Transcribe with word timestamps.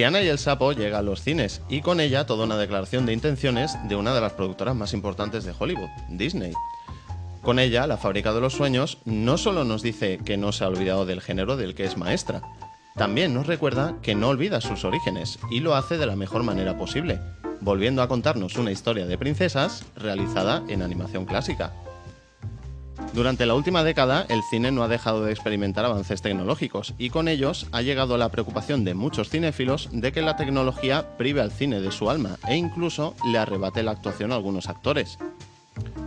Tiana 0.00 0.22
y 0.22 0.28
el 0.28 0.38
Sapo 0.38 0.72
llega 0.72 0.96
a 0.96 1.02
los 1.02 1.20
cines 1.20 1.60
y 1.68 1.82
con 1.82 2.00
ella 2.00 2.24
toda 2.24 2.46
una 2.46 2.56
declaración 2.56 3.04
de 3.04 3.12
intenciones 3.12 3.76
de 3.86 3.96
una 3.96 4.14
de 4.14 4.22
las 4.22 4.32
productoras 4.32 4.74
más 4.74 4.94
importantes 4.94 5.44
de 5.44 5.52
Hollywood, 5.52 5.90
Disney. 6.08 6.54
Con 7.42 7.58
ella, 7.58 7.86
la 7.86 7.98
fábrica 7.98 8.32
de 8.32 8.40
los 8.40 8.54
sueños 8.54 8.96
no 9.04 9.36
solo 9.36 9.62
nos 9.64 9.82
dice 9.82 10.18
que 10.24 10.38
no 10.38 10.52
se 10.52 10.64
ha 10.64 10.68
olvidado 10.68 11.04
del 11.04 11.20
género 11.20 11.58
del 11.58 11.74
que 11.74 11.84
es 11.84 11.98
maestra, 11.98 12.40
también 12.96 13.34
nos 13.34 13.46
recuerda 13.46 13.96
que 14.00 14.14
no 14.14 14.28
olvida 14.28 14.62
sus 14.62 14.86
orígenes 14.86 15.38
y 15.50 15.60
lo 15.60 15.74
hace 15.74 15.98
de 15.98 16.06
la 16.06 16.16
mejor 16.16 16.44
manera 16.44 16.78
posible, 16.78 17.20
volviendo 17.60 18.00
a 18.00 18.08
contarnos 18.08 18.56
una 18.56 18.72
historia 18.72 19.04
de 19.04 19.18
princesas 19.18 19.84
realizada 19.96 20.62
en 20.68 20.80
animación 20.80 21.26
clásica. 21.26 21.74
Durante 23.12 23.44
la 23.44 23.54
última 23.54 23.82
década, 23.82 24.24
el 24.28 24.42
cine 24.42 24.70
no 24.70 24.82
ha 24.82 24.88
dejado 24.88 25.24
de 25.24 25.32
experimentar 25.32 25.84
avances 25.84 26.22
tecnológicos 26.22 26.94
y 26.96 27.10
con 27.10 27.26
ellos 27.26 27.66
ha 27.72 27.82
llegado 27.82 28.16
la 28.16 28.30
preocupación 28.30 28.84
de 28.84 28.94
muchos 28.94 29.30
cinéfilos 29.30 29.88
de 29.92 30.12
que 30.12 30.22
la 30.22 30.36
tecnología 30.36 31.16
prive 31.16 31.40
al 31.40 31.50
cine 31.50 31.80
de 31.80 31.90
su 31.90 32.08
alma 32.08 32.36
e 32.48 32.56
incluso 32.56 33.14
le 33.30 33.38
arrebate 33.38 33.82
la 33.82 33.90
actuación 33.90 34.30
a 34.30 34.36
algunos 34.36 34.68
actores. 34.68 35.18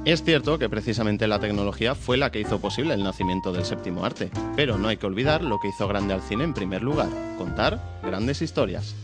Es 0.06 0.24
cierto 0.24 0.60
que 0.60 0.70
precisamente 0.70 1.28
la 1.28 1.40
tecnología 1.40 1.96
fue 1.96 2.18
la 2.18 2.32
que 2.32 2.42
hizo 2.42 2.60
posible 2.60 2.94
el 2.94 3.04
nacimiento 3.04 3.54
del 3.54 3.66
séptimo 3.66 4.06
arte, 4.06 4.32
pero 4.56 4.78
no 4.78 4.90
hay 4.90 4.98
que 4.98 5.06
olvidar 5.06 5.44
lo 5.44 5.60
que 5.60 5.70
hizo 5.70 5.88
grande 5.88 6.14
al 6.14 6.22
cine 6.22 6.44
en 6.44 6.54
primer 6.54 6.82
lugar, 6.82 7.10
contar 7.38 8.00
grandes 8.04 8.42
historias. 8.42 8.96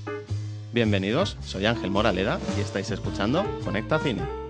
Bienvenidos, 0.73 1.37
soy 1.45 1.65
Ángel 1.65 1.89
Moraleda 1.89 2.39
y 2.57 2.61
estáis 2.61 2.91
escuchando 2.91 3.45
Conecta 3.63 3.97
Cine. 3.99 4.48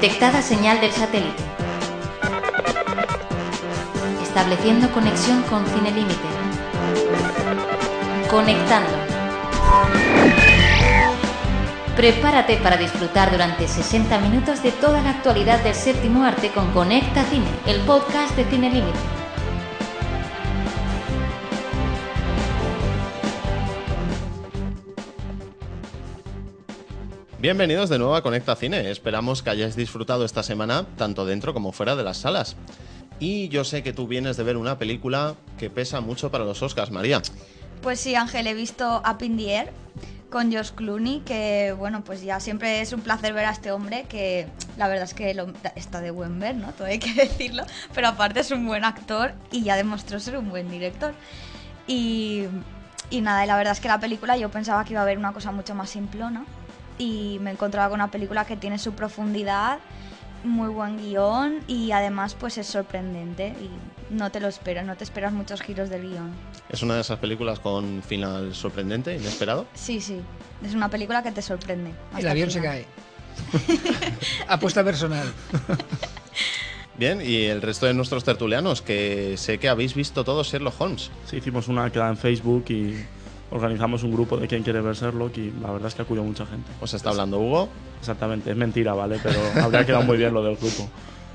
Detectada 0.00 0.40
señal 0.40 0.80
del 0.80 0.92
satélite. 0.92 1.42
Estableciendo 4.22 4.90
conexión 4.92 5.42
con 5.42 5.66
Cine 5.66 5.90
Límite. 5.90 6.26
Conectando. 8.30 8.88
Prepárate 11.96 12.56
para 12.56 12.78
disfrutar 12.78 13.30
durante 13.30 13.68
60 13.68 14.18
minutos 14.20 14.62
de 14.62 14.72
toda 14.72 15.02
la 15.02 15.10
actualidad 15.10 15.62
del 15.62 15.74
séptimo 15.74 16.24
arte 16.24 16.48
con 16.48 16.72
Conecta 16.72 17.22
Cine, 17.24 17.44
el 17.66 17.82
podcast 17.82 18.34
de 18.36 18.46
Cine 18.46 18.70
Límite. 18.70 19.19
Bienvenidos 27.40 27.88
de 27.88 27.98
nuevo 27.98 28.14
a 28.14 28.22
Conecta 28.22 28.54
Cine. 28.54 28.90
Esperamos 28.90 29.42
que 29.42 29.48
hayáis 29.48 29.74
disfrutado 29.74 30.26
esta 30.26 30.42
semana 30.42 30.84
tanto 30.98 31.24
dentro 31.24 31.54
como 31.54 31.72
fuera 31.72 31.96
de 31.96 32.04
las 32.04 32.18
salas. 32.18 32.54
Y 33.18 33.48
yo 33.48 33.64
sé 33.64 33.82
que 33.82 33.94
tú 33.94 34.06
vienes 34.06 34.36
de 34.36 34.42
ver 34.42 34.58
una 34.58 34.76
película 34.76 35.36
que 35.58 35.70
pesa 35.70 36.02
mucho 36.02 36.30
para 36.30 36.44
los 36.44 36.62
Oscars, 36.62 36.90
María. 36.90 37.22
Pues 37.80 37.98
sí, 37.98 38.14
Ángel, 38.14 38.46
he 38.46 38.52
visto 38.52 39.02
Up 39.10 39.22
in 39.22 39.38
the 39.38 39.54
Air 39.54 39.72
con 40.28 40.52
Josh 40.52 40.72
Clooney, 40.72 41.20
que 41.20 41.74
bueno, 41.78 42.04
pues 42.04 42.20
ya 42.20 42.40
siempre 42.40 42.82
es 42.82 42.92
un 42.92 43.00
placer 43.00 43.32
ver 43.32 43.46
a 43.46 43.52
este 43.52 43.72
hombre, 43.72 44.04
que 44.06 44.46
la 44.76 44.88
verdad 44.88 45.04
es 45.04 45.14
que 45.14 45.34
está 45.76 46.02
de 46.02 46.10
buen 46.10 46.38
ver, 46.40 46.56
¿no? 46.56 46.72
Todo 46.72 46.88
hay 46.88 46.98
que 46.98 47.14
decirlo, 47.14 47.64
pero 47.94 48.08
aparte 48.08 48.40
es 48.40 48.50
un 48.50 48.66
buen 48.66 48.84
actor 48.84 49.32
y 49.50 49.62
ya 49.62 49.76
demostró 49.76 50.20
ser 50.20 50.36
un 50.36 50.50
buen 50.50 50.70
director. 50.70 51.14
Y, 51.86 52.48
nada, 53.10 53.44
y 53.44 53.46
la 53.46 53.56
verdad 53.56 53.72
es 53.72 53.80
que 53.80 53.88
la 53.88 53.98
película 53.98 54.36
yo 54.36 54.50
pensaba 54.50 54.84
que 54.84 54.92
iba 54.92 55.00
a 55.00 55.04
haber 55.04 55.16
una 55.16 55.32
cosa 55.32 55.52
mucho 55.52 55.74
más 55.74 55.88
simplona 55.88 56.44
y 57.00 57.38
me 57.40 57.50
encontraba 57.50 57.88
con 57.88 57.98
una 57.98 58.10
película 58.10 58.44
que 58.44 58.56
tiene 58.56 58.78
su 58.78 58.92
profundidad, 58.92 59.78
muy 60.44 60.68
buen 60.68 60.98
guion 60.98 61.60
y 61.66 61.92
además 61.92 62.36
pues 62.38 62.58
es 62.58 62.66
sorprendente 62.66 63.54
y 63.58 64.14
no 64.14 64.30
te 64.30 64.38
lo 64.38 64.48
esperas, 64.48 64.84
no 64.84 64.94
te 64.96 65.04
esperas 65.04 65.32
muchos 65.32 65.62
giros 65.62 65.88
del 65.88 66.02
guion. 66.02 66.30
Es 66.68 66.82
una 66.82 66.94
de 66.96 67.00
esas 67.00 67.18
películas 67.18 67.58
con 67.58 68.02
final 68.02 68.54
sorprendente, 68.54 69.16
inesperado. 69.16 69.66
Sí, 69.74 70.00
sí. 70.00 70.20
Es 70.62 70.74
una 70.74 70.90
película 70.90 71.22
que 71.22 71.32
te 71.32 71.40
sorprende. 71.40 71.92
El 72.18 72.28
avión 72.28 72.50
se 72.50 72.60
cae. 72.60 72.84
Apuesta 74.48 74.84
personal. 74.84 75.26
Bien, 76.98 77.22
y 77.22 77.44
el 77.44 77.62
resto 77.62 77.86
de 77.86 77.94
nuestros 77.94 78.24
tertulianos, 78.24 78.82
que 78.82 79.38
sé 79.38 79.56
que 79.56 79.70
habéis 79.70 79.94
visto 79.94 80.22
todos 80.22 80.48
Sherlock 80.48 80.78
Holmes. 80.78 81.10
Sí, 81.24 81.38
hicimos 81.38 81.66
una 81.68 81.90
quedada 81.90 82.10
en 82.10 82.18
Facebook 82.18 82.66
y 82.68 83.06
organizamos 83.50 84.02
un 84.02 84.12
grupo 84.12 84.36
de 84.36 84.46
quien 84.46 84.62
quiere 84.62 84.80
ver 84.80 84.94
Sherlock 84.94 85.36
y 85.38 85.52
la 85.60 85.70
verdad 85.72 85.88
es 85.88 85.94
que 85.94 86.02
acudió 86.02 86.22
mucha 86.22 86.46
gente. 86.46 86.70
Os 86.80 86.94
está 86.94 87.10
hablando 87.10 87.38
Hugo. 87.38 87.68
Exactamente, 87.98 88.50
es 88.50 88.56
mentira, 88.56 88.94
¿vale? 88.94 89.18
Pero 89.22 89.38
habría 89.62 89.84
quedado 89.84 90.04
muy 90.04 90.16
bien 90.16 90.32
lo 90.32 90.42
del 90.42 90.56
grupo. 90.56 90.88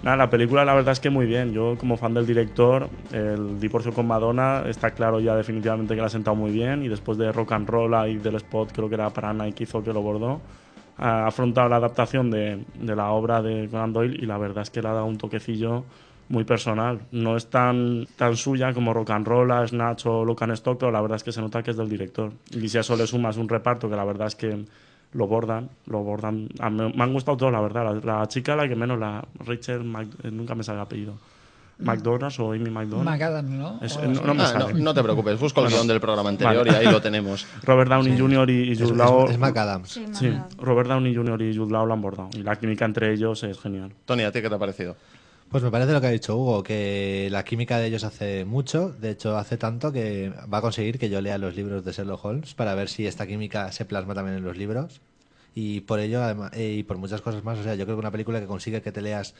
Nada, 0.03 0.17
la 0.17 0.29
película 0.29 0.63
la 0.63 0.75
verdad 0.75 0.91
es 0.91 0.99
que 0.99 1.09
muy 1.09 1.25
bien. 1.25 1.51
Yo 1.51 1.77
como 1.79 1.97
fan 1.97 2.13
del 2.13 2.25
director, 2.25 2.89
el 3.11 3.59
divorcio 3.59 3.91
con 3.91 4.07
Madonna 4.07 4.63
está 4.67 4.91
claro 4.91 5.19
ya 5.19 5.35
definitivamente 5.35 5.95
que 5.95 6.01
la 6.01 6.07
ha 6.07 6.09
sentado 6.09 6.35
muy 6.35 6.51
bien 6.51 6.83
y 6.83 6.87
después 6.87 7.17
de 7.17 7.31
Rock 7.31 7.53
and 7.53 7.67
Roll 7.67 8.09
y 8.09 8.17
del 8.17 8.35
spot, 8.35 8.71
creo 8.71 8.87
que 8.87 8.95
era 8.95 9.09
para 9.09 9.33
Nike 9.33 9.63
hizo 9.63 9.83
que 9.83 9.91
lo 9.91 10.01
bordó, 10.01 10.41
ha 10.97 11.25
afrontado 11.25 11.69
la 11.69 11.77
adaptación 11.77 12.29
de, 12.29 12.63
de 12.79 12.95
la 12.95 13.09
obra 13.11 13.41
de 13.41 13.67
Conan 13.69 13.93
Doyle 13.93 14.17
y 14.21 14.25
la 14.25 14.37
verdad 14.37 14.61
es 14.61 14.69
que 14.69 14.81
le 14.81 14.89
ha 14.89 14.93
dado 14.93 15.05
un 15.05 15.17
toquecillo 15.17 15.83
muy 16.29 16.43
personal. 16.43 16.99
No 17.11 17.37
es 17.37 17.47
tan, 17.49 18.07
tan 18.15 18.35
suya 18.35 18.73
como 18.73 18.93
Rock 18.93 19.11
and 19.11 19.27
Roll, 19.27 19.67
Snatch 19.67 20.05
o 20.07 20.25
Lock 20.25 20.41
and 20.43 20.53
Stock, 20.53 20.77
pero 20.79 20.91
la 20.91 21.01
verdad 21.01 21.17
es 21.17 21.23
que 21.23 21.31
se 21.31 21.41
nota 21.41 21.61
que 21.63 21.71
es 21.71 21.77
del 21.77 21.89
director. 21.89 22.31
Y 22.51 22.67
si 22.69 22.77
a 22.77 22.81
eso 22.81 22.95
le 22.95 23.05
sumas 23.07 23.37
un 23.37 23.47
reparto 23.49 23.89
que 23.89 23.95
la 23.95 24.03
verdad 24.05 24.27
es 24.27 24.35
que 24.35 24.65
lo 25.13 25.27
bordan, 25.27 25.69
lo 25.85 25.99
bordan. 26.03 26.49
A 26.59 26.69
mí- 26.69 26.91
me 26.95 27.03
han 27.03 27.13
gustado 27.13 27.37
todos, 27.37 27.51
la 27.51 27.61
verdad. 27.61 28.01
La, 28.03 28.19
la 28.19 28.27
chica, 28.27 28.55
la 28.55 28.67
que 28.67 28.75
menos, 28.75 28.99
la 28.99 29.23
Rachel, 29.45 29.83
Mac- 29.83 30.07
eh, 30.23 30.31
nunca 30.31 30.55
me 30.55 30.63
sale 30.63 30.77
el 30.79 30.83
apellido. 30.83 31.13
McDonald's 31.77 32.39
o 32.39 32.53
Amy 32.53 32.69
McDonald. 32.69 33.03
McAdams, 33.09 33.49
¿no? 33.49 33.79
Es- 33.81 33.97
O 33.97 34.01
no- 34.07 34.21
no 34.21 34.33
me 34.33 34.43
Ah, 34.43 34.47
sale. 34.47 34.73
no, 34.75 34.79
no 34.79 34.93
te 34.93 35.03
preocupes, 35.03 35.37
busco 35.39 35.61
el 35.61 35.67
guion 35.69 35.85
del 35.87 35.99
programa 35.99 36.29
anterior 36.29 36.65
Vale. 36.65 36.71
y 36.83 36.85
ahí 36.87 36.91
lo 36.91 37.01
tenemos. 37.01 37.45
Robert 37.63 37.89
Downey 37.89 38.17
Jr. 38.17 38.49
y, 38.49 38.53
y 38.69 38.71
Es, 38.71 38.79
Jude 38.79 38.91
es- 38.91 38.97
Law. 38.97 39.27
es 39.29 39.37
McAdams. 39.37 39.89
Sí, 39.89 40.05
Sí. 40.13 40.33
Robert 40.57 40.87
Downey 40.87 41.13
Jr. 41.13 41.41
y 41.41 41.55
Jude 41.55 41.71
Law 41.73 41.85
lo 41.85 41.93
han 41.93 42.01
bordado. 42.01 42.29
Y 42.33 42.43
la 42.43 42.55
química 42.55 42.85
entre 42.85 43.11
ellos 43.13 43.43
es 43.43 43.59
genial. 43.59 43.91
Tony, 44.05 44.23
¿a 44.23 44.31
ti 44.31 44.41
qué 44.41 44.47
te 44.49 44.55
ha 44.55 44.59
parecido? 44.59 44.95
Pues 45.50 45.63
me 45.63 45.72
parece 45.72 45.94
lo 45.94 46.01
que 46.01 46.07
ha 46.07 46.11
dicho 46.11 46.35
Hugo, 46.35 46.63
que 46.63 47.29
la 47.31 47.45
química 47.45 47.78
de 47.78 47.88
ellos 47.88 48.03
hace 48.03 48.44
mucho, 48.45 48.89
de 48.89 49.11
hecho 49.11 49.38
hace 49.38 49.57
tanto 49.57 49.91
que 49.91 50.33
va 50.51 50.57
a 50.57 50.61
conseguir 50.61 51.00
que 51.00 51.09
yo 51.09 51.22
lea 51.22 51.38
los 51.38 51.56
libros 51.56 51.85
de 51.85 51.91
Sherlock 51.94 52.25
Holmes 52.25 52.53
para 52.56 52.75
ver 52.75 52.89
si 52.89 53.07
esta 53.07 53.25
química 53.25 53.72
se 53.72 53.85
plasma 53.85 54.13
también 54.16 54.38
en 54.38 54.44
los 54.44 54.57
libros. 54.57 55.01
Y 55.53 55.81
por 55.81 56.00
ello, 56.00 56.22
además, 56.22 56.51
eh, 56.53 56.73
y 56.79 56.84
por 56.84 56.97
muchas 56.97 57.22
cosas 57.22 57.44
más, 57.44 57.57
o 57.59 57.63
sea, 57.63 57.75
yo 57.75 57.85
creo 57.85 57.95
que 57.95 58.01
una 58.01 58.11
película 58.11 58.41
que 58.41 58.47
consigue 58.47 58.81
que 58.81 58.91
te 58.91 59.01
leas 59.01 59.34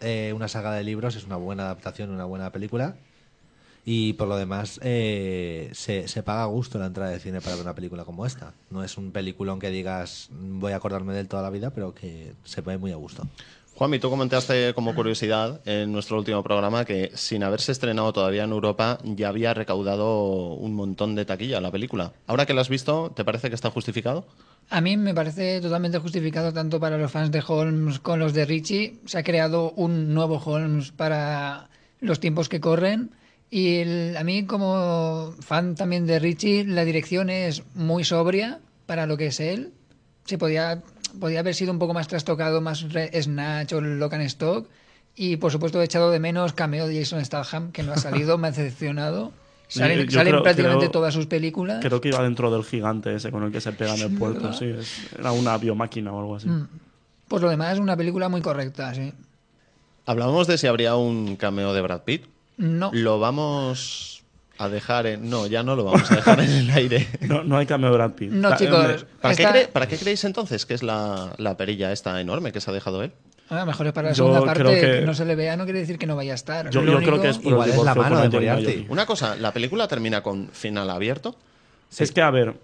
eh, 0.00 0.32
una 0.34 0.48
saga 0.48 0.72
de 0.72 0.84
libros 0.84 1.16
es 1.16 1.24
una 1.26 1.36
buena 1.36 1.64
adaptación, 1.64 2.10
una 2.10 2.24
buena 2.24 2.50
película. 2.50 2.96
Y 3.84 4.12
por 4.14 4.28
lo 4.28 4.36
demás, 4.36 4.78
eh, 4.82 5.70
se, 5.74 6.06
se 6.08 6.22
paga 6.22 6.44
a 6.44 6.46
gusto 6.46 6.78
la 6.78 6.86
entrada 6.86 7.10
de 7.10 7.18
cine 7.18 7.40
para 7.40 7.56
ver 7.56 7.64
una 7.64 7.74
película 7.74 8.04
como 8.04 8.24
esta. 8.26 8.54
No 8.70 8.84
es 8.84 8.96
un 8.96 9.10
peliculón 9.10 9.58
que 9.58 9.70
digas 9.70 10.28
voy 10.30 10.72
a 10.72 10.76
acordarme 10.76 11.12
de 11.14 11.20
él 11.20 11.28
toda 11.28 11.42
la 11.42 11.50
vida, 11.50 11.70
pero 11.70 11.92
que 11.94 12.32
se 12.44 12.60
ve 12.60 12.78
muy 12.78 12.92
a 12.92 12.96
gusto. 12.96 13.26
Juanmi, 13.82 13.98
tú 13.98 14.10
comentaste 14.10 14.74
como 14.74 14.94
curiosidad 14.94 15.60
en 15.64 15.90
nuestro 15.90 16.16
último 16.16 16.40
programa 16.44 16.84
que 16.84 17.10
sin 17.14 17.42
haberse 17.42 17.72
estrenado 17.72 18.12
todavía 18.12 18.44
en 18.44 18.52
Europa 18.52 18.98
ya 19.02 19.28
había 19.28 19.54
recaudado 19.54 20.54
un 20.54 20.72
montón 20.74 21.16
de 21.16 21.24
taquilla 21.24 21.60
la 21.60 21.72
película. 21.72 22.12
Ahora 22.28 22.46
que 22.46 22.54
la 22.54 22.60
has 22.60 22.68
visto, 22.68 23.10
¿te 23.10 23.24
parece 23.24 23.48
que 23.48 23.56
está 23.56 23.72
justificado? 23.72 24.24
A 24.70 24.80
mí 24.80 24.96
me 24.96 25.14
parece 25.14 25.60
totalmente 25.60 25.98
justificado 25.98 26.52
tanto 26.52 26.78
para 26.78 26.96
los 26.96 27.10
fans 27.10 27.32
de 27.32 27.42
Holmes 27.44 27.98
con 27.98 28.20
los 28.20 28.34
de 28.34 28.44
Richie. 28.44 29.00
Se 29.04 29.18
ha 29.18 29.24
creado 29.24 29.72
un 29.72 30.14
nuevo 30.14 30.36
Holmes 30.36 30.92
para 30.92 31.68
los 31.98 32.20
tiempos 32.20 32.48
que 32.48 32.60
corren. 32.60 33.10
Y 33.50 33.78
el- 33.78 34.16
a 34.16 34.22
mí 34.22 34.44
como 34.46 35.34
fan 35.40 35.74
también 35.74 36.06
de 36.06 36.20
Richie, 36.20 36.62
la 36.66 36.84
dirección 36.84 37.30
es 37.30 37.64
muy 37.74 38.04
sobria 38.04 38.60
para 38.86 39.06
lo 39.06 39.16
que 39.16 39.26
es 39.26 39.40
él. 39.40 39.72
Se 40.24 40.38
podía, 40.38 40.84
podía 41.20 41.40
haber 41.40 41.54
sido 41.54 41.72
un 41.72 41.78
poco 41.78 41.94
más 41.94 42.08
trastocado, 42.08 42.60
más 42.60 42.84
Snatch 43.20 43.72
o 43.72 43.80
Lock 43.80 44.14
and 44.14 44.22
Stock. 44.24 44.66
Y 45.14 45.36
por 45.36 45.52
supuesto 45.52 45.80
he 45.80 45.84
echado 45.84 46.10
de 46.10 46.18
menos 46.18 46.52
cameo 46.54 46.86
de 46.88 46.98
Jason 46.98 47.22
Statham, 47.24 47.70
que 47.72 47.82
no 47.82 47.92
ha 47.92 47.96
salido, 47.98 48.38
me 48.38 48.48
ha 48.48 48.50
decepcionado. 48.50 49.32
Salen, 49.68 49.98
Yo- 50.00 50.04
yo 50.04 50.10
salen 50.18 50.32
creo- 50.32 50.42
prácticamente 50.42 50.84
creo- 50.86 50.90
todas 50.90 51.14
sus 51.14 51.26
películas. 51.26 51.78
Creo 51.82 52.00
que 52.00 52.08
iba 52.08 52.22
dentro 52.22 52.50
del 52.50 52.62
gigante 52.64 53.14
ese 53.14 53.30
con 53.30 53.42
el 53.42 53.50
que 53.52 53.60
se 53.60 53.72
pega 53.72 53.94
en 53.94 54.02
el 54.02 54.18
puerto. 54.18 54.52
Sí, 54.52 54.70
era 55.18 55.32
una 55.32 55.56
biomáquina 55.56 56.12
o 56.12 56.20
algo 56.20 56.36
así. 56.36 56.48
Mm. 56.48 56.68
Pues 57.28 57.42
lo 57.42 57.48
demás 57.48 57.72
es 57.74 57.78
una 57.78 57.96
película 57.96 58.28
muy 58.28 58.42
correcta, 58.42 58.92
sí. 58.94 59.12
Hablábamos 60.04 60.46
de 60.46 60.58
si 60.58 60.66
habría 60.66 60.96
un 60.96 61.36
cameo 61.36 61.72
de 61.72 61.80
Brad 61.80 62.02
Pitt. 62.02 62.24
No, 62.58 62.90
Lo 62.92 63.18
vamos 63.18 64.21
a 64.62 64.68
dejar 64.68 65.06
en... 65.06 65.28
No, 65.28 65.46
ya 65.46 65.62
no 65.62 65.76
lo 65.76 65.84
vamos 65.84 66.10
a 66.10 66.16
dejar 66.16 66.40
en 66.40 66.50
el 66.50 66.70
aire. 66.70 67.06
No, 67.20 67.42
no 67.44 67.56
hay 67.58 67.66
cameo 67.66 67.90
de 67.90 67.96
Brad 67.96 68.12
Pitt. 68.12 68.30
No, 68.30 68.50
Ta- 68.50 68.56
chicos. 68.56 69.06
¿Para, 69.20 69.34
qué 69.36 69.44
cre- 69.44 69.68
para 69.68 69.86
qué 69.86 69.96
creéis 69.98 70.24
entonces 70.24 70.66
que 70.66 70.74
es 70.74 70.82
la, 70.82 71.34
la 71.38 71.56
perilla 71.56 71.92
esta 71.92 72.20
enorme 72.20 72.52
que 72.52 72.60
se 72.60 72.70
ha 72.70 72.74
dejado 72.74 73.02
él? 73.02 73.12
a 73.48 73.56
lo 73.56 73.66
mejor 73.66 73.86
es 73.88 73.92
para 73.92 74.08
la 74.08 74.14
Yo 74.14 74.24
segunda 74.32 74.46
parte 74.46 74.62
que... 74.74 74.80
que- 74.80 75.00
no 75.02 75.12
se 75.12 75.24
le 75.26 75.34
vea, 75.34 75.56
no 75.58 75.64
quiere 75.64 75.80
decir 75.80 75.98
que 75.98 76.06
no 76.06 76.16
vaya 76.16 76.32
a 76.32 76.34
estar. 76.36 76.70
Yo, 76.70 76.80
Lo 76.80 76.92
yo 76.92 76.96
único- 76.98 77.10
creo 77.12 77.22
que 77.22 77.28
es 77.28 77.38
por 77.38 77.52
Igual 77.52 77.68
el 77.70 77.76
es 77.76 77.82
la 77.84 77.94
mano 77.94 78.20
de 78.20 78.28
Moriarty. 78.30 78.86
Una 78.88 79.04
cosa, 79.06 79.36
la 79.36 79.52
película 79.52 79.86
termina 79.88 80.22
con 80.22 80.48
final 80.48 80.88
abierto. 80.88 81.36
Es 81.98 82.12
que, 82.12 82.22
a 82.22 82.30
ver, 82.30 82.54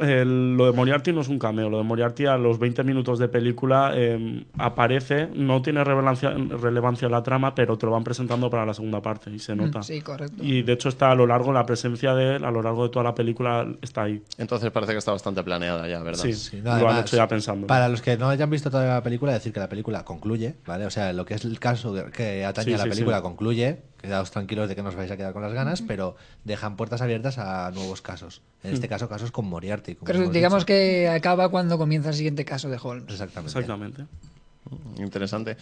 el- 0.00 0.56
lo 0.56 0.66
de 0.66 0.72
Moriarty 0.72 1.12
no 1.12 1.20
es 1.20 1.28
un 1.28 1.38
cameo. 1.38 1.68
Lo 1.70 1.78
de 1.78 1.84
Moriarty 1.84 2.26
a 2.26 2.36
los 2.36 2.58
20 2.58 2.82
minutos 2.84 3.18
de 3.18 3.28
película 3.28 3.92
eh, 3.94 4.44
aparece, 4.58 5.28
no 5.34 5.62
tiene 5.62 5.84
relevancia, 5.84 6.30
relevancia 6.30 7.08
la 7.08 7.22
trama, 7.22 7.54
pero 7.54 7.76
te 7.78 7.86
lo 7.86 7.92
van 7.92 8.04
presentando 8.04 8.50
para 8.50 8.64
la 8.66 8.74
segunda 8.74 9.00
parte 9.02 9.30
y 9.30 9.38
se 9.38 9.54
nota. 9.54 9.82
Sí, 9.82 10.00
correcto. 10.00 10.42
Y 10.42 10.62
de 10.62 10.72
hecho 10.72 10.88
está 10.88 11.10
a 11.10 11.14
lo 11.14 11.26
largo, 11.26 11.52
la 11.52 11.66
presencia 11.66 12.14
de 12.14 12.36
él, 12.36 12.44
a 12.44 12.50
lo 12.50 12.62
largo 12.62 12.84
de 12.84 12.90
toda 12.90 13.04
la 13.04 13.14
película 13.14 13.66
está 13.82 14.02
ahí. 14.04 14.22
Entonces 14.38 14.70
parece 14.70 14.92
que 14.92 14.98
está 14.98 15.12
bastante 15.12 15.42
planeada 15.42 15.86
ya, 15.88 16.02
¿verdad? 16.02 16.22
Sí, 16.24 16.32
Sí, 16.34 16.56
no, 16.58 16.64
lo 16.64 16.70
han 16.72 16.78
además, 16.86 17.00
hecho 17.06 17.16
ya 17.16 17.28
pensando. 17.28 17.66
Para 17.66 17.88
los 17.88 18.02
que 18.02 18.16
no 18.16 18.28
hayan 18.28 18.50
visto 18.50 18.70
todavía 18.70 18.94
la 18.94 19.02
película, 19.02 19.32
decir 19.32 19.52
que 19.52 19.60
la 19.60 19.68
película 19.68 20.04
concluye, 20.04 20.56
¿vale? 20.66 20.86
O 20.86 20.90
sea, 20.90 21.12
lo 21.12 21.24
que 21.24 21.34
es 21.34 21.44
el 21.44 21.58
caso 21.58 21.92
que- 21.94 22.10
que 22.10 22.44
atañe 22.44 22.66
Sí, 22.68 22.74
a 22.74 22.78
la 22.78 22.84
sí, 22.84 22.90
película 22.90 23.16
sí. 23.18 23.22
concluye. 23.22 23.78
Quedaos 24.00 24.30
tranquilos 24.30 24.68
de 24.68 24.74
que 24.74 24.82
no 24.82 24.88
os 24.88 24.94
vais 24.94 25.10
a 25.10 25.16
quedar 25.16 25.32
con 25.34 25.42
las 25.42 25.52
ganas, 25.52 25.82
pero 25.82 26.16
dejan 26.44 26.76
puertas 26.76 27.02
abiertas 27.02 27.36
a 27.38 27.70
nuevos 27.72 28.00
casos. 28.00 28.40
En 28.62 28.72
este 28.72 28.88
caso, 28.88 29.08
casos 29.08 29.30
con 29.30 29.46
Moriarty. 29.46 29.94
como 29.94 30.06
Pero 30.06 30.20
hemos 30.20 30.32
digamos 30.32 30.60
dicho. 30.62 30.66
que 30.68 31.08
acaba 31.08 31.48
cuando 31.50 31.76
comienza 31.76 32.08
el 32.08 32.14
siguiente 32.14 32.44
caso 32.46 32.68
de 32.70 32.78
Holmes. 32.82 33.10
Exactamente. 33.12 33.50
Exactamente. 33.58 34.04
Interesante. 34.98 35.56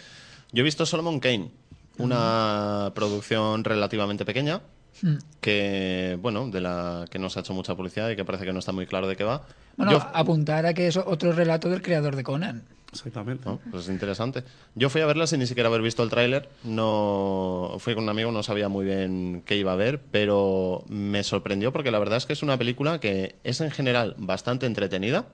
Yo 0.51 0.61
he 0.61 0.63
visto 0.63 0.85
Solomon 0.85 1.19
Kane, 1.19 1.51
una 1.97 2.91
producción 2.95 3.63
relativamente 3.63 4.25
pequeña, 4.25 4.61
Mm. 5.01 5.15
que, 5.39 6.17
bueno, 6.21 6.49
de 6.49 6.59
la 6.59 7.05
que 7.09 7.19
no 7.19 7.29
se 7.29 7.39
ha 7.39 7.41
hecho 7.41 7.53
mucha 7.53 7.75
publicidad 7.75 8.09
y 8.09 8.15
que 8.17 8.25
parece 8.25 8.43
que 8.45 8.51
no 8.51 8.59
está 8.59 8.71
muy 8.73 8.85
claro 8.85 9.07
de 9.07 9.15
qué 9.15 9.23
va. 9.23 9.43
Bueno, 9.77 9.93
Yo- 9.93 10.07
apuntar 10.13 10.65
a 10.65 10.73
que 10.73 10.87
es 10.87 10.97
otro 10.97 11.31
relato 11.31 11.69
del 11.69 11.81
creador 11.81 12.15
de 12.17 12.23
Conan. 12.23 12.63
Exactamente. 12.91 13.43
¿no? 13.45 13.59
Pues 13.71 13.83
es 13.83 13.89
interesante. 13.89 14.43
Yo 14.75 14.89
fui 14.89 15.01
a 15.01 15.05
verla 15.05 15.27
sin 15.27 15.39
ni 15.39 15.47
siquiera 15.47 15.69
haber 15.69 15.81
visto 15.81 16.03
el 16.03 16.09
tráiler. 16.09 16.49
No 16.63 17.75
fui 17.79 17.93
con 17.93 18.03
un 18.03 18.09
amigo, 18.09 18.31
no 18.31 18.43
sabía 18.43 18.69
muy 18.69 18.85
bien 18.85 19.43
qué 19.45 19.55
iba 19.57 19.73
a 19.73 19.75
ver, 19.75 20.01
pero 20.11 20.83
me 20.87 21.23
sorprendió 21.23 21.71
porque 21.71 21.91
la 21.91 21.99
verdad 21.99 22.17
es 22.17 22.25
que 22.25 22.33
es 22.33 22.43
una 22.43 22.57
película 22.57 22.99
que 22.99 23.35
es 23.43 23.61
en 23.61 23.71
general 23.71 24.15
bastante 24.17 24.65
entretenida 24.65 25.27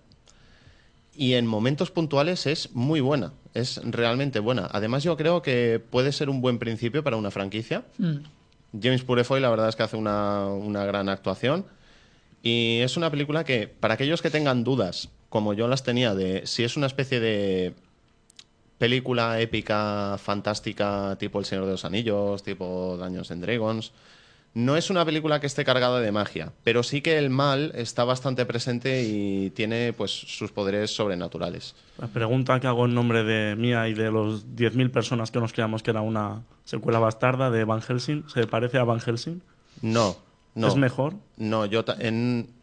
y 1.15 1.33
en 1.33 1.47
momentos 1.47 1.91
puntuales 1.91 2.45
es 2.45 2.75
muy 2.75 2.99
buena. 2.99 3.33
Es 3.53 3.79
realmente 3.83 4.39
buena. 4.39 4.67
Además, 4.71 5.03
yo 5.03 5.15
creo 5.15 5.41
que 5.41 5.79
puede 5.79 6.11
ser 6.11 6.29
un 6.29 6.41
buen 6.41 6.59
principio 6.59 7.03
para 7.03 7.15
una 7.15 7.31
franquicia. 7.31 7.85
Mm. 7.97 8.17
James 8.81 9.03
Purefoy 9.03 9.39
la 9.39 9.49
verdad 9.49 9.69
es 9.69 9.77
que 9.77 9.83
hace 9.83 9.95
una, 9.95 10.47
una 10.47 10.83
gran 10.83 11.07
actuación 11.07 11.65
y 12.43 12.79
es 12.81 12.97
una 12.97 13.09
película 13.09 13.43
que 13.43 13.67
para 13.67 13.93
aquellos 13.93 14.21
que 14.21 14.29
tengan 14.29 14.63
dudas, 14.63 15.09
como 15.35 15.53
yo 15.53 15.67
las 15.67 15.83
tenía, 15.83 16.15
de 16.15 16.47
si 16.47 16.63
es 16.63 16.77
una 16.77 16.87
especie 16.87 17.19
de 17.19 17.73
película 18.77 19.41
épica, 19.41 20.17
fantástica, 20.17 21.17
tipo 21.19 21.39
El 21.39 21.45
Señor 21.45 21.65
de 21.65 21.71
los 21.71 21.83
Anillos, 21.83 22.41
tipo 22.41 22.95
Daños 22.97 23.31
en 23.31 23.41
Dragons, 23.41 23.91
no 24.53 24.77
es 24.77 24.89
una 24.89 25.03
película 25.03 25.41
que 25.41 25.47
esté 25.47 25.65
cargada 25.65 25.99
de 25.99 26.13
magia, 26.13 26.53
pero 26.63 26.83
sí 26.83 27.01
que 27.01 27.17
el 27.17 27.29
mal 27.29 27.73
está 27.75 28.05
bastante 28.05 28.45
presente 28.45 29.03
y 29.03 29.49
tiene 29.49 29.91
pues 29.91 30.11
sus 30.11 30.53
poderes 30.53 30.95
sobrenaturales. 30.95 31.75
La 31.97 32.07
pregunta 32.07 32.61
que 32.61 32.67
hago 32.67 32.85
en 32.85 32.93
nombre 32.93 33.25
de 33.25 33.57
mía 33.57 33.89
y 33.89 33.93
de 33.93 34.11
los 34.11 34.47
10.000 34.55 34.89
personas 34.89 35.31
que 35.31 35.41
nos 35.41 35.51
creíamos 35.51 35.83
que 35.83 35.91
era 35.91 35.99
una 35.99 36.43
secuela 36.63 36.99
bastarda 36.99 37.51
de 37.51 37.65
Van 37.65 37.81
Helsing, 37.81 38.23
¿se 38.29 38.47
parece 38.47 38.77
a 38.77 38.85
Van 38.85 39.01
Helsing? 39.01 39.41
No, 39.81 40.15
no. 40.53 40.69
¿Es 40.69 40.77
mejor? 40.77 41.15
No, 41.35 41.65
yo, 41.65 41.83
en, 41.99 42.55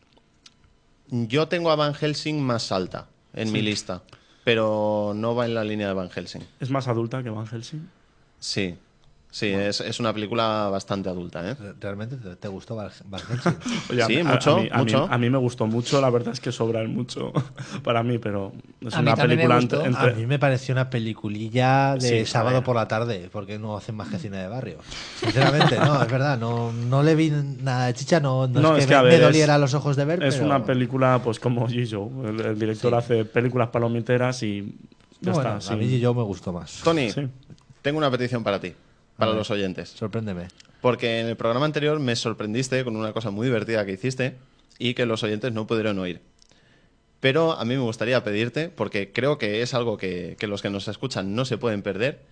yo 1.12 1.46
tengo 1.48 1.70
a 1.70 1.76
Van 1.76 1.94
Helsing 1.94 2.40
más 2.40 2.72
alta 2.72 3.06
en 3.34 3.52
mi 3.52 3.60
lista, 3.60 4.02
pero 4.44 5.12
no 5.14 5.34
va 5.34 5.44
en 5.44 5.54
la 5.54 5.62
línea 5.62 5.86
de 5.86 5.92
Van 5.92 6.10
Helsing. 6.10 6.40
¿Es 6.58 6.70
más 6.70 6.88
adulta 6.88 7.22
que 7.22 7.28
Van 7.28 7.46
Helsing? 7.46 7.86
Sí, 8.38 8.76
sí, 9.32 9.46
es, 9.48 9.80
es 9.80 9.98
una 9.98 10.12
película 10.12 10.68
bastante 10.70 11.08
adulta, 11.08 11.50
¿eh? 11.50 11.56
¿Realmente 11.80 12.16
te, 12.16 12.36
te 12.36 12.46
gustó 12.48 12.76
Van 12.76 12.90
Helsing? 12.90 13.52
Oye, 13.90 14.04
Sí, 14.06 14.18
a- 14.20 14.24
mucho, 14.24 14.56
a 14.56 14.60
mí, 14.60 14.68
a 14.70 14.76
mí- 14.76 14.82
mucho. 14.84 15.08
A 15.10 15.18
mí, 15.18 15.30
me 15.30 15.38
gustó 15.38 15.66
mucho, 15.66 16.00
la 16.00 16.10
verdad 16.10 16.32
es 16.34 16.40
que 16.40 16.52
sobran 16.52 16.94
mucho 16.94 17.32
para 17.82 18.02
mí, 18.04 18.18
pero 18.18 18.52
es 18.80 18.94
A 18.94 19.00
una 19.00 19.16
película 19.16 19.58
entre, 19.58 19.84
A 19.84 20.12
mí 20.14 20.26
me 20.26 20.38
pareció 20.38 20.72
una 20.74 20.88
peliculilla 20.90 21.94
de 21.96 22.20
Sí, 22.20 22.26
sábado 22.26 22.62
por 22.62 22.76
la 22.76 22.86
tarde, 22.86 23.28
porque 23.32 23.58
no 23.58 23.76
hacen 23.76 23.94
más 23.96 24.08
que 24.08 24.18
cine 24.18 24.36
de 24.36 24.48
barrio. 24.48 24.78
Sinceramente, 25.18 25.78
no, 25.78 26.02
es 26.02 26.10
verdad, 26.10 26.38
no, 26.38 26.70
no 26.72 27.02
le 27.02 27.14
vi 27.14 27.30
nada 27.30 27.86
de 27.86 27.94
chicha, 27.94 28.20
no, 28.20 28.46
no, 28.46 28.60
No, 28.60 28.76
es 28.76 28.84
es 28.84 28.86
que, 28.86 28.94
me, 28.96 29.02
ver, 29.02 29.10
me 29.12 29.16
es- 29.16 29.22
doliera 29.22 29.58
los 29.58 29.74
ojos 29.74 29.96
de 29.96 30.04
ver, 30.04 30.22
Es 30.22 30.34
pero- 30.34 30.46
una 30.46 30.64
película 30.64 31.20
pues 31.24 31.40
como 31.40 31.66
G-Show. 31.66 32.26
El, 32.28 32.40
el 32.40 32.58
director 32.58 32.92
Sí. 32.92 32.96
hace 32.98 33.24
películas 33.24 33.68
palomiteras 33.70 34.42
y 34.42 34.74
ya 35.20 35.32
Bueno, 35.32 35.56
está. 35.58 35.72
a 35.72 35.76
sí. 35.78 35.82
mí 35.82 35.86
y 35.86 36.00
yo 36.00 36.12
me 36.14 36.22
gustó 36.22 36.52
más. 36.52 36.80
Tony, 36.84 37.10
Sí. 37.10 37.26
tengo 37.80 37.98
una 37.98 38.10
petición 38.10 38.42
para 38.44 38.60
ti, 38.60 38.74
para 39.26 39.36
los 39.36 39.50
oyentes. 39.50 39.90
Sorpréndeme. 39.90 40.48
Porque 40.80 41.20
en 41.20 41.26
el 41.26 41.36
programa 41.36 41.64
anterior 41.64 42.00
me 42.00 42.16
sorprendiste 42.16 42.82
con 42.84 42.96
una 42.96 43.12
cosa 43.12 43.30
muy 43.30 43.46
divertida 43.46 43.86
que 43.86 43.92
hiciste 43.92 44.36
y 44.78 44.94
que 44.94 45.06
los 45.06 45.22
oyentes 45.22 45.52
no 45.52 45.66
pudieron 45.66 45.98
oír. 45.98 46.20
Pero 47.20 47.52
a 47.52 47.64
mí 47.64 47.76
me 47.76 47.82
gustaría 47.82 48.24
pedirte, 48.24 48.68
porque 48.68 49.12
creo 49.12 49.38
que 49.38 49.62
es 49.62 49.74
algo 49.74 49.96
que, 49.96 50.36
que 50.40 50.48
los 50.48 50.60
que 50.60 50.70
nos 50.70 50.88
escuchan 50.88 51.36
no 51.36 51.44
se 51.44 51.56
pueden 51.56 51.82
perder, 51.82 52.24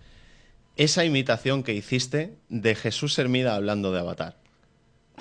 esa 0.75 1.05
imitación 1.05 1.63
que 1.63 1.73
hiciste 1.73 2.35
de 2.49 2.75
Jesús 2.75 3.17
Hermida 3.17 3.55
hablando 3.55 3.93
de 3.93 3.99
Avatar. 3.99 4.35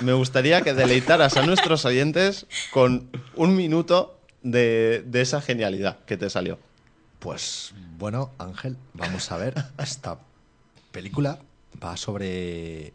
Me 0.00 0.12
gustaría 0.12 0.62
que 0.62 0.74
deleitaras 0.74 1.36
a 1.36 1.46
nuestros 1.46 1.84
oyentes 1.84 2.46
con 2.72 3.10
un 3.36 3.54
minuto 3.54 4.18
de, 4.42 5.04
de 5.06 5.20
esa 5.20 5.40
genialidad 5.40 5.98
que 6.04 6.16
te 6.16 6.30
salió. 6.30 6.58
Pues 7.20 7.74
bueno, 7.96 8.32
Ángel, 8.38 8.76
vamos 8.94 9.30
a 9.30 9.36
ver. 9.36 9.54
Esta 9.78 10.18
película 10.90 11.38
va 11.82 11.96
sobre. 11.96 12.92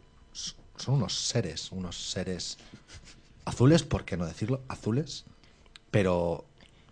Son 0.76 0.94
unos 0.94 1.14
seres, 1.14 1.72
unos 1.72 1.96
seres 1.96 2.58
azules, 3.44 3.82
¿por 3.82 4.04
qué 4.04 4.16
no 4.16 4.26
decirlo? 4.26 4.60
Azules. 4.68 5.24
Pero 5.90 6.44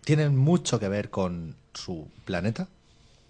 tienen 0.04 0.36
mucho 0.36 0.80
que 0.80 0.88
ver 0.88 1.10
con 1.10 1.56
su 1.74 2.08
planeta. 2.24 2.68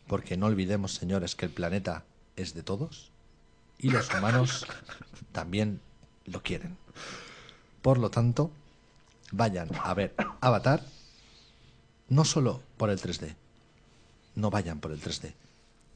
Porque 0.06 0.36
no 0.36 0.46
olvidemos, 0.46 0.94
señores, 0.94 1.34
que 1.34 1.46
el 1.46 1.52
planeta 1.52 2.04
es 2.36 2.54
de 2.54 2.62
todos. 2.62 3.10
Y 3.78 3.90
los 3.90 4.12
humanos 4.14 4.66
también 5.32 5.80
lo 6.26 6.42
quieren. 6.42 6.76
Por 7.82 7.98
lo 7.98 8.10
tanto, 8.10 8.50
vayan 9.32 9.68
a 9.82 9.94
ver 9.94 10.14
Avatar 10.40 10.84
no 12.08 12.24
solo 12.24 12.62
por 12.76 12.90
el 12.90 13.00
3D, 13.00 13.34
no 14.34 14.50
vayan 14.50 14.80
por 14.80 14.92
el 14.92 15.00
3D. 15.00 15.34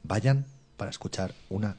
Vayan 0.03 0.45
para 0.77 0.91
escuchar 0.91 1.33
una 1.49 1.77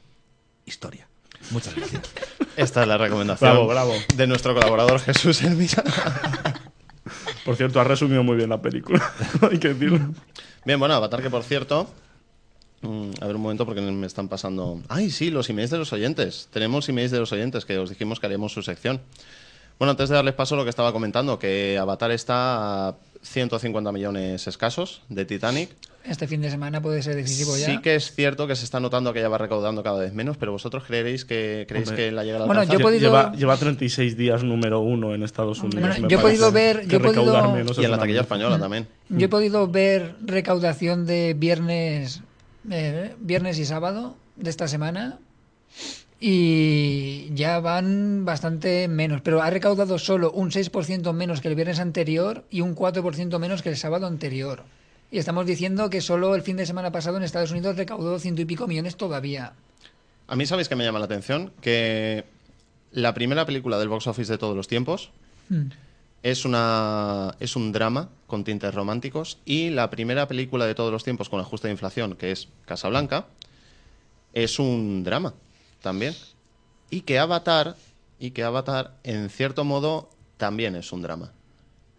historia. 0.65 1.07
Muchas 1.51 1.75
gracias. 1.75 2.03
Esta 2.55 2.81
es 2.81 2.87
la 2.87 2.97
recomendación 2.97 3.51
Bravo, 3.51 3.67
bravo. 3.67 3.93
de 4.15 4.27
nuestro 4.27 4.53
colaborador 4.53 4.99
Jesús 4.99 5.41
Hermida. 5.41 5.83
Por 7.45 7.55
cierto, 7.55 7.79
has 7.81 7.87
resumido 7.87 8.23
muy 8.23 8.35
bien 8.37 8.49
la 8.49 8.61
película. 8.61 9.11
Hay 9.51 9.57
que 9.57 9.69
decirlo. 9.69 9.99
Bien, 10.65 10.79
bueno, 10.79 10.93
Avatar 10.93 11.21
que 11.23 11.29
por 11.29 11.43
cierto... 11.43 11.89
mm, 12.81 13.11
a 13.19 13.25
ver 13.25 13.35
un 13.35 13.41
momento 13.41 13.65
porque 13.65 13.81
me 13.81 14.05
están 14.05 14.27
pasando... 14.29 14.79
Ay, 14.89 15.09
sí, 15.09 15.31
los 15.31 15.49
emails 15.49 15.71
de 15.71 15.79
los 15.79 15.91
oyentes. 15.91 16.49
Tenemos 16.51 16.87
emails 16.87 17.09
de 17.11 17.19
los 17.19 17.31
oyentes 17.31 17.65
que 17.65 17.79
os 17.79 17.89
dijimos 17.89 18.19
que 18.19 18.27
haríamos 18.27 18.53
su 18.53 18.61
sección. 18.61 19.01
Bueno, 19.81 19.93
antes 19.93 20.09
de 20.09 20.15
darles 20.15 20.35
paso 20.35 20.55
lo 20.55 20.63
que 20.63 20.69
estaba 20.69 20.93
comentando, 20.93 21.39
que 21.39 21.75
Avatar 21.79 22.11
está 22.11 22.89
a 22.89 22.95
150 23.23 23.91
millones 23.91 24.45
escasos 24.45 25.01
de 25.09 25.25
Titanic. 25.25 25.71
Este 26.05 26.27
fin 26.27 26.39
de 26.39 26.51
semana 26.51 26.83
puede 26.83 27.01
ser 27.01 27.15
decisivo 27.15 27.57
ya. 27.57 27.65
Sí 27.65 27.79
que 27.79 27.95
es 27.95 28.13
cierto 28.13 28.45
que 28.45 28.55
se 28.55 28.63
está 28.63 28.79
notando 28.79 29.11
que 29.11 29.21
ya 29.21 29.27
va 29.27 29.39
recaudando 29.39 29.81
cada 29.81 29.97
vez 29.97 30.13
menos, 30.13 30.37
pero 30.37 30.51
vosotros 30.51 30.83
creeréis 30.85 31.25
que 31.25 31.65
creéis 31.67 31.89
Hombre. 31.89 32.05
que 32.05 32.11
la 32.11 32.23
llega 32.23 32.43
a 32.43 32.45
Bueno, 32.45 32.63
yo 32.63 32.73
he 32.77 32.79
podido- 32.79 33.09
Lleva, 33.09 33.31
lleva 33.31 33.57
36 33.57 34.15
días 34.15 34.43
número 34.43 34.81
uno 34.81 35.15
en 35.15 35.23
Estados 35.23 35.57
Unidos. 35.63 35.79
Bueno, 35.81 35.95
me 36.03 36.07
yo 36.09 36.19
he 36.19 36.21
podido 36.21 36.51
ver- 36.51 36.87
yo 36.87 36.97
he 36.97 36.99
podido- 36.99 37.51
menos 37.51 37.79
y 37.79 37.83
en 37.83 37.89
la 37.89 37.97
taquilla 37.97 38.21
española 38.21 38.59
también. 38.59 38.87
Yo 39.09 39.25
he 39.25 39.29
podido 39.29 39.67
ver 39.67 40.13
recaudación 40.23 41.07
de 41.07 41.33
viernes, 41.35 42.21
eh, 42.69 43.15
viernes 43.19 43.57
y 43.57 43.65
sábado 43.65 44.15
de 44.35 44.51
esta 44.51 44.67
semana 44.67 45.17
y 46.23 47.33
ya 47.33 47.59
van 47.59 48.23
bastante 48.23 48.87
menos, 48.87 49.21
pero 49.21 49.41
ha 49.41 49.49
recaudado 49.49 49.97
solo 49.97 50.31
un 50.31 50.51
6% 50.51 51.11
menos 51.13 51.41
que 51.41 51.47
el 51.47 51.55
viernes 51.55 51.79
anterior 51.79 52.45
y 52.49 52.61
un 52.61 52.75
4% 52.75 53.39
menos 53.39 53.63
que 53.63 53.69
el 53.69 53.75
sábado 53.77 54.05
anterior. 54.05 54.63
Y 55.09 55.17
estamos 55.17 55.45
diciendo 55.45 55.89
que 55.89 55.99
solo 55.99 56.35
el 56.35 56.43
fin 56.43 56.57
de 56.57 56.65
semana 56.65 56.91
pasado 56.91 57.17
en 57.17 57.23
Estados 57.23 57.51
Unidos 57.51 57.75
recaudó 57.75 58.19
ciento 58.19 58.41
y 58.41 58.45
pico 58.45 58.67
millones 58.67 58.95
todavía. 58.95 59.53
A 60.27 60.35
mí, 60.35 60.45
¿sabéis 60.45 60.69
que 60.69 60.75
me 60.75 60.85
llama 60.85 60.99
la 60.99 61.05
atención? 61.05 61.51
Que 61.59 62.23
la 62.91 63.13
primera 63.13 63.45
película 63.45 63.79
del 63.79 63.89
box 63.89 64.07
office 64.07 64.31
de 64.31 64.37
todos 64.37 64.55
los 64.55 64.67
tiempos 64.67 65.11
Mm. 65.51 65.69
es, 66.23 66.45
una, 66.45 67.35
es 67.39 67.55
un 67.57 67.71
drama 67.73 68.09
con 68.25 68.43
tintes 68.45 68.73
románticos 68.73 69.37
y 69.43 69.69
la 69.69 69.89
primera 69.89 70.27
película 70.27 70.65
de 70.65 70.75
todos 70.75 70.91
los 70.91 71.03
tiempos 71.03 71.29
con 71.29 71.41
ajuste 71.41 71.67
de 71.67 71.73
inflación, 71.73 72.15
que 72.15 72.31
es 72.31 72.47
Casablanca, 72.65 73.25
es 74.33 74.59
un 74.59 75.03
drama 75.03 75.33
también. 75.81 76.13
Y 76.89 77.01
que 77.01 77.19
Avatar, 77.19 77.75
y 78.19 78.31
que 78.31 78.43
Avatar, 78.43 78.95
en 79.03 79.29
cierto 79.29 79.63
modo, 79.63 80.09
también 80.37 80.75
es 80.75 80.91
un 80.91 81.01
drama. 81.01 81.31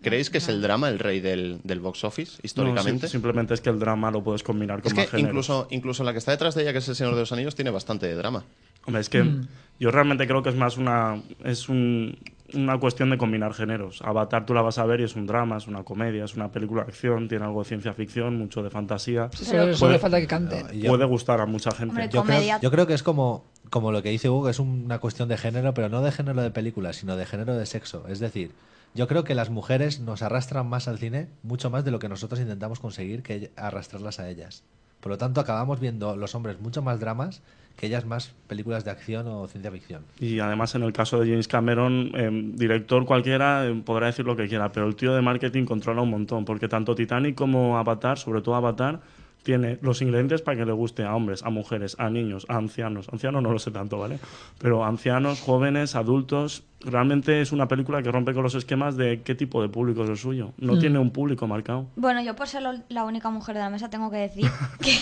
¿Creéis 0.03 0.31
que 0.31 0.39
es 0.39 0.49
el 0.49 0.61
drama 0.61 0.89
el 0.89 0.99
rey 0.99 1.21
del, 1.21 1.61
del 1.63 1.79
box 1.79 2.03
office, 2.03 2.41
históricamente? 2.43 3.03
No, 3.07 3.09
sim- 3.09 3.13
simplemente 3.13 3.55
es 3.55 3.61
que 3.61 3.71
el 3.71 3.79
drama 3.79 4.11
lo 4.11 4.23
puedes 4.25 4.43
combinar 4.43 4.83
con 4.83 4.91
es 4.91 4.97
más 4.97 5.05
que 5.07 5.11
géneros. 5.13 5.31
incluso, 5.31 5.69
incluso 5.71 6.03
la 6.03 6.11
que 6.13 6.19
está 6.19 6.33
detrás 6.33 6.57
de 6.57 6.63
ella, 6.63 6.73
que 6.73 6.79
es 6.79 6.89
El 6.89 6.97
Señor 6.97 7.15
de 7.15 7.21
los 7.21 7.31
Anillos, 7.31 7.55
tiene 7.55 7.71
bastante 7.71 8.07
de 8.09 8.15
drama. 8.17 8.43
Hombre, 8.85 9.01
es 9.01 9.09
que 9.09 9.23
Mm. 9.23 9.47
yo 9.79 9.93
realmente 9.93 10.27
creo 10.27 10.43
que 10.43 10.49
es 10.49 10.57
más 10.57 10.77
una. 10.77 11.23
Es 11.45 11.69
un, 11.69 12.19
una 12.53 12.79
cuestión 12.81 13.11
de 13.11 13.17
combinar 13.17 13.55
géneros. 13.55 14.03
Avatar 14.03 14.45
tú 14.45 14.55
la 14.55 14.61
vas 14.63 14.77
a 14.79 14.85
ver 14.87 15.01
y 15.01 15.05
es 15.05 15.15
un 15.15 15.25
drama, 15.29 15.57
es 15.57 15.69
una 15.69 15.85
comedia, 15.85 16.25
es 16.25 16.35
una 16.35 16.51
película 16.51 16.83
de 16.83 16.89
acción, 16.89 17.29
tiene 17.29 17.45
algo 17.45 17.63
de 17.63 17.69
ciencia 17.69 17.93
ficción, 17.93 18.37
mucho 18.37 18.61
de 18.65 18.71
fantasía. 18.71 19.31
Solo, 19.33 19.47
solo 19.67 19.79
Puede- 19.79 19.93
le 19.93 19.99
falta 20.01 20.21
que 20.21 20.27
cante. 20.27 20.65
Puede 20.85 21.05
gustar 21.05 21.41
a 21.41 21.47
mucha 21.47 21.71
gente. 21.71 21.91
Hombre, 21.93 22.07
Yo 22.07 22.25
creo, 22.25 22.35
Comedia. 22.35 22.59
yo 22.61 22.71
creo 22.73 22.89
que 22.89 22.95
es 22.95 23.05
como, 23.05 23.45
como 23.73 23.91
lo 23.91 24.03
que 24.03 24.11
dice 24.11 24.29
Hugo, 24.29 24.51
es 24.51 24.59
una 24.59 24.99
cuestión 24.99 25.31
de 25.31 25.39
género, 25.39 25.73
pero 25.73 25.89
no 25.89 26.03
de 26.03 26.13
género 26.13 26.43
de 26.43 26.51
película, 26.51 26.93
sino 26.93 27.17
de 27.17 27.25
género 27.25 27.57
de 27.57 27.65
sexo. 27.65 28.05
Es 28.07 28.21
decir, 28.21 28.51
yo 28.95 29.09
creo 29.09 29.25
que 29.25 29.35
las 29.35 29.49
mujeres 29.49 29.99
nos 29.99 30.21
arrastran 30.21 30.69
más 30.69 30.89
al 30.89 30.99
cine, 30.99 31.29
mucho 31.43 31.71
más 31.71 31.83
de 31.83 31.91
lo 31.91 31.99
que 31.99 32.11
nosotros 32.11 32.39
intentamos 32.39 32.81
conseguir 32.81 33.23
que 33.23 33.51
arrastrarlas 33.57 34.21
a 34.21 34.29
ellas. 34.29 34.63
Por 35.01 35.11
lo 35.11 35.17
tanto, 35.17 35.41
acabamos 35.41 35.81
viendo 35.81 36.17
los 36.17 36.35
hombres 36.35 36.61
mucho 36.61 36.83
más 36.83 37.01
dramas 37.01 37.41
que 37.79 37.87
ellas 37.87 38.05
más 38.05 38.35
películas 38.47 38.85
de 38.85 38.91
acción 38.91 39.27
o 39.27 39.49
ciencia 39.49 39.73
ficción. 39.73 40.05
Y 40.21 40.39
además, 40.41 40.75
en 40.75 40.83
el 40.83 40.93
caso 40.93 41.19
de 41.19 41.31
James 41.31 41.49
Cameron, 41.49 42.13
eh, 42.15 42.29
director 42.55 43.07
cualquiera 43.07 43.67
eh, 43.67 43.83
podrá 43.83 44.09
decir 44.09 44.27
lo 44.27 44.37
que 44.37 44.49
quiera, 44.49 44.71
pero 44.71 44.87
el 44.87 44.97
tío 44.97 45.15
de 45.15 45.23
marketing 45.23 45.65
controla 45.65 46.03
un 46.03 46.11
montón, 46.11 46.45
porque 46.45 46.69
tanto 46.69 46.95
Titanic 46.95 47.35
como 47.35 47.79
Avatar, 47.79 48.19
sobre 48.19 48.43
todo 48.43 48.55
Avatar, 48.55 49.01
tiene 49.43 49.79
los 49.83 50.01
ingredientes 50.03 50.41
para 50.43 50.57
que 50.59 50.65
le 50.65 50.73
guste 50.73 51.03
a 51.05 51.15
hombres, 51.15 51.43
a 51.43 51.51
mujeres, 51.51 51.97
a 51.99 52.09
niños, 52.11 52.47
a 52.49 52.57
ancianos. 52.57 53.09
Ancianos 53.13 53.43
no 53.43 53.53
lo 53.53 53.59
sé 53.59 53.71
tanto, 53.71 53.99
¿vale? 53.99 54.19
Pero 54.59 54.85
ancianos, 54.85 55.41
jóvenes, 55.41 55.95
adultos. 55.97 56.65
Realmente 56.81 57.41
es 57.41 57.53
una 57.53 57.69
película 57.69 58.03
que 58.03 58.11
rompe 58.11 58.35
con 58.35 58.43
los 58.43 58.55
esquemas 58.55 58.97
de 58.97 59.23
qué 59.23 59.35
tipo 59.35 59.63
de 59.63 59.69
público 59.69 60.05
es 60.05 60.11
el 60.11 60.17
suyo. 60.17 60.53
No 60.59 60.79
tiene 60.79 60.99
un 60.99 61.11
público 61.11 61.47
marcado. 61.47 61.87
Bueno, 61.97 62.23
yo 62.23 62.35
por 62.37 62.49
ser 62.49 62.63
lo- 62.63 62.83
la 62.89 63.05
única 63.05 63.31
mujer 63.31 63.55
de 63.57 63.61
la 63.63 63.71
mesa 63.71 63.89
tengo 63.91 64.11
que 64.11 64.17
decir 64.19 64.47
que, 64.81 64.97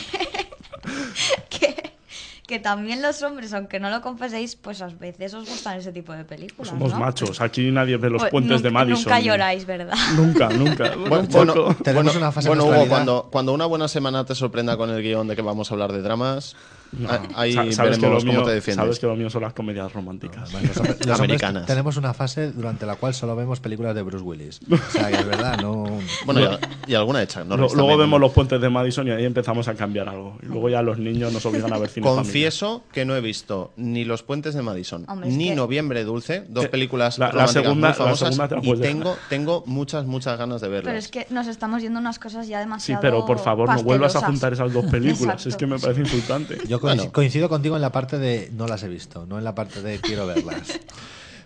que, 1.59 1.90
que 2.51 2.59
también 2.59 3.01
los 3.01 3.23
hombres, 3.23 3.55
aunque 3.55 3.79
no 3.79 3.91
lo 3.91 4.01
confeséis, 4.03 4.57
pues 4.57 4.83
a 4.83 4.89
veces 4.89 5.33
os 5.35 5.49
gustan 5.49 5.79
ese 5.79 5.93
tipo 5.93 6.13
de 6.13 6.25
películas. 6.25 6.69
Somos 6.69 6.93
¿no? 6.93 6.99
machos. 6.99 7.41
Aquí 7.41 7.71
nadie 7.71 7.97
ve 7.97 8.11
los 8.11 8.23
Pues 8.23 8.33
puentes 8.33 8.61
de 8.61 8.71
Madison. 8.71 9.05
Nunca 9.05 9.21
lloráis, 9.21 9.65
¿verdad? 9.65 9.95
Nunca, 10.17 10.49
nunca. 10.49 10.97
Bueno, 10.97 11.29
bueno. 11.31 11.77
Tenemos 11.77 12.07
bueno, 12.07 12.19
una 12.19 12.33
fase 12.33 12.49
bueno, 12.49 12.65
en 12.65 12.75
Hugo, 12.75 12.89
cuando, 12.89 13.29
cuando 13.31 13.53
una 13.53 13.67
buena 13.67 13.87
semana 13.87 14.25
te 14.25 14.35
sorprenda 14.35 14.77
con 14.77 14.91
el 14.91 15.01
guion 15.01 15.29
de 15.29 15.37
que 15.37 15.43
vamos 15.43 15.71
a 15.71 15.75
hablar 15.75 15.93
de 15.93 16.03
dramas, 16.03 16.57
No, 16.93 17.09
a- 17.09 17.21
ahí 17.37 17.53
sa- 17.53 17.71
sabes 17.73 17.99
que 17.99 18.09
lo 18.09 18.21
mío- 18.21 18.43
te 18.43 18.51
defiendes. 18.51 18.77
Sabes 18.85 18.99
que 18.99 19.07
lo 19.07 19.15
mío 19.17 19.31
son 19.31 19.43
las 19.43 19.53
comedias 19.53 19.93
románticas. 19.93 20.53
Los 20.53 20.77
hombres 20.79 21.09
Americanas. 21.11 21.67
tenemos 21.67 21.97
una 21.97 22.13
fase 22.15 22.51
durante 22.53 22.85
la 22.87 22.97
cual 22.97 23.15
solo 23.15 23.37
vemos 23.37 23.61
películas 23.61 23.95
de 23.95 24.03
Bruce 24.03 24.25
Willis. 24.25 24.61
O 24.71 24.93
sea, 24.93 25.09
que 25.09 25.17
es 25.19 25.27
verdad, 25.27 25.59
no... 25.61 25.85
Bueno, 26.27 26.41
y, 26.87 26.93
y 26.93 26.95
alguna 26.95 27.23
hecha. 27.23 27.45
¿no? 27.45 27.57
Lo- 27.57 27.63
Resta 27.65 27.77
luego 27.77 27.91
también. 27.91 27.99
vemos 28.09 28.21
los 28.21 28.33
puentes 28.33 28.61
de 28.61 28.69
Madison 28.71 29.07
y 29.07 29.11
ahí 29.13 29.25
empezamos 29.25 29.69
a 29.69 29.75
cambiar 29.75 30.09
algo. 30.09 30.37
Y 30.43 30.47
luego 30.47 30.69
ya 30.69 30.83
los 30.83 30.99
niños 30.99 31.33
nos 31.33 31.45
obligan 31.47 31.73
a 31.73 31.79
ver 31.79 31.89
cine. 31.91 32.07
Confieso 32.07 32.83
que 32.93 33.05
no 33.05 33.15
he 33.17 33.21
visto 33.21 33.73
ni 33.77 34.05
Los 34.05 34.23
Puentes 34.23 34.55
de 34.55 34.63
Madison 34.63 35.05
Hombre, 35.09 35.29
es 35.29 35.35
ni 35.37 35.51
que- 35.51 35.55
Noviembre 35.55 36.03
Dulce, 36.05 36.45
dos 36.49 36.65
Eh, 36.65 36.69
películas 36.69 37.19
la- 37.19 37.47
segunda- 37.47 37.75
muy 37.75 37.83
la 37.83 37.95
famosas 37.95 38.35
segunda 38.35 38.49
te 38.49 38.55
la 38.57 38.77
y 38.77 38.81
tengo, 38.81 39.17
tengo 39.29 39.63
muchas, 39.67 40.07
muchas 40.07 40.39
ganas 40.39 40.61
de 40.61 40.69
verlas. 40.69 40.87
Pero 40.91 40.99
es 40.99 41.09
que 41.09 41.27
nos 41.33 41.47
estamos 41.47 41.83
yendo 41.83 42.01
unas 42.01 42.19
cosas 42.19 42.49
ya 42.49 42.59
Sí, 42.59 42.65
demasiado 42.65 43.01
pero 43.01 43.25
por 43.27 43.39
favor, 43.39 43.69
no 43.69 43.83
vuelvas 43.83 44.17
a 44.17 44.27
juntar 44.27 44.53
esas 44.53 44.73
dos 44.73 44.85
películas. 44.87 45.35
Exacto. 45.35 45.49
Es 45.51 45.57
que 45.57 45.67
me 45.67 45.79
parece 45.79 46.01
insultante. 46.01 46.59
Yo 46.67 46.80
Bueno. 46.81 47.13
coincido 47.13 47.49
contigo 47.49 47.77
en 47.77 47.83
la 47.83 47.93
parte 47.93 48.19
de 48.19 48.51
no 48.53 48.67
las 48.67 48.83
he 48.83 48.89
visto, 48.89 49.27
no 49.27 49.39
en 49.39 49.45
la 49.45 49.55
parte 49.55 49.83
de 49.83 50.01
quiero 50.01 50.27
verlas. 50.27 50.81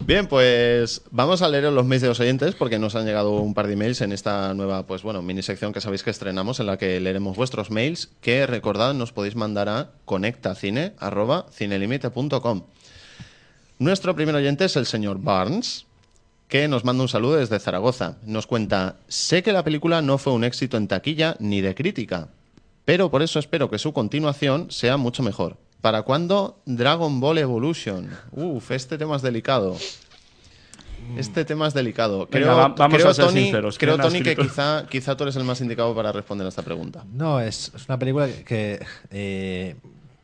Bien, 0.01 0.27
pues 0.27 1.03
vamos 1.11 1.43
a 1.43 1.49
leer 1.49 1.73
los 1.73 1.87
mails 1.87 2.03
de 2.03 2.09
los 2.09 2.21
oyentes 2.21 2.55
porque 2.55 2.79
nos 2.79 2.95
han 2.95 3.07
llegado 3.07 3.37
un 3.37 3.55
par 3.55 3.67
de 3.67 3.73
emails 3.75 4.01
en 4.01 4.13
esta 4.13 4.53
nueva, 4.53 4.87
pues 4.87 5.03
bueno, 5.03 5.23
mini 5.23 5.43
sección 5.43 5.73
que 5.73 5.81
sabéis 5.81 6.03
que 6.03 6.11
estrenamos 6.11 6.61
en 6.61 6.67
la 6.67 6.77
que 6.77 7.01
leeremos 7.01 7.37
vuestros 7.37 7.71
mails 7.71 8.11
que 8.21 8.47
recordad 8.47 8.93
nos 8.93 9.13
podéis 9.13 9.37
mandar 9.37 9.69
a 9.69 9.91
conectacine@cinelimite.com. 10.05 12.63
Nuestro 13.79 14.15
primer 14.15 14.35
oyente 14.35 14.67
es 14.67 14.77
el 14.77 14.87
señor 14.87 15.21
Barnes 15.21 15.87
que 16.49 16.69
nos 16.69 16.85
manda 16.85 17.03
un 17.03 17.09
saludo 17.09 17.37
desde 17.37 17.59
Zaragoza. 17.59 18.17
Nos 18.25 18.47
cuenta, 18.47 18.97
sé 19.09 19.43
que 19.43 19.53
la 19.53 19.65
película 19.65 20.03
no 20.03 20.19
fue 20.19 20.33
un 20.33 20.45
éxito 20.45 20.77
en 20.77 20.87
taquilla 20.87 21.37
ni 21.41 21.61
de 21.61 21.75
crítica, 21.75 22.29
pero 22.85 23.11
por 23.11 23.23
eso 23.23 23.39
espero 23.39 23.71
que 23.71 23.79
su 23.79 23.93
continuación 23.93 24.71
sea 24.71 24.97
mucho 24.97 25.23
mejor. 25.23 25.57
¿Para 25.81 26.03
cuándo 26.03 26.61
Dragon 26.67 27.21
Ball 27.21 27.39
Evolution? 27.39 28.09
Uf, 28.33 28.71
este 28.71 28.97
tema 28.99 29.17
es 29.17 29.23
delicado. 29.23 29.77
Este 31.19 31.45
tema 31.45 31.69
es 31.69 31.75
delicado. 31.75 32.27
Creo, 32.31 32.49
Venga, 32.49 32.55
va- 32.63 32.69
vamos 32.69 32.97
creo, 32.97 33.11
a 33.11 33.15
ser 33.15 33.27
Tony, 33.27 33.43
sinceros. 33.45 33.79
creo, 33.79 33.95
¿quién 33.97 34.01
ha 34.01 34.09
Tony, 34.09 34.23
que 34.23 34.37
quizá, 34.37 34.87
quizá 34.89 35.17
tú 35.17 35.25
eres 35.25 35.37
el 35.37 35.45
más 35.45 35.61
indicado 35.61 35.95
para 35.95 36.11
responder 36.13 36.47
a 36.47 36.49
esta 36.49 36.63
pregunta. 36.63 37.05
No, 37.13 37.41
es, 37.41 37.71
es 37.75 37.87
una 37.89 37.99
película 37.99 38.27
que, 38.47 38.83
eh, 39.11 39.77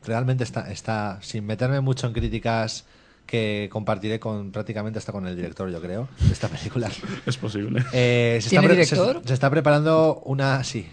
realmente 0.05 0.43
está, 0.45 0.71
está, 0.73 1.19
sin 1.21 1.45
meterme 1.45 1.81
mucho 1.81 2.07
en 2.07 2.15
críticas 2.15 2.87
que 3.27 3.69
compartiré 3.71 4.19
con 4.19 4.51
prácticamente 4.51 4.99
hasta 4.99 5.13
con 5.13 5.27
el 5.27 5.37
director, 5.37 5.71
yo 5.71 5.81
creo, 5.83 6.09
de 6.19 6.33
esta 6.33 6.49
película. 6.49 6.91
Es 7.27 7.37
posible. 7.37 7.85
Eh, 7.93 8.39
se, 8.43 8.49
¿Tiene 8.49 8.65
está 8.67 8.75
director? 8.75 9.21
Se, 9.23 9.29
se 9.29 9.35
está 9.35 9.51
preparando 9.51 10.23
una. 10.25 10.65
Sí. 10.65 10.89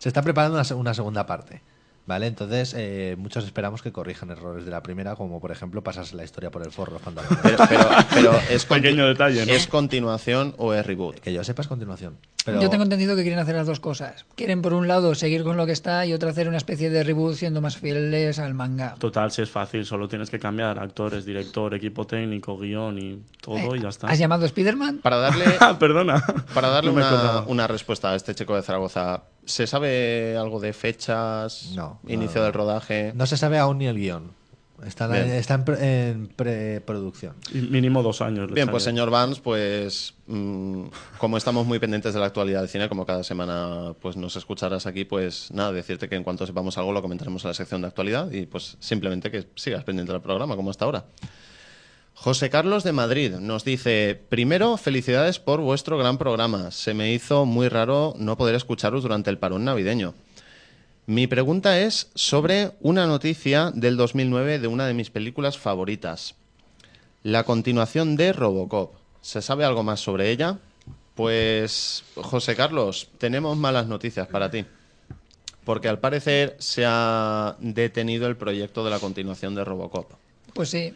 Se 0.00 0.08
está 0.08 0.22
preparando 0.22 0.56
una, 0.56 0.64
se- 0.64 0.74
una 0.74 0.92
segunda 0.94 1.26
parte. 1.26 1.62
¿Vale? 2.06 2.26
Entonces, 2.26 2.74
eh, 2.76 3.14
muchos 3.18 3.44
esperamos 3.44 3.82
que 3.82 3.92
corrijan 3.92 4.30
errores 4.30 4.64
de 4.64 4.70
la 4.72 4.82
primera, 4.82 5.14
como 5.14 5.38
por 5.38 5.52
ejemplo 5.52 5.84
pasarse 5.84 6.16
la 6.16 6.24
historia 6.24 6.50
por 6.50 6.62
el 6.64 6.72
forro 6.72 6.94
los 6.94 7.02
pantalones. 7.04 7.38
Pero, 7.40 7.58
pero, 7.68 7.84
pero 8.12 8.32
es, 8.50 8.64
Pequeño 8.64 9.06
detalle, 9.06 9.46
¿no? 9.46 9.52
¿es 9.52 9.68
continuación 9.68 10.54
o 10.58 10.72
es 10.74 10.84
reboot? 10.84 11.20
que 11.20 11.32
yo 11.32 11.44
sepa 11.44 11.62
es 11.62 11.68
continuación. 11.68 12.16
Pero 12.44 12.60
Yo 12.62 12.70
tengo 12.70 12.84
entendido 12.84 13.14
que 13.14 13.22
quieren 13.22 13.38
hacer 13.38 13.54
las 13.54 13.66
dos 13.66 13.80
cosas. 13.80 14.24
Quieren, 14.34 14.62
por 14.62 14.72
un 14.72 14.88
lado, 14.88 15.14
seguir 15.14 15.44
con 15.44 15.58
lo 15.58 15.66
que 15.66 15.72
está 15.72 16.04
y 16.06 16.14
otro, 16.14 16.30
hacer 16.30 16.48
una 16.48 16.56
especie 16.56 16.88
de 16.88 17.04
reboot 17.04 17.34
siendo 17.34 17.60
más 17.60 17.76
fieles 17.76 18.38
al 18.38 18.54
manga. 18.54 18.94
Total, 18.98 19.30
si 19.30 19.42
es 19.42 19.50
fácil, 19.50 19.84
solo 19.84 20.08
tienes 20.08 20.30
que 20.30 20.38
cambiar 20.40 20.78
actores, 20.78 21.26
director, 21.26 21.74
equipo 21.74 22.06
técnico, 22.06 22.58
guion 22.58 22.98
y 22.98 23.22
todo 23.42 23.76
y 23.76 23.80
ya 23.82 23.90
está. 23.90 24.08
¿Has 24.08 24.18
llamado 24.18 24.44
a 24.44 24.46
Spider-Man? 24.46 25.00
Para 25.02 25.18
darle, 25.18 25.44
Ah, 25.60 25.76
perdona. 25.78 26.24
para 26.54 26.70
darle 26.70 26.90
No 26.92 26.96
una, 26.96 27.40
una 27.46 27.66
respuesta 27.66 28.10
a 28.10 28.16
este 28.16 28.34
chico 28.34 28.56
de 28.56 28.62
Zaragoza, 28.62 29.24
¿se 29.44 29.66
sabe 29.66 30.36
algo 30.36 30.60
de 30.60 30.72
fechas? 30.72 31.72
No, 31.74 32.00
¿Inicio 32.06 32.40
no. 32.40 32.44
del 32.44 32.52
rodaje? 32.52 33.12
no 33.14 33.26
se 33.26 33.36
sabe 33.36 33.58
aún 33.58 33.78
ni 33.78 33.86
el 33.86 33.96
guion. 33.96 34.38
Está, 34.86 35.04
en- 35.04 35.12
Bien. 35.26 35.30
está 35.36 35.54
en, 35.56 35.64
pre- 35.66 36.08
en 36.08 36.26
preproducción. 36.28 37.34
Y 37.52 37.58
Mínimo 37.58 38.02
dos 38.02 38.22
años. 38.22 38.50
Bien, 38.50 38.70
pues 38.70 38.82
señor 38.82 39.10
Vance, 39.10 39.38
pues 39.44 40.14
mm, 40.26 40.84
como 41.18 41.36
estamos 41.36 41.66
muy 41.66 41.78
pendientes 41.78 42.14
de 42.14 42.20
la 42.20 42.24
actualidad 42.26 42.60
del 42.60 42.68
cine, 42.70 42.88
como 42.88 43.04
cada 43.04 43.22
semana 43.22 43.92
pues 44.00 44.16
nos 44.16 44.36
escucharás 44.36 44.86
aquí, 44.86 45.04
pues 45.04 45.50
nada, 45.52 45.70
decirte 45.72 46.08
que 46.08 46.14
en 46.16 46.24
cuanto 46.24 46.46
sepamos 46.46 46.78
algo 46.78 46.92
lo 46.92 47.02
comentaremos 47.02 47.44
en 47.44 47.48
la 47.48 47.54
sección 47.54 47.82
de 47.82 47.88
actualidad 47.88 48.30
y 48.30 48.46
pues 48.46 48.78
simplemente 48.80 49.30
que 49.30 49.48
sigas 49.54 49.84
pendiente 49.84 50.12
del 50.12 50.22
programa 50.22 50.56
como 50.56 50.70
hasta 50.70 50.86
ahora. 50.86 51.04
José 52.22 52.50
Carlos 52.50 52.84
de 52.84 52.92
Madrid 52.92 53.32
nos 53.36 53.64
dice, 53.64 54.20
primero, 54.28 54.76
felicidades 54.76 55.38
por 55.38 55.62
vuestro 55.62 55.96
gran 55.96 56.18
programa. 56.18 56.70
Se 56.70 56.92
me 56.92 57.14
hizo 57.14 57.46
muy 57.46 57.70
raro 57.70 58.12
no 58.18 58.36
poder 58.36 58.56
escucharos 58.56 59.02
durante 59.02 59.30
el 59.30 59.38
parón 59.38 59.64
navideño. 59.64 60.12
Mi 61.06 61.26
pregunta 61.26 61.80
es 61.80 62.10
sobre 62.14 62.72
una 62.82 63.06
noticia 63.06 63.70
del 63.74 63.96
2009 63.96 64.58
de 64.58 64.68
una 64.68 64.86
de 64.86 64.92
mis 64.92 65.08
películas 65.08 65.56
favoritas. 65.56 66.34
La 67.22 67.44
continuación 67.44 68.16
de 68.16 68.34
Robocop. 68.34 68.96
¿Se 69.22 69.40
sabe 69.40 69.64
algo 69.64 69.82
más 69.82 70.00
sobre 70.00 70.30
ella? 70.30 70.58
Pues, 71.14 72.04
José 72.16 72.54
Carlos, 72.54 73.08
tenemos 73.16 73.56
malas 73.56 73.86
noticias 73.86 74.26
para 74.26 74.50
ti. 74.50 74.66
Porque 75.64 75.88
al 75.88 76.00
parecer 76.00 76.54
se 76.58 76.84
ha 76.86 77.56
detenido 77.60 78.26
el 78.26 78.36
proyecto 78.36 78.84
de 78.84 78.90
la 78.90 78.98
continuación 78.98 79.54
de 79.54 79.64
Robocop. 79.64 80.12
Pues 80.52 80.68
sí. 80.68 80.92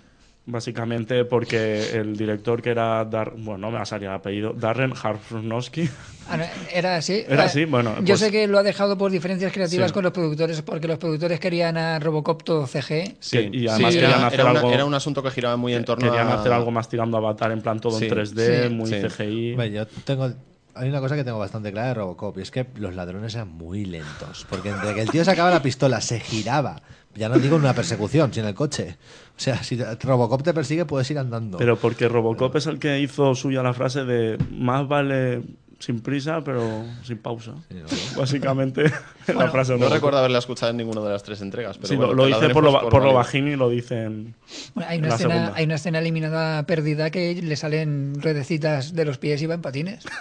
Básicamente 0.46 1.24
porque 1.24 1.96
el 1.98 2.18
director 2.18 2.60
que 2.60 2.68
era, 2.68 3.02
Dar 3.06 3.32
bueno, 3.34 3.56
no 3.58 3.70
me 3.70 3.76
va 3.78 3.82
a 3.84 3.86
salir 3.86 4.08
el 4.08 4.14
apellido, 4.14 4.52
Darren 4.52 4.92
Aronofsky, 5.02 5.88
Ah, 6.28 6.38
Era 6.72 6.96
así. 6.96 7.24
Era 7.26 7.44
Ah, 7.44 7.46
así, 7.46 7.64
bueno, 7.64 7.96
Yo 8.00 8.04
pues- 8.08 8.20
sé 8.20 8.30
que 8.30 8.46
lo 8.46 8.58
ha 8.58 8.62
dejado 8.62 8.96
por 8.98 9.10
diferencias 9.10 9.52
creativas 9.52 9.88
Sí. 9.90 9.94
con 9.94 10.02
los 10.04 10.12
productores, 10.12 10.60
porque 10.60 10.86
los 10.86 10.98
productores 10.98 11.40
querían 11.40 11.78
a 11.78 11.98
Robocop 11.98 12.42
todo 12.42 12.66
CG. 12.66 13.16
Sí, 13.20 13.48
y 13.52 13.68
además 13.68 13.92
Sí, 13.94 14.00
querían 14.00 14.18
era, 14.18 14.26
hacer 14.26 14.40
era 14.40 14.50
una- 14.50 14.60
algo- 14.60 14.72
era 14.72 14.84
un 14.84 14.94
asunto 14.94 15.22
que 15.22 15.30
giraba 15.30 15.56
muy 15.56 15.72
en 15.74 15.84
torno 15.86 16.06
querían 16.10 16.28
a... 16.28 16.34
hacer 16.34 16.52
algo 16.52 16.70
más 16.70 16.88
tirando 16.90 17.16
a 17.16 17.20
Avatar 17.20 17.50
en 17.52 17.62
plan 17.62 17.80
todo 17.80 17.98
Sí, 17.98 18.04
en 18.04 18.10
3D, 18.10 18.68
sí, 18.68 18.74
muy 18.74 18.88
sí. 18.90 18.96
CGI. 19.00 19.50
Hombre, 19.52 19.70
yo 19.72 19.86
tengo. 19.86 20.30
Hay 20.74 20.88
una 20.88 21.00
cosa 21.00 21.14
que 21.14 21.24
tengo 21.24 21.38
bastante 21.38 21.70
clara 21.70 21.88
de 21.88 21.94
Robocop 21.94 22.38
y 22.38 22.42
es 22.42 22.50
que 22.50 22.66
los 22.76 22.94
ladrones 22.94 23.34
eran 23.34 23.48
muy 23.48 23.84
lentos. 23.84 24.46
Porque 24.48 24.70
entre 24.70 24.94
que 24.94 25.02
el 25.02 25.10
tío 25.10 25.24
sacaba 25.24 25.50
la 25.50 25.62
pistola, 25.62 26.00
se 26.00 26.18
giraba. 26.20 26.82
Ya 27.14 27.28
no 27.28 27.38
digo 27.38 27.56
en 27.56 27.62
una 27.62 27.74
persecución, 27.74 28.32
sino 28.32 28.46
en 28.46 28.48
el 28.48 28.54
coche. 28.54 28.96
O 29.36 29.40
sea, 29.40 29.62
si 29.62 29.76
Robocop 29.76 30.42
te 30.42 30.52
persigue, 30.52 30.84
puedes 30.84 31.08
ir 31.10 31.18
andando. 31.18 31.58
Pero 31.58 31.78
porque 31.78 32.08
Robocop 32.08 32.56
es 32.56 32.66
el 32.66 32.80
que 32.80 32.98
hizo 32.98 33.34
suya 33.36 33.62
la 33.62 33.72
frase 33.72 34.04
de 34.04 34.36
más 34.50 34.88
vale 34.88 35.42
sin 35.84 36.00
prisa, 36.00 36.42
pero 36.42 36.84
sin 37.02 37.18
pausa. 37.18 37.52
Sí, 37.68 37.74
¿no? 37.76 37.86
Básicamente, 38.20 38.84
la 39.34 39.48
frase 39.50 39.76
No 39.76 39.88
recuerdo 39.88 40.18
haberla 40.18 40.38
escuchado 40.38 40.70
en 40.70 40.78
ninguna 40.78 41.02
de 41.02 41.10
las 41.10 41.22
tres 41.22 41.40
entregas. 41.42 41.76
Pero 41.76 41.88
Sí, 41.88 41.96
bueno, 41.96 42.14
lo, 42.14 42.26
dice 42.26 42.48
por 42.50 42.64
lo, 42.64 42.88
por 42.88 43.02
lo 43.02 43.12
bajín 43.12 43.48
y 43.48 43.56
lo 43.56 43.68
dicen. 43.68 44.34
Bueno, 44.74 44.90
hay, 44.90 44.98
una 44.98 45.08
escena, 45.14 45.52
hay 45.54 45.64
una 45.64 45.74
escena 45.74 45.98
eliminada 45.98 46.62
perdida 46.64 47.10
que 47.10 47.34
le 47.34 47.56
salen 47.56 48.14
ruedecitas 48.20 48.94
de 48.94 49.04
los 49.04 49.18
pies 49.18 49.42
y 49.42 49.46
va 49.46 49.54
en 49.54 49.62
patines. 49.62 50.04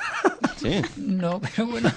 Sí. 0.63 0.82
No, 0.96 1.41
pero 1.41 1.67
bueno. 1.67 1.91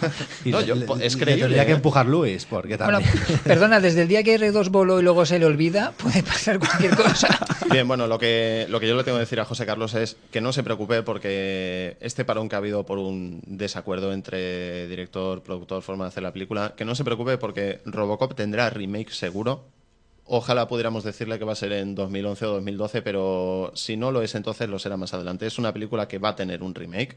No, 0.45 0.61
yo- 0.61 0.75
es 1.01 1.15
le 1.15 1.21
creíble, 1.23 1.43
Tendría 1.45 1.67
que 1.67 1.71
¿eh? 1.71 1.77
empujar 1.77 2.05
Luis, 2.07 2.47
porque 2.47 2.77
Bueno, 2.77 2.99
también. 3.01 3.41
perdona, 3.45 3.79
desde 3.79 4.03
el 4.03 4.09
día 4.09 4.25
que 4.25 4.41
R2 4.41 4.71
voló 4.71 4.99
y 4.99 5.05
luego 5.05 5.25
se 5.25 5.39
le 5.39 5.47
olvida, 5.47 5.93
puede 5.97 6.25
pasar 6.25 6.59
cualquier 6.59 6.97
cosa. 6.97 7.29
Bien, 7.71 7.87
bueno, 7.87 8.09
lo 8.09 8.19
que, 8.19 8.67
lo 8.69 8.81
que 8.81 8.89
yo 8.89 8.97
le 8.97 9.05
tengo 9.05 9.19
que 9.19 9.21
decir 9.21 9.39
a 9.39 9.45
José 9.45 9.67
Carlos 9.67 9.95
es 9.95 10.17
que 10.33 10.41
no 10.41 10.53
se 10.53 10.65
preocupe 10.65 11.05
porque 11.05 11.97
este 12.01 12.25
parón 12.25 12.49
que 12.49 12.57
ha 12.57 12.59
habido 12.59 12.85
por 12.85 12.99
un 12.99 13.41
desacuerdo 13.57 14.13
entre 14.13 14.89
director, 14.89 15.43
productor, 15.43 15.83
forma 15.83 16.05
de 16.05 16.09
hacer 16.09 16.23
la 16.23 16.33
película, 16.33 16.75
que 16.77 16.85
no 16.85 16.95
se 16.95 17.05
preocupe 17.05 17.39
porque 17.39 17.81
Robocop 17.85 18.35
tendrá 18.35 18.71
remake 18.71 19.11
seguro. 19.11 19.65
Ojalá 20.25 20.67
pudiéramos 20.67 21.05
decirle 21.05 21.39
que 21.39 21.45
va 21.45 21.53
a 21.53 21.57
ser 21.57 21.73
en 21.73 21.95
2011 21.95 22.47
o 22.47 22.53
2012, 22.55 23.03
pero 23.03 23.73
si 23.75 23.97
no 23.97 24.11
lo 24.11 24.23
es 24.23 24.35
entonces 24.35 24.69
lo 24.69 24.79
será 24.79 24.97
más 24.97 25.15
adelante. 25.15 25.47
Es 25.47 25.59
una 25.59 25.73
película 25.73 26.09
que 26.09 26.19
va 26.19 26.31
a 26.31 26.37
tener 26.37 26.63
un 26.63 26.75
remake. 26.75 27.17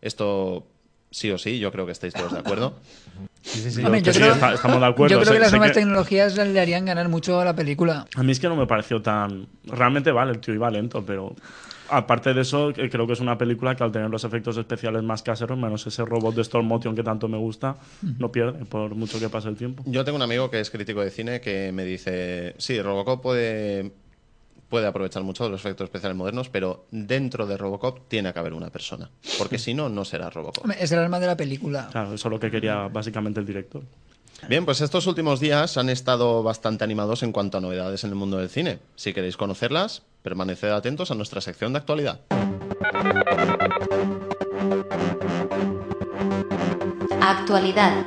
Esto 0.00 0.66
sí 1.10 1.30
o 1.30 1.38
sí, 1.38 1.58
yo 1.58 1.72
creo 1.72 1.86
que 1.86 1.92
estáis 1.92 2.12
todos 2.12 2.32
de 2.32 2.40
acuerdo. 2.40 2.74
Sí, 3.42 3.70
sí, 3.70 3.82
yo 3.82 3.90
creo- 4.12 4.32
está- 4.34 4.54
estamos 4.54 4.80
de 4.80 4.86
acuerdo. 4.86 5.16
Yo 5.16 5.20
creo 5.20 5.32
Sé- 5.32 5.32
que 5.34 5.38
las 5.40 5.50
nuevas 5.52 5.70
que- 5.72 5.80
tecnologías 5.80 6.36
le 6.36 6.60
harían 6.60 6.84
ganar 6.84 7.08
mucho 7.08 7.40
a 7.40 7.44
la 7.44 7.54
película. 7.54 8.06
A 8.14 8.22
mí 8.22 8.32
es 8.32 8.38
que 8.40 8.48
no 8.48 8.56
me 8.56 8.66
pareció 8.66 9.02
tan. 9.02 9.46
Realmente 9.64 10.12
vale, 10.12 10.32
el 10.32 10.38
tío 10.40 10.54
iba 10.54 10.70
lento, 10.70 11.04
pero. 11.04 11.34
Aparte 11.90 12.32
de 12.32 12.40
eso, 12.40 12.70
eh, 12.70 12.88
creo 12.88 13.06
que 13.06 13.12
es 13.12 13.20
una 13.20 13.36
película 13.36 13.74
que 13.74 13.84
al 13.84 13.92
tener 13.92 14.08
los 14.08 14.24
efectos 14.24 14.56
especiales 14.56 15.02
más 15.02 15.22
caseros, 15.22 15.58
menos 15.58 15.86
ese 15.86 16.02
robot 16.06 16.34
de 16.36 16.40
stop 16.40 16.62
motion 16.62 16.94
que 16.96 17.02
tanto 17.02 17.28
me 17.28 17.36
gusta, 17.36 17.76
no 18.18 18.32
pierde 18.32 18.64
por 18.64 18.94
mucho 18.94 19.18
que 19.20 19.28
pase 19.28 19.48
el 19.50 19.56
tiempo. 19.56 19.82
Yo 19.84 20.02
tengo 20.02 20.16
un 20.16 20.22
amigo 20.22 20.48
que 20.50 20.58
es 20.60 20.70
crítico 20.70 21.02
de 21.02 21.10
cine 21.10 21.42
que 21.42 21.70
me 21.72 21.84
dice, 21.84 22.54
sí, 22.56 22.80
Robocop 22.80 23.20
puede, 23.20 23.92
puede 24.72 24.86
aprovechar 24.86 25.22
mucho 25.22 25.44
de 25.44 25.50
los 25.50 25.60
efectos 25.60 25.84
especiales 25.84 26.16
modernos, 26.16 26.48
pero 26.48 26.86
dentro 26.90 27.46
de 27.46 27.58
Robocop 27.58 28.08
tiene 28.08 28.32
que 28.32 28.38
haber 28.38 28.54
una 28.54 28.70
persona, 28.70 29.10
porque 29.36 29.58
si 29.58 29.74
no, 29.74 29.90
no 29.90 30.02
será 30.02 30.30
Robocop. 30.30 30.64
Es 30.80 30.90
el 30.92 30.98
alma 30.98 31.20
de 31.20 31.26
la 31.26 31.36
película. 31.36 31.90
Claro, 31.92 32.14
eso 32.14 32.28
es 32.28 32.32
lo 32.32 32.40
que 32.40 32.50
quería 32.50 32.88
básicamente 32.88 33.38
el 33.38 33.44
director. 33.44 33.82
Bien, 34.48 34.64
pues 34.64 34.80
estos 34.80 35.06
últimos 35.06 35.40
días 35.40 35.76
han 35.76 35.90
estado 35.90 36.42
bastante 36.42 36.84
animados 36.84 37.22
en 37.22 37.32
cuanto 37.32 37.58
a 37.58 37.60
novedades 37.60 38.02
en 38.04 38.10
el 38.10 38.16
mundo 38.16 38.38
del 38.38 38.48
cine. 38.48 38.78
Si 38.96 39.12
queréis 39.12 39.36
conocerlas, 39.36 40.04
permaneced 40.22 40.70
atentos 40.70 41.10
a 41.10 41.16
nuestra 41.16 41.42
sección 41.42 41.74
de 41.74 41.78
actualidad. 41.78 42.20
Actualidad. 47.20 48.06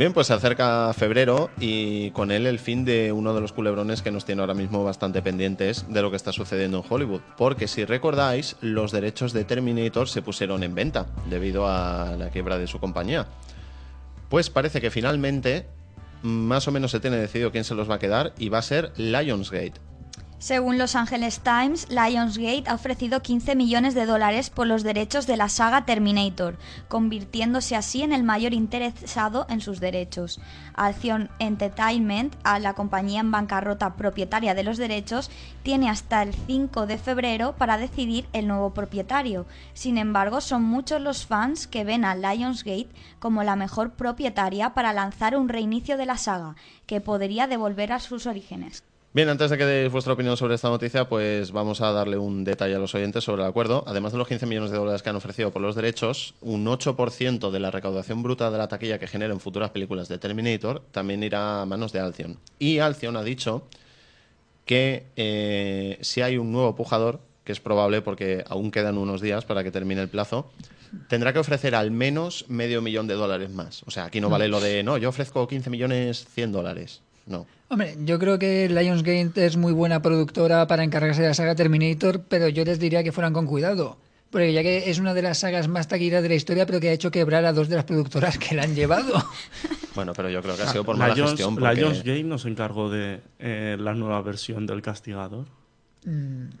Bien, 0.00 0.14
pues 0.14 0.28
se 0.28 0.32
acerca 0.32 0.94
febrero 0.94 1.50
y 1.60 2.10
con 2.12 2.30
él 2.30 2.46
el 2.46 2.58
fin 2.58 2.86
de 2.86 3.12
uno 3.12 3.34
de 3.34 3.42
los 3.42 3.52
culebrones 3.52 4.00
que 4.00 4.10
nos 4.10 4.24
tiene 4.24 4.40
ahora 4.40 4.54
mismo 4.54 4.82
bastante 4.82 5.20
pendientes 5.20 5.84
de 5.90 6.00
lo 6.00 6.08
que 6.08 6.16
está 6.16 6.32
sucediendo 6.32 6.78
en 6.78 6.84
Hollywood. 6.88 7.20
Porque 7.36 7.68
si 7.68 7.84
recordáis, 7.84 8.56
los 8.62 8.92
derechos 8.92 9.34
de 9.34 9.44
Terminator 9.44 10.08
se 10.08 10.22
pusieron 10.22 10.62
en 10.62 10.74
venta 10.74 11.04
debido 11.28 11.66
a 11.68 12.16
la 12.16 12.30
quiebra 12.30 12.56
de 12.56 12.66
su 12.66 12.80
compañía. 12.80 13.26
Pues 14.30 14.48
parece 14.48 14.80
que 14.80 14.90
finalmente 14.90 15.66
más 16.22 16.66
o 16.66 16.72
menos 16.72 16.92
se 16.92 17.00
tiene 17.00 17.18
decidido 17.18 17.52
quién 17.52 17.64
se 17.64 17.74
los 17.74 17.90
va 17.90 17.96
a 17.96 17.98
quedar 17.98 18.32
y 18.38 18.48
va 18.48 18.56
a 18.56 18.62
ser 18.62 18.92
Lionsgate. 18.96 19.74
Según 20.40 20.78
Los 20.78 20.96
Angeles 20.96 21.40
Times, 21.40 21.86
Lionsgate 21.90 22.64
ha 22.66 22.72
ofrecido 22.72 23.20
15 23.20 23.54
millones 23.56 23.94
de 23.94 24.06
dólares 24.06 24.48
por 24.48 24.66
los 24.66 24.82
derechos 24.82 25.26
de 25.26 25.36
la 25.36 25.50
saga 25.50 25.84
Terminator, 25.84 26.56
convirtiéndose 26.88 27.76
así 27.76 28.00
en 28.00 28.10
el 28.10 28.22
mayor 28.22 28.54
interesado 28.54 29.44
en 29.50 29.60
sus 29.60 29.80
derechos. 29.80 30.40
Alcyon 30.72 31.28
Entertainment, 31.40 32.34
a 32.42 32.58
la 32.58 32.72
compañía 32.72 33.20
en 33.20 33.30
bancarrota 33.30 33.96
propietaria 33.96 34.54
de 34.54 34.64
los 34.64 34.78
derechos, 34.78 35.30
tiene 35.62 35.90
hasta 35.90 36.22
el 36.22 36.32
5 36.32 36.86
de 36.86 36.96
febrero 36.96 37.54
para 37.58 37.76
decidir 37.76 38.26
el 38.32 38.48
nuevo 38.48 38.72
propietario. 38.72 39.44
Sin 39.74 39.98
embargo, 39.98 40.40
son 40.40 40.62
muchos 40.62 41.02
los 41.02 41.26
fans 41.26 41.66
que 41.66 41.84
ven 41.84 42.02
a 42.02 42.14
Lionsgate 42.14 42.88
como 43.18 43.44
la 43.44 43.56
mejor 43.56 43.92
propietaria 43.92 44.72
para 44.72 44.94
lanzar 44.94 45.36
un 45.36 45.50
reinicio 45.50 45.98
de 45.98 46.06
la 46.06 46.16
saga, 46.16 46.56
que 46.86 47.02
podría 47.02 47.46
devolver 47.46 47.92
a 47.92 47.98
sus 47.98 48.26
orígenes. 48.26 48.84
Bien, 49.12 49.28
antes 49.28 49.50
de 49.50 49.58
que 49.58 49.66
deis 49.66 49.90
vuestra 49.90 50.12
opinión 50.12 50.36
sobre 50.36 50.54
esta 50.54 50.68
noticia, 50.68 51.08
pues 51.08 51.50
vamos 51.50 51.80
a 51.80 51.90
darle 51.90 52.16
un 52.16 52.44
detalle 52.44 52.76
a 52.76 52.78
los 52.78 52.94
oyentes 52.94 53.24
sobre 53.24 53.42
el 53.42 53.48
acuerdo. 53.48 53.82
Además 53.88 54.12
de 54.12 54.18
los 54.18 54.28
15 54.28 54.46
millones 54.46 54.70
de 54.70 54.76
dólares 54.76 55.02
que 55.02 55.10
han 55.10 55.16
ofrecido 55.16 55.50
por 55.50 55.60
los 55.60 55.74
derechos, 55.74 56.34
un 56.40 56.64
8% 56.64 57.50
de 57.50 57.58
la 57.58 57.72
recaudación 57.72 58.22
bruta 58.22 58.52
de 58.52 58.58
la 58.58 58.68
taquilla 58.68 59.00
que 59.00 59.08
generen 59.08 59.40
futuras 59.40 59.70
películas 59.70 60.06
de 60.06 60.18
Terminator 60.18 60.82
también 60.92 61.24
irá 61.24 61.60
a 61.60 61.66
manos 61.66 61.90
de 61.90 61.98
Alcyon. 61.98 62.38
Y 62.60 62.78
Alcyon 62.78 63.16
ha 63.16 63.24
dicho 63.24 63.66
que 64.64 65.06
eh, 65.16 65.98
si 66.02 66.22
hay 66.22 66.38
un 66.38 66.52
nuevo 66.52 66.76
pujador, 66.76 67.18
que 67.42 67.50
es 67.50 67.58
probable 67.58 68.02
porque 68.02 68.44
aún 68.48 68.70
quedan 68.70 68.96
unos 68.96 69.20
días 69.20 69.44
para 69.44 69.64
que 69.64 69.72
termine 69.72 70.02
el 70.02 70.08
plazo, 70.08 70.52
tendrá 71.08 71.32
que 71.32 71.40
ofrecer 71.40 71.74
al 71.74 71.90
menos 71.90 72.44
medio 72.46 72.80
millón 72.80 73.08
de 73.08 73.14
dólares 73.14 73.50
más. 73.50 73.82
O 73.88 73.90
sea, 73.90 74.04
aquí 74.04 74.20
no 74.20 74.30
vale 74.30 74.46
lo 74.46 74.60
de, 74.60 74.84
no, 74.84 74.98
yo 74.98 75.08
ofrezco 75.08 75.48
15 75.48 75.68
millones 75.68 76.26
100 76.32 76.52
dólares. 76.52 77.02
No. 77.26 77.48
Hombre, 77.70 77.94
yo 78.04 78.18
creo 78.18 78.38
que 78.38 78.68
Lionsgate 78.68 79.46
es 79.46 79.56
muy 79.56 79.72
buena 79.72 80.02
productora 80.02 80.66
para 80.66 80.82
encargarse 80.82 81.22
de 81.22 81.28
la 81.28 81.34
saga 81.34 81.54
Terminator, 81.54 82.22
pero 82.28 82.48
yo 82.48 82.64
les 82.64 82.80
diría 82.80 83.04
que 83.04 83.12
fueran 83.12 83.32
con 83.32 83.46
cuidado. 83.46 83.96
Porque 84.30 84.52
ya 84.52 84.62
que 84.62 84.90
es 84.90 84.98
una 84.98 85.14
de 85.14 85.22
las 85.22 85.38
sagas 85.38 85.66
más 85.68 85.88
taquilleras 85.88 86.22
de 86.22 86.28
la 86.28 86.34
historia, 86.36 86.66
pero 86.66 86.78
que 86.80 86.88
ha 86.88 86.92
hecho 86.92 87.10
quebrar 87.10 87.44
a 87.44 87.52
dos 87.52 87.68
de 87.68 87.76
las 87.76 87.84
productoras 87.84 88.38
que 88.38 88.54
la 88.54 88.64
han 88.64 88.74
llevado. 88.74 89.14
Bueno, 89.92 90.12
pero 90.14 90.30
yo 90.30 90.40
creo 90.40 90.56
que 90.56 90.62
ha 90.62 90.68
sido 90.68 90.84
por 90.84 90.96
mala 90.96 91.14
Lions- 91.16 91.30
gestión. 91.30 91.56
porque- 91.56 91.74
Lionsgate 91.80 92.22
nos 92.22 92.44
encargó 92.46 92.88
de 92.90 93.20
eh, 93.40 93.76
la 93.78 93.92
nueva 93.92 94.22
versión 94.22 94.64
del 94.64 94.82
Castigador. 94.82 95.46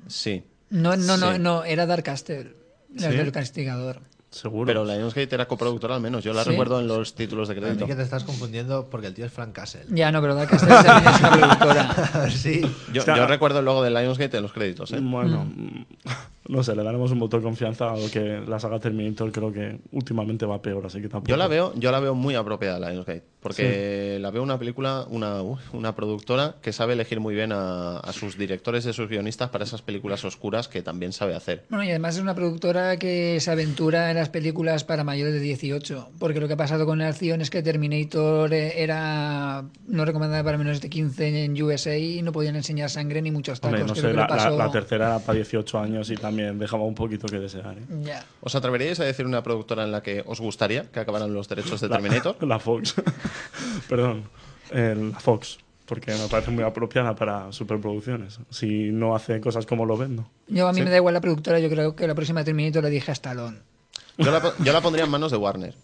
Sí. 0.08 0.42
No, 0.70 0.96
no, 0.96 1.16
no, 1.16 1.32
Sí. 1.34 1.38
no, 1.38 1.64
era 1.64 1.86
Dark 1.86 2.02
Castle, 2.02 2.52
la 2.92 3.10
¿Sí? 3.10 3.16
del 3.16 3.30
castigador. 3.30 4.00
Seguro. 4.30 4.66
Pero 4.66 4.84
Lionsgate 4.84 5.34
era 5.34 5.46
coproductora 5.48 5.96
al 5.96 6.00
menos, 6.00 6.22
yo 6.22 6.32
la 6.32 6.44
¿Sí? 6.44 6.50
recuerdo 6.50 6.78
en 6.80 6.86
los 6.86 7.14
títulos 7.16 7.48
de 7.48 7.54
A 7.54 7.56
mí 7.56 7.62
crédito. 7.62 7.86
que 7.86 7.96
te 7.96 8.02
estás 8.02 8.22
confundiendo 8.22 8.88
porque 8.88 9.08
el 9.08 9.14
tío 9.14 9.26
es 9.26 9.32
Frank 9.32 9.52
Castle. 9.52 9.86
Ya 9.88 10.12
no, 10.12 10.20
pero 10.20 10.36
Dark 10.36 10.50
Castle 10.50 10.68
también 10.84 11.12
es 11.14 11.20
una 11.20 11.30
productora. 11.32 12.30
sí. 12.30 12.60
Yo, 12.92 13.02
O 13.02 13.04
sea- 13.04 13.16
yo 13.16 13.26
recuerdo 13.26 13.58
el 13.58 13.64
logo 13.64 13.82
de 13.82 13.90
Lionsgate 13.90 14.36
en 14.36 14.42
los 14.44 14.52
créditos, 14.52 14.92
¿eh? 14.92 15.00
Bueno, 15.02 15.44
mm, 15.46 15.84
no 16.48 16.62
sé, 16.62 16.74
le 16.74 16.82
daremos 16.82 17.10
un 17.12 17.18
voto 17.18 17.36
de 17.36 17.42
confianza 17.42 17.90
a 17.92 17.96
lo 17.96 18.10
que 18.10 18.40
la 18.46 18.58
saga 18.58 18.78
Terminator 18.80 19.30
creo 19.30 19.52
que 19.52 19.78
últimamente 19.92 20.46
va 20.46 20.60
peor, 20.62 20.84
así 20.86 21.00
que 21.00 21.08
tampoco. 21.08 21.28
Yo 21.30 21.36
la 21.36 21.46
veo, 21.48 21.72
yo 21.76 21.92
la 21.92 22.00
veo 22.00 22.14
muy 22.14 22.34
apropiada 22.34 22.78
Lionsgate, 22.90 23.22
porque 23.40 24.18
la 24.20 24.30
veo 24.30 24.42
una 24.42 24.58
película, 24.58 25.04
una, 25.10 25.42
una 25.72 25.94
productora 25.94 26.56
que 26.62 26.72
sabe 26.72 26.94
elegir 26.94 27.20
muy 27.20 27.34
bien 27.34 27.52
a, 27.52 27.98
a 27.98 28.12
sus 28.12 28.38
directores 28.38 28.86
y 28.86 28.88
a 28.88 28.92
sus 28.92 29.08
guionistas 29.08 29.50
para 29.50 29.64
esas 29.64 29.82
películas 29.82 30.24
oscuras 30.24 30.66
que 30.68 30.82
también 30.82 31.12
sabe 31.12 31.34
hacer. 31.34 31.64
Bueno, 31.68 31.84
y 31.84 31.90
además 31.90 32.16
es 32.16 32.22
una 32.22 32.34
productora 32.34 32.96
que 32.96 33.38
se 33.40 33.50
aventura 33.50 34.10
en 34.10 34.16
las 34.16 34.30
películas 34.30 34.82
para 34.84 35.04
mayores 35.04 35.34
de 35.34 35.40
18, 35.40 36.08
porque 36.18 36.40
lo 36.40 36.48
que 36.48 36.54
ha 36.54 36.56
pasado 36.56 36.86
con 36.86 36.98
la 36.98 37.08
acción 37.08 37.40
es 37.42 37.50
que 37.50 37.62
Terminator 37.62 38.52
eh, 38.54 38.82
era 38.82 39.64
no 39.86 40.04
recomendada 40.04 40.42
para 40.42 40.56
menores 40.58 40.80
de 40.80 40.88
15 40.90 41.44
en 41.44 41.62
USA 41.62 41.96
y 41.96 42.22
no 42.22 42.32
podían 42.32 42.56
enseñar 42.56 42.88
sangre 42.90 43.20
ni 43.22 43.30
muchos 43.30 43.60
tacos. 43.60 43.78
Hombre, 43.80 43.88
no 43.88 43.94
sé, 43.94 44.12
la, 44.14 44.22
le 44.22 44.28
pasó- 44.28 44.50
la- 44.56 44.64
la 44.66 44.70
tercera 44.72 45.06
era 45.06 45.18
para 45.18 45.36
18 45.36 45.78
años 45.78 46.10
y 46.10 46.14
también 46.14 46.39
dejaba 46.54 46.84
un 46.84 46.94
poquito 46.94 47.26
que 47.28 47.38
desear. 47.38 47.76
¿eh? 47.78 48.20
¿Os 48.40 48.54
atreveríais 48.54 48.98
a 49.00 49.04
decir 49.04 49.26
una 49.26 49.42
productora 49.42 49.84
en 49.84 49.92
la 49.92 50.02
que 50.02 50.22
os 50.26 50.40
gustaría 50.40 50.84
que 50.90 51.00
acabaran 51.00 51.32
los 51.34 51.48
derechos 51.48 51.80
de 51.80 51.88
Terminator? 51.88 52.36
La, 52.40 52.46
la 52.54 52.58
Fox. 52.58 52.94
Perdón, 53.88 54.24
el- 54.70 55.10
la 55.12 55.20
Fox. 55.20 55.58
Porque 55.86 56.12
me 56.12 56.28
parece 56.28 56.52
muy 56.52 56.62
apropiada 56.62 57.16
para 57.16 57.50
superproducciones. 57.50 58.38
Si 58.50 58.90
no 58.92 59.16
hace 59.16 59.40
cosas 59.40 59.66
como 59.66 59.84
lo 59.86 59.96
vendo. 59.96 60.24
Yo 60.46 60.68
a 60.68 60.72
mí 60.72 60.82
me 60.82 60.90
da 60.90 60.96
igual 60.96 61.14
la 61.14 61.20
productora, 61.20 61.58
yo 61.58 61.68
creo 61.68 61.96
que 61.96 62.06
la 62.06 62.14
próxima 62.14 62.44
Terminator 62.44 62.84
le 62.84 62.90
dije 62.90 63.10
a 63.10 63.14
Stallone. 63.14 63.58
Yo 64.16 64.30
la, 64.30 64.40
po- 64.40 64.52
yo 64.62 64.72
la 64.72 64.80
pondría 64.80 65.04
en 65.04 65.10
manos 65.10 65.32
de 65.32 65.36
Warner. 65.38 65.74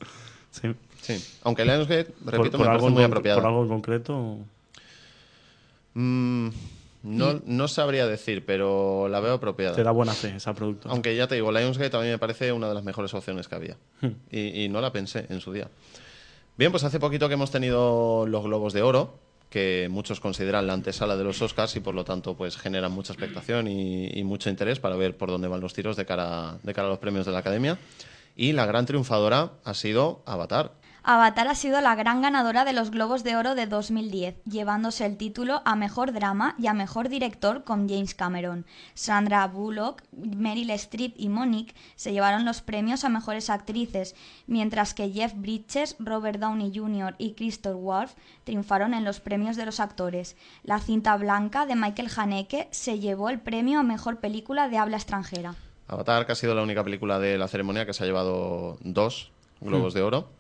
Sí. 0.53 0.69
Sí. 1.01 1.25
Aunque 1.43 1.65
Lionsgate, 1.65 2.05
Por- 2.25 2.35
repito, 2.35 2.57
por 2.59 2.67
me 2.67 2.73
algo 2.73 2.83
parece 2.85 2.95
muy 2.95 3.03
apropiada. 3.03 3.39
Por 3.41 3.47
algo 3.49 3.63
en 3.65 3.69
concreto. 3.69 4.39
Mm, 5.95 6.49
no, 7.07 7.41
no 7.45 7.69
sabría 7.69 8.07
decir, 8.07 8.45
pero 8.45 9.09
la 9.09 9.21
veo 9.21 9.35
apropiada. 9.35 9.75
Te 9.75 9.83
da 9.83 9.93
buena 9.93 10.13
fe 10.13 10.35
esa 10.37 10.55
productora. 10.55 10.93
Aunque 10.93 11.15
ya 11.15 11.27
te 11.27 11.37
digo, 11.37 11.53
Lionsgate 11.53 11.97
a 11.97 12.01
mí 12.01 12.09
me 12.09 12.19
parece 12.19 12.53
una 12.53 12.69
de 12.69 12.75
las 12.75 12.85
mejores 12.85 13.15
opciones 13.15 13.49
que 13.49 13.55
había. 13.55 13.77
Hmm. 14.01 14.13
Y, 14.31 14.65
y 14.65 14.69
no 14.69 14.81
la 14.81 14.93
pensé 14.93 15.27
en 15.29 15.41
su 15.41 15.53
día. 15.53 15.69
Bien, 16.59 16.71
pues 16.71 16.85
hace 16.85 16.99
poquito 16.99 17.29
que 17.29 17.35
hemos 17.35 17.51
tenido 17.51 18.27
los 18.27 18.45
Globos 18.45 18.73
de 18.73 18.83
Oro, 18.83 19.19
que 19.51 19.89
muchos 19.91 20.21
consideran 20.21 20.67
la 20.67 20.73
antesala 20.73 21.17
de 21.17 21.25
los 21.25 21.41
Oscars 21.41 21.77
y 21.77 21.81
por 21.81 21.95
lo 21.95 22.05
tanto 22.05 22.37
pues 22.37 22.57
generan 22.57 22.93
mucha 22.93 23.13
expectación 23.13 23.69
y, 23.69 24.09
y 24.09 24.25
mucho 24.25 24.51
interés 24.51 24.81
para 24.81 24.97
ver 24.97 25.17
por 25.17 25.31
dónde 25.31 25.49
van 25.49 25.61
los 25.61 25.73
tiros 25.75 25.97
de 25.97 26.05
cara, 26.05 26.59
de 26.63 26.75
cara 26.75 26.89
a 26.89 26.91
los 26.91 26.99
premios 26.99 27.27
de 27.27 27.33
la 27.33 27.39
Academia. 27.39 27.79
Y 28.35 28.53
la 28.53 28.67
gran 28.67 28.85
triunfadora 28.85 29.53
ha 29.65 29.75
sido 29.75 30.23
Avatar. 30.27 30.73
Avatar 31.09 31.47
ha 31.47 31.55
sido 31.55 31.81
la 31.81 31.95
gran 31.95 32.21
ganadora 32.21 32.65
de 32.65 32.73
los 32.73 32.91
Globos 32.91 33.23
de 33.23 33.37
Oro 33.37 33.55
de 33.55 33.69
2010, 33.69 34.43
llevándose 34.45 35.07
el 35.07 35.17
título 35.17 35.63
a 35.65 35.77
Mejor 35.77 36.13
Drama 36.13 36.57
y 36.59 36.67
a 36.67 36.75
Mejor 36.75 37.09
Director 37.09 37.63
con 37.63 37.89
James 37.89 38.17
Cameron. 38.17 38.67
Sandra 38.95 39.47
Bullock, 39.47 40.03
Meryl 40.11 40.69
Streep 40.71 41.15
y 41.17 41.29
Monique 41.29 41.77
se 41.95 42.11
llevaron 42.11 42.45
los 42.45 42.61
premios 42.61 43.05
a 43.05 43.09
Mejores 43.09 43.51
Actrices, 43.51 44.17
mientras 44.49 44.95
que 44.95 45.13
Jeff 45.13 45.33
Bridges, 45.37 45.95
Robert 46.01 46.41
Downey 46.41 46.73
Jr. 46.75 47.15
y 47.19 47.35
Christopher 47.35 47.81
Wolf 47.81 48.15
triunfaron 48.43 48.93
en 48.93 49.05
los 49.05 49.21
premios 49.21 49.55
de 49.55 49.65
los 49.65 49.79
actores. 49.79 50.35
La 50.65 50.81
cinta 50.81 51.17
blanca 51.17 51.67
de 51.67 51.77
Michael 51.77 52.11
Haneke 52.17 52.67
se 52.73 52.99
llevó 52.99 53.29
el 53.29 53.39
premio 53.39 53.79
a 53.79 53.85
Mejor 53.85 54.19
Película 54.19 54.69
de 54.69 54.79
Habla 54.79 54.97
Extranjera. 54.97 55.55
Avatar, 55.87 56.27
que 56.27 56.33
ha 56.33 56.35
sido 56.35 56.57
la 56.57 56.65
única 56.65 56.83
película 56.83 57.21
de 57.21 57.39
la 57.39 57.47
ceremonia 57.47 57.87
que 57.87 57.93
se 57.93 58.03
ha 58.03 58.09
llevado 58.09 58.77
dos 58.81 59.31
globos 59.61 59.95
de 59.95 60.03
oro. 60.03 60.36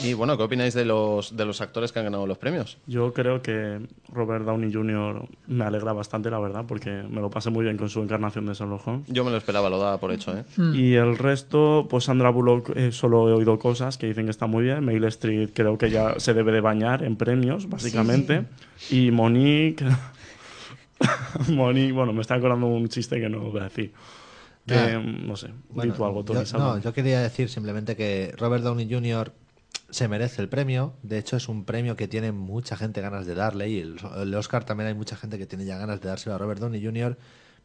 Y 0.00 0.12
bueno, 0.14 0.36
¿qué 0.36 0.42
opináis 0.44 0.74
de 0.74 0.84
los, 0.84 1.36
de 1.36 1.44
los 1.44 1.60
actores 1.60 1.90
que 1.92 1.98
han 1.98 2.04
ganado 2.04 2.26
los 2.26 2.38
premios? 2.38 2.78
Yo 2.86 3.12
creo 3.12 3.42
que 3.42 3.80
Robert 4.12 4.44
Downey 4.44 4.72
Jr. 4.72 5.26
me 5.48 5.64
alegra 5.64 5.92
bastante, 5.92 6.30
la 6.30 6.38
verdad, 6.38 6.64
porque 6.68 7.02
me 7.08 7.20
lo 7.20 7.30
pasé 7.30 7.50
muy 7.50 7.64
bien 7.64 7.76
con 7.76 7.88
su 7.88 8.00
encarnación 8.02 8.46
de 8.46 8.54
Sherlock 8.54 8.86
Holmes. 8.86 9.06
Yo 9.08 9.24
me 9.24 9.30
lo 9.30 9.36
esperaba, 9.36 9.68
lo 9.70 9.78
daba 9.78 9.98
por 9.98 10.12
hecho, 10.12 10.36
¿eh? 10.36 10.44
Y 10.74 10.94
el 10.94 11.18
resto, 11.18 11.86
pues 11.90 12.04
Sandra 12.04 12.30
Bullock, 12.30 12.70
eh, 12.76 12.92
solo 12.92 13.28
he 13.28 13.32
oído 13.32 13.58
cosas 13.58 13.98
que 13.98 14.06
dicen 14.06 14.26
que 14.26 14.30
está 14.30 14.46
muy 14.46 14.62
bien. 14.64 14.84
Meryl 14.84 15.04
Streep 15.06 15.52
creo 15.54 15.78
que 15.78 15.90
ya 15.90 16.20
se 16.20 16.32
debe 16.34 16.52
de 16.52 16.60
bañar 16.60 17.02
en 17.02 17.16
premios, 17.16 17.68
básicamente. 17.68 18.44
Y 18.90 19.10
Monique... 19.10 19.84
Monique, 21.48 21.92
bueno, 21.92 22.12
me 22.12 22.20
está 22.22 22.34
acordando 22.34 22.66
un 22.66 22.88
chiste 22.88 23.20
que 23.20 23.28
no 23.28 23.40
voy 23.40 23.60
a 23.60 23.64
decir. 23.64 23.92
Que, 24.66 24.74
Ah. 24.74 25.00
no 25.02 25.34
sé, 25.36 25.48
Bueno, 25.70 25.94
algo, 26.04 26.24
Tony, 26.24 26.44
yo, 26.44 26.58
no, 26.58 26.78
yo 26.78 26.92
quería 26.92 27.20
decir 27.22 27.48
simplemente 27.48 27.96
que 27.96 28.34
Robert 28.36 28.62
Downey 28.62 28.86
Jr. 28.92 29.32
se 29.90 30.08
merece 30.08 30.42
el 30.42 30.48
premio. 30.48 30.92
De 31.02 31.18
hecho, 31.18 31.36
es 31.36 31.48
un 31.48 31.64
premio 31.64 31.96
que 31.96 32.08
tiene 32.08 32.32
mucha 32.32 32.76
gente 32.76 33.00
ganas 33.00 33.26
de 33.26 33.34
darle. 33.34 33.68
Y 33.70 33.80
el, 33.80 33.96
el 34.16 34.34
Oscar 34.34 34.64
también 34.64 34.88
hay 34.88 34.94
mucha 34.94 35.16
gente 35.16 35.38
que 35.38 35.46
tiene 35.46 35.64
ya 35.64 35.78
ganas 35.78 36.00
de 36.00 36.08
dárselo 36.08 36.34
a 36.34 36.38
Robert 36.38 36.60
Downey 36.60 36.84
Jr. 36.84 37.16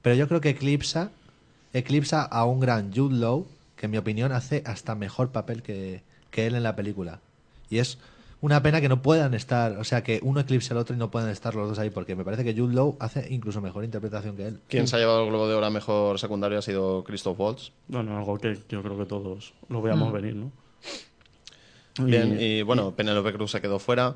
Pero 0.02 0.16
yo 0.16 0.28
creo 0.28 0.42
que 0.42 0.50
eclipsa, 0.50 1.12
eclipsa 1.74 2.24
a 2.24 2.46
un 2.46 2.60
gran 2.60 2.94
Jude 2.94 3.16
Law, 3.16 3.48
que 3.76 3.86
en 3.88 3.92
mi 3.92 3.98
opinión 3.98 4.32
hace 4.32 4.64
hasta 4.66 4.96
mejor 4.96 5.32
papel 5.32 5.64
que, 5.64 6.02
que 6.32 6.48
él 6.48 6.56
en 6.56 6.64
la 6.64 6.76
película. 6.76 7.20
Y 7.70 7.80
es 7.80 7.98
una 8.42 8.62
pena 8.62 8.82
que 8.82 8.90
no 8.90 9.02
puedan 9.02 9.34
estar, 9.34 9.78
o 9.78 9.86
sea, 9.86 10.04
que 10.04 10.20
uno 10.22 10.42
eclipse 10.42 10.74
al 10.74 10.78
otro 10.78 10.94
y 10.94 11.00
no 11.00 11.10
puedan 11.10 11.30
estar 11.30 11.56
los 11.56 11.70
dos 11.70 11.80
ahí, 11.80 11.90
porque 11.90 12.14
me 12.14 12.26
parece 12.26 12.44
que 12.44 12.54
Jude 12.54 12.74
Law 12.74 12.98
hace 13.00 13.26
incluso 13.30 13.62
mejor 13.62 13.86
interpretación 13.86 14.36
que 14.36 14.48
él. 14.48 14.60
Quien 14.68 14.86
se 14.88 14.98
ha 14.98 15.00
llevado 15.00 15.24
el 15.24 15.30
globo 15.30 15.48
de 15.48 15.56
oro 15.56 15.66
a 15.66 15.70
mejor 15.70 16.20
secundario 16.20 16.60
ha 16.60 16.62
sido 16.62 17.06
Christoph 17.06 17.40
Waltz. 17.40 17.72
Bueno, 17.88 18.18
algo 18.18 18.38
que 18.38 18.60
yo 18.68 18.84
creo 18.84 18.98
que 18.98 19.06
todos 19.06 19.54
lo 19.70 19.82
veamos 19.82 20.12
venir, 20.12 20.36
¿no? 20.36 20.52
Bien, 22.00 22.38
y 22.40 22.62
bueno, 22.64 22.92
Penélope 22.92 23.34
Cruz 23.34 23.52
se 23.52 23.62
quedó 23.62 23.80
fuera. 23.80 24.16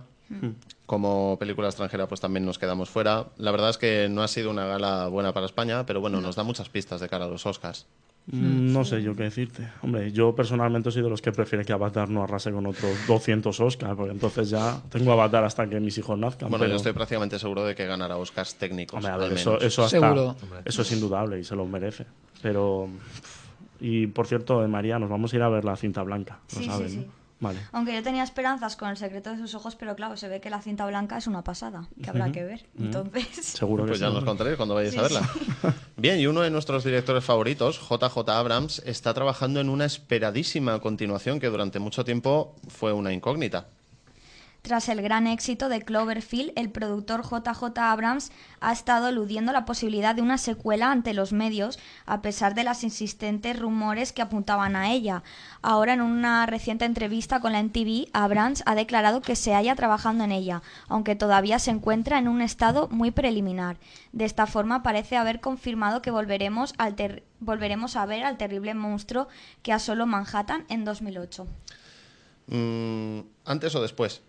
Como 0.85 1.37
película 1.39 1.67
extranjera, 1.67 2.07
pues 2.07 2.19
también 2.21 2.45
nos 2.45 2.57
quedamos 2.59 2.89
fuera. 2.89 3.27
La 3.37 3.51
verdad 3.51 3.69
es 3.69 3.77
que 3.77 4.07
no 4.09 4.23
ha 4.23 4.27
sido 4.27 4.49
una 4.51 4.65
gala 4.65 5.07
buena 5.07 5.33
para 5.33 5.45
España, 5.45 5.85
pero 5.85 6.01
bueno, 6.01 6.19
nos 6.21 6.35
da 6.35 6.43
muchas 6.43 6.69
pistas 6.69 6.99
de 7.01 7.07
cara 7.09 7.25
a 7.25 7.27
los 7.27 7.45
Oscars. 7.45 7.85
Mm, 8.29 8.73
No 8.73 8.83
sé 8.83 9.01
yo 9.01 9.15
qué 9.15 9.23
decirte. 9.23 9.69
Hombre, 9.81 10.11
yo 10.11 10.35
personalmente 10.35 10.91
soy 10.91 11.01
de 11.01 11.09
los 11.09 11.21
que 11.21 11.31
prefiere 11.31 11.63
que 11.63 11.71
Avatar 11.71 12.09
no 12.09 12.23
arrase 12.23 12.51
con 12.51 12.65
otros 12.65 12.91
200 13.07 13.57
Oscars, 13.61 13.95
porque 13.95 14.11
entonces 14.11 14.49
ya 14.49 14.81
tengo 14.89 15.13
Avatar 15.13 15.45
hasta 15.45 15.65
que 15.69 15.79
mis 15.79 15.97
hijos 15.97 16.17
nazcan. 16.19 16.49
Bueno, 16.49 16.63
pero- 16.63 16.71
yo 16.71 16.75
estoy 16.77 16.91
prácticamente 16.91 17.39
seguro 17.39 17.63
de 17.63 17.73
que 17.75 17.85
ganará 17.85 18.17
Oscars 18.17 18.55
técnicos. 18.55 18.95
Hombre, 18.97 19.11
a 19.11 19.13
al 19.15 19.19
ver, 19.21 19.29
menos. 19.29 19.41
eso, 19.41 19.61
eso, 19.61 19.83
hasta- 19.85 19.99
Seguro. 20.01 20.35
eso 20.65 20.81
es 20.81 20.91
indudable 20.91 21.39
y 21.39 21.43
se 21.45 21.55
lo 21.55 21.65
merece. 21.65 22.05
Pero. 22.41 22.89
Y 23.79 24.07
por 24.07 24.27
cierto, 24.27 24.61
eh, 24.63 24.67
María, 24.67 24.99
nos 24.99 25.09
vamos 25.09 25.31
a 25.31 25.35
ir 25.37 25.41
a 25.41 25.47
ver 25.49 25.63
la 25.63 25.77
cinta 25.77 26.03
blanca. 26.03 26.39
Lo 26.53 26.57
Sí, 26.59 26.63
sí, 26.65 26.69
sabes, 26.69 26.91
sí. 26.91 26.97
¿no? 26.97 27.26
Vale. 27.39 27.59
Aunque 27.71 27.93
yo 27.93 28.01
tenía 28.01 28.23
esperanzas 28.23 28.75
con 28.75 28.89
el 28.89 28.97
secreto 28.97 29.29
de 29.29 29.37
sus 29.37 29.53
ojos, 29.53 29.75
pero 29.75 29.95
claro, 29.95 30.17
se 30.17 30.27
ve 30.27 30.41
que 30.41 30.49
la 30.49 30.61
cinta 30.61 30.85
blanca 30.85 31.17
es 31.17 31.27
una 31.27 31.43
pasada, 31.43 31.87
que 32.01 32.09
habrá 32.09 32.31
que 32.31 32.43
ver. 32.43 32.65
Entonces, 32.79 33.27
Seguro 33.45 33.83
que 33.83 33.89
Pues 33.89 33.99
ya 33.99 34.09
nos 34.09 34.23
contaréis 34.23 34.57
cuando 34.57 34.75
vayáis 34.75 34.93
Sí, 34.93 34.99
a 34.99 35.03
verla. 35.03 35.29
Bien, 35.97 36.19
y 36.19 36.27
uno 36.27 36.41
de 36.41 36.49
nuestros 36.49 36.83
directores 36.83 37.23
favoritos, 37.23 37.79
JJ 37.79 38.29
Abrams, 38.29 38.81
está 38.85 39.13
trabajando 39.13 39.59
en 39.59 39.69
una 39.69 39.85
esperadísima 39.85 40.79
continuación 40.79 41.39
que 41.39 41.47
durante 41.47 41.79
mucho 41.79 42.03
tiempo 42.03 42.55
fue 42.67 42.93
una 42.93 43.13
incógnita. 43.13 43.67
Tras 44.67 44.89
el 44.89 45.01
gran 45.01 45.27
éxito 45.27 45.69
de 45.69 45.81
Cloverfield, 45.81 46.51
el 46.57 46.69
productor 46.69 47.23
JJ 47.23 47.79
Abrams 47.79 48.33
ha 48.59 48.73
estado 48.73 49.07
eludiendo 49.07 49.53
la 49.53 49.63
posibilidad 49.63 50.13
de 50.13 50.21
una 50.21 50.37
secuela 50.37 50.91
ante 50.91 51.13
los 51.13 51.31
medios, 51.31 51.79
a 52.05 52.21
pesar 52.21 52.53
de 52.53 52.65
las 52.65 52.83
insistentes 52.83 53.57
rumores 53.57 54.11
que 54.11 54.21
apuntaban 54.21 54.75
a 54.75 54.91
ella. 54.91 55.23
Ahora, 55.61 55.93
en 55.93 56.01
una 56.01 56.45
reciente 56.47 56.83
entrevista 56.83 57.39
con 57.39 57.53
la 57.53 57.61
NTV, 57.61 58.09
Abrams 58.11 58.61
ha 58.65 58.75
declarado 58.75 59.21
que 59.21 59.37
se 59.37 59.53
halla 59.53 59.73
trabajando 59.75 60.25
en 60.25 60.33
ella, 60.33 60.61
aunque 60.89 61.15
todavía 61.15 61.59
se 61.59 61.71
encuentra 61.71 62.19
en 62.19 62.27
un 62.27 62.41
estado 62.41 62.89
muy 62.89 63.11
preliminar. 63.11 63.77
De 64.11 64.25
esta 64.25 64.47
forma, 64.47 64.83
parece 64.83 65.15
haber 65.15 65.39
confirmado 65.39 66.01
que 66.01 66.11
volveremos, 66.11 66.73
al 66.77 67.23
volveremos 67.39 67.95
a 67.95 68.05
ver 68.05 68.25
al 68.25 68.37
terrible 68.37 68.73
monstruo 68.73 69.29
que 69.61 69.71
asoló 69.71 70.05
Manhattan 70.05 70.65
en 70.67 70.83
2008. 70.83 71.47
Mm, 72.47 73.19
¿Antes 73.45 73.73
o 73.73 73.81
después? 73.81 74.26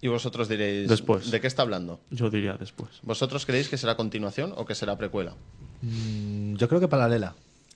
Y 0.00 0.08
vosotros 0.08 0.48
diréis, 0.48 0.88
Después. 0.88 1.30
¿de 1.30 1.40
qué 1.40 1.46
está 1.48 1.62
hablando? 1.62 2.00
Yo 2.10 2.30
diría 2.30 2.54
después. 2.58 2.90
¿Vosotros 3.02 3.44
creéis 3.46 3.68
que 3.68 3.76
será 3.76 3.96
continuación 3.96 4.52
o 4.56 4.64
que 4.64 4.74
será 4.76 4.96
precuela? 4.96 5.34
Mm, 5.82 6.54
Yo 6.54 6.68
creo 6.68 6.80
que 6.80 6.88
paralela. 6.88 7.34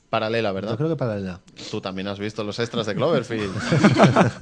Paralela, 0.09 0.53
¿verdad? 0.53 0.73
Yo 0.73 0.77
creo 0.77 0.91
que 0.91 0.97
paralela. 0.97 1.41
Tú 1.71 1.81
también 1.81 2.07
has 2.07 2.19
visto 2.19 2.45
los 2.45 2.59
extras 2.59 2.87
de 2.87 2.95
Cloverfield. 2.95 3.53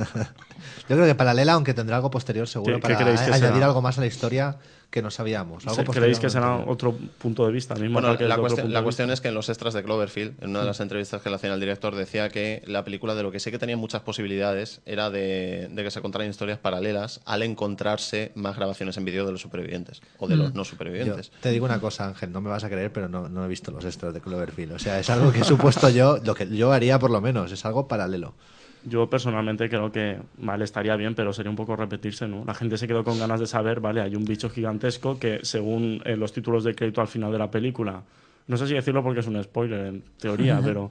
Yo 0.88 0.96
creo 0.96 1.06
que 1.06 1.14
paralela, 1.14 1.52
aunque 1.52 1.74
tendrá 1.74 1.96
algo 1.96 2.10
posterior 2.10 2.48
seguro 2.48 2.74
¿Qué- 2.76 2.80
qué 2.82 2.88
para 2.94 2.96
creéis 3.04 3.20
que 3.20 3.26
añadir 3.32 3.54
será? 3.54 3.66
algo 3.66 3.80
más 3.80 3.96
a 3.96 4.00
la 4.00 4.06
historia 4.08 4.56
que 4.90 5.02
no 5.02 5.10
sabíamos. 5.10 5.64
Algo 5.66 5.76
posterior 5.76 6.02
¿Creéis 6.02 6.18
que 6.18 6.30
será 6.30 6.56
otro 6.56 6.96
punto 7.18 7.46
de 7.46 7.52
vista? 7.52 7.74
Mismo 7.74 8.00
Bueno, 8.00 8.18
que 8.18 8.26
la, 8.26 8.38
cuestión, 8.38 8.64
punto 8.64 8.72
la 8.72 8.80
de 8.80 8.84
cuestión 8.84 9.08
vista? 9.08 9.14
es 9.14 9.20
que 9.20 9.28
en 9.28 9.34
los 9.34 9.48
extras 9.48 9.72
de 9.74 9.82
Cloverfield, 9.84 10.42
en 10.42 10.50
una 10.50 10.60
de 10.60 10.66
las 10.66 10.80
entrevistas 10.80 11.22
que 11.22 11.30
le 11.30 11.36
hacían 11.36 11.52
al 11.52 11.60
director, 11.60 11.94
decía 11.94 12.28
que 12.28 12.62
la 12.66 12.84
película 12.84 13.14
de 13.14 13.22
lo 13.22 13.30
que 13.30 13.38
sí 13.38 13.50
que 13.50 13.58
tenía 13.58 13.76
muchas 13.76 14.02
posibilidades 14.02 14.80
era 14.86 15.10
de, 15.10 15.68
de 15.70 15.84
que 15.84 15.90
se 15.90 16.00
contaran 16.00 16.28
historias 16.28 16.58
paralelas 16.58 17.20
al 17.24 17.42
encontrarse 17.42 18.32
más 18.34 18.56
grabaciones 18.56 18.96
en 18.96 19.04
vídeo 19.04 19.24
de 19.24 19.32
los 19.32 19.40
supervivientes 19.40 20.02
o 20.18 20.26
de 20.26 20.36
los 20.36 20.54
no 20.54 20.62
Yo 20.62 20.64
supervivientes. 20.64 21.30
te 21.40 21.50
digo 21.50 21.66
una 21.66 21.80
cosa, 21.80 22.06
Ángel, 22.08 22.32
no 22.32 22.40
me 22.40 22.50
vas 22.50 22.64
a 22.64 22.68
creer, 22.68 22.92
pero 22.92 23.08
no, 23.08 23.28
no 23.28 23.44
he 23.44 23.48
visto 23.48 23.70
los 23.70 23.84
extras 23.84 24.12
de 24.12 24.20
Cloverfield. 24.20 24.72
O 24.72 24.78
sea, 24.78 24.98
es 24.98 25.08
algo 25.08 25.32
que 25.32 25.40
he 25.40 25.44
supuesto 25.44 25.88
yo, 25.88 26.18
lo 26.24 26.34
que 26.34 26.48
yo 26.48 26.72
haría 26.72 26.98
por 26.98 27.10
lo 27.10 27.20
menos, 27.20 27.52
es 27.52 27.64
algo 27.64 27.86
paralelo. 27.86 28.34
Yo 28.84 29.08
personalmente 29.10 29.68
creo 29.68 29.92
que, 29.92 30.18
vale, 30.38 30.64
estaría 30.64 30.96
bien, 30.96 31.14
pero 31.14 31.32
sería 31.32 31.50
un 31.50 31.56
poco 31.56 31.76
repetirse, 31.76 32.26
¿no? 32.26 32.44
La 32.46 32.54
gente 32.54 32.78
se 32.78 32.88
quedó 32.88 33.04
con 33.04 33.18
ganas 33.18 33.40
de 33.40 33.46
saber, 33.46 33.80
vale, 33.80 34.00
hay 34.00 34.16
un 34.16 34.24
bicho 34.24 34.48
gigantesco 34.48 35.18
que 35.18 35.40
según 35.42 36.00
eh, 36.04 36.16
los 36.16 36.32
títulos 36.32 36.64
de 36.64 36.74
crédito 36.74 37.00
al 37.00 37.08
final 37.08 37.30
de 37.30 37.38
la 37.38 37.50
película, 37.50 38.02
no 38.46 38.56
sé 38.56 38.66
si 38.66 38.74
decirlo 38.74 39.02
porque 39.02 39.20
es 39.20 39.26
un 39.26 39.42
spoiler 39.42 39.86
en 39.86 40.02
teoría, 40.18 40.60
pero 40.64 40.90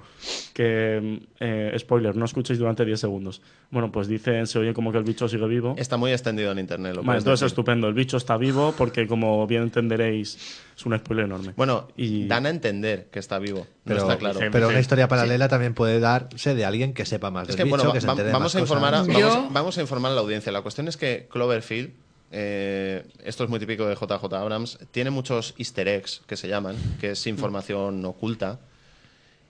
que, 0.54 1.28
eh, 1.40 1.76
spoiler, 1.78 2.16
no 2.16 2.26
escuchéis 2.26 2.60
durante 2.60 2.84
10 2.86 3.00
segundos. 3.00 3.42
Bueno, 3.72 3.92
pues 3.92 4.08
dicen, 4.08 4.48
se 4.48 4.60
oye 4.60 4.74
como 4.74 4.92
que 4.92 4.98
el 4.98 5.04
bicho 5.04 5.28
sigue 5.28 5.48
vivo. 5.48 5.76
Está 5.78 5.98
muy 5.98 6.12
extendido 6.12 6.52
en 6.52 6.60
internet. 6.60 6.96
Lo 6.96 7.04
Vale, 7.04 7.20
entonces 7.20 7.42
decir. 7.42 7.48
estupendo, 7.54 7.88
el 7.88 7.94
bicho 7.94 8.18
está 8.18 8.38
vivo 8.38 8.74
porque 8.78 9.08
como 9.08 9.46
bien 9.48 9.64
entenderéis, 9.64 10.38
es 10.76 10.86
un 10.86 10.98
spoiler 10.98 11.26
enorme. 11.26 11.54
Bueno, 11.56 11.88
Y- 11.98 12.28
dan 12.28 12.46
a 12.46 12.50
entender 12.50 13.08
que 13.12 13.20
está 13.20 13.40
vivo. 13.40 13.68
Pero, 13.84 13.98
no 13.98 14.02
está 14.12 14.18
claro. 14.18 14.40
pero 14.52 14.68
una 14.70 14.80
historia 14.80 15.08
paralela 15.08 15.48
también 15.48 15.74
puede 15.74 16.00
darse 16.00 16.56
de 16.56 16.66
alguien 16.66 16.94
que 16.94 17.06
sepa 17.06 17.32
más 17.32 17.44
Es 17.50 17.56
del 17.56 17.58
que, 17.58 17.64
bicho, 17.66 17.78
bueno, 17.78 17.94
que 17.94 18.02
se 18.02 18.08
va- 18.08 18.14
entere 18.14 18.28
de 18.28 18.34
vamos, 18.34 18.46
más 18.54 18.56
a 18.56 18.60
informar 18.60 18.96
a, 18.96 19.02
vamos, 19.04 19.54
vamos 19.54 19.78
a 19.78 19.82
informar 19.82 20.12
a 20.12 20.16
la 20.16 20.22
audiencia. 20.22 20.52
La 20.52 20.62
cuestión 20.62 20.88
es 20.88 20.98
que 20.98 21.28
Cloverfield, 21.32 21.92
eh, 22.32 23.04
esto 23.24 23.44
es 23.44 23.50
muy 23.50 23.60
típico 23.60 23.88
de 23.88 23.96
JJ 23.96 24.34
Abrams, 24.36 24.78
tiene 24.92 25.10
muchos 25.10 25.54
easter 25.58 25.88
eggs 25.88 26.22
que 26.28 26.38
se 26.38 26.48
llaman, 26.48 26.76
que 27.02 27.12
es 27.12 27.28
información 27.28 28.04
oculta. 28.06 28.60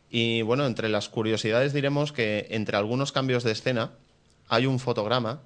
Y 0.10 0.42
bueno, 0.42 0.66
entre 0.66 0.90
las 0.90 1.08
curiosidades 1.10 1.74
diremos 1.74 2.12
que 2.12 2.48
entre 2.50 2.78
algunos 2.78 3.12
cambios 3.12 3.44
de 3.44 3.52
escena 3.52 3.92
hay 4.48 4.66
un 4.66 4.80
fotograma, 4.80 5.42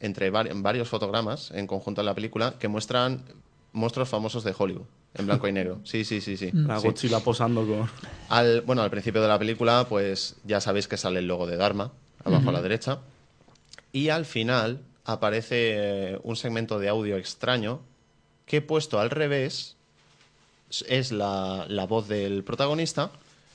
entre 0.00 0.32
vari- 0.32 0.50
varios 0.62 0.88
fotogramas 0.88 1.50
en 1.50 1.66
conjunto 1.66 2.00
en 2.00 2.06
la 2.06 2.14
película, 2.14 2.54
que 2.58 2.68
muestran 2.68 3.22
monstruos 3.72 4.08
famosos 4.08 4.42
de 4.44 4.54
Hollywood, 4.56 4.86
en 5.14 5.26
blanco 5.26 5.48
y 5.48 5.52
negro. 5.52 5.80
Sí, 5.84 6.04
sí, 6.04 6.20
sí, 6.22 6.36
sí. 6.38 6.50
La 6.52 6.80
Sí. 6.80 6.86
Godzilla 6.88 7.20
posando 7.20 7.66
con... 7.66 7.88
Al, 8.30 8.62
bueno, 8.62 8.80
al 8.82 8.90
principio 8.90 9.20
de 9.20 9.28
la 9.28 9.38
película, 9.38 9.86
pues 9.88 10.36
ya 10.44 10.60
sabéis 10.62 10.88
que 10.88 10.96
sale 10.96 11.18
el 11.18 11.28
logo 11.28 11.46
de 11.46 11.56
Dharma, 11.58 11.92
abajo 12.24 12.48
a 12.48 12.52
la 12.52 12.62
derecha. 12.62 13.00
Y 13.92 14.08
al 14.08 14.24
final 14.24 14.80
aparece 15.04 15.74
eh, 16.14 16.18
un 16.22 16.36
segmento 16.36 16.78
de 16.78 16.88
audio 16.88 17.16
extraño 17.18 17.80
que 18.46 18.62
puesto 18.62 18.98
al 18.98 19.10
revés 19.10 19.76
es 20.88 21.12
la, 21.12 21.66
la 21.68 21.84
voz 21.86 22.08
del 22.08 22.42
protagonista 22.44 23.10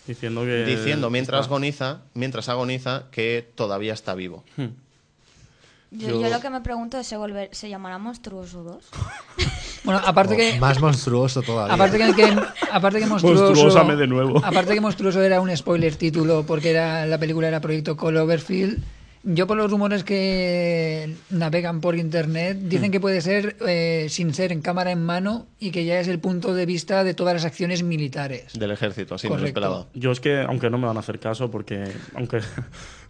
Diciendo 0.07 0.41
que... 0.41 0.65
diciendo 0.65 1.09
mientras 1.09 1.41
está- 1.41 1.47
agoniza, 1.49 1.99
mientras 2.13 2.49
agoniza 2.49 3.03
que 3.11 3.47
todavía 3.55 3.93
está 3.93 4.15
vivo. 4.15 4.43
Yo, 4.57 4.67
Yo- 6.09 6.21
yo 6.21 6.29
lo 6.29 6.39
que 6.39 6.49
me 6.49 6.61
pregunto 6.61 6.97
es, 6.97 7.05
¿se, 7.07 7.17
volver, 7.17 7.49
¿se 7.51 7.69
llamará 7.69 7.97
Monstruoso 7.97 8.63
2? 8.63 8.83
Bueno, 9.83 9.99
aparte 10.05 10.37
que, 10.37 10.59
Más 10.59 10.79
monstruoso 10.79 11.41
todavía. 11.41 11.73
aparte 11.73 11.97
que, 11.97 12.13
que- 12.13 12.37
aparte 12.71 12.99
que 12.99 13.07
monstruoso, 13.07 13.45
Monstruósame 13.47 13.95
de 13.95 14.05
nuevo. 14.05 14.37
Aparte 14.45 14.75
que 14.75 14.79
monstruoso 14.79 15.23
era 15.23 15.41
un 15.41 15.55
spoiler 15.57 15.95
título 15.95 16.43
porque 16.45 16.69
era 16.69 17.07
la 17.07 17.17
película 17.17 17.47
era 17.47 17.59
Proyecto 17.61 17.97
Cloverfield. 17.97 18.77
Yo 19.23 19.45
por 19.45 19.55
los 19.55 19.69
rumores 19.69 20.03
que 20.03 21.13
navegan 21.29 21.79
por 21.79 21.95
internet 21.95 22.57
dicen 22.59 22.89
Hmm. 22.89 22.91
que 22.91 22.99
puede 22.99 23.21
ser 23.21 23.55
eh, 23.67 24.07
sin 24.09 24.33
ser 24.33 24.51
en 24.51 24.61
cámara 24.61 24.91
en 24.91 25.03
mano 25.05 25.45
y 25.59 25.69
que 25.69 25.85
ya 25.85 25.99
es 25.99 26.07
el 26.07 26.17
punto 26.19 26.55
de 26.55 26.65
vista 26.65 27.03
de 27.03 27.13
todas 27.13 27.35
las 27.35 27.45
acciones 27.45 27.83
militares. 27.83 28.57
Del 28.57 28.71
ejército, 28.71 29.13
así 29.15 29.27
me 29.27 29.35
lo 29.35 29.39
Correcto. 29.41 29.59
esperaba. 29.59 29.87
Yo 29.93 30.11
es 30.11 30.19
que, 30.19 30.39
aunque 30.41 30.71
no 30.71 30.79
me 30.79 30.87
van 30.87 30.97
a 30.97 31.01
hacer 31.01 31.19
caso, 31.19 31.51
porque 31.51 31.83
aunque 32.15 32.39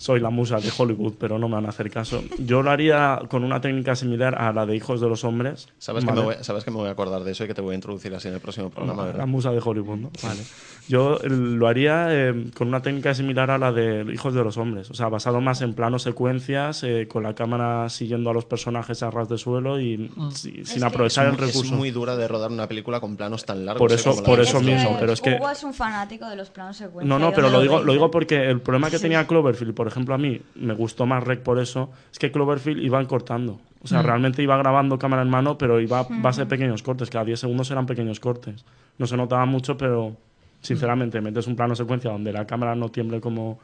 soy 0.02 0.20
la 0.20 0.32
musa 0.32 0.58
de 0.60 0.72
Hollywood, 0.76 1.14
pero 1.20 1.38
no 1.38 1.48
me 1.48 1.54
van 1.56 1.68
a 1.68 1.70
hacer 1.70 1.92
caso, 1.92 2.24
yo 2.40 2.64
lo 2.64 2.72
haría 2.72 3.20
con 3.30 3.44
una 3.44 3.62
técnica 3.62 3.96
similar 3.96 4.34
a 4.34 4.52
la 4.52 4.66
de 4.66 4.76
Hijos 4.76 5.00
de 5.00 5.08
los 5.08 5.24
Hombres. 5.24 5.68
Sabes, 5.78 6.04
que 6.04 6.10
¿vale? 6.10 6.22
me 6.22 6.26
voy, 6.26 6.36
sabes 6.42 6.64
que 6.64 6.72
me 6.72 6.78
voy 6.78 6.88
a 6.88 6.92
acordar 6.94 7.24
de 7.24 7.32
eso 7.32 7.44
y 7.44 7.48
que 7.48 7.54
te 7.54 7.62
voy 7.62 7.74
a 7.74 7.76
introducir 7.76 8.12
así 8.16 8.28
en 8.28 8.34
el 8.34 8.40
próximo 8.40 8.72
programa, 8.72 9.14
La 9.16 9.28
musa 9.28 9.52
de 9.52 9.62
Hollywood, 9.64 9.98
¿no? 9.98 10.10
Vale. 10.24 10.42
Yo 10.88 11.18
eh, 11.24 11.30
lo 11.30 11.68
haría 11.68 12.08
eh, 12.10 12.48
con 12.58 12.68
una 12.68 12.82
técnica 12.82 13.14
similar 13.14 13.52
a 13.52 13.60
la 13.60 13.72
de 13.72 14.04
Hijos 14.12 14.34
de 14.34 14.44
los 14.44 14.58
Hombres. 14.58 14.90
O 14.90 14.96
sea, 14.96 15.08
basado 15.08 15.40
más 15.40 15.62
en 15.62 15.76
planos 15.76 16.02
secuencias, 16.02 16.82
eh, 16.84 17.08
con 17.08 17.22
la 17.22 17.36
cámara 17.36 17.88
siguiendo 17.90 18.32
a 18.32 18.34
los 18.34 18.46
personajes 18.46 19.04
a 19.04 19.12
ras 19.12 19.30
de 19.30 19.38
suelo 19.38 19.80
y 19.80 20.10
si- 20.34 20.66
sin 20.66 20.80
que 20.80 20.86
aprovechar 20.86 21.28
el 21.28 21.36
Es 21.36 21.40
recurso. 21.40 21.76
muy 21.76 21.92
dura 21.92 22.18
de 22.18 22.28
rodar 22.28 22.50
una 22.52 22.68
película 22.68 23.00
con 23.00 23.16
planos 23.18 23.46
tan 23.46 23.66
largos. 23.68 23.80
Por 23.80 23.92
¿eh? 23.92 23.96
eso- 23.96 24.24
por 24.24 24.40
eso 24.40 24.60
mismo, 24.62 24.98
pero 25.00 25.14
es 25.14 25.22
que- 25.22 25.36
Hugo 25.36 25.52
es 25.52 25.64
un 25.64 25.76
fanático 25.76 26.28
de 26.28 26.36
los 26.36 26.50
planos 26.50 26.78
secuencia. 26.78 27.08
No, 27.08 27.20
no, 27.20 27.30
¿y 27.30 27.36
pero 27.36 27.52
lo 27.52 27.62
digo, 27.62 27.84
lo 27.84 27.94
digo 27.94 28.10
porque 28.10 28.50
el 28.50 28.60
problema 28.62 28.90
que 28.90 28.98
tenía 28.98 29.28
Cloverfield, 29.28 29.76
por 29.76 29.88
ejemplo, 29.92 30.16
a 30.16 30.18
mí 30.18 30.42
me 30.56 30.74
gustó 30.74 31.06
más 31.06 31.24
Rec 31.24 31.42
por 31.42 31.60
eso, 31.60 31.90
es 32.12 32.20
que 32.20 32.32
Cloverfield 32.32 32.82
iban 32.84 33.06
cortando. 33.06 33.60
O 33.84 33.88
sea, 33.88 34.04
realmente 34.04 34.44
iba 34.44 34.56
grabando 34.58 35.00
cámara 35.00 35.24
en 35.24 35.30
mano, 35.30 35.58
pero 35.58 35.80
iba 35.80 36.02
a 36.02 36.08
base 36.08 36.42
de 36.42 36.46
pequeños 36.46 36.84
cortes. 36.84 37.10
Cada 37.10 37.26
10 37.26 37.40
segundos 37.40 37.72
eran 37.72 37.88
pequeños 37.88 38.20
cortes. 38.20 38.64
No 39.00 39.08
se 39.08 39.18
notaba 39.18 39.46
mucho, 39.46 39.76
pero 39.76 40.16
sinceramente 40.62 41.20
metes 41.20 41.48
un 41.48 41.56
plano 41.56 41.76
secuencia 41.76 42.12
donde 42.12 42.32
la 42.32 42.46
cámara 42.46 42.76
no 42.76 42.90
tiemble 42.90 43.20
como, 43.20 43.60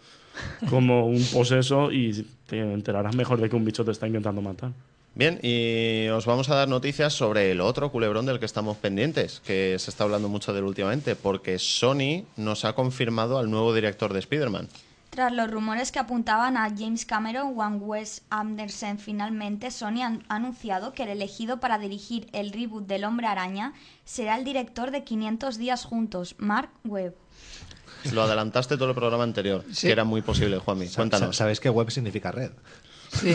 como 0.69 1.05
un 1.05 1.23
poseso 1.31 1.91
y 1.91 2.25
te 2.47 2.59
enterarás 2.59 3.15
mejor 3.15 3.39
de 3.39 3.47
que 3.47 3.55
un 3.55 3.63
bicho 3.63 3.85
te 3.85 3.91
está 3.91 4.07
intentando 4.07 4.41
matar. 4.41 4.71
Bien, 5.13 5.39
y 5.41 6.07
os 6.09 6.27
vamos 6.27 6.47
a 6.49 6.55
dar 6.55 6.67
noticias 6.67 7.11
sobre 7.11 7.51
el 7.51 7.59
otro 7.59 7.91
culebrón 7.91 8.27
del 8.27 8.37
que 8.37 8.45
estamos 8.45 8.77
pendientes, 8.77 9.41
que 9.45 9.75
se 9.79 9.89
está 9.89 10.03
hablando 10.03 10.29
mucho 10.29 10.53
de 10.53 10.59
él 10.59 10.65
últimamente, 10.65 11.15
porque 11.15 11.57
Sony 11.57 12.25
nos 12.35 12.65
ha 12.65 12.73
confirmado 12.73 13.39
al 13.39 13.49
nuevo 13.49 13.73
director 13.73 14.13
de 14.13 14.19
Spider-Man. 14.19 14.67
Tras 15.09 15.31
los 15.33 15.49
rumores 15.49 15.91
que 15.91 15.99
apuntaban 15.99 16.57
a 16.57 16.69
James 16.69 17.05
Cameron, 17.05 17.55
Juan 17.55 17.79
Wes 17.81 18.21
Anderson, 18.29 18.99
finalmente 18.99 19.71
Sony 19.71 20.01
ha 20.03 20.19
anunciado 20.27 20.93
que 20.93 21.03
el 21.03 21.09
elegido 21.09 21.59
para 21.59 21.79
dirigir 21.79 22.27
el 22.33 22.51
reboot 22.51 22.85
del 22.87 23.03
Hombre 23.05 23.25
Araña 23.27 23.73
será 24.05 24.37
el 24.37 24.43
director 24.43 24.91
de 24.91 25.03
500 25.03 25.57
días 25.57 25.85
juntos, 25.85 26.35
Mark 26.37 26.69
Webb. 26.83 27.15
Lo 28.13 28.21
adelantaste 28.23 28.75
todo 28.77 28.89
el 28.89 28.95
programa 28.95 29.23
anterior, 29.23 29.63
Sí. 29.71 29.87
que 29.87 29.93
era 29.93 30.03
muy 30.03 30.21
posible, 30.21 30.59
Juanmi. 30.59 30.87
Cuéntanos. 30.89 31.35
Sabéis 31.35 31.59
que 31.59 31.69
web 31.69 31.89
significa 31.89 32.31
red. 32.31 32.51
Sí. 33.11 33.33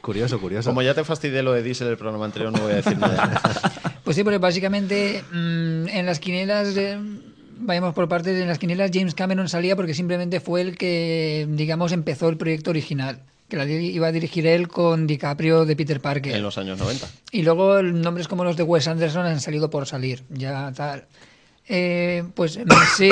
Curioso, 0.00 0.40
curioso. 0.40 0.70
Como 0.70 0.82
ya 0.82 0.94
te 0.94 1.04
fastidié 1.04 1.42
lo 1.42 1.52
de 1.52 1.62
Diesel 1.62 1.88
el 1.88 1.96
programa 1.96 2.24
anterior, 2.24 2.52
no 2.52 2.60
voy 2.60 2.72
a 2.72 2.76
decir 2.76 2.96
nada. 2.98 3.40
Pues 4.04 4.16
sí, 4.16 4.24
porque 4.24 4.38
básicamente 4.38 5.22
mm, 5.30 5.86
en 5.88 6.06
las 6.06 6.18
quinielas, 6.18 6.74
eh, 6.78 6.98
vayamos 7.58 7.94
por 7.94 8.08
partes, 8.08 8.40
en 8.40 8.48
las 8.48 8.58
quinielas 8.58 8.90
James 8.92 9.14
Cameron 9.14 9.48
salía 9.48 9.76
porque 9.76 9.94
simplemente 9.94 10.40
fue 10.40 10.60
el 10.60 10.76
que, 10.76 11.46
digamos, 11.50 11.92
empezó 11.92 12.28
el 12.28 12.36
proyecto 12.36 12.70
original, 12.70 13.20
que 13.48 13.56
la 13.56 13.64
iba 13.66 14.06
a 14.06 14.12
dirigir 14.12 14.46
él 14.46 14.68
con 14.68 15.06
DiCaprio 15.06 15.64
de 15.64 15.76
Peter 15.76 16.00
Parker. 16.00 16.34
en 16.34 16.42
los 16.42 16.58
años 16.58 16.78
90. 16.78 17.06
Y 17.32 17.42
luego 17.42 17.82
nombres 17.82 18.28
como 18.28 18.44
los 18.44 18.56
de 18.56 18.62
Wes 18.62 18.88
Anderson 18.88 19.26
han 19.26 19.40
salido 19.40 19.70
por 19.70 19.86
salir, 19.86 20.24
ya 20.28 20.72
tal. 20.72 21.06
Eh, 21.68 22.24
pues 22.34 22.58
sí. 22.96 23.10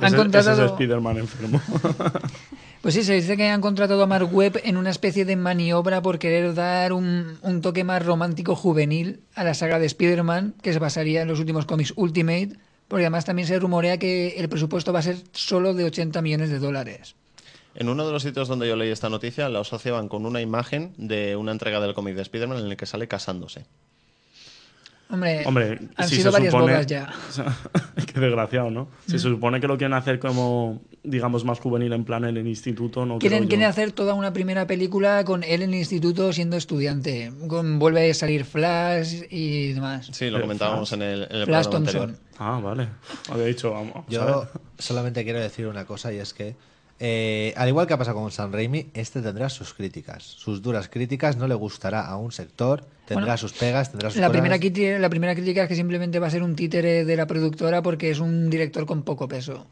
han 0.00 0.14
Ese, 0.14 0.38
ese 0.38 0.52
es 0.52 0.58
Spider-Man 0.58 1.18
enfermo. 1.18 1.60
pues 2.82 2.94
sí, 2.94 3.02
se 3.02 3.14
dice 3.14 3.36
que 3.36 3.48
han 3.48 3.60
contratado 3.60 4.02
a 4.02 4.06
Mark 4.06 4.28
Webb 4.32 4.60
en 4.64 4.76
una 4.76 4.90
especie 4.90 5.24
de 5.24 5.36
maniobra 5.36 6.00
por 6.00 6.18
querer 6.18 6.54
dar 6.54 6.92
un, 6.92 7.38
un 7.42 7.60
toque 7.60 7.84
más 7.84 8.04
romántico 8.04 8.54
juvenil 8.54 9.20
a 9.34 9.44
la 9.44 9.54
saga 9.54 9.78
de 9.78 9.86
Spider-Man, 9.86 10.54
que 10.62 10.72
se 10.72 10.78
basaría 10.78 11.22
en 11.22 11.28
los 11.28 11.40
últimos 11.40 11.66
cómics 11.66 11.92
Ultimate, 11.96 12.56
porque 12.86 13.04
además 13.04 13.24
también 13.24 13.48
se 13.48 13.58
rumorea 13.58 13.98
que 13.98 14.36
el 14.38 14.48
presupuesto 14.48 14.92
va 14.92 15.00
a 15.00 15.02
ser 15.02 15.16
solo 15.32 15.74
de 15.74 15.84
80 15.84 16.22
millones 16.22 16.50
de 16.50 16.58
dólares. 16.58 17.16
En 17.74 17.88
uno 17.88 18.06
de 18.06 18.12
los 18.12 18.22
sitios 18.22 18.48
donde 18.48 18.66
yo 18.66 18.76
leí 18.76 18.90
esta 18.90 19.08
noticia, 19.08 19.48
la 19.48 19.60
asociaban 19.60 20.08
con 20.08 20.26
una 20.26 20.40
imagen 20.40 20.94
de 20.96 21.36
una 21.36 21.52
entrega 21.52 21.80
del 21.80 21.94
cómic 21.94 22.16
de 22.16 22.22
Spider-Man 22.22 22.58
en 22.58 22.66
el 22.66 22.76
que 22.76 22.86
sale 22.86 23.06
casándose. 23.06 23.66
Hombre, 25.10 25.42
Hombre, 25.46 25.78
han 25.96 26.08
si 26.08 26.16
sido 26.16 26.30
varias 26.30 26.52
supone- 26.52 26.72
bodas 26.72 26.86
ya. 26.86 27.10
Qué 28.12 28.20
desgraciado, 28.20 28.70
¿no? 28.70 28.88
Si 29.06 29.12
se 29.12 29.20
supone 29.20 29.58
que 29.60 29.66
lo 29.66 29.78
quieren 29.78 29.94
hacer 29.94 30.18
como, 30.18 30.82
digamos, 31.02 31.44
más 31.46 31.60
juvenil 31.60 31.92
en 31.94 32.04
plan 32.04 32.24
en 32.24 32.36
el 32.36 32.46
instituto, 32.46 33.06
no 33.06 33.18
Quieren, 33.18 33.62
hacer 33.62 33.92
toda 33.92 34.12
una 34.14 34.32
primera 34.34 34.66
película 34.66 35.24
con 35.24 35.44
él 35.44 35.62
en 35.62 35.70
el 35.70 35.76
instituto 35.78 36.32
siendo 36.34 36.56
estudiante. 36.58 37.32
Con, 37.48 37.78
vuelve 37.78 38.10
a 38.10 38.14
salir 38.14 38.44
Flash 38.44 39.22
y 39.30 39.72
demás. 39.72 40.10
Sí, 40.12 40.28
lo 40.28 40.38
Eh, 40.38 40.40
comentábamos 40.42 40.92
en 40.92 41.00
el, 41.02 41.22
en 41.30 41.36
el 41.36 41.44
Flash 41.46 41.68
Thompson. 41.68 42.02
anterior. 42.02 42.20
Ah, 42.38 42.60
vale. 42.62 42.88
Había 43.30 43.46
dicho, 43.46 43.70
vamos. 43.72 44.04
Yo 44.08 44.46
solamente 44.78 45.24
quiero 45.24 45.40
decir 45.40 45.66
una 45.68 45.86
cosa 45.86 46.12
y 46.12 46.18
es 46.18 46.34
que, 46.34 46.54
eh, 47.00 47.54
al 47.56 47.68
igual 47.68 47.86
que 47.86 47.94
ha 47.94 47.98
pasado 47.98 48.18
con 48.18 48.30
San 48.30 48.52
Raimi, 48.52 48.88
este 48.94 49.22
tendrá 49.22 49.48
sus 49.48 49.74
críticas. 49.74 50.24
Sus 50.24 50.62
duras 50.62 50.88
críticas 50.88 51.36
no 51.36 51.46
le 51.46 51.54
gustará 51.54 52.06
a 52.06 52.16
un 52.16 52.32
sector, 52.32 52.84
tendrá 53.06 53.24
Bueno, 53.26 53.38
sus 53.38 53.52
pegas, 53.52 53.90
tendrá 53.90 54.10
sus 54.10 54.20
La 54.20 54.30
primera, 54.30 54.58
crítica, 54.58 54.98
la 54.98 55.08
primera 55.08 55.34
crítica 55.34 55.62
es 55.62 55.68
que 55.68 55.76
simplemente 55.76 56.18
va 56.18 56.26
a 56.26 56.30
ser 56.30 56.42
un 56.42 56.56
títere 56.56 57.04
de 57.04 57.16
la 57.16 57.26
productora 57.26 57.82
porque 57.82 58.10
es 58.10 58.18
un 58.20 58.50
director 58.50 58.84
con 58.86 59.02
poco 59.02 59.28
peso. 59.28 59.66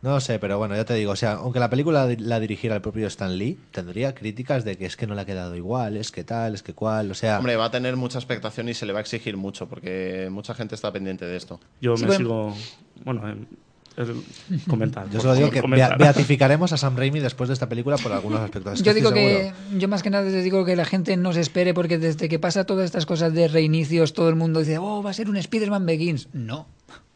No 0.00 0.10
lo 0.10 0.20
sé, 0.20 0.38
pero 0.38 0.58
bueno, 0.58 0.76
ya 0.76 0.84
te 0.84 0.92
digo, 0.92 1.12
o 1.12 1.16
sea, 1.16 1.32
aunque 1.32 1.58
la 1.58 1.70
película 1.70 2.06
la 2.18 2.38
dirigiera 2.38 2.76
el 2.76 2.82
propio 2.82 3.06
Stan 3.06 3.38
Lee, 3.38 3.58
tendría 3.70 4.14
críticas 4.14 4.62
de 4.62 4.76
que 4.76 4.84
es 4.84 4.96
que 4.96 5.06
no 5.06 5.14
le 5.14 5.22
ha 5.22 5.24
quedado 5.24 5.56
igual, 5.56 5.96
es 5.96 6.12
que 6.12 6.24
tal, 6.24 6.54
es 6.54 6.62
que 6.62 6.74
cual, 6.74 7.10
o 7.10 7.14
sea... 7.14 7.38
Hombre, 7.38 7.56
va 7.56 7.66
a 7.66 7.70
tener 7.70 7.96
mucha 7.96 8.18
expectación 8.18 8.68
y 8.68 8.74
se 8.74 8.84
le 8.84 8.92
va 8.92 8.98
a 8.98 9.02
exigir 9.02 9.38
mucho, 9.38 9.66
porque 9.66 10.28
mucha 10.30 10.52
gente 10.52 10.74
está 10.74 10.92
pendiente 10.92 11.24
de 11.24 11.36
esto. 11.36 11.58
Yo 11.80 11.96
Sí, 11.96 12.02
me 12.02 12.08
bueno. 12.08 12.18
sigo. 12.18 12.56
Bueno, 13.02 13.30
eh, 13.30 13.36
el 13.96 14.22
comenta. 14.68 15.06
Yo 15.12 15.20
solo 15.20 15.34
digo 15.34 15.50
favor, 15.50 15.76
que 15.76 15.96
beatificaremos 15.98 16.72
a 16.72 16.76
Sam 16.76 16.96
Raimi 16.96 17.20
después 17.20 17.48
de 17.48 17.54
esta 17.54 17.68
película 17.68 17.96
por 17.96 18.12
algunos 18.12 18.40
aspectos. 18.40 18.74
Es 18.74 18.82
yo 18.82 18.90
estoy 18.90 19.00
digo 19.00 19.12
que, 19.12 19.52
seguro. 19.54 19.78
yo 19.78 19.88
más 19.88 20.02
que 20.02 20.10
nada 20.10 20.28
les 20.28 20.44
digo 20.44 20.64
que 20.64 20.76
la 20.76 20.84
gente 20.84 21.16
no 21.16 21.32
se 21.32 21.40
espere 21.40 21.74
porque 21.74 21.98
desde 21.98 22.28
que 22.28 22.38
pasa 22.38 22.64
todas 22.64 22.84
estas 22.84 23.06
cosas 23.06 23.32
de 23.34 23.48
reinicios 23.48 24.12
todo 24.12 24.28
el 24.28 24.36
mundo 24.36 24.60
dice, 24.60 24.78
oh, 24.78 25.02
va 25.02 25.10
a 25.10 25.14
ser 25.14 25.28
un 25.28 25.36
Spider-Man 25.36 25.86
Begins. 25.86 26.28
No, 26.32 26.66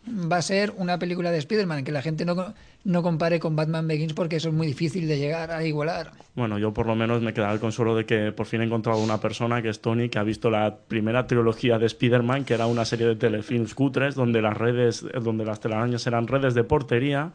va 0.09 0.39
a 0.39 0.43
ser 0.43 0.73
una 0.77 0.99
película 0.99 1.31
de 1.31 1.39
Spider-Man 1.39 1.85
que 1.85 1.93
la 1.93 2.03
gente 2.03 2.25
no, 2.25 2.55
no 2.85 3.03
compare 3.03 3.39
con 3.41 3.55
Batman 3.57 3.87
Begins 3.87 4.13
porque 4.15 4.37
eso 4.37 4.49
es 4.49 4.55
muy 4.55 4.67
difícil 4.67 5.07
de 5.09 5.19
llegar 5.19 5.51
a 5.51 5.65
igualar. 5.65 6.13
Bueno, 6.35 6.59
yo 6.59 6.73
por 6.73 6.87
lo 6.87 6.95
menos 6.95 7.21
me 7.21 7.35
queda 7.35 7.53
el 7.53 7.59
consuelo 7.61 7.95
de 7.97 8.07
que 8.07 8.33
por 8.33 8.47
fin 8.47 8.61
he 8.61 8.65
encontrado 8.65 8.99
una 9.03 9.21
persona 9.21 9.61
que 9.61 9.69
es 9.69 9.81
Tony, 9.81 10.09
que 10.09 10.19
ha 10.19 10.23
visto 10.23 10.51
la 10.51 10.77
primera 10.87 11.27
trilogía 11.27 11.79
de 11.79 11.87
Spider-Man, 11.87 12.45
que 12.45 12.55
era 12.55 12.67
una 12.67 12.85
serie 12.85 13.07
de 13.09 13.17
telefilms 13.17 13.75
cutres, 13.75 14.15
donde 14.15 14.41
las 14.41 14.57
redes, 14.57 15.05
donde 15.23 15.45
las 15.45 15.61
telarañas 15.61 16.07
eran 16.07 16.27
redes 16.29 16.55
de 16.55 16.65
portería. 16.65 17.33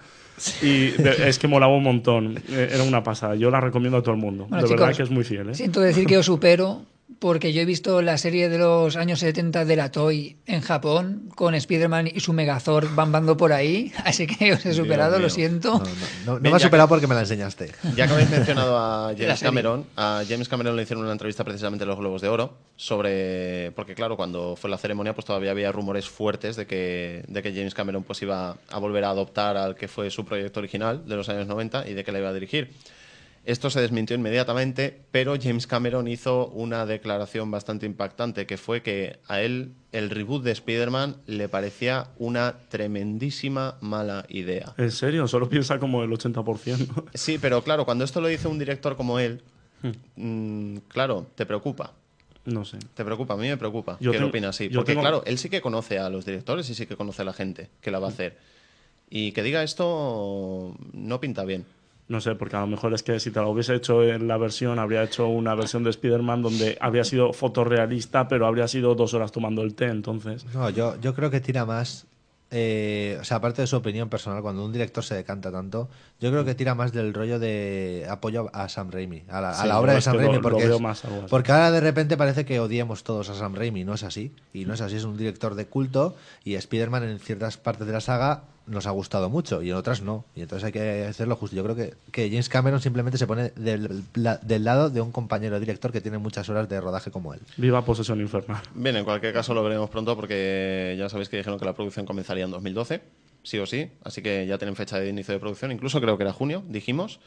Y 0.61 0.91
de- 0.91 1.15
es 1.29 1.37
que 1.37 1.47
molaba 1.47 1.75
un 1.75 1.83
montón. 1.83 2.37
Eh, 2.49 2.69
Era 2.73 2.83
una 2.83 3.03
pasada. 3.03 3.35
Yo 3.35 3.51
la 3.51 3.59
recomiendo 3.59 3.97
a 3.97 4.01
todo 4.01 4.15
el 4.15 4.21
mundo. 4.21 4.47
Bueno, 4.49 4.63
de 4.65 4.69
verdad 4.73 4.95
que 4.95 5.03
es 5.03 5.11
muy 5.11 5.23
fiel. 5.23 5.49
¿eh? 5.49 5.55
Siento 5.55 5.81
decir 5.81 6.05
que 6.07 6.17
os 6.17 6.25
supero 6.25 6.81
porque 7.19 7.53
yo 7.53 7.61
he 7.61 7.65
visto 7.65 8.01
la 8.01 8.17
serie 8.17 8.49
de 8.49 8.57
los 8.57 8.95
años 8.95 9.19
70 9.19 9.65
de 9.65 9.75
la 9.75 9.91
Toy 9.91 10.37
en 10.45 10.61
Japón 10.61 11.29
con 11.35 11.55
Spider-Man 11.55 12.09
y 12.13 12.19
su 12.19 12.33
Megazord 12.33 12.95
bambando 12.95 13.37
por 13.37 13.53
ahí, 13.53 13.91
así 14.05 14.27
que 14.27 14.53
os 14.53 14.65
he 14.65 14.73
superado, 14.73 15.19
lo 15.19 15.29
siento. 15.29 15.73
No, 15.73 15.79
no, 15.79 15.85
no, 15.85 15.89
no 16.25 16.39
Bien, 16.39 16.51
me 16.51 16.57
ha 16.57 16.59
ya 16.59 16.65
superado 16.65 16.89
porque 16.89 17.07
me 17.07 17.15
la 17.15 17.21
enseñaste. 17.21 17.71
Ya 17.95 18.07
que 18.07 18.13
habéis 18.13 18.29
mencionado 18.29 18.77
a 18.77 19.13
James. 19.17 19.41
Cameron, 19.41 19.85
a 19.95 20.23
James 20.27 20.49
Cameron 20.49 20.75
le 20.75 20.83
hicieron 20.83 21.03
una 21.03 21.13
entrevista 21.13 21.43
precisamente 21.43 21.83
en 21.83 21.89
los 21.89 21.99
Globos 21.99 22.21
de 22.21 22.29
Oro 22.29 22.57
sobre 22.75 23.71
porque 23.75 23.95
claro, 23.95 24.17
cuando 24.17 24.55
fue 24.55 24.69
la 24.69 24.77
ceremonia 24.77 25.13
pues 25.13 25.25
todavía 25.25 25.51
había 25.51 25.71
rumores 25.71 26.09
fuertes 26.09 26.55
de 26.55 26.65
que 26.65 27.23
de 27.27 27.43
que 27.43 27.53
James 27.53 27.73
Cameron 27.73 28.03
pues 28.03 28.21
iba 28.21 28.57
a 28.71 28.79
volver 28.79 29.03
a 29.03 29.09
adoptar 29.09 29.57
al 29.57 29.75
que 29.75 29.87
fue 29.87 30.09
su 30.09 30.25
proyecto 30.25 30.59
original 30.59 31.07
de 31.07 31.15
los 31.15 31.29
años 31.29 31.47
90 31.47 31.87
y 31.87 31.93
de 31.93 32.03
que 32.03 32.11
la 32.11 32.19
iba 32.19 32.29
a 32.29 32.33
dirigir. 32.33 32.71
Esto 33.45 33.69
se 33.69 33.81
desmintió 33.81 34.15
inmediatamente, 34.15 35.01
pero 35.11 35.35
James 35.41 35.67
Cameron 35.67 36.07
hizo 36.07 36.47
una 36.47 36.85
declaración 36.85 37.51
bastante 37.51 37.85
impactante, 37.85 38.45
que 38.45 38.55
fue 38.57 38.81
que 38.81 39.19
a 39.27 39.41
él 39.41 39.73
el 39.91 40.09
reboot 40.09 40.43
de 40.43 40.51
Spider-Man 40.51 41.17
le 41.27 41.49
parecía 41.49 42.07
una 42.17 42.55
tremendísima 42.69 43.77
mala 43.81 44.25
idea. 44.29 44.73
¿En 44.77 44.91
serio? 44.91 45.27
Solo 45.27 45.49
piensa 45.49 45.77
como 45.77 46.03
el 46.03 46.11
80%. 46.11 47.03
Sí, 47.15 47.37
pero 47.37 47.61
claro, 47.63 47.83
cuando 47.83 48.05
esto 48.05 48.21
lo 48.21 48.29
dice 48.29 48.47
un 48.47 48.59
director 48.59 48.95
como 48.95 49.19
él, 49.19 49.41
mm, 50.15 50.77
claro, 50.87 51.27
te 51.35 51.45
preocupa. 51.45 51.91
No 52.45 52.63
sé. 52.63 52.77
Te 52.93 53.03
preocupa, 53.03 53.33
a 53.33 53.37
mí 53.37 53.47
me 53.49 53.57
preocupa. 53.57 53.97
Yo 53.99 54.11
¿Qué 54.11 54.17
tengo- 54.19 54.29
opinas? 54.29 54.55
Sí, 54.55 54.69
porque 54.69 54.91
tengo- 54.93 55.01
claro, 55.01 55.23
él 55.25 55.37
sí 55.37 55.49
que 55.49 55.59
conoce 55.61 55.99
a 55.99 56.09
los 56.09 56.25
directores 56.25 56.69
y 56.69 56.75
sí 56.75 56.85
que 56.85 56.95
conoce 56.95 57.21
a 57.21 57.25
la 57.25 57.33
gente 57.33 57.69
que 57.81 57.91
la 57.91 57.99
va 57.99 58.07
a 58.07 58.11
hacer. 58.11 58.37
Y 59.09 59.31
que 59.33 59.43
diga 59.43 59.63
esto 59.63 60.75
no 60.93 61.19
pinta 61.19 61.43
bien. 61.43 61.65
No 62.09 62.19
sé, 62.21 62.35
porque 62.35 62.55
a 62.57 62.59
lo 62.61 62.67
mejor 62.67 62.93
es 62.93 63.01
que 63.01 63.19
si 63.19 63.31
te 63.31 63.39
lo 63.39 63.49
hubiese 63.49 63.73
hecho 63.75 64.03
en 64.03 64.27
la 64.27 64.37
versión, 64.37 64.77
habría 64.77 65.03
hecho 65.03 65.27
una 65.27 65.55
versión 65.55 65.83
de 65.83 65.89
Spider-Man 65.91 66.41
donde 66.41 66.77
habría 66.81 67.03
sido 67.05 67.31
fotorrealista, 67.33 68.27
pero 68.27 68.45
habría 68.45 68.67
sido 68.67 68.93
dos 68.95 69.13
horas 69.13 69.31
tomando 69.31 69.61
el 69.61 69.73
té, 69.73 69.85
entonces. 69.85 70.45
No, 70.53 70.69
yo, 70.69 70.99
yo 70.99 71.13
creo 71.15 71.29
que 71.31 71.39
tira 71.39 71.65
más 71.65 72.05
eh, 72.55 73.17
o 73.19 73.23
sea, 73.23 73.37
aparte 73.37 73.63
de 73.63 73.67
su 73.67 73.75
opinión 73.75 74.09
personal, 74.09 74.43
cuando 74.43 74.63
un 74.63 74.71
director 74.71 75.03
se 75.03 75.15
decanta 75.15 75.51
tanto, 75.51 75.89
yo 76.21 76.29
creo 76.29 76.45
que 76.45 76.53
tira 76.53 76.75
más 76.75 76.91
del 76.93 77.11
rollo 77.11 77.39
de 77.39 78.05
apoyo 78.07 78.47
a 78.53 78.69
Sam 78.69 78.91
Raimi, 78.91 79.23
a 79.29 79.41
la, 79.41 79.59
a 79.59 79.65
la 79.65 79.79
obra 79.79 79.93
de 79.93 80.01
Sam 80.01 80.17
Raimi, 80.17 80.35
lo 80.35 80.41
porque, 80.43 80.63
es- 80.75 80.79
más 80.81 81.03
porque 81.31 81.51
ahora 81.51 81.71
de 81.71 81.79
repente 81.79 82.15
parece 82.15 82.45
que 82.45 82.59
odiemos 82.59 83.03
todos 83.03 83.27
a 83.29 83.33
Sam 83.33 83.55
Raimi, 83.55 83.83
no 83.85 83.95
es 83.95 84.03
así, 84.03 84.33
y 84.53 84.65
no 84.65 84.75
es 84.75 84.81
así, 84.81 84.97
es 84.97 85.03
un 85.03 85.17
director 85.17 85.55
de 85.55 85.65
culto, 85.65 86.15
y 86.43 86.53
Spider-Man 86.53 87.03
en 87.05 87.17
ciertas 87.19 87.57
partes 87.57 87.87
de 87.87 87.93
la 87.93 88.01
saga 88.01 88.43
nos 88.65 88.87
ha 88.87 88.91
gustado 88.91 89.29
mucho, 89.29 89.61
y 89.61 89.69
en 89.71 89.75
otras 89.75 90.01
no, 90.01 90.23
y 90.35 90.41
entonces 90.41 90.65
hay 90.65 90.71
que 90.71 91.05
hacerlo 91.05 91.35
justo. 91.35 91.55
Yo 91.55 91.63
creo 91.63 91.75
que, 91.75 91.93
que 92.11 92.29
James 92.29 92.47
Cameron 92.49 92.79
simplemente 92.81 93.17
se 93.17 93.27
pone 93.27 93.51
del, 93.55 94.03
la- 94.13 94.37
del 94.37 94.63
lado 94.63 94.89
de 94.89 95.01
un 95.01 95.11
compañero 95.11 95.59
director 95.59 95.91
que 95.91 95.99
tiene 96.01 96.17
muchas 96.17 96.47
horas 96.49 96.69
de 96.69 96.79
rodaje 96.79 97.11
como 97.11 97.33
él. 97.33 97.41
Viva 97.57 97.83
Posesión 97.83 98.21
Infernal. 98.21 98.61
Bien, 98.73 98.95
en 98.95 99.03
cualquier 99.05 99.33
caso 99.33 99.53
lo 99.53 99.63
veremos 99.63 99.89
pronto 99.89 100.15
porque 100.15 100.95
ya 100.97 101.09
sabéis 101.09 101.29
que 101.29 101.37
dijeron 101.37 101.59
que 101.59 101.65
la 101.65 101.73
producción 101.73 102.05
comenzaría 102.05 102.45
en 102.45 102.51
2012, 102.51 103.01
sí 103.43 103.59
o 103.59 103.65
sí, 103.65 103.89
así 104.03 104.21
que 104.21 104.47
ya 104.47 104.57
tienen 104.57 104.75
fecha 104.75 104.97
de 104.99 105.09
inicio 105.09 105.33
de 105.33 105.39
producción, 105.41 105.71
incluso 105.71 105.99
creo 105.99 106.17
que 106.17 106.23
era 106.23 106.31
junio, 106.33 106.63
dijimos. 106.69 107.19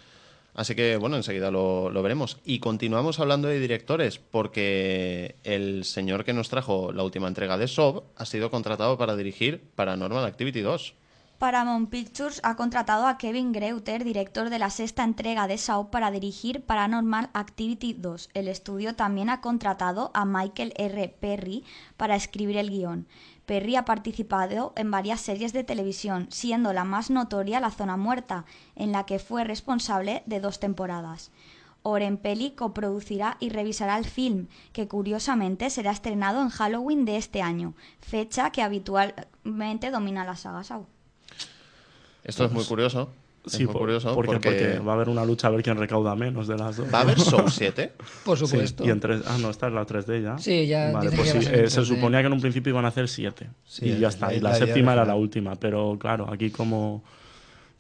Así 0.55 0.75
que 0.75 0.96
bueno, 0.96 1.16
enseguida 1.16 1.51
lo, 1.51 1.90
lo 1.90 2.03
veremos. 2.03 2.38
Y 2.46 2.61
continuamos 2.61 3.20
hablando 3.20 3.46
de 3.49 3.61
directores 3.61 4.18
porque 4.18 5.35
el 5.44 5.85
señor 5.85 6.25
que 6.25 6.33
nos 6.33 6.49
trajo 6.49 6.92
la 6.92 7.03
última 7.03 7.29
entrega 7.29 7.59
de 7.59 7.68
Sob 7.68 8.05
ha 8.16 8.25
sido 8.25 8.51
contratado 8.51 8.96
para 8.96 9.16
dirigir 9.16 9.61
Paranormal 9.75 10.25
Activity 10.25 10.62
2. 10.62 10.94
Paramount 11.38 11.90
Pictures 11.90 12.40
ha 12.44 12.57
contratado 12.57 13.07
a 13.07 13.18
Kevin 13.18 13.53
Greuter, 13.53 14.05
director 14.05 14.49
de 14.49 14.59
la 14.59 14.70
sexta 14.70 15.05
entrega 15.05 15.46
de 15.46 15.59
Saw, 15.59 15.90
para 15.90 16.11
dirigir 16.11 16.64
Paranormal 16.64 17.29
Activity 17.35 17.92
2. 17.92 18.31
El 18.33 18.49
estudio 18.49 18.94
también 18.94 19.29
ha 19.29 19.42
contratado 19.42 20.11
a 20.14 20.25
Michael 20.25 20.72
R. 20.79 21.14
Perry 21.20 21.62
para 21.99 22.16
escribir 22.16 22.57
el 22.57 22.70
guion. 22.70 23.07
Perry 23.44 23.77
ha 23.77 23.85
participado 23.85 24.72
en 24.77 24.90
varias 24.90 25.20
series 25.20 25.53
de 25.53 25.62
televisión, 25.62 26.27
siendo 26.31 26.72
la 26.72 26.85
más 26.85 27.11
notoria 27.11 27.61
La 27.61 27.70
Zona 27.70 27.99
Muerta, 27.99 28.46
en 28.75 28.90
la 28.90 29.05
que 29.05 29.18
fue 29.18 29.44
responsable 29.44 30.22
de 30.25 30.40
dos 30.40 30.59
temporadas. 30.59 31.33
Oren 31.83 32.16
Peli 32.16 32.53
coproducirá 32.53 33.37
y 33.40 33.51
revisará 33.51 33.99
el 33.99 34.07
film, 34.07 34.49
que 34.72 34.88
curiosamente 34.88 35.68
será 35.68 35.90
estrenado 35.90 36.40
en 36.40 36.49
Halloween 36.49 37.05
de 37.05 37.18
este 37.18 37.42
año, 37.42 37.75
fecha 38.01 38.51
que 38.53 38.62
habitualmente 38.62 39.90
domina 39.90 40.25
la 40.25 40.35
saga 40.35 40.64
Saw. 40.64 40.87
Esto 42.26 42.44
es 42.44 42.52
muy 42.52 42.64
curioso. 42.64 43.10
Es 43.44 43.52
Sí, 43.52 43.64
muy 43.64 43.72
por- 43.74 43.82
curioso 43.82 44.12
porque, 44.12 44.32
porque, 44.32 44.48
porque 44.50 44.78
va 44.80 44.92
a 44.92 44.94
haber 44.96 45.08
una 45.08 45.24
lucha 45.24 45.46
a 45.46 45.50
ver 45.52 45.62
quién 45.62 45.76
recauda 45.78 46.16
menos 46.16 46.48
de 46.48 46.56
las 46.58 46.76
dos. 46.78 46.92
va 46.92 46.98
a 46.98 47.02
haber 47.02 47.20
Soul 47.20 47.44
7. 47.50 47.92
Por 48.24 48.36
Sí, 48.36 48.46
supuesto. 48.46 48.84
y 48.84 48.90
en 48.90 48.98
tres, 48.98 49.22
ah, 49.24 49.38
no, 49.40 49.50
esta 49.50 49.68
es 49.68 49.72
la 49.72 49.86
3D 49.86 50.20
ya. 50.22 50.36
Sí, 50.38 50.66
ya 50.66 50.90
Vale, 50.90 51.12
pues 51.12 51.30
sí, 51.30 51.38
eh, 51.38 51.70
se 51.70 51.80
3D. 51.80 51.84
suponía 51.84 52.20
que 52.22 52.26
en 52.26 52.32
un 52.32 52.40
principio 52.40 52.70
iban 52.70 52.84
a 52.84 52.88
hacer 52.88 53.06
7. 53.08 53.48
Sí, 53.64 53.86
y 53.86 53.98
ya 54.00 54.08
es 54.08 54.14
está. 54.14 54.34
Y 54.34 54.40
la, 54.40 54.52
séptima 54.54 54.94
era 54.94 55.04
la 55.04 55.14
última. 55.14 55.54
Pero 55.54 55.96
claro, 55.98 56.28
aquí 56.32 56.50
como. 56.50 57.04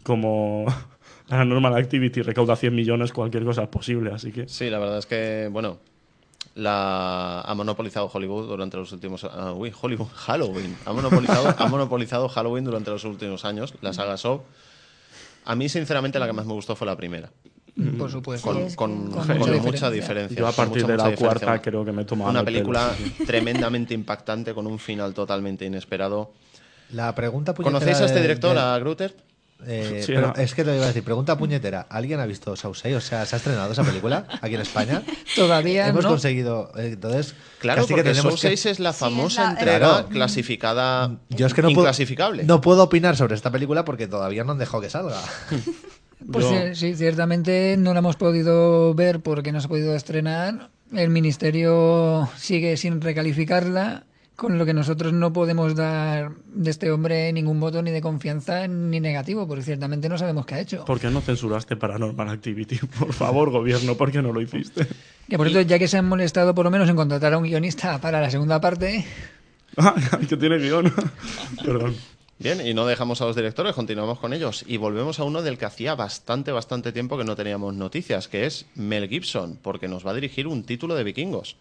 Como. 0.04 0.66
La 1.28 1.44
Normal 1.44 1.74
Activity 1.74 2.22
recauda 2.22 2.54
100 2.54 2.72
millones, 2.72 3.12
cualquier 3.12 3.44
cosa 3.44 3.64
es 3.64 3.68
posible, 3.68 4.12
así 4.12 4.30
que. 4.30 4.46
Sí, 4.46 4.70
la 4.70 4.78
verdad 4.78 4.98
es 4.98 5.06
que, 5.06 5.48
bueno, 5.50 5.78
la 6.56 7.42
ha 7.42 7.54
monopolizado 7.54 8.10
Hollywood 8.12 8.48
durante 8.48 8.76
los 8.78 8.90
últimos 8.90 9.22
ah, 9.24 9.52
uy, 9.52 9.72
Hollywood, 9.80 10.08
Halloween. 10.14 10.74
Ha 10.84 10.92
monopolizado, 10.92 11.54
ha 11.56 11.68
monopolizado 11.68 12.28
Halloween 12.28 12.64
durante 12.64 12.90
los 12.90 13.04
últimos 13.04 13.44
años, 13.44 13.74
la 13.82 13.92
saga 13.92 14.16
Saw. 14.16 14.40
A 15.44 15.54
mí, 15.54 15.68
sinceramente, 15.68 16.18
la 16.18 16.26
que 16.26 16.32
más 16.32 16.46
me 16.46 16.54
gustó 16.54 16.74
fue 16.74 16.86
la 16.86 16.96
primera. 16.96 17.30
Por 17.98 18.10
supuesto. 18.10 18.50
Con, 18.50 18.62
con- 18.74 19.10
con 19.10 19.26
con 19.26 19.38
mucha 19.38 19.52
mucha 19.62 19.90
diferencia. 19.90 20.36
Yo 20.36 20.46
a 20.48 20.52
partir 20.52 20.82
mucha, 20.82 20.92
de 21.04 21.10
la 21.10 21.14
cuarta 21.14 21.60
creo 21.60 21.84
que 21.84 21.92
me 21.92 22.02
he 22.02 22.04
tomado 22.06 22.30
Una 22.30 22.40
el 22.40 22.44
pelo, 22.46 22.54
película 22.56 22.94
sí, 22.96 23.04
sí. 23.18 23.24
tremendamente 23.26 23.92
impactante 23.92 24.54
con 24.54 24.66
un 24.66 24.78
final 24.78 25.12
totalmente 25.12 25.66
inesperado. 25.66 26.32
La 26.92 27.14
pregunta 27.14 27.52
¿Conocéis 27.52 28.00
a 28.00 28.06
este 28.06 28.22
director, 28.22 28.54
de- 28.54 28.60
a 28.62 28.78
Grutter? 28.78 29.14
Eh, 29.64 30.02
Sí, 30.04 30.12
pero 30.14 30.28
no. 30.28 30.34
es 30.34 30.54
que 30.54 30.64
te 30.64 30.74
iba 30.74 30.84
a 30.84 30.88
decir, 30.88 31.02
pregunta 31.02 31.36
puñetera. 31.38 31.86
¿Alguien 31.88 32.20
ha 32.20 32.26
visto 32.26 32.54
6? 32.56 32.94
O 32.96 33.00
sea, 33.00 33.24
¿se 33.26 33.34
ha 33.34 33.38
estrenado 33.38 33.72
esa 33.72 33.82
película 33.84 34.26
aquí 34.42 34.54
en 34.54 34.60
España? 34.60 35.02
Todavía 35.34 35.88
Hemos 35.88 36.04
no. 36.04 36.10
conseguido. 36.10 36.70
eh, 36.76 36.90
Entonces, 36.92 37.34
Claro, 37.58 37.82
que 37.86 37.94
porque 37.94 38.02
tenemos 38.10 38.34
Saw 38.40 38.50
que- 38.50 38.56
6 38.56 38.66
es 38.66 38.80
la 38.80 38.92
Sí, 38.92 39.00
famosa 39.00 39.42
es 39.42 39.46
la- 39.54 39.58
entrega 39.58 39.78
Claro. 39.88 40.08
clasificada 40.08 41.16
Yo 41.30 41.46
es 41.46 41.54
que 41.54 41.62
no 41.62 41.70
puedo, 41.70 41.90
no 42.44 42.60
puedo 42.60 42.82
opinar 42.82 43.16
sobre 43.16 43.34
esta 43.34 43.50
película 43.50 43.84
porque 43.84 44.06
todavía 44.06 44.44
no 44.44 44.52
han 44.52 44.58
dejado 44.58 44.80
que 44.82 44.90
salga. 44.90 45.20
Pues 46.32 46.46
Yo- 46.46 46.74
sí, 46.74 46.94
ciertamente 46.94 47.76
no 47.78 47.92
la 47.92 47.98
hemos 47.98 48.16
podido 48.16 48.94
ver 48.94 49.20
porque 49.20 49.52
no 49.52 49.60
se 49.60 49.66
ha 49.66 49.68
podido 49.68 49.94
estrenar. 49.94 50.70
El 50.92 51.10
ministerio 51.10 52.28
sigue 52.38 52.76
sin 52.78 53.00
recalificarla, 53.02 54.04
con 54.36 54.58
lo 54.58 54.66
que 54.66 54.74
nosotros 54.74 55.12
no 55.12 55.32
podemos 55.32 55.74
dar 55.74 56.32
de 56.46 56.70
este 56.70 56.90
hombre 56.90 57.32
ningún 57.32 57.58
voto 57.58 57.82
ni 57.82 57.90
de 57.90 58.02
confianza 58.02 58.68
ni 58.68 59.00
negativo, 59.00 59.48
porque 59.48 59.64
ciertamente 59.64 60.08
no 60.08 60.18
sabemos 60.18 60.44
qué 60.46 60.54
ha 60.54 60.60
hecho. 60.60 60.84
¿Por 60.84 61.00
qué 61.00 61.10
no 61.10 61.22
censuraste 61.22 61.76
Paranormal 61.76 62.28
Activity? 62.28 62.78
Por 62.98 63.12
favor, 63.12 63.50
gobierno, 63.50 63.94
¿por 63.96 64.12
qué 64.12 64.20
no 64.20 64.32
lo 64.32 64.40
hiciste? 64.40 64.86
Que 65.28 65.36
por 65.36 65.48
cierto, 65.48 65.68
ya 65.68 65.78
que 65.78 65.88
se 65.88 65.96
han 65.96 66.08
molestado 66.08 66.54
por 66.54 66.64
lo 66.64 66.70
menos 66.70 66.88
en 66.88 66.96
contratar 66.96 67.32
a 67.32 67.38
un 67.38 67.44
guionista 67.44 67.98
para 68.00 68.20
la 68.20 68.30
segunda 68.30 68.60
parte, 68.60 69.04
Ah, 69.76 69.94
que 70.28 70.36
tiene 70.36 70.58
guion. 70.58 70.92
Perdón. 71.64 71.94
Bien, 72.38 72.66
y 72.66 72.74
no 72.74 72.86
dejamos 72.86 73.22
a 73.22 73.24
los 73.24 73.34
directores, 73.34 73.74
continuamos 73.74 74.18
con 74.18 74.34
ellos 74.34 74.64
y 74.66 74.76
volvemos 74.76 75.18
a 75.18 75.24
uno 75.24 75.40
del 75.40 75.56
que 75.56 75.64
hacía 75.64 75.94
bastante, 75.94 76.52
bastante 76.52 76.92
tiempo 76.92 77.16
que 77.16 77.24
no 77.24 77.34
teníamos 77.34 77.74
noticias, 77.74 78.28
que 78.28 78.44
es 78.44 78.66
Mel 78.74 79.08
Gibson, 79.08 79.58
porque 79.62 79.88
nos 79.88 80.06
va 80.06 80.10
a 80.10 80.14
dirigir 80.14 80.46
un 80.46 80.62
título 80.64 80.94
de 80.94 81.04
vikingos. 81.04 81.56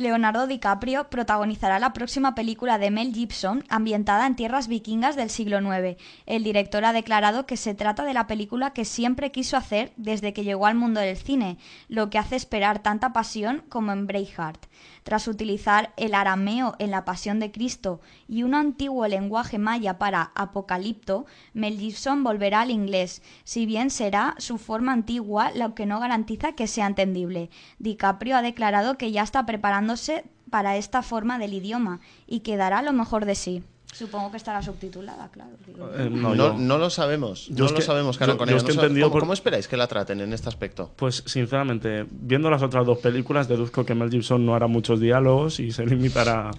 Leonardo 0.00 0.46
DiCaprio 0.46 1.10
protagonizará 1.10 1.78
la 1.78 1.92
próxima 1.92 2.34
película 2.34 2.78
de 2.78 2.90
Mel 2.90 3.12
Gibson 3.12 3.64
ambientada 3.68 4.26
en 4.26 4.34
tierras 4.34 4.66
vikingas 4.66 5.14
del 5.14 5.30
siglo 5.30 5.60
IX. 5.60 5.96
El 6.26 6.42
director 6.42 6.84
ha 6.84 6.92
declarado 6.92 7.46
que 7.46 7.56
se 7.56 7.74
trata 7.74 8.04
de 8.04 8.14
la 8.14 8.26
película 8.26 8.72
que 8.72 8.84
siempre 8.84 9.30
quiso 9.30 9.56
hacer 9.56 9.92
desde 9.96 10.32
que 10.32 10.44
llegó 10.44 10.66
al 10.66 10.74
mundo 10.74 11.00
del 11.00 11.16
cine, 11.16 11.58
lo 11.88 12.08
que 12.08 12.18
hace 12.18 12.36
esperar 12.36 12.82
tanta 12.82 13.12
pasión 13.12 13.62
como 13.68 13.92
en 13.92 14.06
Braveheart. 14.06 14.66
Tras 15.02 15.28
utilizar 15.28 15.92
el 15.96 16.14
arameo 16.14 16.74
en 16.78 16.90
La 16.90 17.04
Pasión 17.04 17.40
de 17.40 17.50
Cristo 17.50 18.00
y 18.28 18.42
un 18.42 18.54
antiguo 18.54 19.06
lenguaje 19.08 19.58
maya 19.58 19.98
para 19.98 20.32
Apocalipto, 20.34 21.26
Mel 21.54 21.78
Gibson 21.78 22.22
volverá 22.22 22.62
al 22.62 22.70
inglés, 22.70 23.22
si 23.44 23.66
bien 23.66 23.90
será 23.90 24.34
su 24.38 24.58
forma 24.58 24.92
antigua 24.92 25.50
lo 25.54 25.74
que 25.74 25.86
no 25.86 26.00
garantiza 26.00 26.52
que 26.52 26.66
sea 26.66 26.86
entendible. 26.86 27.50
DiCaprio 27.78 28.36
ha 28.36 28.42
declarado 28.42 28.98
que 28.98 29.12
ya 29.12 29.22
está 29.22 29.46
preparándose 29.46 30.24
para 30.50 30.76
esta 30.76 31.02
forma 31.02 31.38
del 31.38 31.54
idioma 31.54 32.00
y 32.26 32.40
que 32.40 32.56
dará 32.56 32.82
lo 32.82 32.92
mejor 32.92 33.24
de 33.24 33.34
sí. 33.34 33.64
Supongo 33.92 34.30
que 34.30 34.36
estará 34.38 34.62
subtitulada, 34.62 35.28
claro. 35.32 35.50
digo. 35.66 35.90
Eh, 35.96 36.08
No, 36.10 36.34
yo- 36.34 36.54
no 36.56 36.78
lo 36.78 36.88
sabemos, 36.90 37.48
Yo 37.48 37.56
no 37.58 37.64
es 37.66 37.70
lo 37.72 37.76
que- 37.78 37.82
sabemos, 37.84 38.16
Carol, 38.18 38.34
yo- 38.34 38.38
con 38.38 38.48
yo 38.48 38.52
ella. 38.54 38.58
es 38.58 38.64
que 38.64 38.74
No 38.74 38.82
entendido 38.82 39.06
¿Cómo, 39.08 39.12
por- 39.14 39.20
cómo 39.22 39.32
esperáis 39.32 39.68
que 39.68 39.76
la 39.76 39.86
traten 39.88 40.20
en 40.20 40.32
este 40.32 40.48
aspecto? 40.48 40.90
Pues 40.96 41.22
sinceramente, 41.26 42.06
viendo 42.10 42.48
las 42.50 42.62
otras 42.62 42.86
dos 42.86 42.98
películas, 42.98 43.48
deduzco 43.48 43.84
que 43.84 43.94
Mel 43.94 44.10
Gibson 44.10 44.46
no 44.46 44.54
hará 44.54 44.66
muchos 44.68 45.00
diálogos 45.00 45.60
y 45.60 45.72
se 45.72 45.84
limitará 45.84 46.48
a... 46.48 46.50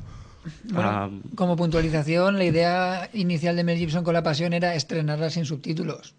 Bueno, 0.66 1.22
como 1.36 1.56
puntualización, 1.56 2.38
la 2.38 2.44
idea 2.46 3.10
inicial 3.14 3.56
de 3.56 3.64
Mel 3.64 3.78
Gibson 3.78 4.04
con 4.04 4.14
La 4.14 4.24
Pasión 4.24 4.54
era 4.54 4.76
estrenarla 4.76 5.30
sin 5.30 5.46
subtítulos. 5.46 6.14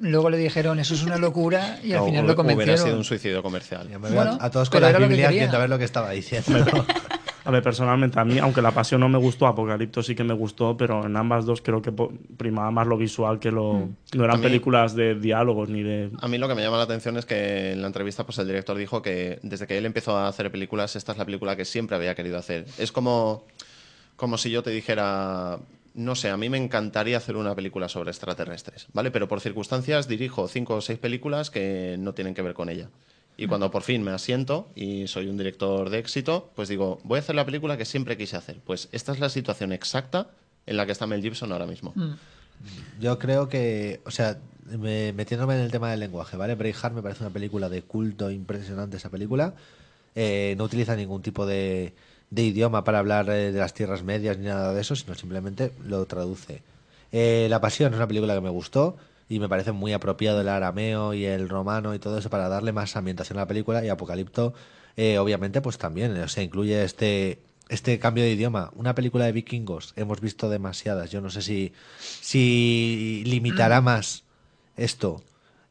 Luego 0.00 0.28
le 0.28 0.36
dijeron, 0.38 0.78
eso 0.80 0.94
es 0.94 1.02
una 1.04 1.16
locura, 1.18 1.78
y 1.82 1.92
al 1.92 2.00
No, 2.00 2.04
final 2.06 2.26
lo 2.26 2.32
Hubiera 2.32 2.36
convencieron. 2.36 2.84
sido 2.84 2.96
un 2.96 3.04
suicidio 3.04 3.42
comercial. 3.42 3.88
Bueno, 4.00 4.38
a 4.40 4.50
todos 4.50 4.68
con 4.68 4.80
la 4.82 4.92
Biblia 4.98 5.30
viendo 5.30 5.56
a 5.56 5.60
ver 5.60 5.70
lo 5.70 5.78
que 5.78 5.84
estaba 5.84 6.10
diciendo. 6.10 6.44
A 7.46 7.50
ver, 7.50 7.62
personalmente, 7.62 8.18
a 8.18 8.24
mí, 8.24 8.38
aunque 8.38 8.62
La 8.62 8.70
Pasión 8.70 9.00
no 9.02 9.08
me 9.08 9.18
gustó, 9.18 9.46
Apocalipto 9.46 10.02
sí 10.02 10.14
que 10.14 10.24
me 10.24 10.32
gustó, 10.32 10.76
pero 10.78 11.04
en 11.04 11.14
ambas 11.16 11.44
dos 11.44 11.60
creo 11.60 11.82
que 11.82 11.92
primaba 12.36 12.70
más 12.70 12.86
lo 12.86 12.96
visual 12.96 13.38
que 13.38 13.50
lo... 13.50 13.90
No 14.14 14.24
eran 14.24 14.36
A 14.36 14.38
mí- 14.38 14.42
películas 14.44 14.94
de 14.96 15.14
diálogos 15.14 15.68
ni 15.68 15.82
de... 15.82 16.10
A 16.20 16.28
mí 16.28 16.38
lo 16.38 16.48
que 16.48 16.54
me 16.54 16.62
llama 16.62 16.78
la 16.78 16.84
atención 16.84 17.18
es 17.18 17.26
que 17.26 17.72
en 17.72 17.82
la 17.82 17.88
entrevista 17.88 18.24
pues 18.24 18.38
el 18.38 18.46
director 18.46 18.78
dijo 18.78 19.02
que 19.02 19.40
desde 19.42 19.66
que 19.66 19.76
él 19.76 19.84
empezó 19.84 20.16
a 20.16 20.26
hacer 20.28 20.50
películas, 20.50 20.96
esta 20.96 21.12
es 21.12 21.18
la 21.18 21.26
película 21.26 21.54
que 21.54 21.66
siempre 21.66 21.96
había 21.96 22.14
querido 22.14 22.38
hacer. 22.38 22.64
Es 22.78 22.92
como, 22.92 23.44
como 24.16 24.38
si 24.38 24.50
yo 24.50 24.62
te 24.62 24.70
dijera, 24.70 25.58
no 25.92 26.14
sé, 26.14 26.30
a 26.30 26.38
mí 26.38 26.48
me 26.48 26.56
encantaría 26.56 27.18
hacer 27.18 27.36
una 27.36 27.54
película 27.54 27.90
sobre 27.90 28.10
extraterrestres, 28.10 28.86
¿vale? 28.94 29.10
Pero 29.10 29.28
por 29.28 29.40
circunstancias 29.42 30.08
dirijo 30.08 30.48
cinco 30.48 30.76
o 30.76 30.80
seis 30.80 30.98
películas 30.98 31.50
que 31.50 31.96
no 31.98 32.14
tienen 32.14 32.32
que 32.34 32.40
ver 32.40 32.54
con 32.54 32.70
ella. 32.70 32.88
Y 33.36 33.46
cuando 33.48 33.70
por 33.70 33.82
fin 33.82 34.02
me 34.02 34.12
asiento 34.12 34.68
y 34.76 35.08
soy 35.08 35.26
un 35.26 35.36
director 35.36 35.90
de 35.90 35.98
éxito, 35.98 36.50
pues 36.54 36.68
digo, 36.68 37.00
voy 37.02 37.16
a 37.16 37.20
hacer 37.20 37.34
la 37.34 37.44
película 37.44 37.76
que 37.76 37.84
siempre 37.84 38.16
quise 38.16 38.36
hacer. 38.36 38.58
Pues 38.64 38.88
esta 38.92 39.12
es 39.12 39.18
la 39.18 39.28
situación 39.28 39.72
exacta 39.72 40.28
en 40.66 40.76
la 40.76 40.86
que 40.86 40.92
está 40.92 41.06
Mel 41.06 41.20
Gibson 41.20 41.50
ahora 41.52 41.66
mismo. 41.66 41.92
Yo 43.00 43.18
creo 43.18 43.48
que, 43.48 44.00
o 44.06 44.10
sea, 44.10 44.38
me- 44.66 45.12
metiéndome 45.12 45.54
en 45.56 45.60
el 45.62 45.70
tema 45.70 45.90
del 45.90 46.00
lenguaje, 46.00 46.36
¿vale? 46.36 46.54
Braveheart 46.54 46.94
me 46.94 47.02
parece 47.02 47.22
una 47.24 47.32
película 47.32 47.68
de 47.68 47.82
culto 47.82 48.30
impresionante 48.30 48.96
esa 48.98 49.10
película. 49.10 49.54
Eh, 50.14 50.54
no 50.56 50.64
utiliza 50.64 50.94
ningún 50.94 51.20
tipo 51.20 51.44
de, 51.44 51.92
de 52.30 52.42
idioma 52.42 52.84
para 52.84 53.00
hablar 53.00 53.28
eh, 53.30 53.50
de 53.52 53.58
las 53.58 53.74
tierras 53.74 54.04
medias 54.04 54.38
ni 54.38 54.46
nada 54.46 54.72
de 54.72 54.80
eso, 54.80 54.94
sino 54.94 55.14
simplemente 55.16 55.72
lo 55.84 56.06
traduce. 56.06 56.62
Eh, 57.10 57.48
La 57.50 57.60
Pasión 57.60 57.92
es 57.92 57.96
una 57.96 58.06
película 58.06 58.34
que 58.34 58.40
me 58.40 58.50
gustó 58.50 58.96
y 59.28 59.40
me 59.40 59.48
parece 59.48 59.72
muy 59.72 59.92
apropiado 59.92 60.40
el 60.40 60.48
arameo 60.48 61.14
y 61.14 61.24
el 61.24 61.48
romano 61.48 61.94
y 61.94 61.98
todo 61.98 62.18
eso 62.18 62.30
para 62.30 62.48
darle 62.48 62.72
más 62.72 62.96
ambientación 62.96 63.38
a 63.38 63.42
la 63.42 63.48
película 63.48 63.84
y 63.84 63.88
Apocalipto, 63.88 64.54
eh, 64.96 65.18
obviamente, 65.18 65.60
pues 65.60 65.78
también, 65.78 66.16
o 66.18 66.28
sea, 66.28 66.42
incluye 66.42 66.84
este 66.84 67.40
este 67.68 67.98
cambio 67.98 68.24
de 68.24 68.32
idioma. 68.32 68.70
Una 68.74 68.94
película 68.94 69.24
de 69.24 69.32
vikingos, 69.32 69.94
hemos 69.96 70.20
visto 70.20 70.50
demasiadas. 70.50 71.10
Yo 71.10 71.20
no 71.20 71.30
sé 71.30 71.42
si, 71.42 71.72
si 71.98 73.22
limitará 73.26 73.80
más 73.80 74.24
esto 74.76 75.22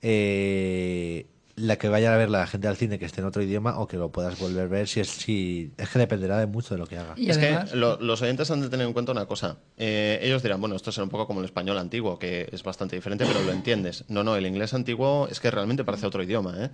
eh, 0.02 1.28
la 1.56 1.76
que 1.78 1.88
vaya 1.88 2.14
a 2.14 2.18
ver 2.18 2.30
la 2.32 2.48
gente 2.48 2.68
al 2.68 2.78
cine 2.78 2.98
que 2.98 3.06
esté 3.06 3.22
en 3.22 3.28
otro 3.28 3.44
idioma 3.44 3.78
o 3.80 3.88
que 3.88 3.98
lo 3.98 4.10
puedas 4.12 4.40
volver 4.40 4.64
a 4.66 4.68
ver. 4.68 4.88
Si 4.88 5.00
es, 5.00 5.08
si, 5.10 5.72
es 5.78 5.88
que 5.90 6.00
dependerá 6.00 6.40
de 6.40 6.48
mucho 6.48 6.74
de 6.74 6.80
lo 6.80 6.88
que 6.88 6.98
haga. 6.98 7.14
Y 7.16 7.30
es 7.30 7.38
además- 7.38 7.72
que 7.72 7.78
lo- 7.78 8.00
los 8.02 8.22
oyentes 8.24 8.50
han 8.50 8.62
de 8.62 8.70
tener 8.70 8.88
en 8.88 8.94
cuenta 8.94 9.12
una 9.12 9.26
cosa. 9.28 9.58
Eh, 9.78 10.20
ellos 10.24 10.42
dirán, 10.42 10.60
bueno, 10.60 10.76
esto 10.76 10.92
será 10.92 11.04
un 11.04 11.12
poco 11.12 11.28
como 11.28 11.42
el 11.42 11.46
español 11.46 11.78
antiguo, 11.78 12.18
que 12.18 12.50
es 12.52 12.64
bastante 12.64 12.96
diferente, 12.96 13.26
pero 13.28 13.44
lo 13.44 13.52
entiendes. 13.52 14.04
No, 14.08 14.24
no, 14.24 14.36
el 14.36 14.46
inglés 14.48 14.74
antiguo 14.74 15.28
es 15.30 15.40
que 15.40 15.52
realmente 15.52 15.84
parece 15.84 16.08
otro 16.08 16.24
idioma, 16.24 16.56
¿eh? 16.60 16.70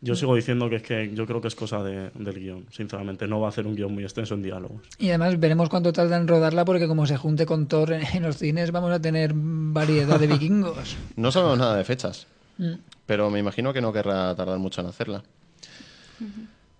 Yo 0.00 0.14
sigo 0.14 0.36
diciendo 0.36 0.70
que 0.70 0.76
es 0.76 0.82
que 0.84 1.12
yo 1.12 1.26
creo 1.26 1.40
que 1.40 1.48
es 1.48 1.56
cosa 1.56 1.82
de- 1.82 2.10
del 2.14 2.38
guion, 2.38 2.66
sinceramente. 2.70 3.26
No 3.26 3.40
va 3.40 3.46
a 3.46 3.50
hacer 3.50 3.66
un 3.66 3.74
guion 3.74 3.92
muy 3.92 4.04
extenso 4.04 4.34
en 4.34 4.44
diálogos. 4.44 4.82
Y 5.00 5.08
además 5.08 5.40
veremos 5.40 5.68
cuánto 5.68 5.92
tarda 5.92 6.16
en 6.18 6.28
rodarla 6.28 6.64
porque 6.64 6.86
como 6.86 7.04
se 7.04 7.16
junte 7.16 7.46
con 7.46 7.66
Thor 7.66 7.92
en, 7.92 8.02
en 8.14 8.22
los 8.22 8.36
cines 8.36 8.70
vamos 8.70 8.92
a 8.92 9.00
tener 9.00 9.32
variedad 9.34 10.20
de 10.20 10.26
vikingos. 10.28 10.96
No 11.16 11.32
sabemos 11.32 11.58
nada 11.58 11.76
de 11.76 11.82
fechas, 11.82 12.28
Mm. 12.58 12.74
pero 13.06 13.30
me 13.30 13.38
imagino 13.38 13.72
que 13.72 13.80
no 13.80 13.92
querrá 13.92 14.34
tardar 14.34 14.58
mucho 14.58 14.80
en 14.80 14.88
hacerla. 14.88 15.22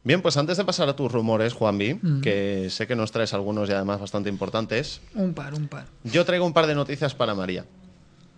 Bien, 0.05 0.23
pues 0.23 0.37
antes 0.37 0.57
de 0.57 0.65
pasar 0.65 0.89
a 0.89 0.97
tus 0.97 1.11
rumores, 1.13 1.53
Juanvi, 1.53 2.01
que 2.23 2.69
sé 2.71 2.87
que 2.87 2.97
nos 2.97 3.13
traes 3.13 3.35
algunos 3.35 3.69
y 3.69 3.73
además 3.73 4.01
bastante 4.01 4.29
importantes, 4.29 5.01
Un 5.15 5.35
par, 5.35 5.55
un 5.55 5.69
par. 5.69 5.87
yo 6.05 6.25
traigo 6.25 6.45
un 6.47 6.53
par 6.53 6.67
de 6.67 6.75
noticias 6.75 7.15
para 7.15 7.35
María. 7.35 7.65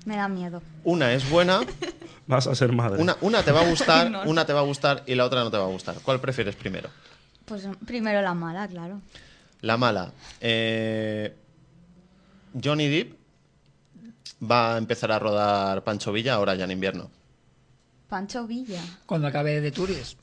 Me 0.06 0.16
da 0.16 0.28
miedo. 0.28 0.62
Una 0.84 1.12
es 1.12 1.28
buena, 1.30 1.60
Vas 2.26 2.46
a 2.46 2.54
ser 2.54 2.72
madre. 2.72 3.00
una, 3.02 3.16
una 3.20 3.42
te 3.42 3.52
va 3.52 3.60
a 3.62 3.68
gustar, 3.68 4.10
No. 4.10 4.22
una 4.24 4.44
te 4.46 4.52
va 4.52 4.60
a 4.60 4.64
gustar 4.64 5.02
y 5.06 5.14
la 5.14 5.24
otra 5.26 5.42
no 5.44 5.50
te 5.50 5.56
va 5.58 5.64
a 5.64 5.68
gustar. 5.68 5.96
¿Cuál 6.02 6.20
prefieres 6.20 6.56
primero? 6.56 6.88
Pues 7.44 7.66
primero 7.86 8.22
la 8.22 8.34
mala, 8.34 8.66
claro. 8.68 9.00
La 9.62 9.76
mala. 9.76 10.12
eh, 10.40 11.34
Johnny 12.62 12.88
Depp 12.88 13.14
va 14.50 14.74
a 14.74 14.78
empezar 14.78 15.12
a 15.12 15.18
rodar 15.18 15.84
Pancho 15.84 16.12
Villa 16.12 16.34
ahora 16.34 16.54
ya 16.54 16.64
en 16.64 16.70
invierno. 16.72 17.10
Pancho 18.10 18.46
Villa. 18.46 18.82
Cuando 19.06 19.28
acabe 19.28 19.60
de 19.60 19.70
Turis. 19.70 20.16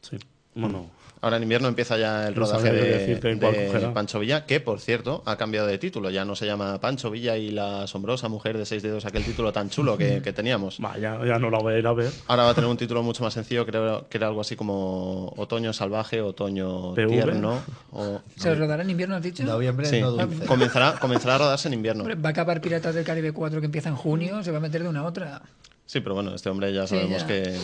Sí. 0.00 0.16
Bueno, 0.54 0.88
Ahora 1.24 1.38
en 1.38 1.42
invierno 1.44 1.68
empieza 1.68 1.96
ya 1.96 2.28
el 2.28 2.34
No 2.34 2.42
rodaje 2.42 2.70
de, 2.70 2.98
decirte 2.98 3.30
en 3.30 3.38
cuál 3.38 3.54
de. 3.54 3.90
Pancho 3.94 4.18
Villa, 4.20 4.44
que 4.44 4.60
por 4.60 4.78
cierto 4.78 5.22
ha 5.24 5.38
cambiado 5.38 5.66
de 5.66 5.78
título. 5.78 6.10
Ya 6.10 6.26
no 6.26 6.36
se 6.36 6.44
llama 6.44 6.78
Pancho 6.80 7.10
Villa 7.10 7.38
y 7.38 7.50
la 7.50 7.84
asombrosa 7.84 8.28
mujer 8.28 8.58
de 8.58 8.66
seis 8.66 8.82
dedos, 8.82 9.06
aquel 9.06 9.24
título 9.24 9.50
tan 9.50 9.70
chulo 9.70 9.96
que, 9.96 10.20
que 10.20 10.34
teníamos. 10.34 10.78
vaya, 10.80 11.18
ya 11.24 11.38
no 11.38 11.48
la 11.48 11.60
voy 11.60 11.72
a 11.72 11.78
ir 11.78 11.86
a 11.86 11.94
ver. 11.94 12.12
Ahora 12.26 12.42
va 12.42 12.50
a 12.50 12.54
tener 12.54 12.68
un 12.68 12.76
título 12.76 13.02
mucho 13.02 13.24
más 13.24 13.32
sencillo, 13.32 13.64
creo 13.64 14.06
que 14.06 14.18
era 14.18 14.26
algo 14.26 14.42
así 14.42 14.54
como 14.54 15.32
Otoño 15.38 15.72
Salvaje, 15.72 16.20
Otoño 16.20 16.92
PV. 16.92 17.08
Tierno. 17.08 17.62
O, 17.92 18.20
¿Se 18.36 18.54
rodará 18.54 18.82
en 18.82 18.90
invierno, 18.90 19.16
has 19.16 19.22
dicho? 19.22 19.44
Noviembre 19.44 19.86
Sí, 19.86 20.02
no 20.02 20.10
dulce. 20.10 20.44
comenzará, 20.44 20.98
comenzará 20.98 21.36
a 21.36 21.38
rodarse 21.38 21.68
en 21.68 21.74
invierno. 21.74 22.02
Hombre, 22.02 22.16
va 22.16 22.28
a 22.28 22.32
acabar 22.32 22.60
Piratas 22.60 22.94
del 22.94 23.04
Caribe 23.04 23.32
4 23.32 23.60
que 23.60 23.66
empieza 23.66 23.88
en 23.88 23.96
junio, 23.96 24.42
se 24.42 24.50
va 24.50 24.58
a 24.58 24.60
meter 24.60 24.82
de 24.82 24.90
una 24.90 25.00
a 25.00 25.04
otra. 25.04 25.40
Sí, 25.86 26.00
pero 26.00 26.14
bueno, 26.14 26.34
este 26.34 26.48
hombre 26.50 26.72
ya 26.72 26.86
Sí, 26.86 26.94
sabemos 26.96 27.20
ya. 27.22 27.26
que... 27.26 27.58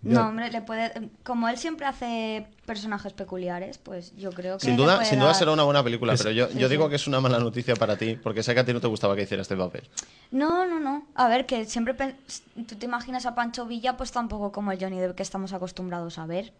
No, 0.00 0.28
hombre, 0.28 0.48
le 0.52 0.62
puede. 0.62 0.92
Como 1.24 1.48
él 1.48 1.58
siempre 1.58 1.84
hace 1.84 2.46
personajes 2.64 3.12
peculiares, 3.14 3.78
pues 3.78 4.14
yo 4.16 4.30
creo 4.30 4.56
que. 4.56 4.64
Sin 4.64 4.76
le 4.76 4.82
duda, 4.84 4.94
puede 4.94 5.08
sin 5.08 5.18
duda 5.18 5.30
dar- 5.30 5.36
será 5.36 5.50
una 5.50 5.64
buena 5.64 5.82
película, 5.82 6.14
pero 6.16 6.30
yo, 6.30 6.48
yo 6.50 6.68
sí. 6.68 6.70
digo 6.70 6.88
que 6.88 6.94
es 6.94 7.08
una 7.08 7.20
mala 7.20 7.40
noticia 7.40 7.74
para 7.74 7.96
ti, 7.96 8.14
porque 8.14 8.44
sé 8.44 8.54
que 8.54 8.60
a 8.60 8.64
ti 8.64 8.72
no 8.72 8.80
te 8.80 8.86
gustaba 8.86 9.16
que 9.16 9.22
hiciera 9.22 9.42
este 9.42 9.56
papel. 9.56 9.82
No, 10.30 10.66
no, 10.66 10.78
no. 10.78 11.04
A 11.16 11.26
ver, 11.26 11.46
que 11.46 11.64
siempre. 11.64 11.94
pen- 11.94 12.16
Tú 12.68 12.76
te 12.76 12.86
imaginas 12.86 13.26
a 13.26 13.34
Pancho 13.34 13.66
Villa, 13.66 13.96
pues 13.96 14.12
tampoco 14.12 14.52
como 14.52 14.70
el 14.70 14.78
Johnny 14.80 15.00
Depp 15.00 15.16
que 15.16 15.24
estamos 15.24 15.52
acostumbrados 15.52 16.16
a 16.18 16.26
ver. 16.26 16.52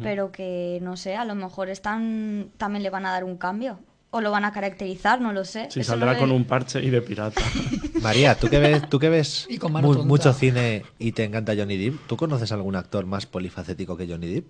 Pero 0.00 0.30
que, 0.30 0.78
no 0.80 0.96
sé, 0.96 1.16
a 1.16 1.24
lo 1.24 1.34
mejor 1.34 1.70
están. 1.70 2.50
También 2.58 2.84
le 2.84 2.90
van 2.90 3.06
a 3.06 3.10
dar 3.10 3.24
un 3.24 3.36
cambio. 3.38 3.80
O 4.16 4.20
lo 4.20 4.30
van 4.30 4.44
a 4.44 4.52
caracterizar, 4.52 5.20
no 5.20 5.32
lo 5.32 5.44
sé. 5.44 5.68
Si 5.72 5.80
Eso 5.80 5.90
saldrá 5.90 6.12
no 6.12 6.18
con 6.20 6.30
un 6.30 6.44
parche 6.44 6.80
y 6.84 6.88
de 6.90 7.02
pirata. 7.02 7.40
María, 8.00 8.36
tú 8.38 8.48
que 8.48 8.60
ves, 8.60 8.88
tú 8.88 9.00
que 9.00 9.08
ves 9.08 9.46
Y 9.50 9.58
con 9.58 9.72
mano 9.72 9.88
mu- 9.88 9.94
tonta. 9.94 10.06
mucho 10.08 10.32
cine 10.32 10.84
y 11.00 11.10
te 11.10 11.24
encanta 11.24 11.52
Johnny 11.56 11.76
Depp, 11.76 12.06
¿tú 12.06 12.16
conoces 12.16 12.52
algún 12.52 12.76
actor 12.76 13.06
más 13.06 13.26
polifacético 13.26 13.96
que 13.96 14.06
Johnny 14.06 14.28
Depp? 14.34 14.46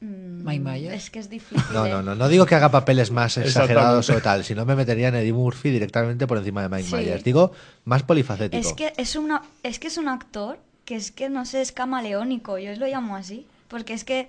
Mm, 0.00 0.44
Mike 0.44 0.60
Myers. 0.60 0.94
Es 0.94 1.10
que 1.10 1.18
es 1.18 1.28
difícil. 1.30 1.60
No, 1.72 1.86
¿eh? 1.86 1.90
no, 1.90 2.02
no, 2.02 2.14
no 2.14 2.28
digo 2.28 2.46
que 2.46 2.54
haga 2.54 2.70
papeles 2.70 3.10
más 3.10 3.36
exagerados 3.38 4.10
o 4.10 4.20
tal, 4.20 4.44
sino 4.44 4.64
me 4.64 4.76
metería 4.76 5.08
en 5.08 5.16
Eddie 5.16 5.32
Murphy 5.32 5.70
directamente 5.70 6.26
por 6.26 6.38
encima 6.38 6.62
de 6.62 6.68
Mike 6.68 6.88
Sí. 6.88 6.94
Myers. 6.94 7.24
Digo, 7.24 7.52
más 7.84 8.02
polifacético. 8.02 8.60
Es 8.68 8.74
que 8.74 8.92
es, 8.96 9.16
una, 9.16 9.42
es 9.62 9.78
que 9.78 9.88
es 9.88 9.96
un 9.98 10.08
actor 10.08 10.58
que 10.84 10.94
es 10.96 11.10
que, 11.10 11.28
no 11.30 11.44
sé, 11.46 11.62
es 11.62 11.72
camaleónico. 11.72 12.58
Yo 12.58 12.76
lo 12.76 12.86
llamo 12.86 13.16
así. 13.16 13.46
Porque 13.68 13.94
es 13.94 14.04
que 14.04 14.28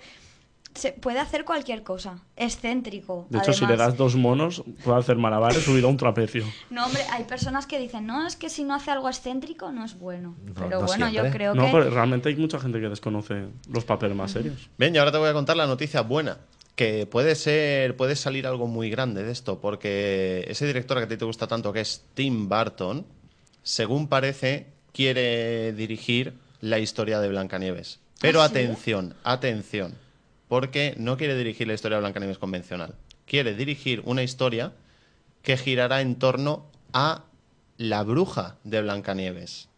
se 0.77 0.93
puede 0.93 1.19
hacer 1.19 1.43
cualquier 1.45 1.83
cosa. 1.83 2.19
Excéntrico. 2.35 3.27
De 3.29 3.39
hecho, 3.39 3.53
si 3.53 3.65
le 3.65 3.75
das 3.75 3.97
dos 3.97 4.15
monos, 4.15 4.63
puede 4.83 4.97
hacer 4.99 5.17
malabares 5.17 5.63
subido 5.63 5.87
a 5.87 5.91
un 5.91 5.97
trapecio. 5.97 6.45
No, 6.69 6.85
hombre, 6.85 7.01
hay 7.11 7.23
personas 7.25 7.65
que 7.65 7.79
dicen, 7.79 8.05
no, 8.05 8.25
es 8.25 8.35
que 8.35 8.49
si 8.49 8.63
no 8.63 8.75
hace 8.75 8.91
algo 8.91 9.07
excéntrico 9.09 9.71
no 9.71 9.83
es 9.85 9.97
bueno. 9.99 10.35
No, 10.45 10.53
Pero 10.53 10.79
no 10.81 10.85
bueno, 10.85 11.09
yo 11.09 11.29
creo 11.31 11.53
No, 11.55 11.65
que... 11.65 11.71
pero 11.71 11.89
realmente 11.89 12.29
hay 12.29 12.35
mucha 12.35 12.59
gente 12.59 12.79
que 12.79 12.89
desconoce 12.89 13.47
los 13.69 13.83
papeles 13.85 14.15
más 14.15 14.31
serios. 14.31 14.69
Bien, 14.77 14.93
y 14.95 14.97
ahora 14.97 15.11
te 15.11 15.17
voy 15.17 15.29
a 15.29 15.33
contar 15.33 15.57
la 15.57 15.67
noticia 15.67 16.01
buena, 16.01 16.37
que 16.75 17.05
puede 17.07 17.35
ser, 17.35 17.95
puede 17.97 18.15
salir 18.15 18.45
algo 18.47 18.67
muy 18.67 18.89
grande 18.89 19.23
de 19.23 19.31
esto, 19.31 19.59
porque 19.59 20.45
ese 20.47 20.65
director 20.67 20.97
que 20.97 21.03
a 21.03 21.07
ti 21.07 21.17
te 21.17 21.25
gusta 21.25 21.47
tanto, 21.47 21.73
que 21.73 21.81
es 21.81 22.03
Tim 22.13 22.47
Burton, 22.47 23.05
según 23.63 24.07
parece, 24.07 24.67
quiere 24.93 25.73
dirigir 25.73 26.33
la 26.61 26.79
historia 26.79 27.19
de 27.19 27.29
Blancanieves. 27.29 27.99
Pero 28.19 28.41
¿Ah, 28.41 28.47
sí? 28.47 28.51
atención, 28.57 29.13
atención, 29.23 29.93
porque 30.47 30.95
no 30.97 31.17
quiere 31.17 31.35
dirigir 31.37 31.67
la 31.67 31.73
historia 31.73 31.97
de 31.97 32.01
Blancanieves 32.01 32.37
convencional. 32.37 32.95
Quiere 33.25 33.53
dirigir 33.55 34.01
una 34.05 34.23
historia 34.23 34.73
que 35.41 35.57
girará 35.57 36.01
en 36.01 36.15
torno 36.15 36.65
a 36.93 37.23
la 37.77 38.03
bruja 38.03 38.55
de 38.63 38.81
Blancanieves, 38.81 39.69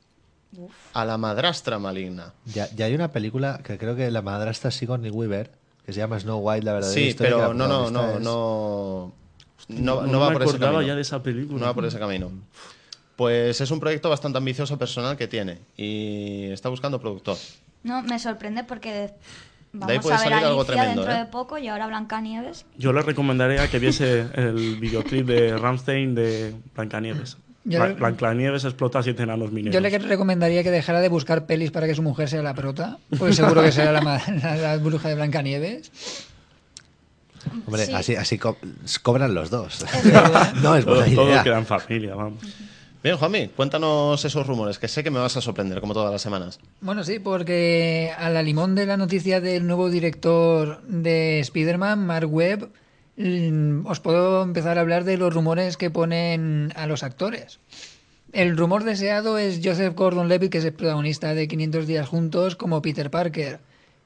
a 0.94 1.06
la 1.06 1.18
madrastra 1.18 1.80
maligna. 1.80 2.34
Ya, 2.46 2.70
ya 2.76 2.86
hay 2.86 2.94
una 2.96 3.12
película 3.12 3.60
que 3.64 3.78
creo 3.78 3.96
que 3.96 4.10
la 4.12 4.22
madrastra 4.22 4.70
es 4.70 4.76
Sigourney 4.76 5.12
Weaver, 5.12 5.52
que 5.86 5.94
se 5.94 6.00
llama 6.00 6.20
Snow 6.20 6.38
White, 6.40 6.66
la 6.66 6.74
verdadera 6.74 6.94
Sí, 7.02 7.08
historia. 7.08 7.32
que 7.32 7.42
pero 7.42 7.54
no, 7.54 7.68
no, 7.68 7.90
no, 7.90 8.06
es- 8.18 8.22
no, 8.24 9.14
no, 9.68 10.02
No 10.02 10.08
no 10.08 10.20
va 10.20 10.28
me 10.30 10.34
por 10.34 10.42
ese 10.44 10.50
acordaba 10.52 10.74
camino. 10.74 10.88
ya 10.88 10.96
de 10.96 11.02
esa 11.02 11.22
película. 11.24 11.60
No 11.60 11.66
va 11.66 11.74
por 11.74 11.86
ese 11.86 12.00
camino. 12.00 12.32
Pues 13.16 13.60
es 13.60 13.70
un 13.72 13.80
proyecto 13.80 14.10
bastante 14.10 14.38
ambicioso 14.38 14.78
personal 14.78 15.18
que 15.18 15.28
tiene 15.28 15.60
y 15.76 16.46
está 16.52 16.70
buscando 16.70 17.02
productor. 17.02 17.36
No, 17.84 18.02
me 18.04 18.18
sorprende 18.18 18.64
porque 18.64 19.12
De 19.72 19.86
ahí 19.94 19.98
vamos 19.98 20.04
puede 20.04 20.16
a 20.16 20.20
ver 20.20 20.30
salir 20.30 20.46
a 20.46 20.48
algo 20.50 20.66
tremendo, 20.66 21.02
dentro 21.02 21.12
¿eh? 21.16 21.20
de 21.20 21.26
poco 21.28 21.58
y 21.60 21.68
ahora 21.68 21.86
Blancanieves. 21.88 22.66
Yo 22.78 22.92
le 22.92 23.02
recomendaría 23.04 23.68
que 23.70 23.78
viese 23.80 24.26
el 24.34 24.78
videoclip 24.80 25.28
de 25.28 25.58
Ramstein 25.58 26.16
de 26.16 26.56
Blancanieves. 26.76 27.38
Bla- 27.66 27.94
Blancanieves 27.94 28.64
explota 28.66 29.04
siete 29.04 29.24
enanos 29.24 29.52
mineros. 29.52 29.74
Yo 29.74 29.80
le 29.82 29.96
recomendaría 30.00 30.64
que 30.64 30.72
dejara 30.72 31.02
de 31.02 31.10
buscar 31.10 31.46
pelis 31.46 31.70
para 31.70 31.86
que 31.86 31.94
su 31.94 32.02
mujer 32.02 32.28
sea 32.30 32.42
la 32.42 32.56
prota, 32.56 32.98
pues 33.20 33.36
seguro 33.36 33.62
que 33.62 33.72
será 33.72 33.92
la, 33.92 34.02
la- 34.42 34.56
la 34.56 34.78
bruja 34.78 35.08
de 35.10 35.16
Blancanieves. 35.16 35.92
Hombre, 37.68 37.86
Sí. 37.86 37.94
así, 37.94 38.16
así 38.16 38.38
co- 38.38 38.58
cobran 39.04 39.34
los 39.34 39.50
dos. 39.50 39.86
no 40.64 40.76
es 40.76 40.84
buena 40.86 41.06
todo 41.16 41.30
idea. 41.30 41.44
queda 41.44 41.58
en 41.60 41.66
familia, 41.66 42.16
vamos. 42.16 42.40
Bien, 43.02 43.16
Juanmi, 43.16 43.48
cuéntanos 43.56 44.26
esos 44.26 44.46
rumores, 44.46 44.78
que 44.78 44.90
sé 44.90 45.06
que 45.06 45.12
me 45.12 45.20
vas 45.20 45.38
a 45.38 45.42
sorprender, 45.42 45.80
como 45.80 45.94
todas 45.94 46.12
las 46.12 46.22
semanas. 46.22 46.60
Bueno, 46.82 47.06
sí, 47.06 47.20
porque 47.20 48.12
a 48.18 48.30
la 48.30 48.44
limón 48.44 48.76
de 48.76 48.86
la 48.86 48.98
noticia 48.98 49.40
del 49.40 49.66
nuevo 49.66 49.90
director 49.90 50.82
de 50.84 51.40
Spider-Man, 51.40 52.06
Mark 52.06 52.28
Webb, 52.30 52.70
mm, 53.16 53.86
os 53.86 54.02
puedo 54.02 54.44
empezar 54.44 54.78
a 54.78 54.82
hablar 54.82 55.06
de 55.06 55.16
los 55.16 55.34
rumores 55.34 55.78
que 55.78 55.90
ponen 55.90 56.74
a 56.76 56.88
los 56.88 57.04
actores. 57.04 57.62
El 58.34 58.58
rumor 58.58 58.84
deseado 58.84 59.38
es 59.38 59.62
Joseph 59.64 59.96
Gordon-Levitt, 59.96 60.52
que 60.52 60.58
es 60.58 60.66
el 60.66 60.74
protagonista 60.74 61.34
de 61.34 61.48
500 61.48 61.88
días 61.88 62.10
juntos, 62.10 62.58
como 62.58 62.82
Peter 62.82 63.10
Parker. 63.10 63.62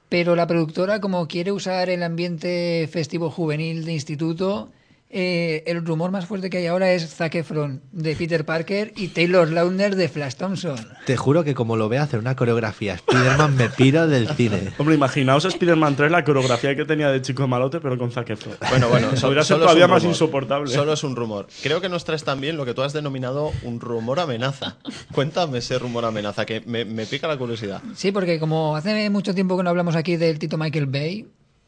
Pero 0.07 0.35
la 0.35 0.45
productora, 0.45 1.01
como 1.01 1.27
quiere 1.27 1.51
usar 1.51 1.89
el 1.89 2.03
ambiente 2.03 2.87
festivo 2.91 3.31
juvenil 3.31 3.85
de 3.85 3.93
instituto, 3.93 4.69
eh, 5.15 5.63
el 5.67 5.85
rumor 5.85 6.09
más 6.11 6.25
fuerte 6.25 6.49
que 6.49 6.57
hay 6.57 6.65
ahora 6.65 6.91
es 6.91 7.07
Zac 7.15 7.35
Efron 7.35 7.81
de 7.91 8.15
Peter 8.15 8.45
Parker 8.45 8.91
y 8.95 9.09
Taylor 9.09 9.49
Lautner 9.51 9.95
de 9.95 10.09
Flash 10.09 10.33
Thompson. 10.35 10.75
Te 11.05 11.15
juro 11.17 11.43
que 11.43 11.53
como 11.53 11.77
lo 11.77 11.87
vea 11.87 12.01
hacer 12.03 12.19
una 12.19 12.35
coreografía 12.35 12.97
Spiderman 12.97 13.55
me 13.55 13.69
piro 13.69 14.07
del 14.07 14.27
cine. 14.29 14.71
Hombre, 14.79 14.95
imaginaos 14.95 15.45
Spider-Man 15.45 15.95
3, 15.95 16.11
la 16.11 16.23
coreografía 16.23 16.75
que 16.75 16.83
tenía 16.85 17.09
de 17.09 17.21
chico 17.21 17.47
malote, 17.47 17.79
pero 17.79 17.97
con 17.97 18.11
Zac 18.11 18.29
Efron. 18.31 18.55
Bueno, 18.69 18.89
bueno, 18.89 19.07
Eso 19.09 19.17
so- 19.21 19.27
podría 19.27 19.43
ser 19.43 19.47
solo 19.55 19.65
es 19.65 19.67
todavía 19.71 19.87
más 19.87 20.03
insoportable. 20.03 20.71
Solo 20.73 20.93
es 20.93 21.03
un 21.03 21.15
rumor. 21.15 21.47
Creo 21.61 21.79
que 21.79 21.89
nos 21.89 22.03
traes 22.05 22.23
también 22.23 22.57
lo 22.57 22.65
que 22.65 22.73
tú 22.73 22.81
has 22.81 22.93
denominado 22.93 23.51
un 23.61 23.79
rumor 23.79 24.19
amenaza. 24.19 24.77
Cuéntame 25.13 25.59
ese 25.59 25.77
rumor 25.77 26.05
amenaza, 26.05 26.45
que 26.45 26.61
me, 26.65 26.85
me 26.85 27.05
pica 27.05 27.27
la 27.27 27.37
curiosidad. 27.37 27.81
Sí, 27.95 28.11
porque 28.11 28.39
como 28.39 28.75
hace 28.75 29.09
mucho 29.11 29.35
tiempo 29.35 29.55
que 29.57 29.63
no 29.63 29.69
hablamos 29.69 29.95
aquí 29.95 30.15
del 30.17 30.39
Tito 30.39 30.57
Michael 30.57 30.87
Bay, 30.87 31.27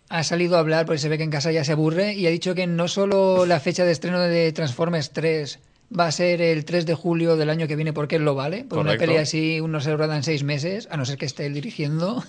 ha 0.09 0.23
salido 0.23 0.55
a 0.55 0.59
hablar 0.59 0.85
porque 0.85 0.99
se 0.99 1.09
ve 1.09 1.17
que 1.17 1.23
en 1.23 1.31
casa 1.31 1.51
ya 1.51 1.63
se 1.63 1.71
aburre 1.71 2.13
y 2.13 2.27
ha 2.27 2.29
dicho 2.29 2.55
que 2.55 2.67
no 2.67 2.87
solo 2.87 3.45
la 3.45 3.59
fecha 3.59 3.85
de 3.85 3.91
estreno 3.91 4.19
de 4.19 4.51
Transformers 4.51 5.11
3 5.11 5.59
va 5.97 6.07
a 6.07 6.11
ser 6.11 6.41
el 6.41 6.65
3 6.65 6.85
de 6.85 6.93
julio 6.93 7.35
del 7.35 7.49
año 7.49 7.67
que 7.67 7.75
viene 7.75 7.93
porque 7.93 8.17
él 8.17 8.25
lo 8.25 8.35
vale, 8.35 8.63
por 8.63 8.79
una 8.79 8.97
peli 8.97 9.17
así 9.17 9.59
uno 9.59 9.79
se 9.81 9.95
roda 9.95 10.15
en 10.15 10.23
seis 10.23 10.43
meses, 10.43 10.87
a 10.91 10.97
no 10.97 11.05
ser 11.05 11.17
que 11.17 11.25
esté 11.25 11.45
él 11.45 11.53
dirigiendo. 11.53 12.23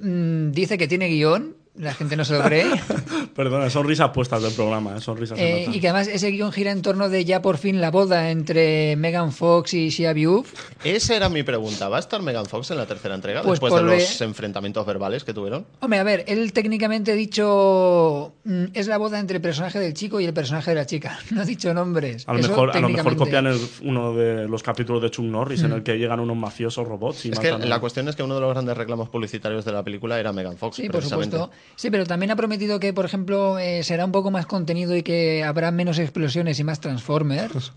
Mm, 0.00 0.50
Dice 0.50 0.78
que 0.78 0.88
tiene 0.88 1.08
guion, 1.08 1.56
la 1.76 1.92
gente 1.94 2.16
no 2.16 2.24
se 2.24 2.34
lo 2.34 2.42
cree. 2.44 2.66
Perdona, 3.34 3.68
son 3.68 3.86
risas 3.86 4.10
puestas 4.10 4.42
del 4.42 4.52
programa, 4.52 4.96
¿eh? 4.96 5.00
son 5.00 5.16
risas. 5.16 5.38
Eh, 5.40 5.66
y 5.72 5.80
que 5.80 5.88
además 5.88 6.06
ese 6.08 6.30
guion 6.30 6.52
gira 6.52 6.70
en 6.70 6.82
torno 6.82 7.08
de 7.08 7.24
ya 7.24 7.42
por 7.42 7.58
fin 7.58 7.80
la 7.80 7.90
boda 7.90 8.30
entre 8.30 8.94
Megan 8.96 9.32
Fox 9.32 9.74
y 9.74 9.88
Shia 9.88 10.14
Buff. 10.14 10.52
Esa 10.84 11.16
era 11.16 11.28
mi 11.28 11.42
pregunta. 11.42 11.88
¿Va 11.88 11.96
a 11.96 12.00
estar 12.00 12.22
Megan 12.22 12.46
Fox 12.46 12.70
en 12.70 12.76
la 12.76 12.86
tercera 12.86 13.14
entrega 13.16 13.42
Pues 13.42 13.58
después 13.60 13.74
de 13.74 13.82
los 13.82 14.20
le- 14.20 14.26
enfrentamientos 14.26 14.86
verbales 14.86 15.24
que 15.24 15.34
tuvieron? 15.34 15.66
Hombre, 15.80 15.98
a 15.98 16.04
ver, 16.04 16.24
él 16.28 16.52
técnicamente 16.52 17.10
ha 17.12 17.14
dicho 17.14 18.34
mm, 18.44 18.64
es 18.74 18.86
la 18.86 18.98
boda 18.98 19.18
entre 19.18 19.36
el 19.36 19.42
personaje 19.42 19.78
del 19.80 19.94
chico 19.94 20.20
y 20.20 20.24
el 20.26 20.32
personaje 20.34 20.70
de 20.70 20.76
la 20.76 20.86
chica. 20.86 21.18
No 21.34 21.42
ha 21.42 21.44
dicho 21.44 21.74
nombres. 21.74 22.24
A 22.28 22.32
lo, 22.34 22.38
Eso 22.38 22.48
mejor, 22.50 22.76
a 22.76 22.80
lo 22.80 22.88
mejor 22.88 23.16
copian 23.16 23.46
el- 23.48 23.58
uno 23.82 24.14
de 24.14 24.46
los 24.46 24.62
capítulos 24.62 25.02
de 25.02 25.10
Chuck 25.10 25.24
Norris 25.24 25.62
en 25.62 25.72
el 25.72 25.82
que 25.82 25.96
llegan 25.98 26.20
unos 26.20 26.36
mafiosos 26.36 26.86
robots 26.86 27.26
y 27.26 27.30
Es 27.30 27.40
que 27.40 27.48
a- 27.48 27.58
la 27.58 27.80
cuestión 27.80 28.08
es 28.08 28.14
que 28.14 28.22
uno 28.22 28.36
de 28.36 28.40
los 28.40 28.50
grandes 28.50 28.76
reclamos 28.76 29.08
publicitarios 29.08 29.64
de 29.64 29.72
la 29.72 29.82
película 29.82 30.20
era 30.20 30.32
Megan 30.32 30.56
Fox. 30.56 30.76
Sí, 30.76 30.88
por 30.88 31.02
supuesto. 31.02 31.50
Sí, 31.76 31.90
pero 31.90 32.06
también 32.06 32.30
ha 32.30 32.36
prometido 32.36 32.78
que, 32.78 32.92
por 32.92 33.04
ejemplo, 33.04 33.58
eh, 33.58 33.82
será 33.82 34.04
un 34.04 34.12
poco 34.12 34.30
más 34.30 34.46
contenido 34.46 34.96
y 34.96 35.02
que 35.02 35.42
habrá 35.44 35.70
menos 35.70 35.98
explosiones 35.98 36.58
y 36.60 36.64
más 36.64 36.80
Transformers. 36.80 37.72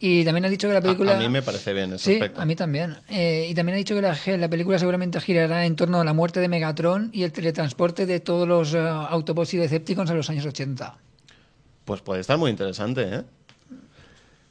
Y 0.00 0.24
también 0.24 0.44
ha 0.44 0.48
dicho 0.48 0.68
que 0.68 0.74
la 0.74 0.80
película... 0.80 1.16
A, 1.16 1.18
mí 1.18 1.28
me 1.28 1.42
parece 1.42 1.72
bien 1.72 1.92
ese 1.94 2.04
Sí, 2.04 2.12
aspecto. 2.14 2.40
a 2.40 2.44
mí 2.44 2.54
también. 2.54 2.98
Eh, 3.08 3.48
y 3.50 3.54
también 3.54 3.74
ha 3.74 3.78
dicho 3.78 3.96
que 3.96 4.02
la, 4.02 4.16
la 4.36 4.48
película 4.48 4.78
seguramente 4.78 5.20
girará 5.20 5.66
en 5.66 5.74
torno 5.74 6.00
a 6.00 6.04
la 6.04 6.12
muerte 6.12 6.38
de 6.38 6.48
Megatron 6.48 7.10
y 7.12 7.24
el 7.24 7.32
teletransporte 7.32 8.06
de 8.06 8.20
todos 8.20 8.46
los 8.46 8.74
eh, 8.74 8.78
Autobots 8.78 9.54
y 9.54 9.56
Decepticons 9.56 10.08
a 10.10 10.14
los 10.14 10.30
años 10.30 10.46
80. 10.46 10.96
Pues 11.84 12.00
puede 12.02 12.20
estar 12.20 12.38
muy 12.38 12.50
interesante, 12.52 13.02
¿eh? 13.12 13.22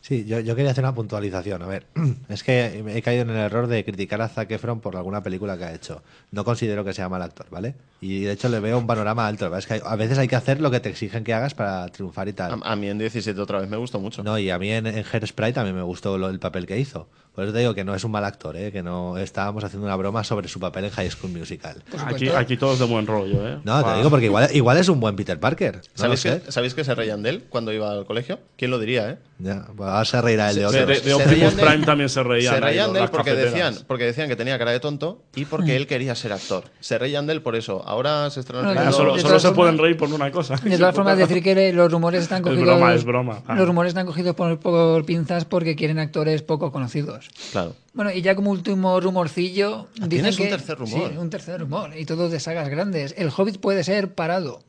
Sí, 0.01 0.23
yo, 0.25 0.39
yo 0.39 0.55
quería 0.55 0.71
hacer 0.71 0.83
una 0.85 0.95
puntualización. 0.95 1.61
A 1.63 1.67
ver, 1.67 1.85
es 2.29 2.43
que 2.43 2.83
he 2.87 3.01
caído 3.01 3.23
en 3.23 3.29
el 3.31 3.37
error 3.37 3.67
de 3.67 3.83
criticar 3.83 4.21
a 4.21 4.29
Zac 4.29 4.49
Efron 4.51 4.79
por 4.79 4.95
alguna 4.95 5.21
película 5.21 5.57
que 5.57 5.65
ha 5.65 5.73
hecho. 5.73 6.01
No 6.31 6.45
considero 6.45 6.85
que 6.85 6.93
sea 6.93 7.09
mal 7.09 7.21
actor, 7.21 7.47
¿vale? 7.49 7.75
Y 7.99 8.21
de 8.21 8.31
hecho 8.33 8.47
le 8.47 8.59
veo 8.59 8.77
un 8.77 8.87
panorama 8.87 9.27
alto. 9.27 9.53
Es 9.57 9.65
que 9.67 9.75
hay- 9.75 9.81
a 9.83 9.95
veces 9.95 10.17
hay 10.17 10.27
que 10.27 10.35
hacer 10.35 10.61
lo 10.61 10.71
que 10.71 10.79
te 10.79 10.89
exigen 10.89 11.23
que 11.23 11.33
hagas 11.33 11.53
para 11.55 11.87
triunfar 11.89 12.27
y 12.29 12.33
tal. 12.33 12.61
A, 12.63 12.71
a 12.71 12.75
mí 12.75 12.87
en 12.87 12.99
17 12.99 13.39
otra 13.41 13.59
vez 13.59 13.69
me 13.69 13.77
gustó 13.77 13.99
mucho. 13.99 14.23
No, 14.23 14.37
y 14.39 14.49
a 14.49 14.57
mí 14.59 14.71
en, 14.71 14.85
en 14.87 15.03
Hairspray 15.11 15.51
también 15.51 15.75
me 15.75 15.81
gustó 15.83 16.17
lo- 16.17 16.29
el 16.29 16.39
papel 16.39 16.65
que 16.67 16.79
hizo. 16.79 17.09
Por 17.33 17.43
eso 17.43 17.53
te 17.53 17.59
digo 17.59 17.75
que 17.75 17.83
no 17.83 17.93
es 17.93 18.03
un 18.03 18.09
mal 18.09 18.25
actor, 18.25 18.55
¿eh? 18.57 18.71
que 18.71 18.81
no 18.81 19.15
estábamos 19.19 19.63
haciendo 19.63 19.85
una 19.85 19.95
broma 19.95 20.23
sobre 20.23 20.47
su 20.47 20.59
papel 20.59 20.85
en 20.85 20.91
High 20.91 21.11
School 21.11 21.31
Musical. 21.33 21.83
Aquí, 22.05 22.29
aquí 22.29 22.57
todos 22.57 22.79
de 22.79 22.85
buen 22.85 23.05
rollo, 23.05 23.47
¿eh? 23.47 23.59
No, 23.63 23.77
te 23.77 23.83
Pa- 23.83 23.97
digo 23.97 24.09
porque 24.09 24.25
igual, 24.25 24.49
igual 24.55 24.77
es 24.77 24.89
un 24.89 24.99
buen 24.99 25.15
Peter 25.15 25.39
Parker. 25.39 25.75
No 25.75 25.81
¿Sabéis, 25.93 26.23
que, 26.23 26.51
¿Sabéis 26.51 26.73
que 26.73 26.83
se 26.83 26.95
reían 26.95 27.21
de 27.21 27.29
él 27.29 27.43
cuando 27.49 27.71
iba 27.73 27.91
al 27.91 28.05
colegio? 28.05 28.39
¿Quién 28.57 28.71
lo 28.71 28.79
diría, 28.79 29.11
eh? 29.11 29.17
Ya, 29.39 29.65
pues 29.75 29.87
ahora 29.87 30.03
se 30.05 30.19
reirá 30.19 30.49
el 30.49 30.55
de 30.55 30.65
otros. 30.65 30.87
De, 30.87 30.99
de- 30.99 31.13
Optimus 31.13 31.29
reían 31.31 31.55
de 31.55 31.61
él. 31.61 31.67
Prime 31.69 31.85
también 31.85 32.09
se 32.09 32.23
reían. 32.23 32.53
se 32.55 32.59
reían 32.59 32.91
de 32.93 33.01
él 33.01 33.09
porque 33.11 33.31
cafeteras. 33.31 33.53
decían, 33.53 33.85
porque 33.87 34.03
decían 34.05 34.27
que 34.29 34.35
tenía 34.35 34.57
cara 34.57 34.71
de 34.71 34.79
tonto 34.79 35.21
y 35.35 35.45
porque 35.45 35.75
él 35.75 35.85
quería 35.85 36.15
ser 36.15 36.33
actor. 36.33 36.63
Se 36.79 36.97
reían 36.97 37.27
de 37.27 37.33
él 37.33 37.41
por 37.43 37.55
eso. 37.55 37.83
Ahora 37.87 38.29
se 38.31 38.39
estrenó 38.39 38.67
el 38.69 38.75
No, 38.75 38.81
Ah, 38.81 38.91
solo 38.91 39.19
solo 39.19 39.39
se 39.39 39.51
pueden 39.51 39.77
reír 39.77 39.95
por 39.95 40.11
una 40.11 40.31
cosa. 40.31 40.55
De 40.55 40.77
todas 40.77 40.95
formas, 40.95 41.17
decir 41.19 41.43
que 41.43 41.71
los 41.71 41.91
rumores 41.91 42.23
están 42.23 42.39
Es 42.39 42.43
cogidos. 42.45 42.65
broma, 42.65 42.93
es 42.95 43.03
broma. 43.03 43.43
Ah. 43.47 43.55
Los 43.55 43.67
rumores 43.67 43.91
están 43.91 44.07
cogidos 44.07 44.35
por, 44.35 44.59
por 44.59 45.05
pinzas 45.05 45.45
porque 45.45 45.75
quieren 45.75 45.99
actores 45.99 46.41
poco 46.41 46.71
conocidos. 46.71 47.29
Claro. 47.51 47.75
Bueno, 47.93 48.11
y 48.11 48.21
ya 48.23 48.33
como 48.35 48.49
último 48.51 48.99
rumorcillo, 48.99 49.87
dicen 49.93 50.03
Ah, 50.03 50.09
¿tienes 50.09 50.39
un 50.39 50.45
que 50.45 50.49
tercer 50.51 50.77
rumor? 50.79 51.09
Sí, 51.11 51.17
un 51.17 51.29
tercer 51.29 51.59
rumor 51.59 51.97
y 51.97 52.05
todo 52.05 52.29
de 52.29 52.39
sagas 52.39 52.69
grandes. 52.69 53.13
El 53.17 53.29
Hobbit 53.35 53.59
puede 53.59 53.83
ser 53.83 54.13
parado. 54.13 54.61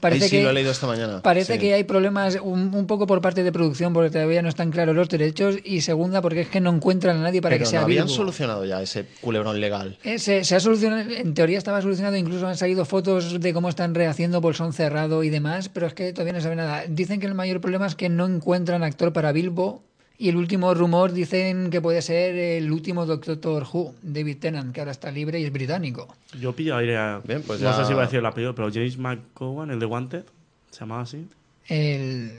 Parece 0.00 0.24
Ahí 0.24 0.30
sí 0.30 0.36
que 0.36 0.42
lo 0.42 0.50
he 0.50 0.52
leído 0.52 0.70
esta 0.72 0.86
mañana. 0.86 1.22
Parece 1.22 1.54
Sí. 1.54 1.58
que 1.58 1.74
hay 1.74 1.84
problemas 1.84 2.38
un, 2.42 2.74
un 2.74 2.86
poco 2.86 3.06
por 3.06 3.20
parte 3.20 3.42
de 3.42 3.52
producción 3.52 3.92
porque 3.92 4.10
todavía 4.10 4.42
no 4.42 4.48
están 4.48 4.70
claros 4.70 4.94
los 4.94 5.08
derechos 5.08 5.56
y 5.64 5.80
segunda 5.80 6.20
porque 6.22 6.42
es 6.42 6.48
que 6.48 6.60
no 6.60 6.70
encuentran 6.70 7.16
a 7.18 7.22
nadie 7.22 7.40
para 7.42 7.54
Pero 7.54 7.64
que 7.64 7.70
sea 7.70 7.80
no 7.80 7.86
habían 7.86 8.08
solucionado 8.08 8.64
ya 8.64 8.82
ese 8.82 9.06
culebrón 9.20 9.60
legal. 9.60 9.98
Eh, 10.04 10.18
se, 10.18 10.40
ha 10.40 10.60
solucionado, 10.60 11.10
en 11.10 11.34
teoría 11.34 11.58
estaba 11.58 11.80
solucionado, 11.82 12.16
incluso 12.16 12.46
han 12.46 12.56
salido 12.56 12.84
fotos 12.84 13.40
de 13.40 13.52
cómo 13.52 13.68
están 13.68 13.94
rehaciendo 13.94 14.40
Bolsón 14.40 14.72
cerrado 14.72 15.22
y 15.24 15.30
demás, 15.30 15.68
pero 15.68 15.86
es 15.86 15.94
que 15.94 16.12
todavía 16.12 16.32
no 16.34 16.40
se 16.40 16.48
ve 16.48 16.56
nada. 16.56 16.84
Dicen 16.88 17.20
que 17.20 17.26
el 17.26 17.34
mayor 17.34 17.60
problema 17.60 17.86
es 17.86 17.94
que 17.94 18.08
no 18.08 18.26
encuentran 18.26 18.82
actor 18.82 19.12
para 19.12 19.32
Bilbo 19.32 19.82
y 20.18 20.28
el 20.28 20.36
último 20.36 20.72
rumor 20.74 21.12
dicen 21.12 21.70
que 21.70 21.80
puede 21.80 22.00
ser 22.02 22.34
el 22.36 22.70
último 22.72 23.04
Doctor 23.06 23.64
Who, 23.72 23.94
David 24.02 24.38
Tennant, 24.38 24.72
que 24.74 24.80
ahora 24.80 24.92
está 24.92 25.10
libre 25.10 25.40
y 25.40 25.44
es 25.44 25.52
británico. 25.52 26.08
Yo 26.40 26.52
pillo 26.54 26.76
aire 26.76 26.96
a... 26.96 27.20
Bien, 27.24 27.42
pues 27.46 27.60
no 27.60 27.70
ya- 27.70 27.76
sé 27.76 27.84
si 27.84 27.92
iba 27.92 28.02
a 28.02 28.04
decir 28.06 28.18
el 28.20 28.26
apellido, 28.26 28.54
pero 28.54 28.70
James 28.72 28.96
McCowan, 28.98 29.70
el 29.70 29.78
de 29.78 29.86
Wanted, 29.86 30.24
se 30.70 30.80
llamaba 30.80 31.02
así. 31.02 31.26
El, 31.68 32.32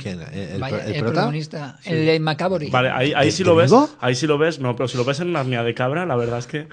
¿Quién? 0.00 0.20
¿El, 0.32 0.38
el, 0.38 0.60
vaya, 0.60 0.78
el 0.84 0.86
el 0.92 0.98
prota? 1.00 1.12
protagonista, 1.12 1.78
el 1.84 2.06
de 2.06 2.20
Macabory. 2.20 2.70
Vale, 2.70 2.90
ahí, 2.90 3.12
ahí 3.14 3.26
¿De- 3.26 3.32
sí 3.32 3.42
lo 3.44 3.56
ves. 3.56 3.72
Ahí 4.00 4.14
sí 4.14 4.26
lo 4.26 4.38
ves, 4.38 4.60
no, 4.60 4.76
pero 4.76 4.86
si 4.88 4.96
lo 4.96 5.04
ves 5.04 5.18
en 5.20 5.32
Narnia 5.32 5.62
de 5.64 5.74
cabra, 5.74 6.06
la 6.06 6.16
verdad 6.16 6.38
es 6.38 6.46
que. 6.46 6.68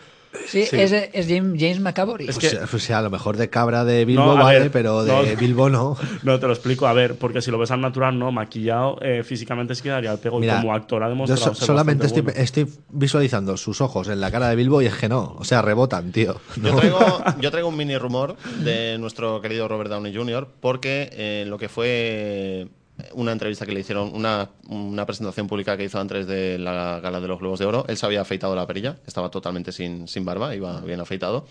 Sí, 0.45 0.65
sí. 0.65 0.75
Es, 0.79 0.91
es 0.91 1.27
James, 1.27 1.59
James 1.59 1.79
Macabory. 1.79 2.27
Es 2.29 2.37
Pues, 2.37 2.51
que- 2.53 2.57
pues, 2.69 2.83
sí, 2.83 2.93
a 2.93 3.01
lo 3.01 3.09
mejor 3.09 3.35
de 3.37 3.49
cabra 3.49 3.83
de 3.85 4.05
Bilbo 4.05 4.25
No, 4.25 4.35
vale, 4.35 4.59
ver, 4.59 4.71
pero 4.71 5.03
de 5.03 5.11
no. 5.33 5.39
Bilbo 5.39 5.69
no. 5.69 5.97
No, 6.23 6.39
te 6.39 6.47
lo 6.47 6.53
explico, 6.53 6.87
a 6.87 6.93
ver, 6.93 7.15
porque 7.15 7.41
si 7.41 7.51
lo 7.51 7.57
ves 7.57 7.71
al 7.71 7.81
natural, 7.81 8.17
no, 8.17 8.31
maquillado, 8.31 8.97
eh, 9.01 9.23
físicamente 9.23 9.75
sí 9.75 9.83
quedaría 9.83 10.11
el 10.11 10.19
pego. 10.19 10.43
y 10.43 10.47
como 10.47 10.73
actor 10.73 11.03
ha 11.03 11.07
Yo 11.07 11.09
demostrado. 11.11 11.41
so- 11.41 11.55
ser 11.55 11.65
solamente 11.65 12.05
estoy, 12.05 12.21
bastante 12.21 12.55
bueno. 12.57 12.67
estoy 12.71 12.83
visualizando 12.91 13.57
sus 13.57 13.81
ojos 13.81 14.07
en 14.07 14.21
la 14.21 14.31
cara 14.31 14.49
de 14.49 14.55
Bilbo 14.55 14.81
y 14.81 14.85
es 14.85 14.95
que 14.95 15.09
no. 15.09 15.35
O 15.37 15.43
sea, 15.43 15.61
rebotan, 15.61 16.11
tío. 16.11 16.39
Yo 16.61 16.75
traigo, 16.75 16.99
yo 17.41 17.51
traigo 17.51 17.69
un 17.69 17.77
mini 17.77 17.97
rumor 17.97 18.35
de 18.63 18.97
nuestro 18.99 19.41
querido 19.41 19.67
Robert 19.67 19.89
Downey 19.89 20.15
Jr. 20.15 20.47
porque 20.59 21.09
eh, 21.13 21.45
lo 21.47 21.57
que 21.57 21.69
fue 21.69 22.67
una 23.13 23.31
entrevista 23.31 23.65
que 23.65 23.71
le 23.71 23.81
hicieron, 23.81 24.13
una, 24.13 24.49
una 24.69 25.05
presentación 25.05 25.47
pública 25.47 25.77
que 25.77 25.83
hizo 25.83 25.99
antes 25.99 26.27
de 26.27 26.57
la 26.57 26.99
gala 27.01 27.19
de 27.19 27.27
los 27.27 27.39
Globos 27.39 27.59
de 27.59 27.65
Oro, 27.65 27.85
él 27.87 27.97
se 27.97 28.05
había 28.05 28.21
afeitado 28.21 28.55
la 28.55 28.65
perilla, 28.65 28.97
estaba 29.05 29.29
totalmente 29.29 29.71
sin, 29.71 30.07
sin 30.07 30.25
barba, 30.25 30.55
iba 30.55 30.81
bien 30.81 30.99
afeitado. 30.99 31.45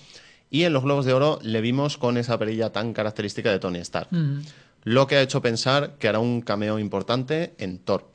Y 0.51 0.65
en 0.65 0.73
los 0.73 0.83
Globos 0.83 1.05
de 1.05 1.13
Oro 1.13 1.39
le 1.43 1.61
vimos 1.61 1.97
con 1.97 2.17
esa 2.17 2.39
perilla 2.39 2.71
tan 2.71 2.93
característica 2.93 3.51
de 3.51 3.59
Tony 3.59 3.79
Stark. 3.79 4.09
Mm. 4.11 4.41
Lo 4.85 5.07
que 5.07 5.17
ha 5.17 5.23
hecho 5.23 5.43
pensar 5.43 5.95
que 5.99 6.09
hará 6.09 6.21
un 6.21 6.43
cameo 6.43 6.79
importante 6.79 7.55
en 7.59 7.79
Thor. 7.79 8.09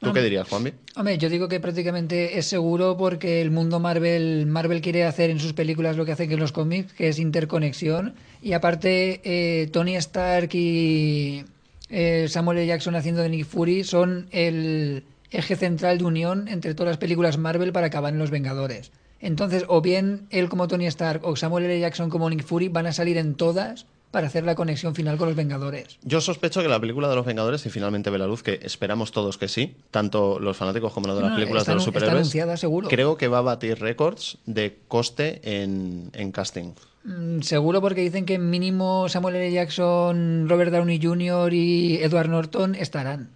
¿Tú 0.00 0.12
qué 0.12 0.22
dirías, 0.22 0.48
Juanvi? 0.48 0.72
Hombre, 0.96 1.18
yo 1.18 1.30
digo 1.30 1.48
que 1.48 1.60
prácticamente 1.60 2.38
es 2.38 2.46
seguro 2.46 2.96
porque 2.96 3.40
el 3.40 3.50
mundo 3.50 3.80
Marvel, 3.80 4.44
Marvel 4.46 4.80
quiere 4.80 5.04
hacer 5.04 5.30
en 5.30 5.40
sus 5.40 5.54
películas 5.54 5.96
lo 5.96 6.04
que 6.04 6.12
hace 6.12 6.28
que 6.28 6.34
en 6.34 6.40
los 6.40 6.52
cómics, 6.52 6.92
que 6.92 7.08
es 7.08 7.18
interconexión. 7.18 8.14
Y 8.42 8.52
aparte, 8.52 9.20
eh, 9.24 9.68
Tony 9.68 9.96
Stark 9.96 10.50
y 10.52 11.44
eh, 11.88 12.26
Samuel 12.28 12.58
L. 12.58 12.66
Jackson 12.66 12.94
haciendo 12.96 13.22
de 13.22 13.28
Nick 13.28 13.46
Fury 13.46 13.84
son 13.84 14.28
el 14.30 15.04
eje 15.30 15.56
central 15.56 15.98
de 15.98 16.04
unión 16.04 16.48
entre 16.48 16.74
todas 16.74 16.92
las 16.92 16.98
películas 16.98 17.38
Marvel 17.38 17.72
para 17.72 17.88
acabar 17.88 18.12
en 18.12 18.18
Los 18.18 18.30
Vengadores. 18.30 18.92
Entonces, 19.20 19.64
o 19.68 19.80
bien 19.80 20.26
él 20.30 20.48
como 20.48 20.68
Tony 20.68 20.86
Stark 20.86 21.20
o 21.24 21.34
Samuel 21.36 21.64
L. 21.64 21.80
Jackson 21.80 22.10
como 22.10 22.28
Nick 22.28 22.44
Fury 22.44 22.68
van 22.68 22.86
a 22.86 22.92
salir 22.92 23.16
en 23.16 23.34
todas 23.34 23.86
para 24.10 24.28
hacer 24.28 24.44
la 24.44 24.54
conexión 24.54 24.94
final 24.94 25.16
con 25.16 25.26
los 25.26 25.36
Vengadores. 25.36 25.98
Yo 26.02 26.20
sospecho 26.20 26.62
que 26.62 26.68
la 26.68 26.78
película 26.78 27.08
de 27.08 27.16
los 27.16 27.26
Vengadores, 27.26 27.62
si 27.62 27.70
finalmente 27.70 28.10
ve 28.10 28.18
la 28.18 28.28
luz, 28.28 28.44
que 28.44 28.60
esperamos 28.62 29.10
todos 29.10 29.38
que 29.38 29.48
sí, 29.48 29.74
tanto 29.90 30.38
los 30.38 30.56
fanáticos 30.56 30.92
como 30.92 31.08
los 31.08 31.16
de 31.16 31.22
las 31.22 31.30
No, 31.30 31.36
películas 31.36 31.66
de 31.66 31.74
los 31.74 31.82
está 31.82 31.90
superhéroes, 31.90 32.20
anunciada, 32.20 32.56
seguro. 32.56 32.88
creo 32.88 33.16
que 33.16 33.26
va 33.26 33.38
a 33.38 33.42
batir 33.42 33.80
récords 33.80 34.38
de 34.46 34.76
coste 34.86 35.40
en, 35.42 36.10
en 36.12 36.30
casting. 36.30 36.74
Mm, 37.04 37.40
Seguro 37.40 37.80
porque 37.80 38.00
dicen 38.00 38.24
que 38.24 38.38
mínimo 38.38 39.08
Samuel 39.08 39.36
L. 39.36 39.52
Jackson, 39.52 40.46
Robert 40.48 40.72
Downey 40.72 40.98
Jr. 41.02 41.52
y 41.52 41.96
Edward 42.02 42.28
Norton 42.28 42.74
estarán. 42.74 43.30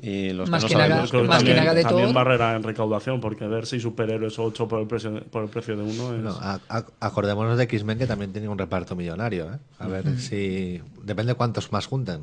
Y 0.00 0.30
los 0.30 0.48
Más 0.48 0.62
que 0.62 0.68
que 0.68 0.74
no 0.74 0.80
nada- 0.80 0.94
que 0.94 1.00
más 1.00 1.10
que 1.10 1.48
también, 1.48 1.56
nada 1.56 1.74
de 1.74 1.82
también 1.82 2.14
barrera 2.14 2.54
en 2.54 2.62
recaudación, 2.62 3.20
porque 3.20 3.48
ver 3.48 3.66
seis 3.66 3.82
superhéroes 3.82 4.38
o 4.38 4.44
ocho 4.44 4.68
por 4.68 4.80
el 4.80 4.86
precio, 4.86 5.24
por 5.24 5.42
el 5.42 5.48
precio 5.50 5.76
de 5.76 5.82
uno 5.82 6.14
es. 6.14 6.20
No, 6.22 6.30
a- 6.40 6.60
a- 6.68 6.84
acordémonos 7.00 7.58
de 7.58 7.64
X-Men 7.64 7.98
que 7.98 8.06
también 8.06 8.32
tiene 8.32 8.48
un 8.48 8.56
reparto 8.58 8.94
millonario. 8.94 9.52
¿eh? 9.52 9.58
A 9.80 9.88
ver 9.88 10.18
si. 10.20 10.80
Depende 11.02 11.34
cuántos 11.34 11.72
más 11.72 11.86
junten. 11.88 12.20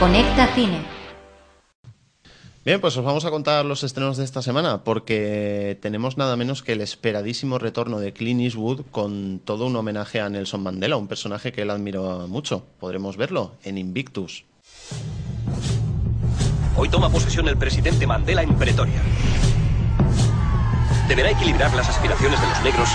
Conecta 0.00 0.46
Cine. 0.54 0.80
Bien, 2.66 2.80
pues 2.80 2.96
os 2.96 3.04
vamos 3.04 3.24
a 3.24 3.30
contar 3.30 3.64
los 3.64 3.84
estrenos 3.84 4.16
de 4.16 4.24
esta 4.24 4.42
semana, 4.42 4.82
porque 4.82 5.78
tenemos 5.80 6.16
nada 6.16 6.36
menos 6.36 6.64
que 6.64 6.72
el 6.72 6.80
esperadísimo 6.80 7.60
retorno 7.60 8.00
de 8.00 8.12
Clint 8.12 8.40
Eastwood 8.40 8.86
con 8.90 9.38
todo 9.44 9.66
un 9.66 9.76
homenaje 9.76 10.20
a 10.20 10.28
Nelson 10.28 10.64
Mandela, 10.64 10.96
un 10.96 11.06
personaje 11.06 11.52
que 11.52 11.62
él 11.62 11.70
admiró 11.70 12.26
mucho. 12.26 12.66
Podremos 12.80 13.16
verlo 13.16 13.52
en 13.62 13.78
Invictus. 13.78 14.46
Hoy 16.76 16.88
toma 16.88 17.08
posesión 17.08 17.46
el 17.46 17.56
presidente 17.56 18.04
Mandela 18.04 18.42
en 18.42 18.56
Pretoria. 18.56 19.00
Deberá 21.06 21.30
equilibrar 21.30 21.72
las 21.72 21.88
aspiraciones 21.88 22.40
de 22.40 22.48
los 22.48 22.62
negros 22.64 22.88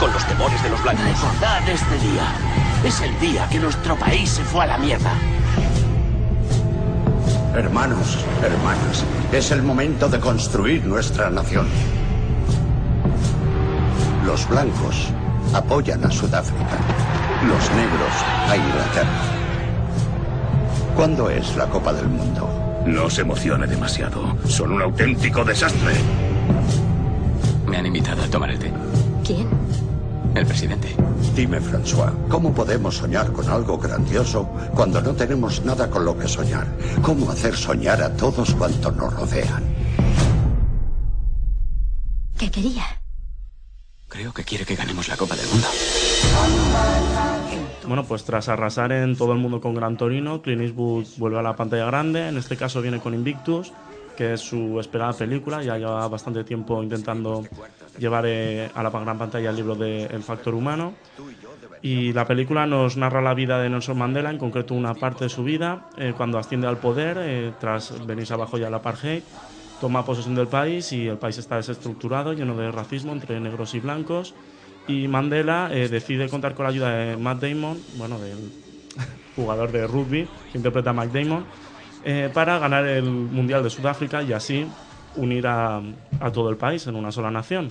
con 0.00 0.10
los 0.10 0.26
temores 0.26 0.62
de 0.62 0.70
los 0.70 0.82
blancos. 0.82 1.04
Recordad 1.04 1.68
este 1.68 1.98
día. 1.98 2.34
Es 2.82 3.02
el 3.02 3.20
día 3.20 3.46
que 3.50 3.58
nuestro 3.58 3.94
país 3.98 4.30
se 4.30 4.42
fue 4.42 4.64
a 4.64 4.68
la 4.68 4.78
mierda. 4.78 5.37
Hermanos, 7.54 8.24
hermanas, 8.42 9.04
es 9.32 9.50
el 9.50 9.62
momento 9.62 10.08
de 10.08 10.20
construir 10.20 10.84
nuestra 10.84 11.30
nación. 11.30 11.66
Los 14.24 14.48
blancos 14.48 15.08
apoyan 15.54 16.04
a 16.04 16.10
Sudáfrica, 16.10 16.78
los 17.46 17.70
negros 17.72 18.12
a 18.48 18.56
Inglaterra. 18.56 19.38
¿Cuándo 20.94 21.30
es 21.30 21.56
la 21.56 21.66
Copa 21.66 21.92
del 21.92 22.08
Mundo? 22.08 22.48
No 22.86 23.08
se 23.08 23.22
emocione 23.22 23.66
demasiado. 23.66 24.36
Son 24.46 24.72
un 24.72 24.82
auténtico 24.82 25.44
desastre. 25.44 25.94
Me 27.66 27.78
han 27.78 27.86
invitado 27.86 28.22
a 28.22 28.26
tomar 28.26 28.50
el 28.50 28.58
té. 28.58 28.72
¿Quién? 29.24 29.48
El 30.38 30.46
presidente. 30.46 30.94
Dime, 31.34 31.60
François, 31.60 32.12
¿cómo 32.28 32.54
podemos 32.54 32.94
soñar 32.96 33.32
con 33.32 33.48
algo 33.48 33.76
grandioso 33.76 34.48
cuando 34.72 35.02
no 35.02 35.12
tenemos 35.12 35.64
nada 35.64 35.90
con 35.90 36.04
lo 36.04 36.16
que 36.16 36.28
soñar? 36.28 36.68
¿Cómo 37.02 37.28
hacer 37.28 37.56
soñar 37.56 38.00
a 38.00 38.16
todos 38.16 38.54
cuantos 38.54 38.94
nos 38.94 39.12
rodean? 39.14 39.64
¿Qué 42.38 42.48
quería? 42.52 42.84
Creo 44.06 44.32
que 44.32 44.44
quiere 44.44 44.64
que 44.64 44.76
ganemos 44.76 45.08
la 45.08 45.16
Copa 45.16 45.34
del 45.34 45.48
Mundo. 45.48 45.66
Bueno, 47.88 48.04
pues 48.04 48.22
tras 48.22 48.48
arrasar 48.48 48.92
en 48.92 49.16
todo 49.16 49.32
el 49.32 49.38
mundo 49.38 49.60
con 49.60 49.74
Gran 49.74 49.96
Torino, 49.96 50.40
Clint 50.40 50.62
Eastwood 50.62 51.06
vuelve 51.16 51.40
a 51.40 51.42
la 51.42 51.56
pantalla 51.56 51.86
grande. 51.86 52.28
En 52.28 52.36
este 52.36 52.56
caso 52.56 52.80
viene 52.80 53.00
con 53.00 53.12
Invictus, 53.12 53.72
que 54.18 54.32
es 54.32 54.40
su 54.40 54.80
esperada 54.80 55.12
película. 55.12 55.62
Ya 55.62 55.78
lleva 55.78 56.08
bastante 56.08 56.42
tiempo 56.42 56.82
intentando 56.82 57.44
llevar 58.00 58.24
eh, 58.26 58.68
a 58.74 58.82
la 58.82 58.90
gran 58.90 59.16
pantalla 59.16 59.50
el 59.50 59.54
libro 59.54 59.76
de 59.76 60.06
El 60.06 60.24
Factor 60.24 60.54
Humano. 60.54 60.94
Y 61.82 62.12
la 62.12 62.26
película 62.26 62.66
nos 62.66 62.96
narra 62.96 63.22
la 63.22 63.32
vida 63.34 63.60
de 63.60 63.70
Nelson 63.70 63.96
Mandela, 63.96 64.30
en 64.30 64.38
concreto 64.38 64.74
una 64.74 64.94
parte 64.94 65.26
de 65.26 65.30
su 65.30 65.44
vida, 65.44 65.86
eh, 65.96 66.14
cuando 66.16 66.36
asciende 66.36 66.66
al 66.66 66.78
poder, 66.78 67.16
eh, 67.20 67.52
tras 67.60 68.04
venirse 68.04 68.34
abajo 68.34 68.58
ya 68.58 68.68
la 68.68 68.78
apartheid, 68.78 69.22
toma 69.80 70.04
posesión 70.04 70.34
del 70.34 70.48
país 70.48 70.92
y 70.92 71.06
el 71.06 71.18
país 71.18 71.38
está 71.38 71.54
desestructurado, 71.54 72.32
lleno 72.32 72.56
de 72.56 72.72
racismo 72.72 73.12
entre 73.12 73.38
negros 73.38 73.72
y 73.76 73.78
blancos. 73.78 74.34
Y 74.88 75.06
Mandela 75.06 75.68
decide 75.68 76.28
contar 76.28 76.54
con 76.54 76.64
la 76.64 76.70
ayuda 76.70 76.90
de 76.90 77.16
Matt 77.16 77.40
Damon, 77.40 77.78
bueno, 77.96 78.18
del 78.18 78.50
jugador 79.36 79.70
de 79.70 79.86
rugby 79.86 80.26
que 80.50 80.58
interpreta 80.58 80.90
a 80.90 80.92
Matt 80.94 81.12
Damon, 81.12 81.44
eh, 82.04 82.30
para 82.32 82.58
ganar 82.58 82.86
el 82.86 83.04
Mundial 83.04 83.62
de 83.62 83.70
Sudáfrica 83.70 84.22
y 84.22 84.32
así 84.32 84.66
unir 85.16 85.46
a, 85.46 85.80
a 86.20 86.32
todo 86.32 86.50
el 86.50 86.56
país 86.56 86.86
en 86.86 86.94
una 86.96 87.10
sola 87.12 87.30
nación. 87.30 87.70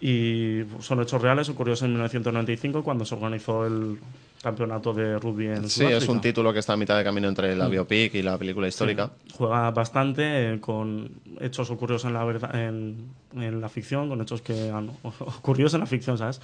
Y 0.00 0.62
son 0.80 1.00
hechos 1.00 1.22
reales 1.22 1.48
ocurridos 1.48 1.82
en 1.82 1.90
1995 1.92 2.82
cuando 2.82 3.04
se 3.04 3.14
organizó 3.14 3.64
el 3.66 3.98
campeonato 4.42 4.92
de 4.92 5.16
rugby 5.20 5.46
en 5.46 5.68
Sí, 5.68 5.84
es 5.84 6.08
un 6.08 6.20
título 6.20 6.52
que 6.52 6.58
está 6.58 6.72
a 6.72 6.76
mitad 6.76 6.98
de 6.98 7.04
camino 7.04 7.28
entre 7.28 7.54
la 7.54 7.68
Mm. 7.68 7.70
biopic 7.70 8.14
y 8.14 8.22
la 8.22 8.36
película 8.36 8.66
histórica. 8.66 9.10
Sí, 9.28 9.34
juega 9.36 9.70
bastante 9.70 10.54
eh, 10.54 10.60
con 10.60 11.08
hechos 11.40 11.70
ocurridos 11.70 12.04
en 12.04 12.14
la 12.14 12.24
verdad, 12.24 12.52
en, 12.60 12.96
en 13.36 13.60
la 13.60 13.68
ficción, 13.68 14.08
con 14.08 14.20
hechos 14.20 14.42
que 14.42 14.70
han 14.70 14.90
ocurridos 15.20 15.74
en 15.74 15.80
la 15.80 15.86
ficción, 15.86 16.18
¿sabes? 16.18 16.40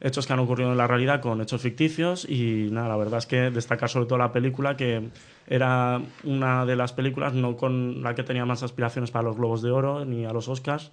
Hechos 0.00 0.26
que 0.26 0.32
han 0.32 0.38
ocurrido 0.38 0.72
en 0.72 0.78
la 0.78 0.86
realidad 0.86 1.20
con 1.20 1.38
hechos 1.42 1.60
ficticios 1.60 2.24
y 2.26 2.68
nada, 2.72 2.88
la 2.88 2.96
verdad 2.96 3.18
es 3.18 3.26
que 3.26 3.50
destacar 3.50 3.90
sobre 3.90 4.06
todo 4.06 4.16
la 4.18 4.32
película 4.32 4.74
que 4.74 5.10
era 5.46 6.00
una 6.24 6.64
de 6.66 6.76
las 6.76 6.92
películas 6.92 7.34
no 7.34 7.56
con 7.56 8.02
la 8.02 8.14
que 8.14 8.22
tenía 8.22 8.44
más 8.46 8.62
aspiraciones 8.62 9.10
para 9.10 9.24
los 9.24 9.36
Globos 9.36 9.62
de 9.62 9.70
Oro 9.70 10.04
ni 10.04 10.24
a 10.24 10.32
los 10.32 10.48
Oscars, 10.48 10.90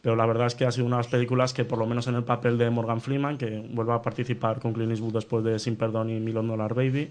pero 0.00 0.16
la 0.16 0.26
verdad 0.26 0.46
es 0.48 0.54
que 0.54 0.64
ha 0.66 0.72
sido 0.72 0.86
una 0.86 0.96
de 0.96 1.02
las 1.04 1.08
películas 1.12 1.52
que 1.54 1.64
por 1.64 1.78
lo 1.78 1.86
menos 1.86 2.06
en 2.08 2.14
el 2.16 2.24
papel 2.24 2.58
de 2.58 2.70
Morgan 2.70 3.00
Freeman, 3.00 3.38
que 3.38 3.64
vuelve 3.70 3.92
a 3.92 4.02
participar 4.02 4.58
con 4.60 4.72
Clint 4.72 4.90
Eastwood 4.92 5.12
después 5.12 5.44
de 5.44 5.58
Sin 5.58 5.76
Perdón 5.76 6.10
y 6.10 6.18
Million 6.18 6.48
Dollar 6.48 6.74
Baby, 6.74 7.10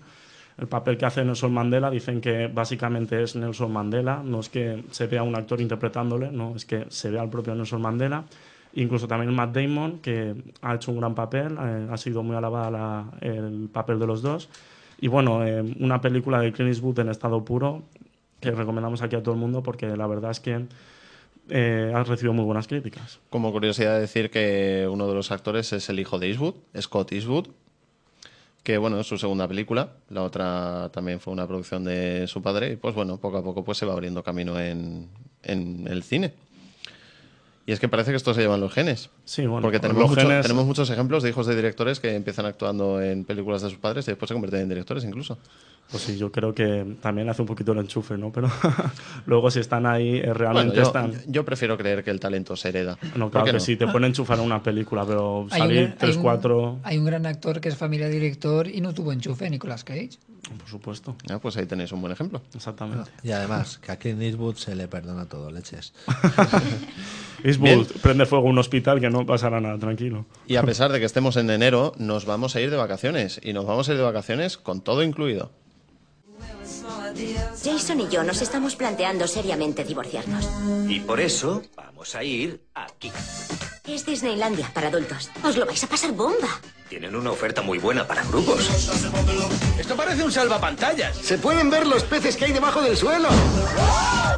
el 0.58 0.68
papel 0.68 0.98
que 0.98 1.06
hace 1.06 1.24
Nelson 1.24 1.54
Mandela 1.54 1.90
dicen 1.90 2.20
que 2.20 2.48
básicamente 2.48 3.24
es 3.24 3.36
Nelson 3.38 3.72
Mandela, 3.72 4.22
no 4.24 4.42
es 4.42 4.50
que 4.50 4.84
se 4.92 5.08
vea 5.08 5.24
un 5.24 5.36
actor 5.36 5.62
interpretándole, 5.62 6.30
no, 6.32 6.56
es 6.56 6.66
que 6.66 6.86
se 6.90 7.10
vea 7.10 7.22
al 7.22 7.30
propio 7.30 7.56
Nelson 7.56 7.82
Mandela. 7.82 8.26
Incluso 8.74 9.06
también 9.08 9.34
Matt 9.34 9.54
Damon, 9.56 10.00
que 10.00 10.34
ha 10.62 10.76
hecho 10.76 10.92
un 10.92 11.00
gran 11.00 11.14
papel, 11.16 11.58
eh, 11.60 11.88
ha 11.92 11.98
sido 11.98 12.24
muy 12.24 12.36
alabada 12.36 12.72
la- 12.72 13.06
el 13.22 13.70
papel 13.72 14.00
de 14.00 14.08
los 14.08 14.22
dos. 14.22 14.50
Y 15.02 15.08
bueno, 15.08 15.46
eh, 15.46 15.62
una 15.80 16.00
película 16.00 16.40
de 16.40 16.54
Clint 16.54 16.70
Eastwood 16.70 17.00
en 17.00 17.10
estado 17.10 17.44
puro 17.44 17.82
que 18.40 18.52
recomendamos 18.52 19.02
aquí 19.02 19.16
a 19.16 19.24
todo 19.24 19.34
el 19.34 19.42
mundo 19.42 19.64
porque 19.64 19.88
la 19.98 20.08
verdad 20.08 20.32
es 20.32 20.40
que 20.40 20.68
eh, 21.50 21.92
ha 21.94 22.04
recibido 22.04 22.34
muy 22.34 22.46
buenas 22.46 22.68
críticas. 22.68 23.20
Como 23.30 23.52
curiosidad 23.52 24.00
decir 24.00 24.30
que 24.30 24.88
uno 24.90 25.08
de 25.08 25.16
los 25.16 25.32
actores 25.32 25.74
es 25.74 25.90
el 25.90 26.00
hijo 26.00 26.20
de 26.20 26.30
Eastwood, 26.30 26.56
Scott 26.80 27.12
Eastwood, 27.12 27.48
que 28.64 28.78
bueno, 28.78 29.00
es 29.00 29.08
su 29.08 29.18
segunda 29.18 29.48
película, 29.48 29.94
la 30.10 30.22
otra 30.22 30.90
también 30.94 31.20
fue 31.20 31.34
una 31.34 31.48
producción 31.48 31.84
de 31.84 32.28
su 32.28 32.44
padre 32.44 32.74
y 32.74 32.76
pues 32.76 32.94
bueno, 32.94 33.18
poco 33.18 33.38
a 33.38 33.44
poco 33.44 33.64
pues 33.64 33.80
se 33.80 33.88
va 33.88 33.94
abriendo 33.94 34.24
camino 34.24 34.60
en, 34.60 35.10
en 35.42 35.88
el 35.88 36.04
cine. 36.04 36.34
Y 37.72 37.74
es 37.74 37.80
que 37.80 37.88
parece 37.88 38.12
que 38.12 38.18
esto 38.18 38.34
se 38.34 38.42
llevan 38.42 38.60
los 38.60 38.74
genes. 38.74 39.12
Sí, 39.24 39.46
bueno, 39.46 39.62
Porque 39.62 39.80
tenemos, 39.80 40.02
los 40.02 40.10
mucho- 40.10 40.28
genes- 40.28 40.42
tenemos 40.42 40.66
muchos 40.66 40.90
ejemplos 40.90 41.24
de 41.24 41.30
hijos 41.30 41.48
de 41.48 41.56
directores 41.56 42.02
que 42.02 42.14
empiezan 42.14 42.46
actuando 42.46 43.02
en 43.02 43.24
películas 43.24 43.62
de 43.62 43.70
sus 43.70 43.78
padres 43.78 44.06
y 44.10 44.12
después 44.12 44.28
se 44.28 44.34
convierten 44.34 44.60
en 44.60 44.68
directores 44.68 45.06
incluso. 45.06 45.38
Pues 45.90 46.04
sí, 46.04 46.18
yo 46.18 46.34
creo 46.34 46.54
que 46.54 46.98
también 47.02 47.30
hace 47.30 47.42
un 47.42 47.48
poquito 47.48 47.72
el 47.72 47.78
enchufe, 47.80 48.18
¿no? 48.18 48.30
Pero 48.30 48.50
luego 49.26 49.50
si 49.52 49.60
están 49.62 49.86
ahí, 49.86 50.18
eh, 50.18 50.22
Bueno, 50.24 50.34
realmente 50.34 50.76
yo, 50.76 50.82
están... 50.84 51.14
yo 51.28 51.46
prefiero 51.46 51.78
creer 51.78 52.04
que 52.04 52.12
el 52.12 52.20
talento 52.20 52.58
se 52.58 52.68
hereda. 52.70 52.98
No, 53.16 53.26
¿Por 53.26 53.32
claro 53.32 53.46
que 53.46 53.54
no? 53.54 53.60
sí, 53.62 53.78
te 53.78 53.88
pueden 53.88 54.06
enchufar 54.06 54.40
a 54.40 54.42
una 54.42 54.62
película, 54.62 55.06
pero 55.06 55.48
salir 55.50 55.84
gran- 55.88 55.98
3, 55.98 56.12
hay 56.12 56.18
un- 56.18 56.24
4... 56.24 56.80
hay 56.84 56.98
un 56.98 57.06
gran 57.06 57.26
actor 57.26 57.62
que 57.62 57.70
es 57.70 57.78
familia 57.78 58.10
director 58.10 58.68
y 58.68 58.82
no 58.82 58.94
tuvo 58.94 59.14
enchufe, 59.14 59.50
Nicolas 59.50 59.86
Cage. 59.86 60.12
Por 60.58 60.68
supuesto. 60.70 61.16
Ah, 61.30 61.40
pues 61.40 61.58
ahí 61.58 61.66
tenéis 61.66 61.92
un 61.92 62.02
buen 62.02 62.14
ejemplo. 62.14 62.42
Exactamente. 62.54 63.10
Y 63.24 63.32
además, 63.32 63.78
que 63.78 63.92
a 63.92 63.98
Clint 63.98 64.22
Eastwood 64.22 64.56
se 64.56 64.76
le 64.76 64.88
perdona 64.88 65.26
todo, 65.26 65.52
leches. 65.52 65.94
Eastwood, 67.44 67.70
Bien. 67.70 67.88
prende 68.02 68.26
fuego 68.26 68.48
un 68.48 68.58
hospital 68.58 69.00
que 69.00 69.10
no 69.10 69.26
pasará 69.26 69.60
nada, 69.62 69.78
tranquilo. 69.80 70.26
Y 70.48 70.58
a 70.58 70.64
pesar 70.64 70.92
de 70.92 71.00
que 71.00 71.06
estemos 71.06 71.38
en 71.38 71.50
enero, 71.50 71.94
nos 71.98 72.26
vamos 72.26 72.56
a 72.56 72.62
ir 72.62 72.70
de 72.70 72.78
vacaciones. 72.78 73.40
Y 73.44 73.54
nos 73.54 73.66
vamos 73.66 73.90
a 73.90 73.94
ir 73.94 73.98
de 73.98 74.04
vacaciones 74.04 74.58
con 74.58 74.82
todo 74.82 75.04
incluido. 75.04 75.52
Jason 77.64 78.00
y 78.00 78.08
yo 78.10 78.24
nos 78.24 78.42
estamos 78.42 78.76
planteando 78.76 79.28
seriamente 79.28 79.84
divorciarnos. 79.84 80.50
Y 80.88 81.00
por 81.02 81.20
eso 81.20 81.62
vamos 81.76 82.16
a 82.16 82.24
ir 82.24 82.62
aquí. 82.74 83.12
Es 83.88 84.06
Disneylandia 84.06 84.70
para 84.74 84.90
adultos. 84.90 85.32
Os 85.44 85.58
lo 85.58 85.66
vais 85.66 85.84
a 85.84 85.88
pasar 85.88 86.12
bomba. 86.12 86.62
Tienen 86.88 87.16
una 87.16 87.32
oferta 87.32 87.64
muy 87.64 87.80
buena 87.80 88.06
para 88.06 88.24
grupos. 88.24 88.70
Esto 89.80 89.96
parece 89.96 90.24
un 90.24 90.32
salvapantallas. 90.32 91.18
Se 91.18 91.40
pueden 91.40 91.70
ver 91.72 91.88
los 91.88 92.04
peces 92.04 92.38
que 92.38 92.46
hay 92.46 92.52
debajo 92.52 92.82
del 92.82 92.96
suelo. 92.96 93.30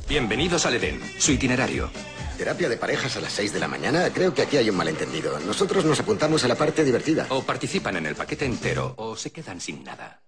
Bienvenidos 0.07 0.65
al 0.65 0.75
Edén, 0.75 1.01
su 1.19 1.33
itinerario. 1.33 1.91
Terapia 2.37 2.69
de 2.69 2.77
parejas 2.77 3.17
a 3.17 3.21
las 3.21 3.33
6 3.33 3.53
de 3.53 3.59
la 3.59 3.67
mañana. 3.67 4.09
Creo 4.13 4.33
que 4.33 4.43
aquí 4.43 4.57
hay 4.57 4.69
un 4.69 4.77
malentendido. 4.77 5.37
Nosotros 5.41 5.83
nos 5.83 5.99
apuntamos 5.99 6.43
a 6.45 6.47
la 6.47 6.55
parte 6.55 6.85
divertida. 6.85 7.27
O 7.29 7.43
participan 7.43 7.97
en 7.97 8.05
el 8.05 8.15
paquete 8.15 8.45
entero 8.45 8.93
o 8.97 9.15
se 9.17 9.31
quedan 9.31 9.59
sin 9.59 9.83
nada. 9.83 10.21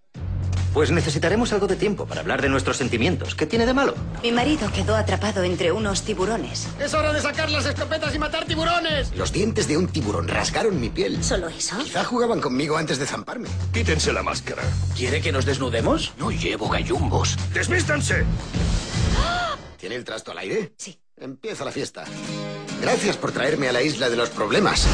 Pues 0.76 0.92
necesitaremos 0.92 1.54
algo 1.54 1.68
de 1.68 1.78
tiempo 1.78 2.06
para 2.06 2.20
hablar 2.20 2.42
de 2.42 2.50
nuestros 2.50 2.76
sentimientos. 2.76 3.34
¿Qué 3.34 3.46
tiene 3.46 3.66
de 3.66 3.74
malo? 3.74 3.96
Mi 4.22 4.34
marido 4.34 4.70
quedó 4.74 4.98
atrapado 4.98 5.42
entre 5.44 5.72
unos 5.72 6.02
tiburones. 6.02 6.68
¡Es 6.82 6.94
hora 6.94 7.14
de 7.14 7.22
sacar 7.22 7.50
las 7.50 7.66
escopetas 7.66 8.14
y 8.14 8.20
matar 8.20 8.44
tiburones! 8.44 9.16
Los 9.16 9.32
dientes 9.32 9.70
de 9.70 9.78
un 9.78 9.88
tiburón 9.88 10.28
rasgaron 10.28 10.78
mi 10.78 10.90
piel. 10.90 11.24
¿Solo 11.24 11.48
eso? 11.48 11.78
Quizá 11.78 12.04
jugaban 12.04 12.42
conmigo 12.42 12.76
antes 12.76 13.00
de 13.00 13.06
zamparme. 13.06 13.48
Quítense 13.72 14.12
la 14.12 14.22
máscara. 14.22 14.64
¿Quiere 14.98 15.22
que 15.22 15.32
nos 15.32 15.46
desnudemos? 15.46 16.12
No 16.18 16.30
llevo 16.30 16.68
gallumbos. 16.68 17.38
¡Desvístanse! 17.54 18.26
¿Tiene 19.78 19.96
el 19.96 20.04
trasto 20.04 20.32
al 20.32 20.40
aire? 20.40 20.74
Sí. 20.78 21.00
Empieza 21.16 21.64
la 21.64 21.72
fiesta. 21.72 22.04
Gracias 22.82 23.16
por 23.16 23.32
traerme 23.32 23.70
a 23.70 23.72
la 23.72 23.82
isla 23.82 24.10
de 24.10 24.18
los 24.18 24.30
problemas. 24.30 24.86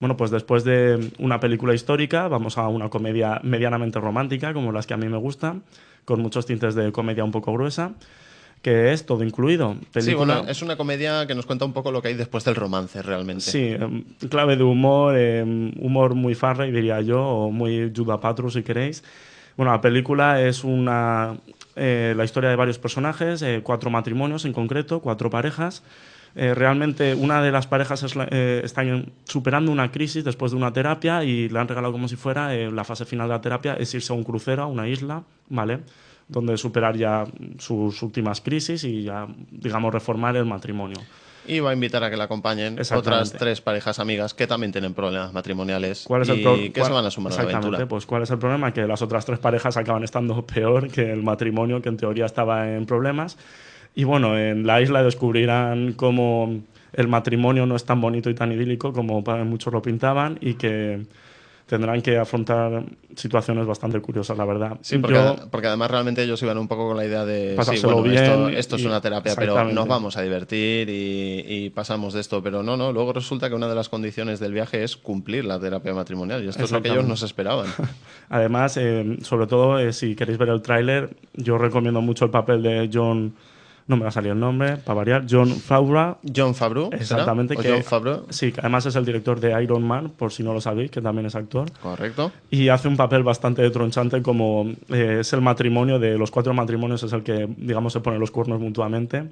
Bueno, 0.00 0.16
pues 0.16 0.30
después 0.30 0.64
de 0.64 1.10
una 1.18 1.40
película 1.40 1.74
histórica, 1.74 2.28
vamos 2.28 2.56
a 2.56 2.68
una 2.68 2.88
comedia 2.88 3.40
medianamente 3.42 3.98
romántica, 3.98 4.52
como 4.52 4.70
las 4.70 4.86
que 4.86 4.94
a 4.94 4.96
mí 4.96 5.08
me 5.08 5.16
gustan, 5.16 5.62
con 6.04 6.20
muchos 6.20 6.46
tintes 6.46 6.74
de 6.74 6.92
comedia 6.92 7.24
un 7.24 7.32
poco 7.32 7.52
gruesa, 7.52 7.92
que 8.62 8.92
es 8.92 9.06
todo 9.06 9.24
incluido. 9.24 9.74
Sí, 9.80 9.86
Película, 9.92 10.36
bueno, 10.36 10.50
es 10.50 10.62
una 10.62 10.76
comedia 10.76 11.26
que 11.26 11.34
nos 11.34 11.46
cuenta 11.46 11.64
un 11.64 11.72
poco 11.72 11.90
lo 11.90 12.00
que 12.00 12.08
hay 12.08 12.14
después 12.14 12.44
del 12.44 12.54
romance, 12.54 13.02
realmente. 13.02 13.42
Sí, 13.42 13.68
em, 13.68 14.04
clave 14.28 14.56
de 14.56 14.62
humor, 14.62 15.16
em, 15.16 15.72
humor 15.80 16.14
muy 16.14 16.34
farray, 16.34 16.70
diría 16.70 17.00
yo, 17.00 17.20
o 17.20 17.50
muy 17.50 17.92
Judah 17.94 18.20
Patru, 18.20 18.50
si 18.50 18.62
queréis. 18.62 19.02
Bueno, 19.56 19.72
la 19.72 19.80
película 19.80 20.40
es 20.40 20.62
una, 20.62 21.36
eh, 21.74 22.14
la 22.16 22.24
historia 22.24 22.50
de 22.50 22.56
varios 22.56 22.78
personajes, 22.78 23.42
eh, 23.42 23.60
cuatro 23.64 23.90
matrimonios 23.90 24.44
en 24.44 24.52
concreto, 24.52 25.00
cuatro 25.00 25.30
parejas. 25.30 25.82
Eh, 26.36 26.54
realmente 26.54 27.14
una 27.14 27.42
de 27.42 27.50
las 27.50 27.66
parejas 27.66 28.02
es 28.02 28.14
eh, 28.30 28.60
está 28.64 28.82
superando 29.24 29.72
una 29.72 29.90
crisis 29.90 30.22
después 30.24 30.52
de 30.52 30.58
una 30.58 30.72
terapia 30.72 31.24
y 31.24 31.48
le 31.48 31.58
han 31.58 31.66
regalado 31.68 31.92
como 31.92 32.06
si 32.08 32.16
fuera 32.16 32.54
eh, 32.54 32.70
la 32.70 32.84
fase 32.84 33.04
final 33.04 33.28
de 33.28 33.34
la 33.34 33.40
terapia 33.40 33.74
es 33.74 33.92
irse 33.94 34.12
a 34.12 34.16
un 34.16 34.24
crucero, 34.24 34.62
a 34.62 34.66
una 34.66 34.86
isla, 34.88 35.22
¿vale? 35.48 35.80
Donde 36.28 36.56
superar 36.58 36.96
ya 36.96 37.24
sus 37.58 38.02
últimas 38.02 38.40
crisis 38.40 38.84
y 38.84 39.02
ya, 39.04 39.26
digamos, 39.50 39.92
reformar 39.92 40.36
el 40.36 40.44
matrimonio. 40.44 40.98
Y 41.46 41.60
va 41.60 41.70
a 41.70 41.72
invitar 41.72 42.04
a 42.04 42.10
que 42.10 42.16
la 42.18 42.24
acompañen 42.24 42.78
otras 42.94 43.32
tres 43.32 43.62
parejas 43.62 43.98
amigas 43.98 44.34
que 44.34 44.46
también 44.46 44.70
tienen 44.70 44.92
problemas 44.92 45.32
matrimoniales 45.32 46.04
¿Cuál 46.06 46.20
es 46.22 46.28
y 46.28 46.32
el 46.32 46.42
pro- 46.42 46.56
que 46.74 46.84
se 46.84 46.92
van 46.92 47.06
a 47.06 47.10
sumar 47.10 47.32
a 47.32 47.36
la 47.36 47.42
aventura. 47.56 47.88
pues 47.88 48.04
¿cuál 48.04 48.22
es 48.22 48.30
el 48.30 48.38
problema? 48.38 48.74
Que 48.74 48.86
las 48.86 49.00
otras 49.00 49.24
tres 49.24 49.38
parejas 49.38 49.78
acaban 49.78 50.04
estando 50.04 50.44
peor 50.46 50.90
que 50.90 51.10
el 51.10 51.22
matrimonio, 51.22 51.80
que 51.80 51.88
en 51.88 51.96
teoría 51.96 52.26
estaba 52.26 52.70
en 52.70 52.84
problemas. 52.84 53.38
Y 53.98 54.04
bueno, 54.04 54.38
en 54.38 54.64
la 54.64 54.80
isla 54.80 55.02
descubrirán 55.02 55.92
cómo 55.94 56.60
el 56.92 57.08
matrimonio 57.08 57.66
no 57.66 57.74
es 57.74 57.84
tan 57.84 58.00
bonito 58.00 58.30
y 58.30 58.34
tan 58.34 58.52
idílico 58.52 58.92
como 58.92 59.20
muchos 59.44 59.72
lo 59.72 59.82
pintaban 59.82 60.38
y 60.40 60.54
que 60.54 61.04
tendrán 61.66 62.00
que 62.00 62.16
afrontar 62.16 62.84
situaciones 63.16 63.66
bastante 63.66 64.00
curiosas, 64.00 64.38
la 64.38 64.44
verdad. 64.44 64.78
Sí, 64.82 64.98
porque, 64.98 65.16
Yo- 65.16 65.36
porque 65.50 65.66
además 65.66 65.90
realmente 65.90 66.22
ellos 66.22 66.40
iban 66.44 66.58
un 66.58 66.68
poco 66.68 66.86
con 66.86 66.96
la 66.96 67.04
idea 67.06 67.24
de 67.24 67.56
sí, 67.64 67.84
bueno, 67.84 68.06
esto, 68.06 68.46
bien 68.46 68.56
esto 68.56 68.76
es 68.76 68.82
y- 68.82 68.86
una 68.86 69.00
terapia, 69.00 69.34
pero 69.34 69.64
nos 69.74 69.88
vamos 69.88 70.16
a 70.16 70.22
divertir 70.22 70.88
y, 70.88 71.44
y 71.48 71.70
pasamos 71.70 72.14
de 72.14 72.20
esto. 72.20 72.40
Pero 72.40 72.62
no, 72.62 72.76
no, 72.76 72.92
luego 72.92 73.12
resulta 73.12 73.48
que 73.48 73.56
una 73.56 73.66
de 73.68 73.74
las 73.74 73.88
condiciones 73.88 74.38
del 74.38 74.52
viaje 74.52 74.84
es 74.84 74.96
cumplir 74.96 75.44
la 75.44 75.58
terapia 75.58 75.92
matrimonial 75.92 76.44
y 76.44 76.48
esto 76.48 76.62
es 76.62 76.70
lo 76.70 76.80
que 76.82 76.88
ellos 76.90 77.04
nos 77.04 77.24
esperaban. 77.24 77.66
Además, 78.28 78.76
eh, 78.76 79.18
sobre 79.22 79.48
todo, 79.48 79.80
eh, 79.80 79.92
si 79.92 80.14
queréis 80.14 80.38
ver 80.38 80.50
el 80.50 80.62
tráiler, 80.62 81.16
yo 81.34 81.58
recomiendo 81.58 82.00
mucho 82.00 82.24
el 82.26 82.30
papel 82.30 82.62
de 82.62 82.88
John... 82.94 83.34
No 83.88 83.96
me 83.96 84.02
va 84.02 84.10
a 84.10 84.12
salir 84.12 84.32
el 84.32 84.38
nombre, 84.38 84.76
para 84.76 84.98
variar. 84.98 85.24
John 85.28 85.48
Favreau. 85.48 86.18
John 86.34 86.54
Favreau. 86.54 86.90
Exactamente. 86.92 87.54
¿O 87.56 87.60
que, 87.60 87.70
John 87.70 87.82
Favreau? 87.82 88.26
Sí, 88.28 88.52
que 88.52 88.60
además 88.60 88.84
es 88.86 88.94
el 88.96 89.04
director 89.04 89.40
de 89.40 89.60
Iron 89.62 89.82
Man, 89.82 90.10
por 90.10 90.30
si 90.30 90.42
no 90.42 90.52
lo 90.52 90.60
sabéis, 90.60 90.90
que 90.90 91.00
también 91.00 91.26
es 91.26 91.34
actor. 91.34 91.72
Correcto. 91.80 92.30
Y 92.50 92.68
hace 92.68 92.86
un 92.86 92.96
papel 92.96 93.22
bastante 93.22 93.68
tronchante 93.70 94.22
como 94.22 94.66
eh, 94.90 95.18
es 95.20 95.32
el 95.32 95.40
matrimonio, 95.40 95.98
de 95.98 96.18
los 96.18 96.30
cuatro 96.30 96.52
matrimonios 96.52 97.02
es 97.02 97.12
el 97.12 97.22
que, 97.22 97.48
digamos, 97.56 97.94
se 97.94 98.00
pone 98.00 98.18
los 98.18 98.30
cuernos 98.30 98.60
mutuamente. 98.60 99.24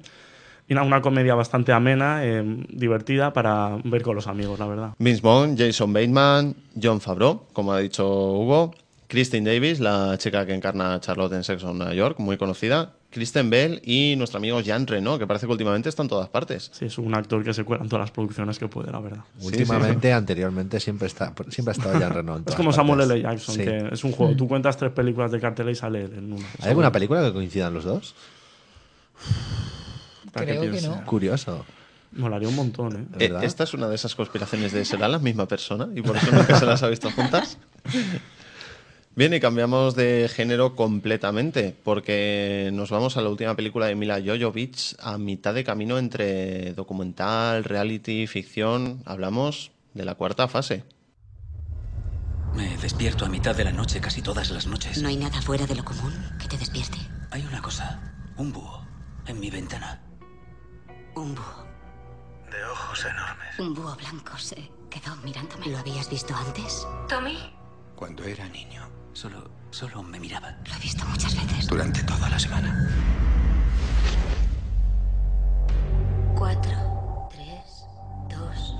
Y 0.69 0.73
nada, 0.73 0.85
una 0.85 1.01
comedia 1.01 1.33
bastante 1.33 1.71
amena, 1.71 2.25
eh, 2.25 2.43
divertida 2.69 3.31
para 3.31 3.77
ver 3.85 4.01
con 4.01 4.15
los 4.15 4.27
amigos, 4.27 4.59
la 4.59 4.67
verdad. 4.67 4.89
Vince 4.99 5.21
Vaughn, 5.21 5.55
Jason 5.57 5.93
Bateman, 5.93 6.55
John 6.81 6.99
Favreau, 6.99 7.43
como 7.53 7.71
ha 7.71 7.79
dicho 7.79 8.05
Hugo, 8.05 8.73
Kristen 9.07 9.45
Davis, 9.45 9.79
la 9.79 10.17
chica 10.17 10.45
que 10.45 10.53
encarna 10.53 10.95
a 10.95 10.99
Charlotte 10.99 11.33
en 11.33 11.43
Sex 11.43 11.63
on 11.63 11.79
New 11.79 11.93
York, 11.93 12.19
muy 12.19 12.35
conocida, 12.35 12.93
Kristen 13.17 13.49
Bell 13.49 13.81
y 13.83 14.15
nuestro 14.15 14.37
amigo 14.37 14.61
Jean 14.61 14.85
Reno, 14.85 15.17
que 15.17 15.25
parece 15.25 15.47
que 15.47 15.51
últimamente 15.51 15.89
está 15.89 16.03
en 16.03 16.07
todas 16.09 16.29
partes. 16.29 16.69
Sí, 16.71 16.85
es 16.85 16.99
un 16.99 17.15
actor 17.15 17.43
que 17.43 17.51
se 17.51 17.63
cuela 17.63 17.81
en 17.83 17.89
todas 17.89 18.03
las 18.03 18.11
producciones 18.11 18.59
que 18.59 18.67
puede, 18.67 18.91
la 18.91 18.99
verdad. 18.99 19.23
Últimamente, 19.41 20.13
anteriormente, 20.13 20.79
siempre, 20.79 21.07
está, 21.07 21.33
siempre 21.49 21.71
ha 21.71 21.77
estado 21.77 21.99
Jan 21.99 22.13
Reno. 22.13 22.33
en 22.33 22.39
Es 22.41 22.45
todas 22.45 22.57
como 22.57 22.71
Samuel 22.71 22.99
partes. 22.99 23.15
L. 23.15 23.21
Jackson, 23.23 23.55
Sí. 23.55 23.61
que 23.63 23.89
es 23.91 24.03
un 24.03 24.11
juego. 24.11 24.35
Tú 24.35 24.47
cuentas 24.47 24.77
tres 24.77 24.91
películas 24.91 25.31
de 25.31 25.39
cartel 25.39 25.69
y 25.71 25.75
sale 25.75 26.03
él 26.03 26.13
en 26.15 26.33
una. 26.33 26.45
¿Hay 26.61 26.69
alguna 26.69 26.91
película 26.91 27.23
que 27.23 27.33
coincidan 27.33 27.73
los 27.73 27.85
dos? 27.85 28.13
Creo 30.33 30.71
que 30.71 30.81
no. 30.81 31.03
Curioso. 31.05 31.65
Molaría 32.11 32.47
un 32.47 32.55
montón, 32.55 32.95
¿eh? 32.95 33.05
Eh, 33.19 33.27
¿Verdad? 33.29 33.43
¿Esta 33.43 33.63
es 33.63 33.73
una 33.73 33.87
de 33.89 33.95
esas 33.95 34.15
conspiraciones 34.15 34.71
de 34.71 34.85
será 34.85 35.07
la 35.07 35.19
misma 35.19 35.47
persona 35.47 35.87
y 35.95 36.01
por 36.01 36.15
eso 36.15 36.31
nunca 36.31 36.57
se 36.59 36.65
las 36.65 36.81
ha 36.83 36.87
visto 36.87 37.09
juntas? 37.11 37.57
Bien, 39.17 39.33
y 39.33 39.39
cambiamos 39.39 39.95
de 39.95 40.29
género 40.31 40.75
completamente, 40.75 41.75
porque 41.83 42.69
nos 42.71 42.91
vamos 42.91 43.17
a 43.17 43.21
la 43.23 43.29
última 43.29 43.55
película 43.55 43.87
de 43.87 43.95
Mila 43.95 44.21
Jovovich 44.23 44.95
a 44.99 45.17
mitad 45.17 45.55
de 45.55 45.63
camino 45.63 45.97
entre 45.97 46.75
documental, 46.75 47.63
reality, 47.63 48.27
ficción. 48.27 49.01
Hablamos 49.05 49.71
de 49.95 50.05
la 50.05 50.13
cuarta 50.13 50.47
fase. 50.47 50.83
Me 52.53 52.77
despierto 52.77 53.25
a 53.25 53.29
mitad 53.29 53.55
de 53.55 53.63
la 53.63 53.71
noche 53.71 53.99
casi 53.99 54.21
todas 54.21 54.51
las 54.51 54.67
noches. 54.67 55.01
No 55.01 55.07
hay 55.07 55.17
nada 55.17 55.41
fuera 55.41 55.65
de 55.65 55.73
lo 55.73 55.83
común 55.83 56.13
que 56.39 56.47
te 56.47 56.59
despierte. 56.59 56.99
Hay 57.31 57.43
una 57.43 57.59
cosa, 57.59 58.13
un 58.37 58.53
búho, 58.53 58.85
en 59.25 59.39
mi 59.39 59.49
ventana. 59.49 59.99
Un 61.15 61.33
búho. 61.33 61.65
De 62.51 62.63
ojos 62.65 63.03
enormes. 63.03 63.57
Un 63.57 63.73
búho 63.73 63.95
blanco 63.95 64.37
se 64.37 64.69
quedó 64.91 65.15
mirándome. 65.23 65.69
¿Lo 65.69 65.79
habías 65.79 66.07
visto 66.07 66.35
antes? 66.35 66.87
Tommy. 67.09 67.39
Cuando 67.95 68.23
era 68.23 68.47
niño, 68.47 68.87
solo, 69.17 69.49
solo 69.71 70.03
me 70.03 70.19
miraba. 70.19 70.55
Lo 70.67 70.75
he 70.75 70.79
visto 70.79 71.03
muchas 71.05 71.35
veces. 71.35 71.67
Durante 71.67 72.03
toda 72.03 72.29
la 72.29 72.37
semana. 72.37 72.87
Cuatro, 76.37 77.27
tres, 77.31 77.87
dos. 78.29 78.75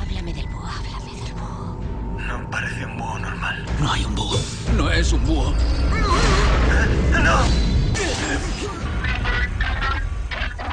Háblame 0.00 0.32
del 0.32 0.46
búho, 0.46 0.64
háblame 0.64 1.20
del 1.20 1.32
búho. 1.34 1.80
No 2.24 2.50
parece 2.50 2.86
un 2.86 2.98
búho 2.98 3.18
normal. 3.18 3.66
No 3.80 3.92
hay 3.92 4.04
un 4.04 4.14
búho. 4.14 4.38
No 4.76 4.90
es 4.92 5.12
un 5.12 5.26
búho. 5.26 5.52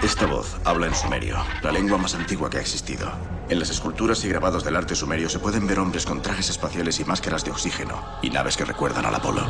Esta 0.04 0.28
voz 0.28 0.58
habla 0.64 0.86
en 0.86 0.94
sumerio, 0.94 1.38
la 1.64 1.72
lengua 1.72 1.98
más 1.98 2.14
antigua 2.14 2.52
que 2.52 2.58
ha 2.58 2.62
existido. 2.62 3.12
En 3.48 3.60
las 3.60 3.70
esculturas 3.70 4.24
y 4.26 4.30
grabados 4.30 4.64
del 4.64 4.76
arte 4.76 4.96
sumerio 4.96 5.30
se 5.30 5.38
pueden 5.38 5.68
ver 5.68 5.78
hombres 5.78 6.06
con 6.06 6.22
trajes 6.22 6.50
espaciales 6.50 7.00
y 7.00 7.06
máscaras 7.06 7.46
de 7.46 7.52
oxígeno, 7.52 8.04
y 8.24 8.32
naves 8.32 8.58
que 8.58 8.66
recuerdan 8.66 9.06
al 9.06 9.14
Apolo. 9.14 9.46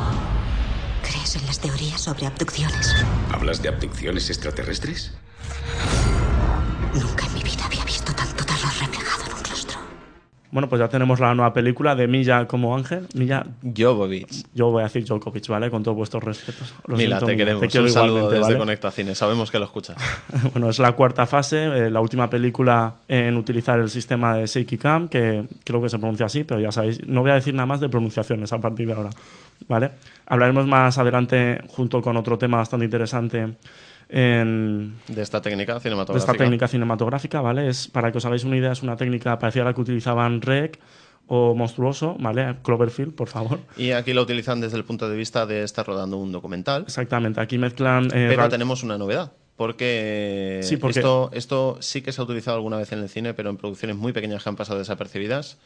¿Crees 1.02 1.36
en 1.36 1.46
las 1.46 1.58
teorías 1.58 2.02
sobre 2.02 2.26
abducciones? 2.26 2.94
¿Hablas 3.32 3.62
de 3.62 3.70
abducciones 3.70 4.28
extraterrestres? 4.28 5.12
Nunca 6.94 7.24
en 7.24 7.34
mi 7.34 7.42
vida 7.42 7.64
había 7.64 7.85
Bueno, 10.50 10.68
pues 10.68 10.80
ya 10.80 10.88
tenemos 10.88 11.20
la 11.20 11.34
nueva 11.34 11.52
película 11.52 11.94
de 11.94 12.06
Milla 12.06 12.46
como 12.46 12.76
Ángel. 12.76 13.06
Milla 13.14 13.44
Jovovich. 13.76 14.44
Yo 14.54 14.70
voy 14.70 14.82
a 14.82 14.84
decir 14.84 15.04
Djokovic, 15.04 15.46
¿vale? 15.48 15.70
Con 15.70 15.82
todos 15.82 15.96
vuestros 15.96 16.22
respetos. 16.22 16.74
Lo 16.86 16.96
Mila, 16.96 17.18
siento, 17.18 17.26
te 17.26 17.36
queremos. 17.36 17.64
quiero 17.70 17.86
Un 17.86 17.92
saludo 17.92 18.30
desde 18.30 18.42
¿vale? 18.42 18.58
Conecta 18.58 18.90
Cine. 18.90 19.14
Sabemos 19.14 19.50
que 19.50 19.58
lo 19.58 19.64
escuchas. 19.64 19.96
bueno, 20.52 20.70
es 20.70 20.78
la 20.78 20.92
cuarta 20.92 21.26
fase, 21.26 21.64
eh, 21.64 21.90
la 21.90 22.00
última 22.00 22.30
película 22.30 22.94
en 23.08 23.36
utilizar 23.36 23.78
el 23.80 23.90
sistema 23.90 24.36
de 24.36 24.46
Shaky 24.46 24.78
Cam, 24.78 25.08
que 25.08 25.44
creo 25.64 25.82
que 25.82 25.88
se 25.88 25.98
pronuncia 25.98 26.26
así, 26.26 26.44
pero 26.44 26.60
ya 26.60 26.72
sabéis, 26.72 27.06
no 27.06 27.22
voy 27.22 27.30
a 27.30 27.34
decir 27.34 27.54
nada 27.54 27.66
más 27.66 27.80
de 27.80 27.88
pronunciaciones 27.88 28.52
a 28.52 28.60
partir 28.60 28.86
de 28.86 28.92
ahora, 28.92 29.10
¿vale? 29.68 29.90
Hablaremos 30.26 30.66
más 30.66 30.98
adelante 30.98 31.60
junto 31.68 32.00
con 32.02 32.16
otro 32.16 32.38
tema 32.38 32.58
bastante 32.58 32.84
interesante 32.84 33.56
en, 34.08 34.96
De 35.08 35.22
esta 35.22 35.40
técnica 35.42 35.74
de 35.74 35.80
cinematográfica. 35.80 36.32
esta 36.32 36.44
técnica 36.44 36.68
cinematográfica, 36.68 37.40
¿vale? 37.40 37.68
Es, 37.68 37.88
para 37.88 38.12
que 38.12 38.18
os 38.18 38.24
hagáis 38.24 38.44
una 38.44 38.56
idea, 38.56 38.72
es 38.72 38.82
una 38.82 38.96
técnica 38.96 39.38
parecida 39.38 39.62
a 39.62 39.66
la 39.66 39.74
que 39.74 39.80
utilizaban 39.80 40.40
Rec 40.42 40.78
o 41.28 41.54
Monstruoso, 41.56 42.16
¿vale? 42.20 42.56
Cloverfield, 42.62 43.14
por 43.14 43.28
favor. 43.28 43.58
Y 43.76 43.90
aquí 43.90 44.12
lo 44.12 44.22
utilizan 44.22 44.60
desde 44.60 44.76
el 44.76 44.84
punto 44.84 45.08
de 45.08 45.16
vista 45.16 45.44
de 45.44 45.64
estar 45.64 45.84
rodando 45.86 46.16
un 46.18 46.30
documental. 46.30 46.82
Exactamente, 46.82 47.40
aquí 47.40 47.58
mezclan... 47.58 48.06
eh, 48.14 48.26
Pero 48.28 48.48
tenemos 48.48 48.82
una 48.84 48.96
novedad. 48.96 49.32
Porque, 49.56 50.60
Sí, 50.62 50.76
porque- 50.76 51.00
Esto, 51.00 51.30
esto 51.32 51.78
sí 51.80 52.02
que 52.02 52.12
se 52.12 52.20
ha 52.20 52.24
utilizado 52.24 52.56
alguna 52.58 52.76
vez 52.76 52.92
en 52.92 53.00
el 53.00 53.08
cine, 53.08 53.34
pero 53.34 53.50
en 53.50 53.56
producciones 53.56 53.96
muy 53.96 54.12
pequeñas 54.12 54.42
que 54.42 54.48
han 54.50 54.56
pasado 54.56 54.78
desapercibidas. 54.78 55.58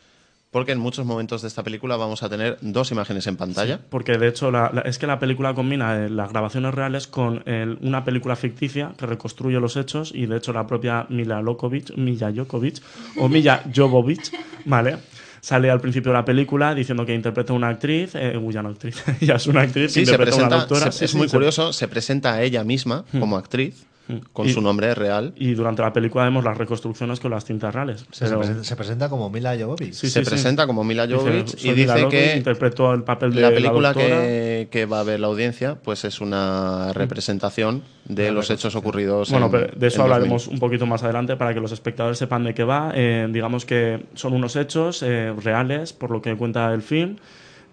Porque 0.50 0.72
en 0.72 0.78
muchos 0.80 1.06
momentos 1.06 1.42
de 1.42 1.48
esta 1.48 1.62
película 1.62 1.96
vamos 1.96 2.24
a 2.24 2.28
tener 2.28 2.58
dos 2.60 2.90
imágenes 2.90 3.26
en 3.28 3.36
pantalla. 3.36 3.78
Porque 3.88 4.18
de 4.18 4.26
hecho 4.26 4.50
la- 4.50 4.70
la- 4.74 4.80
es 4.80 4.98
que 4.98 5.06
la 5.06 5.20
película 5.20 5.54
combina 5.54 5.96
eh, 6.04 6.10
las 6.10 6.30
grabaciones 6.32 6.74
reales 6.74 7.06
con 7.06 7.42
el- 7.46 7.78
una 7.82 8.04
película 8.04 8.34
ficticia 8.34 8.92
que 8.98 9.06
reconstruye 9.06 9.60
los 9.60 9.76
hechos 9.76 10.10
y 10.12 10.26
de 10.26 10.36
hecho 10.38 10.52
la 10.52 10.66
propia 10.66 11.06
Mila 11.08 11.40
Lokovic, 11.40 11.96
Mila 11.96 12.32
Jokovic 12.34 12.78
o 13.18 13.28
Mila 13.28 13.62
Jovovich, 13.74 14.32
¿vale? 14.64 14.96
Sale 15.40 15.70
al 15.70 15.80
principio 15.80 16.10
de 16.10 16.18
la 16.18 16.24
película 16.24 16.74
diciendo 16.74 17.06
que 17.06 17.14
interpreta 17.14 17.52
a 17.52 17.56
una 17.56 17.68
actriz, 17.68 18.14
eh, 18.16 18.36
uy, 18.36 18.52
ya 18.52 18.60
no 18.62 18.70
actriz, 18.70 19.02
ya 19.20 19.34
es 19.36 19.46
una 19.46 19.62
actriz, 19.62 19.92
Sí, 19.92 20.00
que 20.00 20.06
se 20.06 20.12
interpreta 20.12 20.34
a 20.36 20.38
una 20.40 20.48
presenta, 20.48 20.74
doctora. 20.74 20.92
se- 20.92 20.98
Sí, 20.98 21.04
es 21.04 21.10
sí, 21.12 21.16
muy 21.16 21.28
se- 21.28 21.36
curioso, 21.36 21.72
se 21.72 21.86
presenta 21.86 22.34
a 22.34 22.42
ella 22.42 22.64
misma 22.64 23.04
como 23.20 23.36
actriz, 23.36 23.86
con 24.32 24.46
Y- 24.48 24.52
su 24.52 24.60
nombre 24.60 24.94
real. 24.94 25.32
Y 25.36 25.54
durante 25.54 25.82
la 25.82 25.92
película 25.92 26.24
vemos 26.24 26.44
las 26.44 26.56
reconstrucciones 26.58 27.20
con 27.20 27.30
las 27.30 27.44
cintas 27.44 27.74
reales. 27.74 28.06
Se, 28.10 28.24
pero- 28.26 28.38
presenta, 28.40 28.64
se 28.64 28.76
presenta 28.76 29.08
como 29.08 29.30
Mila 29.30 29.56
Jovovich. 29.58 29.92
Sí, 29.92 30.08
se 30.08 30.20
sí, 30.20 30.24
sí. 30.24 30.30
presenta 30.30 30.66
como 30.66 30.84
Mila 30.84 31.06
Dice, 31.06 31.18
Jovovich 31.18 31.56
"Soy 31.56 31.70
y 31.70 31.74
dice 31.74 32.08
que 32.08 32.36
interpretó 32.36 32.92
el 32.92 33.02
papel 33.04 33.32
de 33.34 33.40
la 33.42 33.50
la 33.50 33.54
película 33.54 33.92
doctora". 33.92 34.20
que, 34.22 34.68
que 34.70 34.86
va 34.86 35.00
a 35.00 35.02
ver 35.04 35.20
la 35.20 35.28
audiencia 35.28 35.76
pues 35.82 36.04
es 36.04 36.20
una 36.20 36.92
representación 36.92 37.82
de 38.06 38.32
los 38.32 38.50
hechos 38.50 38.74
ocurridos 38.74 39.30
Bueno, 39.30 39.46
en- 39.46 39.52
pero 39.52 39.66
de 39.76 39.86
eso 39.86 39.96
en 39.96 40.00
2000. 40.00 40.12
hablaremos 40.12 40.46
un 40.48 40.58
poquito 40.58 40.86
más 40.86 41.02
adelante 41.04 41.36
para 41.36 41.54
que 41.54 41.60
los 41.60 41.72
espectadores 41.72 42.18
sepan 42.18 42.44
de 42.44 42.54
qué 42.54 42.64
va. 42.64 42.92
Eh, 42.94 43.28
digamos 43.30 43.64
que 43.64 44.06
son 44.14 44.32
unos 44.32 44.56
hechos 44.56 45.02
eh, 45.02 45.32
reales, 45.42 45.92
por 45.92 46.10
lo 46.10 46.20
que 46.20 46.36
cuenta 46.36 46.72
el 46.72 46.82
film, 46.82 47.16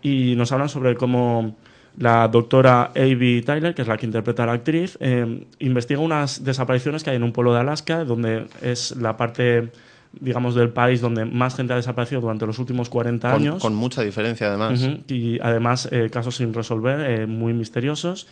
y 0.01 0.35
nos 0.35 0.51
hablan 0.51 0.69
sobre 0.69 0.95
cómo 0.95 1.55
la 1.97 2.27
doctora 2.27 2.91
A.B. 2.95 3.43
Tyler, 3.45 3.73
que 3.73 3.81
es 3.81 3.87
la 3.87 3.97
que 3.97 4.05
interpreta 4.05 4.43
a 4.43 4.45
la 4.45 4.53
actriz, 4.53 4.97
eh, 5.01 5.45
investiga 5.59 5.99
unas 5.99 6.43
desapariciones 6.43 7.03
que 7.03 7.09
hay 7.09 7.15
en 7.15 7.23
un 7.23 7.31
pueblo 7.31 7.53
de 7.53 7.59
Alaska, 7.59 8.05
donde 8.05 8.45
es 8.61 8.95
la 8.95 9.17
parte, 9.17 9.71
digamos, 10.19 10.53
del 10.53 10.69
país 10.69 11.01
donde 11.01 11.25
más 11.25 11.55
gente 11.55 11.73
ha 11.73 11.75
desaparecido 11.75 12.21
durante 12.21 12.45
los 12.45 12.59
últimos 12.59 12.89
40 12.89 13.31
con, 13.31 13.41
años. 13.41 13.61
con 13.61 13.75
mucha 13.75 14.03
diferencia 14.03 14.47
además. 14.47 14.87
Y 15.07 15.39
además 15.41 15.89
eh, 15.91 16.09
casos 16.11 16.35
sin 16.35 16.53
resolver, 16.53 17.21
eh, 17.21 17.25
muy 17.25 17.53
misteriosos. 17.53 18.27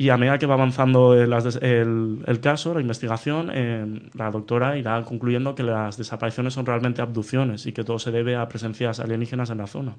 Y 0.00 0.10
a 0.10 0.16
medida 0.16 0.38
que 0.38 0.46
va 0.46 0.54
avanzando 0.54 1.14
el, 1.14 2.22
el 2.24 2.40
caso, 2.40 2.72
la 2.72 2.80
investigación, 2.80 3.50
eh, 3.52 4.00
la 4.14 4.30
doctora 4.30 4.78
irá 4.78 5.02
concluyendo 5.02 5.56
que 5.56 5.64
las 5.64 5.96
desapariciones 5.96 6.54
son 6.54 6.64
realmente 6.64 7.02
abducciones 7.02 7.66
y 7.66 7.72
que 7.72 7.82
todo 7.82 7.98
se 7.98 8.12
debe 8.12 8.36
a 8.36 8.48
presencias 8.48 9.00
alienígenas 9.00 9.50
en 9.50 9.58
la 9.58 9.66
zona. 9.66 9.96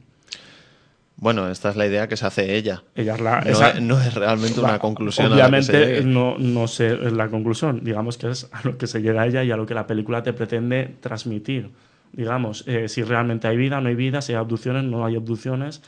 Bueno, 1.22 1.50
esta 1.50 1.70
es 1.70 1.76
la 1.76 1.86
idea 1.86 2.08
que 2.08 2.16
se 2.16 2.26
hace 2.26 2.56
ella. 2.56 2.84
Ella 2.96 3.16
es 3.16 3.22
la- 3.22 3.42
no, 3.42 3.50
esa- 3.50 3.70
es, 3.72 3.82
no 3.82 4.00
es 4.02 4.14
realmente 4.14 4.60
una 4.62 4.80
conclusión. 4.80 5.34
a 5.34 5.36
la 5.36 5.50
que 5.52 5.62
se 5.64 5.72
Obviamente 5.78 6.04
no, 6.06 6.38
no 6.38 6.68
sé 6.68 6.96
la 7.12 7.28
conclusión, 7.28 7.82
digamos 7.84 8.18
que 8.18 8.30
es 8.30 8.50
a 8.54 8.62
lo 8.66 8.78
que 8.78 8.88
se 8.88 9.02
llega 9.02 9.26
ella 9.28 9.44
y 9.44 9.52
a 9.52 9.58
lo 9.58 9.66
que 9.66 9.74
la 9.74 9.86
película 9.86 10.24
te 10.24 10.32
pretende 10.34 10.96
transmitir. 11.02 11.72
Digamos, 12.14 12.64
eh, 12.68 12.88
si 12.88 13.04
realmente 13.04 13.48
hay 13.48 13.58
vida, 13.58 13.82
no 13.82 13.90
hay 13.90 13.96
vida, 13.96 14.22
si 14.22 14.32
hay 14.34 14.38
abducciones, 14.40 14.84
no 14.86 15.06
hay 15.06 15.16
abducciones. 15.16 15.82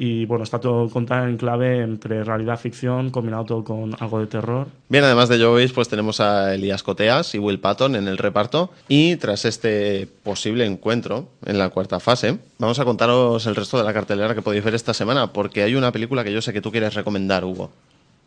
Y 0.00 0.26
bueno, 0.26 0.44
está 0.44 0.60
todo 0.60 0.88
contado 0.88 1.26
en 1.26 1.36
clave 1.36 1.82
entre 1.82 2.22
realidad 2.22 2.56
ficción, 2.56 3.10
combinado 3.10 3.44
todo 3.44 3.64
con 3.64 3.96
algo 3.98 4.20
de 4.20 4.28
terror. 4.28 4.68
Bien, 4.88 5.02
además 5.02 5.28
de 5.28 5.42
Joe 5.42 5.68
pues 5.74 5.88
tenemos 5.88 6.20
a 6.20 6.54
Elías 6.54 6.84
Coteas 6.84 7.34
y 7.34 7.40
Will 7.40 7.58
Patton 7.58 7.96
en 7.96 8.06
el 8.06 8.16
reparto. 8.16 8.70
Y 8.86 9.16
tras 9.16 9.44
este 9.44 10.06
posible 10.22 10.64
encuentro 10.64 11.26
en 11.44 11.58
la 11.58 11.70
cuarta 11.70 11.98
fase, 11.98 12.38
vamos 12.60 12.78
a 12.78 12.84
contaros 12.84 13.44
el 13.46 13.56
resto 13.56 13.76
de 13.76 13.82
la 13.82 13.92
cartelera 13.92 14.36
que 14.36 14.42
podéis 14.42 14.62
ver 14.62 14.76
esta 14.76 14.94
semana, 14.94 15.32
porque 15.32 15.64
hay 15.64 15.74
una 15.74 15.90
película 15.90 16.22
que 16.22 16.32
yo 16.32 16.40
sé 16.42 16.52
que 16.52 16.60
tú 16.60 16.70
quieres 16.70 16.94
recomendar, 16.94 17.44
Hugo. 17.44 17.72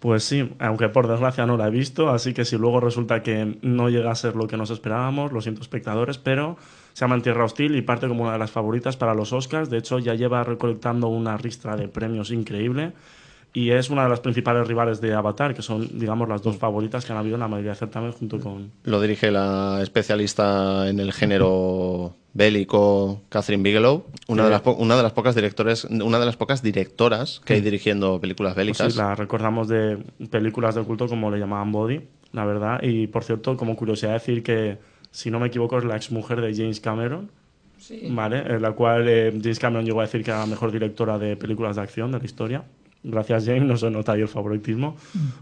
Pues 0.01 0.25
sí, 0.25 0.51
aunque 0.59 0.89
por 0.89 1.07
desgracia 1.07 1.45
no 1.45 1.55
la 1.55 1.67
he 1.67 1.71
visto, 1.71 2.09
así 2.09 2.33
que 2.33 2.43
si 2.43 2.57
luego 2.57 2.81
resulta 2.81 3.23
que 3.23 3.57
no 3.61 3.87
llega 3.87 4.11
a 4.11 4.15
ser 4.15 4.35
lo 4.35 4.47
que 4.47 4.57
nos 4.57 4.71
esperábamos, 4.71 5.31
lo 5.31 5.39
siento 5.39 5.61
espectadores, 5.61 6.17
pero 6.17 6.57
se 6.93 7.01
llama 7.01 7.21
Tierra 7.21 7.45
Hostil 7.45 7.75
y 7.75 7.81
parte 7.81 8.07
como 8.07 8.23
una 8.23 8.33
de 8.33 8.39
las 8.39 8.51
favoritas 8.51 8.97
para 8.97 9.13
los 9.13 9.33
Oscars. 9.33 9.69
De 9.69 9.77
hecho, 9.77 9.99
ya 9.99 10.13
lleva 10.15 10.43
recolectando 10.43 11.07
una 11.07 11.37
ristra 11.37 11.75
de 11.75 11.87
premios 11.87 12.31
increíble 12.31 12.93
y 13.53 13.71
es 13.71 13.89
una 13.89 14.03
de 14.03 14.09
las 14.09 14.21
principales 14.21 14.65
rivales 14.65 15.01
de 15.01 15.13
Avatar, 15.13 15.53
que 15.53 15.61
son, 15.61 15.99
digamos, 15.99 16.29
las 16.29 16.41
dos 16.41 16.55
favoritas 16.57 17.03
que 17.03 17.11
han 17.11 17.17
habido 17.17 17.35
en 17.35 17.41
la 17.41 17.49
mayoría 17.49 17.71
de 17.71 17.77
certámenes 17.77 18.15
junto 18.15 18.39
con... 18.39 18.71
Lo 18.85 19.01
dirige 19.01 19.29
la 19.29 19.79
especialista 19.81 20.87
en 20.87 21.01
el 21.01 21.11
género 21.11 22.15
bélico 22.33 23.21
Catherine 23.27 23.61
Bigelow, 23.61 24.05
una, 24.27 24.45
de 24.45 24.51
las 24.51 24.61
una 24.65 24.95
de 24.95 25.03
las 25.03 25.11
pocas 25.11 25.35
directores, 25.35 25.83
una 25.83 26.17
de 26.17 26.25
las 26.25 26.37
pocas 26.37 26.63
directoras 26.63 27.41
que 27.43 27.55
hay 27.55 27.61
dirigiendo 27.61 28.21
películas 28.21 28.55
bélicas. 28.55 28.83
Pues 28.83 28.93
sí, 28.93 28.99
la 28.99 29.15
recordamos 29.15 29.67
de 29.67 29.97
películas 30.29 30.75
de 30.75 30.83
culto 30.83 31.07
como 31.09 31.29
le 31.29 31.37
llamaban 31.37 31.73
Body, 31.73 32.01
la 32.31 32.45
verdad. 32.45 32.81
Y 32.83 33.07
por 33.07 33.25
cierto, 33.25 33.57
como 33.57 33.75
curiosidad 33.75 34.13
decir 34.13 34.43
que, 34.43 34.77
si 35.11 35.29
no 35.29 35.39
me 35.39 35.47
equivoco, 35.47 35.77
es 35.77 35.83
la 35.83 35.95
ex 35.95 36.11
mujer 36.11 36.41
de 36.41 36.53
James 36.55 36.79
Cameron. 36.79 37.29
¿Vale? 38.11 38.39
En 38.47 38.61
la 38.61 38.71
cual 38.73 39.07
eh, 39.09 39.31
James 39.41 39.59
Cameron 39.59 39.85
llegó 39.85 39.99
a 40.01 40.03
decir 40.03 40.23
que 40.23 40.29
era 40.31 40.39
la 40.41 40.45
mejor 40.45 40.71
directora 40.71 41.17
de 41.17 41.35
películas 41.35 41.75
de 41.75 41.81
acción 41.81 42.11
de 42.11 42.19
la 42.19 42.25
historia. 42.25 42.63
Gracias, 43.03 43.45
James, 43.45 43.63
no 43.63 43.75
se 43.77 43.89
nota 43.89 44.11
ahí 44.11 44.21
el 44.21 44.27
favoritismo. 44.27 44.95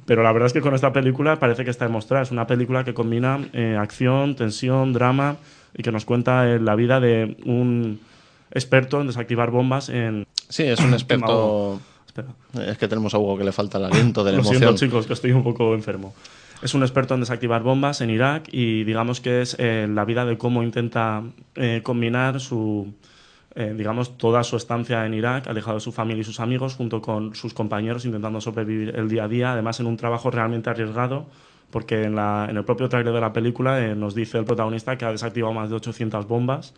Pero 0.05 0.23
la 0.23 0.31
verdad 0.31 0.47
es 0.47 0.53
que 0.53 0.61
con 0.61 0.73
esta 0.73 0.93
película 0.93 1.37
parece 1.37 1.65
que 1.65 1.69
está 1.69 1.85
demostrada. 1.85 2.23
Es 2.23 2.31
una 2.31 2.47
película 2.47 2.85
que 2.85 2.93
combina 2.93 3.39
eh, 3.51 3.75
acción, 3.77 4.35
tensión, 4.35 4.93
drama 4.93 5.35
y 5.77 5.83
que 5.83 5.91
nos 5.91 6.05
cuenta 6.05 6.49
eh, 6.49 6.59
la 6.59 6.75
vida 6.75 7.01
de 7.01 7.35
un 7.45 7.99
experto 8.51 9.01
en 9.01 9.07
desactivar 9.07 9.51
bombas 9.51 9.89
en... 9.89 10.25
Sí, 10.49 10.63
es 10.63 10.79
un 10.79 10.93
experto... 10.93 11.79
Espera. 12.07 12.29
Es 12.65 12.77
que 12.79 12.87
tenemos 12.87 13.13
a 13.13 13.19
Hugo 13.19 13.37
que 13.37 13.43
le 13.43 13.51
falta 13.51 13.77
el 13.77 13.85
aliento 13.85 14.23
de 14.23 14.31
la 14.31 14.37
Lo 14.37 14.43
emoción. 14.43 14.59
siento, 14.61 14.77
chicos, 14.77 15.05
que 15.05 15.13
estoy 15.13 15.31
un 15.31 15.43
poco 15.43 15.75
enfermo. 15.75 16.15
Es 16.61 16.73
un 16.73 16.81
experto 16.83 17.13
en 17.13 17.21
desactivar 17.21 17.63
bombas 17.63 18.01
en 18.01 18.09
Irak 18.09 18.49
y 18.51 18.83
digamos 18.83 19.21
que 19.21 19.41
es 19.41 19.55
eh, 19.59 19.87
la 19.89 20.03
vida 20.05 20.25
de 20.25 20.37
cómo 20.37 20.61
intenta 20.61 21.23
eh, 21.55 21.79
combinar 21.83 22.39
su, 22.41 22.93
eh, 23.55 23.73
digamos, 23.77 24.17
toda 24.17 24.43
su 24.43 24.57
estancia 24.57 25.05
en 25.05 25.13
Irak, 25.13 25.47
alejado 25.47 25.75
de 25.75 25.81
su 25.81 25.91
familia 25.93 26.21
y 26.21 26.25
sus 26.25 26.39
amigos, 26.41 26.75
junto 26.75 27.01
con 27.01 27.33
sus 27.33 27.53
compañeros, 27.53 28.03
intentando 28.05 28.41
sobrevivir 28.41 28.93
el 28.95 29.07
día 29.07 29.23
a 29.23 29.27
día, 29.29 29.53
además 29.53 29.79
en 29.79 29.85
un 29.85 29.95
trabajo 29.95 30.31
realmente 30.31 30.69
arriesgado, 30.69 31.27
porque 31.71 32.03
en, 32.03 32.15
la, 32.15 32.47
en 32.49 32.57
el 32.57 32.65
propio 32.65 32.89
trailer 32.89 33.13
de 33.13 33.21
la 33.21 33.31
película 33.31 33.79
eh, 33.85 33.95
nos 33.95 34.13
dice 34.13 34.37
el 34.37 34.43
protagonista 34.43 34.97
que 34.97 35.05
ha 35.05 35.11
desactivado 35.11 35.53
más 35.53 35.69
de 35.69 35.75
800 35.77 36.27
bombas. 36.27 36.73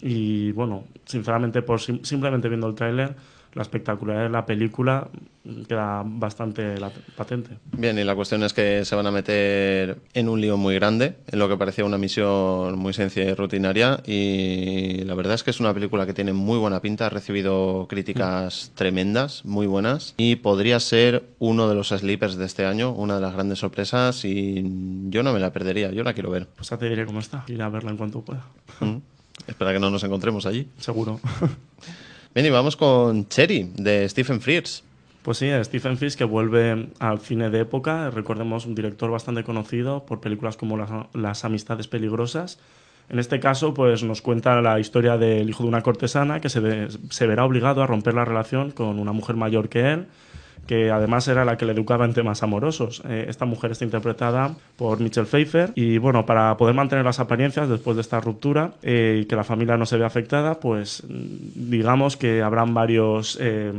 Y 0.00 0.50
bueno, 0.50 0.84
sinceramente, 1.04 1.62
por 1.62 1.78
sim- 1.80 2.02
simplemente 2.02 2.48
viendo 2.48 2.66
el 2.66 2.74
tráiler, 2.74 3.14
la 3.54 3.62
espectacularidad 3.62 4.24
de 4.24 4.30
la 4.30 4.46
película 4.46 5.08
queda 5.66 6.02
bastante 6.04 6.74
patente. 7.16 7.56
Bien, 7.72 7.98
y 7.98 8.04
la 8.04 8.14
cuestión 8.14 8.42
es 8.42 8.52
que 8.52 8.84
se 8.84 8.94
van 8.94 9.06
a 9.06 9.10
meter 9.10 9.98
en 10.12 10.28
un 10.28 10.40
lío 10.40 10.56
muy 10.56 10.74
grande, 10.74 11.16
en 11.26 11.38
lo 11.38 11.48
que 11.48 11.56
parecía 11.56 11.84
una 11.84 11.98
misión 11.98 12.78
muy 12.78 12.92
sencilla 12.92 13.30
y 13.30 13.34
rutinaria. 13.34 14.00
Y 14.06 15.02
la 15.04 15.14
verdad 15.14 15.34
es 15.34 15.42
que 15.42 15.50
es 15.50 15.60
una 15.60 15.74
película 15.74 16.06
que 16.06 16.14
tiene 16.14 16.32
muy 16.32 16.58
buena 16.58 16.80
pinta, 16.80 17.06
ha 17.06 17.10
recibido 17.10 17.86
críticas 17.88 18.72
tremendas, 18.74 19.44
muy 19.44 19.66
buenas. 19.66 20.14
Y 20.16 20.36
podría 20.36 20.78
ser 20.78 21.24
uno 21.38 21.68
de 21.68 21.74
los 21.74 21.88
sleepers 21.88 22.36
de 22.36 22.44
este 22.44 22.66
año, 22.66 22.92
una 22.92 23.16
de 23.16 23.20
las 23.22 23.32
grandes 23.32 23.58
sorpresas. 23.58 24.24
Y 24.24 24.62
yo 25.08 25.22
no 25.22 25.32
me 25.32 25.40
la 25.40 25.52
perdería, 25.52 25.90
yo 25.90 26.04
la 26.04 26.12
quiero 26.12 26.30
ver. 26.30 26.46
Pues 26.56 26.68
ya 26.70 26.76
te 26.76 26.88
diré 26.88 27.06
cómo 27.06 27.20
está, 27.20 27.44
iré 27.48 27.62
a 27.62 27.68
verla 27.68 27.90
en 27.90 27.96
cuanto 27.96 28.20
pueda. 28.20 28.44
Mm. 28.80 28.98
Espera 29.46 29.72
que 29.72 29.80
no 29.80 29.90
nos 29.90 30.04
encontremos 30.04 30.46
allí. 30.46 30.68
Seguro. 30.78 31.18
Bien, 32.34 32.46
y 32.46 32.50
vamos 32.50 32.76
con 32.76 33.28
Cherry, 33.28 33.72
de 33.76 34.08
Stephen 34.08 34.40
Frears. 34.40 34.84
Pues 35.22 35.38
sí, 35.38 35.50
Stephen 35.64 35.98
Fish 35.98 36.14
que 36.16 36.24
vuelve 36.24 36.88
al 36.98 37.18
cine 37.20 37.50
de 37.50 37.60
época, 37.60 38.10
recordemos 38.10 38.64
un 38.66 38.74
director 38.74 39.10
bastante 39.10 39.44
conocido 39.44 40.06
por 40.06 40.20
películas 40.20 40.56
como 40.56 40.76
Las, 40.78 40.90
Las 41.12 41.44
amistades 41.44 41.88
peligrosas. 41.88 42.58
En 43.10 43.18
este 43.18 43.40
caso, 43.40 43.74
pues 43.74 44.02
nos 44.04 44.22
cuenta 44.22 44.60
la 44.62 44.78
historia 44.80 45.18
del 45.18 45.50
hijo 45.50 45.64
de 45.64 45.68
una 45.68 45.82
cortesana 45.82 46.40
que 46.40 46.48
se, 46.48 46.60
ve- 46.60 46.88
se 47.10 47.26
verá 47.26 47.44
obligado 47.44 47.82
a 47.82 47.86
romper 47.86 48.14
la 48.14 48.24
relación 48.24 48.70
con 48.70 48.98
una 48.98 49.12
mujer 49.12 49.36
mayor 49.36 49.68
que 49.68 49.92
él, 49.92 50.06
que 50.70 50.88
además 50.92 51.26
era 51.26 51.44
la 51.44 51.56
que 51.56 51.66
le 51.66 51.72
educaba 51.72 52.04
en 52.04 52.14
temas 52.14 52.44
amorosos. 52.44 53.02
Eh, 53.08 53.26
esta 53.28 53.44
mujer 53.44 53.72
está 53.72 53.84
interpretada 53.84 54.54
por 54.76 55.00
Michelle 55.00 55.26
Pfeiffer 55.26 55.72
y 55.74 55.98
bueno, 55.98 56.24
para 56.26 56.56
poder 56.56 56.76
mantener 56.76 57.04
las 57.04 57.18
apariencias 57.18 57.68
después 57.68 57.96
de 57.96 58.02
esta 58.02 58.20
ruptura 58.20 58.74
eh, 58.84 59.18
y 59.20 59.24
que 59.24 59.34
la 59.34 59.42
familia 59.42 59.76
no 59.76 59.84
se 59.84 59.96
vea 59.96 60.06
afectada, 60.06 60.60
pues 60.60 61.02
mm, 61.08 61.70
digamos 61.70 62.16
que 62.16 62.40
habrán 62.40 62.72
varios 62.72 63.36
eh, 63.40 63.72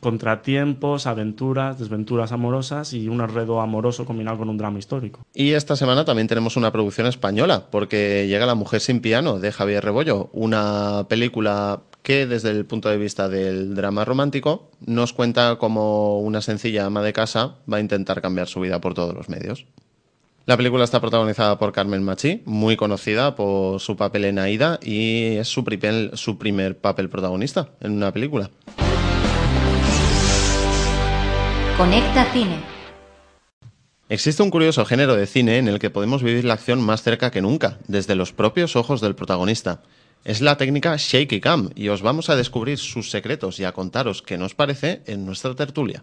contratiempos, 0.00 1.06
aventuras, 1.06 1.78
desventuras 1.78 2.32
amorosas 2.32 2.92
y 2.92 3.08
un 3.08 3.20
enredo 3.20 3.60
amoroso 3.60 4.04
combinado 4.04 4.38
con 4.38 4.48
un 4.48 4.58
drama 4.58 4.80
histórico. 4.80 5.20
Y 5.32 5.52
esta 5.52 5.76
semana 5.76 6.04
también 6.04 6.26
tenemos 6.26 6.56
una 6.56 6.72
producción 6.72 7.06
española, 7.06 7.66
porque 7.70 8.26
llega 8.26 8.46
La 8.46 8.56
Mujer 8.56 8.80
sin 8.80 9.00
piano 9.00 9.38
de 9.38 9.52
Javier 9.52 9.84
Rebollo, 9.84 10.28
una 10.32 11.06
película 11.08 11.82
que 12.06 12.24
desde 12.24 12.50
el 12.50 12.64
punto 12.66 12.88
de 12.88 12.98
vista 12.98 13.28
del 13.28 13.74
drama 13.74 14.04
romántico 14.04 14.70
nos 14.78 15.12
cuenta 15.12 15.56
cómo 15.58 16.20
una 16.20 16.40
sencilla 16.40 16.86
ama 16.86 17.02
de 17.02 17.12
casa 17.12 17.56
va 17.70 17.78
a 17.78 17.80
intentar 17.80 18.22
cambiar 18.22 18.46
su 18.46 18.60
vida 18.60 18.80
por 18.80 18.94
todos 18.94 19.12
los 19.12 19.28
medios. 19.28 19.66
La 20.44 20.56
película 20.56 20.84
está 20.84 21.00
protagonizada 21.00 21.58
por 21.58 21.72
Carmen 21.72 22.04
Machi, 22.04 22.42
muy 22.44 22.76
conocida 22.76 23.34
por 23.34 23.80
su 23.80 23.96
papel 23.96 24.26
en 24.26 24.38
Aida 24.38 24.78
y 24.80 25.34
es 25.38 25.48
su 25.48 25.64
primer, 25.64 26.16
su 26.16 26.38
primer 26.38 26.78
papel 26.78 27.08
protagonista 27.08 27.70
en 27.80 27.94
una 27.94 28.12
película. 28.12 28.52
Conecta 31.76 32.32
Cine. 32.32 32.76
Existe 34.08 34.44
un 34.44 34.50
curioso 34.50 34.84
género 34.84 35.16
de 35.16 35.26
cine 35.26 35.58
en 35.58 35.66
el 35.66 35.80
que 35.80 35.90
podemos 35.90 36.22
vivir 36.22 36.44
la 36.44 36.54
acción 36.54 36.80
más 36.80 37.02
cerca 37.02 37.32
que 37.32 37.42
nunca, 37.42 37.78
desde 37.88 38.14
los 38.14 38.32
propios 38.32 38.76
ojos 38.76 39.00
del 39.00 39.16
protagonista. 39.16 39.82
Es 40.26 40.40
la 40.40 40.56
técnica 40.56 40.96
Shaky 40.98 41.40
Cam 41.40 41.70
y 41.76 41.88
os 41.88 42.02
vamos 42.02 42.30
a 42.30 42.34
descubrir 42.34 42.78
sus 42.78 43.12
secretos 43.12 43.60
y 43.60 43.64
a 43.64 43.70
contaros 43.70 44.22
qué 44.22 44.36
nos 44.36 44.56
parece 44.56 45.02
en 45.06 45.24
nuestra 45.24 45.54
tertulia. 45.54 46.02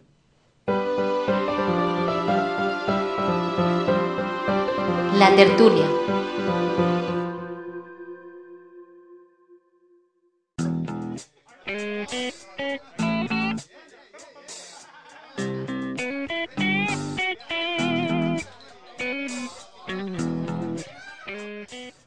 La 5.20 5.36
tertulia. 5.36 6.03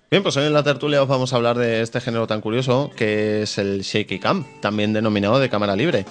Bien, 0.09 0.23
pues 0.23 0.37
hoy 0.37 0.47
en 0.47 0.53
la 0.53 0.63
tertulia 0.63 1.03
os 1.03 1.09
vamos 1.09 1.33
a 1.33 1.37
hablar 1.37 1.59
de 1.59 1.81
este 1.81 2.01
género 2.01 2.29
tan 2.29 2.41
curioso 2.41 2.93
que 2.97 3.43
es 3.43 3.59
el 3.59 3.81
shaky 3.83 4.21
cam, 4.21 4.45
también 4.61 4.93
denominado 4.93 5.41
de 5.41 5.49
cámara 5.49 5.75
libre. 5.75 6.05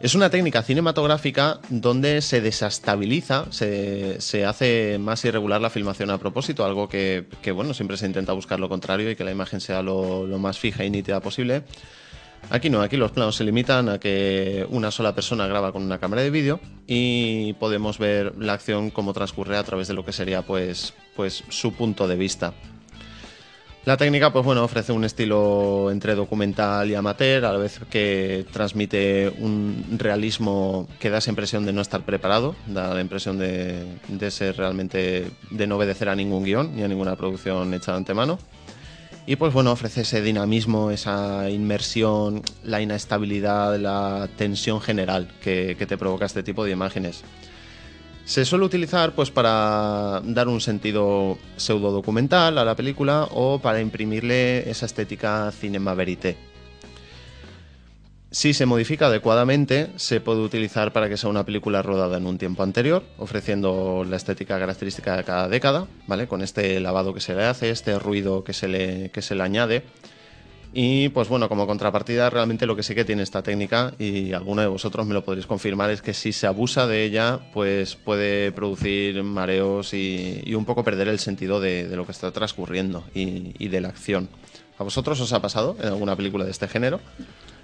Es 0.00 0.16
una 0.16 0.28
técnica 0.28 0.64
cinematográfica 0.64 1.60
donde 1.68 2.20
se 2.20 2.40
desestabiliza, 2.40 3.46
se, 3.50 4.44
hace 4.44 4.98
más 4.98 5.24
irregular 5.24 5.60
la 5.60 5.70
filmación 5.70 6.10
a 6.10 6.18
propósito, 6.18 6.64
algo 6.64 6.88
que, 6.88 7.26
bueno, 7.54 7.74
siempre 7.74 7.96
se 7.96 8.06
intenta 8.06 8.32
buscar 8.32 8.58
lo 8.58 8.68
contrario 8.68 9.08
y 9.08 9.14
que 9.14 9.22
la 9.22 9.30
imagen 9.30 9.60
sea 9.60 9.82
lo, 9.82 10.26
lo 10.26 10.38
más 10.38 10.58
fija 10.58 10.84
y 10.84 10.90
nítida 10.90 11.20
posible. 11.20 11.62
Aquí 12.50 12.70
no, 12.70 12.82
aquí 12.82 12.96
los 12.96 13.12
planos 13.12 13.36
se 13.36 13.44
limitan 13.44 13.88
a 13.88 13.98
que 14.00 14.66
una 14.68 14.90
sola 14.90 15.14
persona 15.14 15.46
graba 15.46 15.70
con 15.70 15.84
una 15.84 15.98
cámara 15.98 16.22
de 16.22 16.30
vídeo 16.30 16.58
y 16.88 17.52
podemos 17.54 17.98
ver 17.98 18.34
la 18.36 18.54
acción 18.54 18.90
como 18.90 19.12
transcurre 19.12 19.56
a 19.56 19.62
través 19.62 19.86
de 19.86 19.94
lo 19.94 20.04
que 20.04 20.12
sería 20.12 20.42
pues, 20.42 20.92
pues 21.14 21.44
su 21.50 21.72
punto 21.72 22.08
de 22.08 22.16
vista. 22.16 22.52
La 23.84 23.96
técnica, 23.96 24.32
pues 24.32 24.44
bueno, 24.44 24.64
ofrece 24.64 24.92
un 24.92 25.04
estilo 25.04 25.90
entre 25.90 26.14
documental 26.14 26.90
y 26.90 26.94
amateur, 26.94 27.44
a 27.46 27.52
la 27.52 27.58
vez 27.58 27.80
que 27.88 28.44
transmite 28.52 29.32
un 29.38 29.96
realismo 29.96 30.86
que 30.98 31.08
da 31.08 31.18
esa 31.18 31.30
impresión 31.30 31.64
de 31.64 31.72
no 31.72 31.80
estar 31.80 32.02
preparado, 32.02 32.54
da 32.66 32.92
la 32.92 33.00
impresión 33.00 33.38
de, 33.38 34.30
ser 34.30 34.56
realmente, 34.56 35.30
de 35.50 35.66
no 35.66 35.76
obedecer 35.76 36.10
a 36.10 36.16
ningún 36.16 36.44
guion 36.44 36.76
ni 36.76 36.82
a 36.82 36.88
ninguna 36.88 37.16
producción 37.16 37.72
hecha 37.72 37.92
de 37.92 37.98
antemano. 37.98 38.38
Y 39.26 39.36
pues 39.36 39.52
bueno, 39.52 39.72
ofrece 39.72 40.02
ese 40.02 40.22
dinamismo, 40.22 40.90
esa 40.90 41.48
inmersión, 41.48 42.42
la 42.64 42.80
inestabilidad, 42.80 43.78
la 43.78 44.28
tensión 44.36 44.80
general 44.80 45.30
que 45.40 45.74
te 45.76 45.96
provoca 45.96 46.26
este 46.26 46.42
tipo 46.42 46.64
de 46.64 46.72
imágenes. 46.72 47.24
Se 48.28 48.44
suele 48.44 48.66
utilizar 48.66 49.14
pues 49.14 49.30
para 49.30 50.20
dar 50.22 50.48
un 50.48 50.60
sentido 50.60 51.38
pseudo 51.56 51.90
documental 51.90 52.58
a 52.58 52.64
la 52.66 52.76
película 52.76 53.26
o 53.30 53.58
para 53.58 53.80
imprimirle 53.80 54.68
esa 54.68 54.84
estética 54.84 55.50
cinema 55.50 55.94
verité. 55.94 56.36
Si 58.30 58.52
se 58.52 58.66
modifica 58.66 59.06
adecuadamente, 59.06 59.88
se 59.96 60.20
puede 60.20 60.42
utilizar 60.42 60.92
para 60.92 61.08
que 61.08 61.16
sea 61.16 61.30
una 61.30 61.46
película 61.46 61.80
rodada 61.80 62.18
en 62.18 62.26
un 62.26 62.36
tiempo 62.36 62.62
anterior, 62.62 63.02
ofreciendo 63.16 64.04
la 64.06 64.16
estética 64.16 64.58
característica 64.58 65.16
de 65.16 65.24
cada 65.24 65.48
década, 65.48 65.86
¿vale? 66.06 66.28
Con 66.28 66.42
este 66.42 66.78
lavado 66.80 67.14
que 67.14 67.20
se 67.20 67.34
le 67.34 67.44
hace, 67.46 67.70
este 67.70 67.98
ruido 67.98 68.44
que 68.44 68.52
se 68.52 68.68
le, 68.68 69.10
que 69.10 69.22
se 69.22 69.36
le 69.36 69.42
añade. 69.42 69.84
Y 70.80 71.08
pues 71.08 71.28
bueno, 71.28 71.48
como 71.48 71.66
contrapartida, 71.66 72.30
realmente 72.30 72.64
lo 72.64 72.76
que 72.76 72.84
sí 72.84 72.94
que 72.94 73.04
tiene 73.04 73.24
esta 73.24 73.42
técnica, 73.42 73.94
y 73.98 74.32
alguno 74.32 74.62
de 74.62 74.68
vosotros 74.68 75.04
me 75.08 75.12
lo 75.12 75.24
podréis 75.24 75.48
confirmar, 75.48 75.90
es 75.90 76.02
que 76.02 76.14
si 76.14 76.32
se 76.32 76.46
abusa 76.46 76.86
de 76.86 77.02
ella, 77.02 77.40
pues 77.52 77.96
puede 77.96 78.52
producir 78.52 79.20
mareos 79.24 79.92
y, 79.92 80.40
y 80.44 80.54
un 80.54 80.64
poco 80.64 80.84
perder 80.84 81.08
el 81.08 81.18
sentido 81.18 81.58
de, 81.58 81.88
lo 81.96 82.06
que 82.06 82.12
está 82.12 82.30
transcurriendo 82.30 83.02
y 83.12 83.66
de 83.66 83.80
la 83.80 83.88
acción. 83.88 84.28
¿A 84.78 84.84
vosotros 84.84 85.20
os 85.20 85.32
ha 85.32 85.42
pasado 85.42 85.76
en 85.80 85.88
alguna 85.88 86.14
película 86.14 86.44
de 86.44 86.52
este 86.52 86.68
género? 86.68 87.00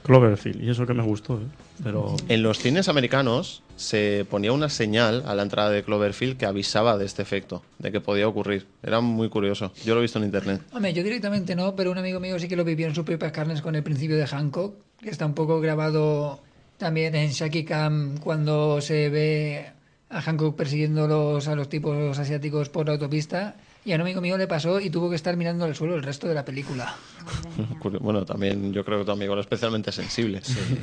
Cloverfield, 0.04 0.62
y 0.62 0.68
eso 0.68 0.86
que 0.86 0.92
me 0.92 1.02
gustó, 1.02 1.38
¿eh? 1.38 1.46
pero 1.82 2.14
En 2.28 2.42
los 2.42 2.58
cines 2.58 2.88
americanos 2.88 3.62
se 3.76 4.26
ponía 4.28 4.52
una 4.52 4.68
señal 4.68 5.24
a 5.26 5.34
la 5.34 5.42
entrada 5.42 5.70
de 5.70 5.82
Cloverfield 5.82 6.36
que 6.36 6.44
avisaba 6.44 6.98
de 6.98 7.06
este 7.06 7.22
efecto, 7.22 7.62
de 7.78 7.90
que 7.90 8.02
podía 8.02 8.28
ocurrir. 8.28 8.66
Era 8.82 9.00
muy 9.00 9.30
curioso. 9.30 9.72
Yo 9.82 9.94
lo 9.94 10.00
he 10.00 10.02
visto 10.02 10.18
en 10.18 10.26
internet. 10.26 10.60
Hombre, 10.72 10.92
yo 10.92 11.02
directamente 11.02 11.56
no, 11.56 11.74
pero 11.74 11.90
un 11.90 11.96
amigo 11.96 12.20
mío 12.20 12.38
sí 12.38 12.48
que 12.48 12.54
lo 12.54 12.64
vivió 12.64 12.86
en 12.86 12.94
sus 12.94 13.04
propias 13.04 13.32
carnes 13.32 13.62
con 13.62 13.74
el 13.76 13.82
principio 13.82 14.18
de 14.18 14.26
Hancock, 14.26 14.74
que 15.00 15.08
está 15.08 15.24
un 15.24 15.34
poco 15.34 15.58
grabado 15.58 16.38
también 16.76 17.14
en 17.14 17.30
Shaki 17.30 17.64
Cam 17.64 18.18
cuando 18.18 18.82
se 18.82 19.08
ve 19.08 19.66
a 20.10 20.20
Hancock 20.20 20.54
persiguiéndolos 20.54 21.48
a 21.48 21.54
los 21.54 21.70
tipos 21.70 22.18
asiáticos 22.18 22.68
por 22.68 22.86
la 22.86 22.92
autopista. 22.92 23.56
Y 23.84 23.92
a 23.92 23.96
un 23.96 24.00
amigo 24.00 24.20
mío 24.22 24.38
le 24.38 24.46
pasó 24.46 24.80
y 24.80 24.88
tuvo 24.88 25.10
que 25.10 25.16
estar 25.16 25.36
mirando 25.36 25.64
al 25.66 25.74
suelo 25.74 25.94
el 25.94 26.02
resto 26.02 26.26
de 26.26 26.34
la 26.34 26.44
película. 26.44 26.94
Bueno, 28.00 28.24
también 28.24 28.72
yo 28.72 28.84
creo 28.84 28.98
que 29.00 29.04
tu 29.04 29.10
amigo 29.12 29.32
era 29.34 29.42
especialmente 29.42 29.92
sensible. 29.92 30.40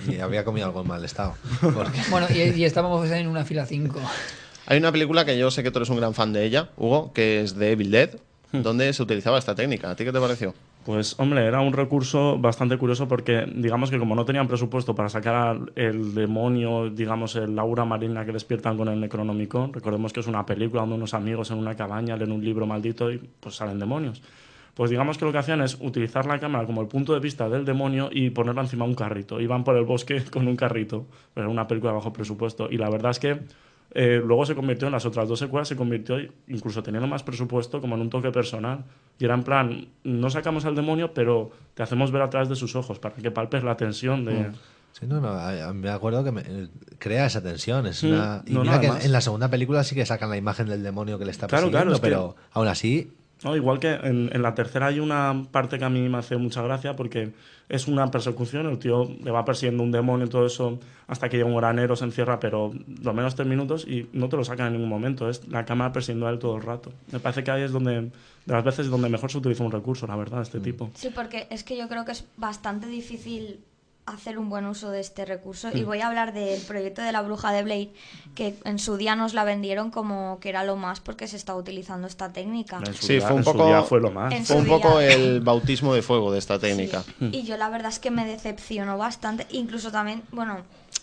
Y 0.08 0.20
había 0.20 0.46
comido 0.46 0.68
algo 0.68 0.82
en 0.82 0.88
mal 0.88 1.04
estado. 1.04 1.36
Porque- 1.62 2.00
Bueno, 2.12 2.28
y, 2.34 2.40
y 2.60 2.64
estábamos 2.66 3.10
en 3.10 3.28
una 3.28 3.44
fila 3.44 3.66
5. 3.66 4.00
Hay 4.68 4.78
una 4.78 4.92
película 4.92 5.26
que 5.26 5.38
yo 5.38 5.50
sé 5.52 5.64
que 5.64 5.72
tú 5.72 5.80
eres 5.80 5.90
un 5.90 5.98
gran 5.98 6.14
fan 6.14 6.32
de 6.32 6.46
ella, 6.46 6.70
Hugo, 6.78 7.12
que 7.14 7.42
es 7.42 7.56
de 7.56 7.72
Evil 7.72 7.90
Dead, 7.92 8.12
donde 8.52 8.92
se 8.94 9.04
utilizaba 9.04 9.38
esta 9.38 9.56
técnica. 9.56 9.92
¿A 9.92 9.96
ti 9.96 10.04
qué 10.04 10.12
te 10.12 10.20
pareció? 10.20 10.54
Pues 10.86 11.16
hombre, 11.20 11.46
era 11.46 11.62
un 11.62 11.74
recurso 11.74 12.40
bastante 12.40 12.76
curioso 12.78 13.08
porque 13.08 13.46
digamos 13.56 13.92
que 13.92 14.00
como 14.00 14.16
no 14.16 14.26
tenían 14.26 14.48
presupuesto 14.48 14.96
para 14.96 15.10
sacar 15.10 15.36
al- 15.36 15.72
el 15.76 16.16
demonio, 16.16 16.90
digamos 16.90 17.36
el 17.36 17.58
aura 17.60 17.86
marina 17.86 18.26
que 18.26 18.32
despiertan 18.32 18.78
con 18.78 18.88
el 18.88 19.00
Necronomicon, 19.00 19.72
recordemos 19.74 20.12
que 20.12 20.22
es 20.22 20.28
una 20.28 20.44
película 20.46 20.82
donde 20.82 20.96
unos 20.96 21.14
amigos 21.14 21.52
en 21.52 21.60
una 21.60 21.76
cabaña 21.76 22.18
leen 22.18 22.32
un 22.32 22.44
libro 22.44 22.66
maldito 22.66 23.12
y 23.12 23.20
pues 23.40 23.56
salen 23.56 23.78
demonios. 23.78 24.22
Pues 24.74 24.90
digamos 24.90 25.18
que 25.18 25.26
lo 25.26 25.32
que 25.34 25.38
hacían 25.38 25.62
es 25.62 25.78
utilizar 25.82 26.26
la 26.26 26.40
cámara 26.40 26.66
como 26.66 26.82
el 26.82 26.88
punto 26.88 27.14
de 27.14 27.20
vista 27.20 27.48
del 27.50 27.66
demonio 27.66 28.10
y 28.12 28.30
ponerla 28.32 28.62
encima 28.62 28.86
de 28.86 28.90
un 28.92 28.96
carrito. 28.96 29.40
Iban 29.42 29.64
por 29.66 29.76
el 29.76 29.84
bosque 29.84 30.24
con 30.32 30.48
un 30.48 30.56
carrito. 30.56 31.06
Era 31.36 31.50
una 31.50 31.68
película 31.68 31.92
bajo 31.94 32.12
presupuesto. 32.14 32.70
Y 32.72 32.78
la 32.78 32.90
verdad 32.90 33.12
es 33.12 33.20
que 33.20 33.38
eh, 33.94 34.22
luego 34.24 34.46
se 34.46 34.56
convirtió 34.56 34.88
en 34.88 34.94
las 34.94 35.06
otras 35.06 35.28
dos 35.28 35.40
secuelas, 35.40 35.68
se 35.68 35.76
convirtió, 35.76 36.18
incluso 36.48 36.82
teniendo 36.82 37.08
más 37.08 37.24
presupuesto, 37.24 37.82
como 37.82 37.96
en 37.96 38.02
un 38.02 38.10
toque 38.10 38.32
personal. 38.32 38.84
Y 39.20 39.26
era 39.26 39.34
en 39.36 39.44
plan, 39.44 39.88
no 40.04 40.30
sacamos 40.30 40.66
al 40.66 40.76
demonio, 40.76 41.14
pero 41.14 41.52
te 41.74 41.84
hacemos 41.84 42.12
ver 42.12 42.22
a 42.22 42.30
través 42.30 42.50
de 42.50 42.56
sus 42.56 42.76
ojos 42.76 43.00
para 43.00 43.16
que 43.16 43.32
palpes 43.32 43.64
la 43.64 43.76
tensión 43.78 44.26
de... 44.26 44.34
Mm. 44.50 44.54
Sí, 44.94 45.06
no, 45.08 45.22
me 45.74 45.90
acuerdo 45.90 46.22
que 46.24 46.32
me- 46.34 46.44
crea 47.00 47.26
esa 47.26 47.42
tensión. 47.42 47.88
Es 47.88 48.04
Mm, 48.04 48.08
una, 48.08 48.44
y 48.46 48.52
no, 48.54 48.60
no, 48.60 48.64
mira 48.66 48.80
que 48.82 48.86
en- 48.88 48.92
además- 48.92 49.06
en 49.06 49.12
la 49.14 49.22
segunda 49.22 49.48
película 49.50 49.84
sí 49.86 49.96
que 49.96 50.06
sacan 50.06 50.30
la 50.30 50.36
imagen 50.38 50.68
del 50.68 50.84
demonio 50.84 51.18
que 51.18 51.24
le 51.26 51.32
está 51.32 51.48
Claro, 51.48 51.68
persiguiendo, 51.72 51.92
claro, 51.92 51.96
es 51.96 52.02
que- 52.02 52.08
pero 52.08 52.36
aún 52.52 52.68
así 52.68 53.12
No, 53.44 53.56
igual 53.56 53.80
que 53.80 53.92
en, 53.92 54.30
en 54.32 54.42
la 54.42 54.54
tercera 54.54 54.88
hay 54.88 55.00
una 55.00 55.46
parte 55.52 55.80
que 55.80 55.86
a 55.86 55.90
mí 55.90 56.08
me 56.08 56.18
hace 56.20 56.38
mucha 56.38 56.62
gracia 56.62 56.96
porque 56.96 57.32
es 57.72 57.88
una 57.88 58.12
persecución, 58.12 58.68
el 58.68 58.78
tío 58.80 59.10
le 59.24 59.32
va 59.32 59.46
persiguiendo 59.46 59.82
un 59.82 59.92
demonio 59.92 60.26
y 60.26 60.30
todo 60.30 60.46
eso 60.46 60.78
hasta 61.08 61.30
que 61.30 61.38
llega 61.38 61.50
un 61.50 61.56
granero, 61.56 61.96
se 61.96 62.04
encierra, 62.04 62.40
pero 62.40 62.72
lo 63.02 63.14
menos 63.14 63.36
tres 63.36 63.48
minutos 63.48 63.88
y 63.88 64.08
no 64.12 64.28
te 64.30 64.38
lo 64.38 64.44
sacan 64.44 64.68
en 64.68 64.74
ningún 64.74 64.90
momento, 64.90 65.30
es 65.30 65.48
la 65.48 65.66
cámara 65.66 65.94
persiguiendo 65.94 66.28
a 66.28 66.32
él 66.32 66.40
todo 66.40 66.58
el 66.58 66.64
rato. 66.64 66.92
Me 67.12 67.20
parece 67.20 67.44
que 67.44 67.52
ahí 67.52 67.64
es 67.64 67.72
donde, 67.72 68.02
de 68.02 68.12
las 68.46 68.64
veces 68.64 68.90
donde 68.90 69.10
mejor 69.10 69.32
se 69.32 69.38
utiliza 69.38 69.64
un 69.64 69.72
recurso, 69.72 70.06
la 70.06 70.18
verdad, 70.18 70.38
de 70.38 70.44
este 70.44 70.60
tipo. 70.60 70.92
Sí, 70.94 71.10
porque 71.14 71.48
es 71.50 71.64
que 71.64 71.78
yo 71.78 71.88
creo 71.88 72.04
que 72.04 72.12
es 72.12 72.26
bastante 72.38 72.88
difícil 72.88 73.62
hacer 74.06 74.38
un 74.40 74.50
buen 74.50 74.66
uso 74.66 74.90
de 74.90 75.00
este 75.00 75.26
recurso 75.26 75.70
y 75.74 75.82
Mm. 75.82 75.86
voy 75.86 76.02
a 76.02 76.08
hablar 76.08 76.34
del 76.34 76.60
proyecto 76.62 77.02
de 77.02 77.12
la 77.12 77.22
bruja 77.22 77.52
de 77.52 77.64
Blade 77.64 77.94
que 78.36 78.56
en 78.66 78.80
su 78.80 78.98
día 78.98 79.16
nos 79.16 79.34
la 79.34 79.44
vendieron 79.44 79.92
como 79.92 80.40
que 80.40 80.50
era 80.50 80.64
lo 80.64 80.76
más 80.76 81.00
porque 81.00 81.28
se 81.28 81.38
estaba 81.38 81.60
utilizando 81.60 82.08
esta 82.08 82.34
técnica 82.34 82.80
Sí, 83.00 83.14
día- 83.18 83.28
fue 83.28 83.36
un 83.38 83.44
poco, 83.44 83.84
fue 83.84 84.02
lo 84.02 84.10
más. 84.12 84.34
Fue 84.48 84.56
un 84.58 84.66
poco 84.68 85.00
el 85.00 85.42
bautismo 85.42 85.94
de 85.94 86.02
fuego 86.02 86.32
de 86.32 86.40
esta 86.40 86.58
técnica. 86.60 87.04
y 87.20 87.44
yo 87.44 87.58
la 87.58 87.70
verdad 87.70 87.90
es 87.90 88.00
que 88.00 88.10
me 88.12 88.26
decepcionó 88.26 88.98
bastante 88.98 89.46
incluso 89.52 89.92
también 89.92 90.24
bueno 90.32 90.58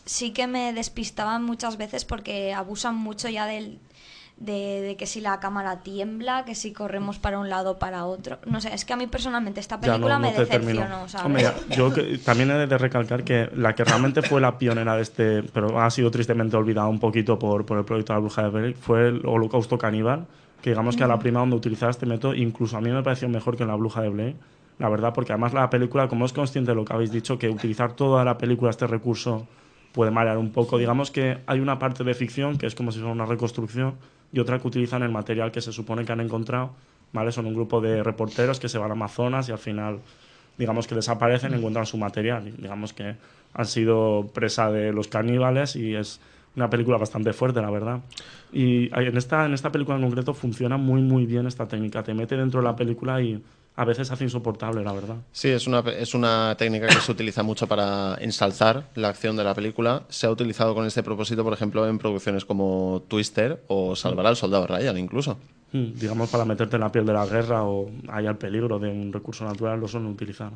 sí 0.05 0.33
que 0.33 0.47
me 0.47 0.73
despistaban 0.73 1.45
muchas 1.45 1.77
veces 1.77 2.05
porque 2.05 2.53
abusan 2.53 2.97
mucho 2.97 3.29
ya 3.29 3.47
del 3.47 3.79
de, 4.41 4.81
de 4.83 4.97
que 4.97 5.07
si 5.07 5.21
la 5.21 5.41
cámara 5.41 5.81
tiembla, 5.81 6.45
que 6.45 6.55
si 6.55 6.73
corremos 6.73 7.19
para 7.19 7.39
un 7.41 7.49
lado 7.49 7.73
o 7.73 7.79
para 7.79 8.05
otro. 8.05 8.39
No 8.47 8.61
sé, 8.61 8.73
es 8.73 8.85
que 8.85 8.93
a 8.93 8.97
mí 8.97 9.07
personalmente 9.09 9.59
esta 9.59 9.81
película 9.81 10.19
no, 10.19 10.27
no 10.27 10.31
me 10.33 10.39
decepcionó, 10.39 11.09
¿sabes? 11.09 11.27
Hombre, 11.27 11.43
ya, 11.43 11.55
yo 11.75 11.93
que- 11.93 12.19
también 12.19 12.51
he 12.53 12.67
de 12.67 12.79
recalcar 12.79 13.25
que 13.25 13.51
la 13.57 13.75
que 13.75 13.83
realmente 13.85 14.23
fue 14.23 14.41
la 14.41 14.57
pionera 14.57 14.95
de 14.95 15.03
este, 15.03 15.43
pero 15.43 15.81
ha 15.81 15.91
sido 15.91 16.11
tristemente 16.13 16.57
olvidada 16.57 16.87
un 16.87 17.01
poquito 17.01 17.37
por, 17.39 17.67
por 17.67 17.79
el 17.79 17.85
proyecto 17.85 18.13
de 18.13 18.17
la 18.19 18.21
bruja 18.21 18.43
de 18.45 18.49
Blair, 18.51 18.77
fue 18.77 19.09
el 19.09 19.23
Holocausto 19.27 19.77
Caníbal, 19.77 20.27
que 20.63 20.71
digamos 20.71 20.97
que 20.97 21.03
a 21.05 21.09
la 21.09 21.17
Mm. 21.17 21.21
prima 21.21 21.41
donde 21.41 21.57
utilizaba 21.57 21.91
este 21.91 22.07
método, 22.07 22.35
incluso 22.35 22.77
a 22.77 22.81
mí 22.81 22.91
me 22.91 23.03
pareció 23.03 23.29
mejor 23.29 23.57
que 23.57 23.65
en 23.65 23.69
la 23.71 23.75
bruja 23.75 24.03
de 24.03 24.09
Blair, 24.09 24.37
la 24.79 24.89
verdad, 24.89 25.13
porque 25.13 25.33
además 25.33 25.53
la 25.53 25.69
película, 25.69 26.07
como 26.07 26.25
es 26.25 26.33
consciente 26.33 26.71
de 26.71 26.77
lo 26.77 26.85
que 26.85 26.93
habéis 26.93 27.11
dicho, 27.11 27.39
que 27.39 27.49
utilizar 27.49 27.95
toda 27.95 28.25
la 28.25 28.39
película 28.39 28.71
este 28.71 28.87
recurso 28.87 29.49
puede 29.93 30.13
marear 30.13 30.39
un 30.39 30.53
poco. 30.53 30.79
Digamos 30.79 31.11
que 31.11 31.39
hay 31.47 31.59
una 31.59 31.81
parte 31.81 32.05
de 32.05 32.15
ficción 32.15 32.57
que 32.57 32.67
es 32.67 32.77
como 32.77 32.93
si 32.93 33.01
fuera 33.01 33.13
una 33.13 33.27
reconstrucción 33.27 33.95
y 34.33 34.41
otra 34.41 34.59
que 34.59 34.69
utilizan 34.69 35.03
el 35.03 35.11
material 35.11 35.51
que 35.51 35.61
se 35.61 35.73
supone 35.73 36.05
que 36.05 36.13
han 36.13 36.21
encontrado. 36.21 36.73
¿vale? 37.13 37.33
Son 37.33 37.47
un 37.47 37.55
grupo 37.55 37.81
de 37.81 38.03
reporteros 38.03 38.61
que 38.61 38.69
se 38.69 38.79
van 38.79 38.91
a 38.91 38.93
Amazonas 38.93 39.49
y 39.49 39.53
al 39.53 39.59
final, 39.59 40.01
digamos 40.57 40.87
que 40.87 40.95
desaparecen 40.95 41.53
y 41.53 41.57
encuentran 41.57 41.87
su 41.87 41.97
material. 41.97 42.53
Digamos 42.57 42.93
que 42.93 43.17
han 43.55 43.67
sido 43.67 44.29
presa 44.33 44.71
de 44.71 44.93
los 44.93 45.09
caníbales 45.09 45.77
y 45.77 45.95
es 45.95 46.21
una 46.57 46.69
película 46.69 46.99
bastante 46.99 47.33
fuerte, 47.33 47.61
la 47.61 47.71
verdad. 47.71 48.01
Y 48.53 48.91
en 48.95 49.17
esta, 49.17 49.47
en 49.47 49.55
esta 49.55 49.71
película 49.71 49.97
en 49.97 50.05
concreto 50.05 50.35
funciona 50.35 50.77
muy, 50.77 51.03
muy 51.03 51.27
bien 51.27 51.47
esta 51.47 51.67
técnica. 51.67 52.03
Te 52.03 52.15
mete 52.15 52.37
dentro 52.37 52.61
de 52.61 52.65
la 52.65 52.77
película 52.77 53.21
y 53.23 53.43
a 53.81 53.85
veces 53.85 54.11
hace 54.11 54.25
insoportable, 54.25 54.83
la 54.83 54.93
verdad. 54.93 55.17
Sí, 55.31 55.49
es 55.49 55.67
una, 55.69 55.79
es 55.81 56.13
una 56.13 56.57
técnica 56.59 56.89
que 56.89 56.95
se 57.01 57.13
utiliza 57.13 57.45
mucho 57.45 57.69
para 57.69 58.17
ensalzar 58.21 58.89
la 58.97 59.09
acción 59.09 59.37
de 59.37 59.45
la 59.45 59.55
película. 59.55 60.03
Se 60.09 60.27
ha 60.27 60.31
utilizado 60.31 60.75
con 60.75 60.85
este 60.85 61.03
propósito, 61.05 61.45
por 61.45 61.53
ejemplo, 61.53 61.87
en 61.89 61.99
producciones 61.99 62.45
como 62.45 63.05
Twister 63.07 63.63
o 63.69 63.95
Salvar 63.95 64.27
al 64.27 64.37
Soldado 64.37 64.67
Ryan, 64.67 64.99
incluso. 64.99 65.39
Mm, 65.73 65.93
digamos, 65.95 66.29
para 66.29 66.45
meterte 66.45 66.75
en 66.77 66.81
la 66.81 66.91
piel 66.91 67.07
de 67.07 67.13
la 67.13 67.25
guerra 67.27 67.63
o 67.63 67.89
haya 68.09 68.31
el 68.31 68.37
peligro 68.37 68.79
de 68.81 68.89
un 68.89 69.13
recurso 69.13 69.45
natural, 69.45 69.79
lo 69.79 69.87
suelen 69.87 70.11
utilizar. 70.11 70.51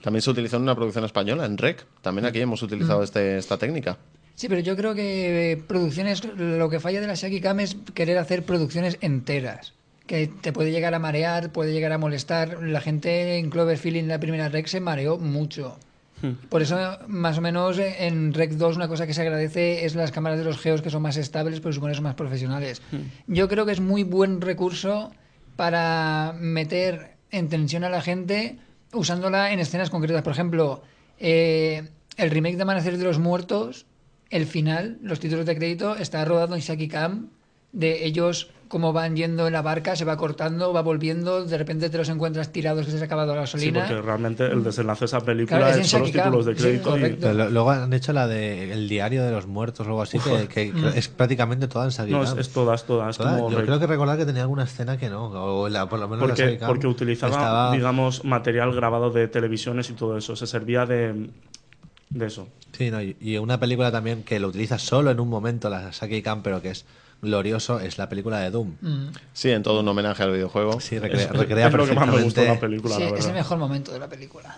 También 0.00 0.22
se 0.22 0.30
utilizó 0.30 0.56
en 0.58 0.62
una 0.62 0.76
producción 0.76 1.04
española, 1.04 1.46
en 1.46 1.58
REC. 1.58 1.84
También 2.00 2.26
aquí 2.26 2.40
hemos 2.40 2.62
utilizado 2.62 3.00
Mm. 3.00 3.04
este, 3.04 3.38
esta 3.38 3.58
técnica. 3.58 3.98
Sí, 4.36 4.46
pero 4.48 4.60
yo 4.60 4.76
creo 4.76 4.94
que 4.94 5.52
eh, 5.52 5.56
producciones, 5.56 6.22
lo 6.36 6.70
que 6.70 6.78
falla 6.78 7.00
de 7.00 7.08
la 7.08 7.14
Shaki 7.16 7.40
Cam 7.40 7.58
es 7.58 7.76
querer 7.92 8.18
hacer 8.18 8.44
producciones 8.44 8.96
enteras. 9.00 9.72
Que 10.08 10.26
te 10.26 10.52
puede 10.52 10.72
llegar 10.72 10.94
a 10.94 10.98
marear, 10.98 11.52
puede 11.52 11.72
llegar 11.72 11.92
a 11.92 11.98
molestar. 11.98 12.60
La 12.62 12.80
gente 12.80 13.38
en 13.38 13.50
Cloverfield 13.50 13.98
en 13.98 14.08
la 14.08 14.18
primera 14.18 14.48
Rec 14.48 14.66
se 14.66 14.80
mareó 14.80 15.18
mucho. 15.18 15.78
Por 16.48 16.62
eso, 16.62 16.76
más 17.06 17.38
o 17.38 17.40
menos, 17.40 17.78
en 17.78 18.34
Rec 18.34 18.52
2 18.52 18.74
una 18.74 18.88
cosa 18.88 19.06
que 19.06 19.14
se 19.14 19.20
agradece 19.20 19.84
es 19.84 19.94
las 19.94 20.10
cámaras 20.10 20.38
de 20.38 20.44
los 20.44 20.58
geos 20.58 20.82
que 20.82 20.90
son 20.90 21.02
más 21.02 21.16
estables, 21.16 21.60
pero 21.60 21.72
supone 21.72 21.94
son 21.94 22.02
más 22.02 22.16
profesionales. 22.16 22.82
Yo 23.28 23.48
creo 23.48 23.66
que 23.66 23.72
es 23.72 23.80
muy 23.80 24.02
buen 24.02 24.40
recurso 24.40 25.12
para 25.54 26.34
meter 26.40 27.16
en 27.30 27.48
tensión 27.48 27.84
a 27.84 27.90
la 27.90 28.02
gente 28.02 28.58
usándola 28.92 29.52
en 29.52 29.60
escenas 29.60 29.90
concretas. 29.90 30.22
Por 30.22 30.32
ejemplo, 30.32 30.82
eh, 31.18 31.88
el 32.16 32.30
remake 32.30 32.56
de 32.56 32.62
Amanecer 32.62 32.98
de 32.98 33.04
los 33.04 33.18
Muertos, 33.18 33.86
el 34.30 34.46
final, 34.46 34.98
los 35.02 35.20
títulos 35.20 35.46
de 35.46 35.56
crédito, 35.56 35.96
está 35.96 36.24
rodado 36.24 36.54
en 36.54 36.60
Shaki 36.60 36.88
Cam 36.88 37.30
de 37.72 38.06
ellos 38.06 38.50
como 38.68 38.92
van 38.92 39.16
yendo 39.16 39.46
en 39.46 39.52
la 39.54 39.62
barca, 39.62 39.96
se 39.96 40.04
va 40.04 40.16
cortando, 40.16 40.72
va 40.72 40.82
volviendo, 40.82 41.44
de 41.44 41.56
repente 41.58 41.88
te 41.90 41.96
los 41.98 42.08
encuentras 42.10 42.52
tirados 42.52 42.84
que 42.84 42.90
se 42.90 42.96
les 42.96 43.02
ha 43.02 43.06
acabado 43.06 43.34
la 43.34 43.46
Sí, 43.46 43.52
gasolina. 43.56 43.80
porque 43.86 44.02
realmente 44.02 44.44
el 44.46 44.62
desenlace 44.62 45.00
de 45.00 45.06
esa 45.06 45.20
película 45.20 45.58
Claro, 45.58 45.72
es 45.74 45.80
es, 45.80 45.88
son 45.90 46.02
los 46.02 46.12
títulos 46.12 46.44
de 46.46 46.54
Sí, 46.54 46.62
crédito. 46.62 46.98
y-. 46.98 47.12
Pero 47.14 47.50
luego 47.50 47.70
han 47.70 47.92
hecho 47.92 48.12
la 48.12 48.26
de 48.28 48.72
El 48.72 48.88
diario 48.88 49.24
de 49.24 49.30
los 49.32 49.46
muertos 49.46 49.86
o 49.86 49.90
algo 49.90 50.02
así, 50.02 50.18
que, 50.18 50.48
que 50.48 50.72
Mm. 50.72 50.86
es 50.96 51.08
prácticamente 51.08 51.66
toda 51.66 51.86
en 51.86 51.90
Shaggy 51.90 52.12
No, 52.12 52.22
es, 52.22 52.34
es 52.36 52.50
todas, 52.50 52.84
todas. 52.84 53.16
Toda- 53.16 53.36
como 53.38 53.50
Yo 53.50 53.58
rec- 53.60 53.64
creo 53.64 53.78
que 53.80 53.86
recordar 53.86 54.18
que 54.18 54.26
tenía 54.26 54.42
alguna 54.42 54.64
escena 54.64 54.98
que 54.98 55.08
no, 55.08 55.26
o 55.30 55.68
la- 55.68 55.88
por 55.88 55.98
lo 55.98 56.06
menos 56.08 56.28
la 56.28 56.34
porque, 56.34 56.58
Cam 56.58 56.68
porque 56.68 56.86
utilizaba, 56.86 57.32
estaba- 57.32 57.72
digamos, 57.72 58.24
material 58.24 58.74
grabado 58.74 59.10
de 59.10 59.28
televisiones 59.28 59.88
y 59.90 59.94
todo 59.94 60.18
eso. 60.18 60.36
Se 60.36 60.46
servía 60.46 60.84
de, 60.84 61.30
de 62.10 62.26
eso. 62.26 62.48
Sí, 62.72 62.90
no, 62.90 63.00
y 63.02 63.38
una 63.38 63.58
película 63.58 63.90
también 63.90 64.22
que 64.24 64.38
lo 64.38 64.48
utiliza 64.48 64.78
solo 64.78 65.10
en 65.10 65.20
un 65.20 65.28
momento, 65.28 65.70
la 65.70 65.90
Shaggy 65.90 66.20
Cam, 66.22 66.42
pero 66.42 66.60
que 66.62 66.70
es 66.70 66.84
glorioso, 67.22 67.80
es 67.80 67.98
la 67.98 68.08
película 68.08 68.40
de 68.40 68.50
Doom. 68.50 68.74
Mm. 68.80 69.06
Sí, 69.32 69.50
en 69.50 69.62
todo 69.62 69.80
un 69.80 69.88
homenaje 69.88 70.22
al 70.22 70.32
videojuego. 70.32 70.80
Sí, 70.80 70.98
recrea, 70.98 71.24
Es- 71.24 71.30
recrea 71.30 71.66
es 71.68 71.72
lo 71.74 71.86
que 71.86 71.94
más 71.94 72.06
me 72.08 72.22
gustó 72.22 72.40
de 72.42 72.48
la 72.48 72.60
película, 72.60 72.94
Sí, 72.96 73.02
la 73.02 73.18
es 73.18 73.26
el 73.26 73.34
mejor 73.34 73.58
momento 73.58 73.92
de 73.92 73.98
la 73.98 74.08
película. 74.08 74.54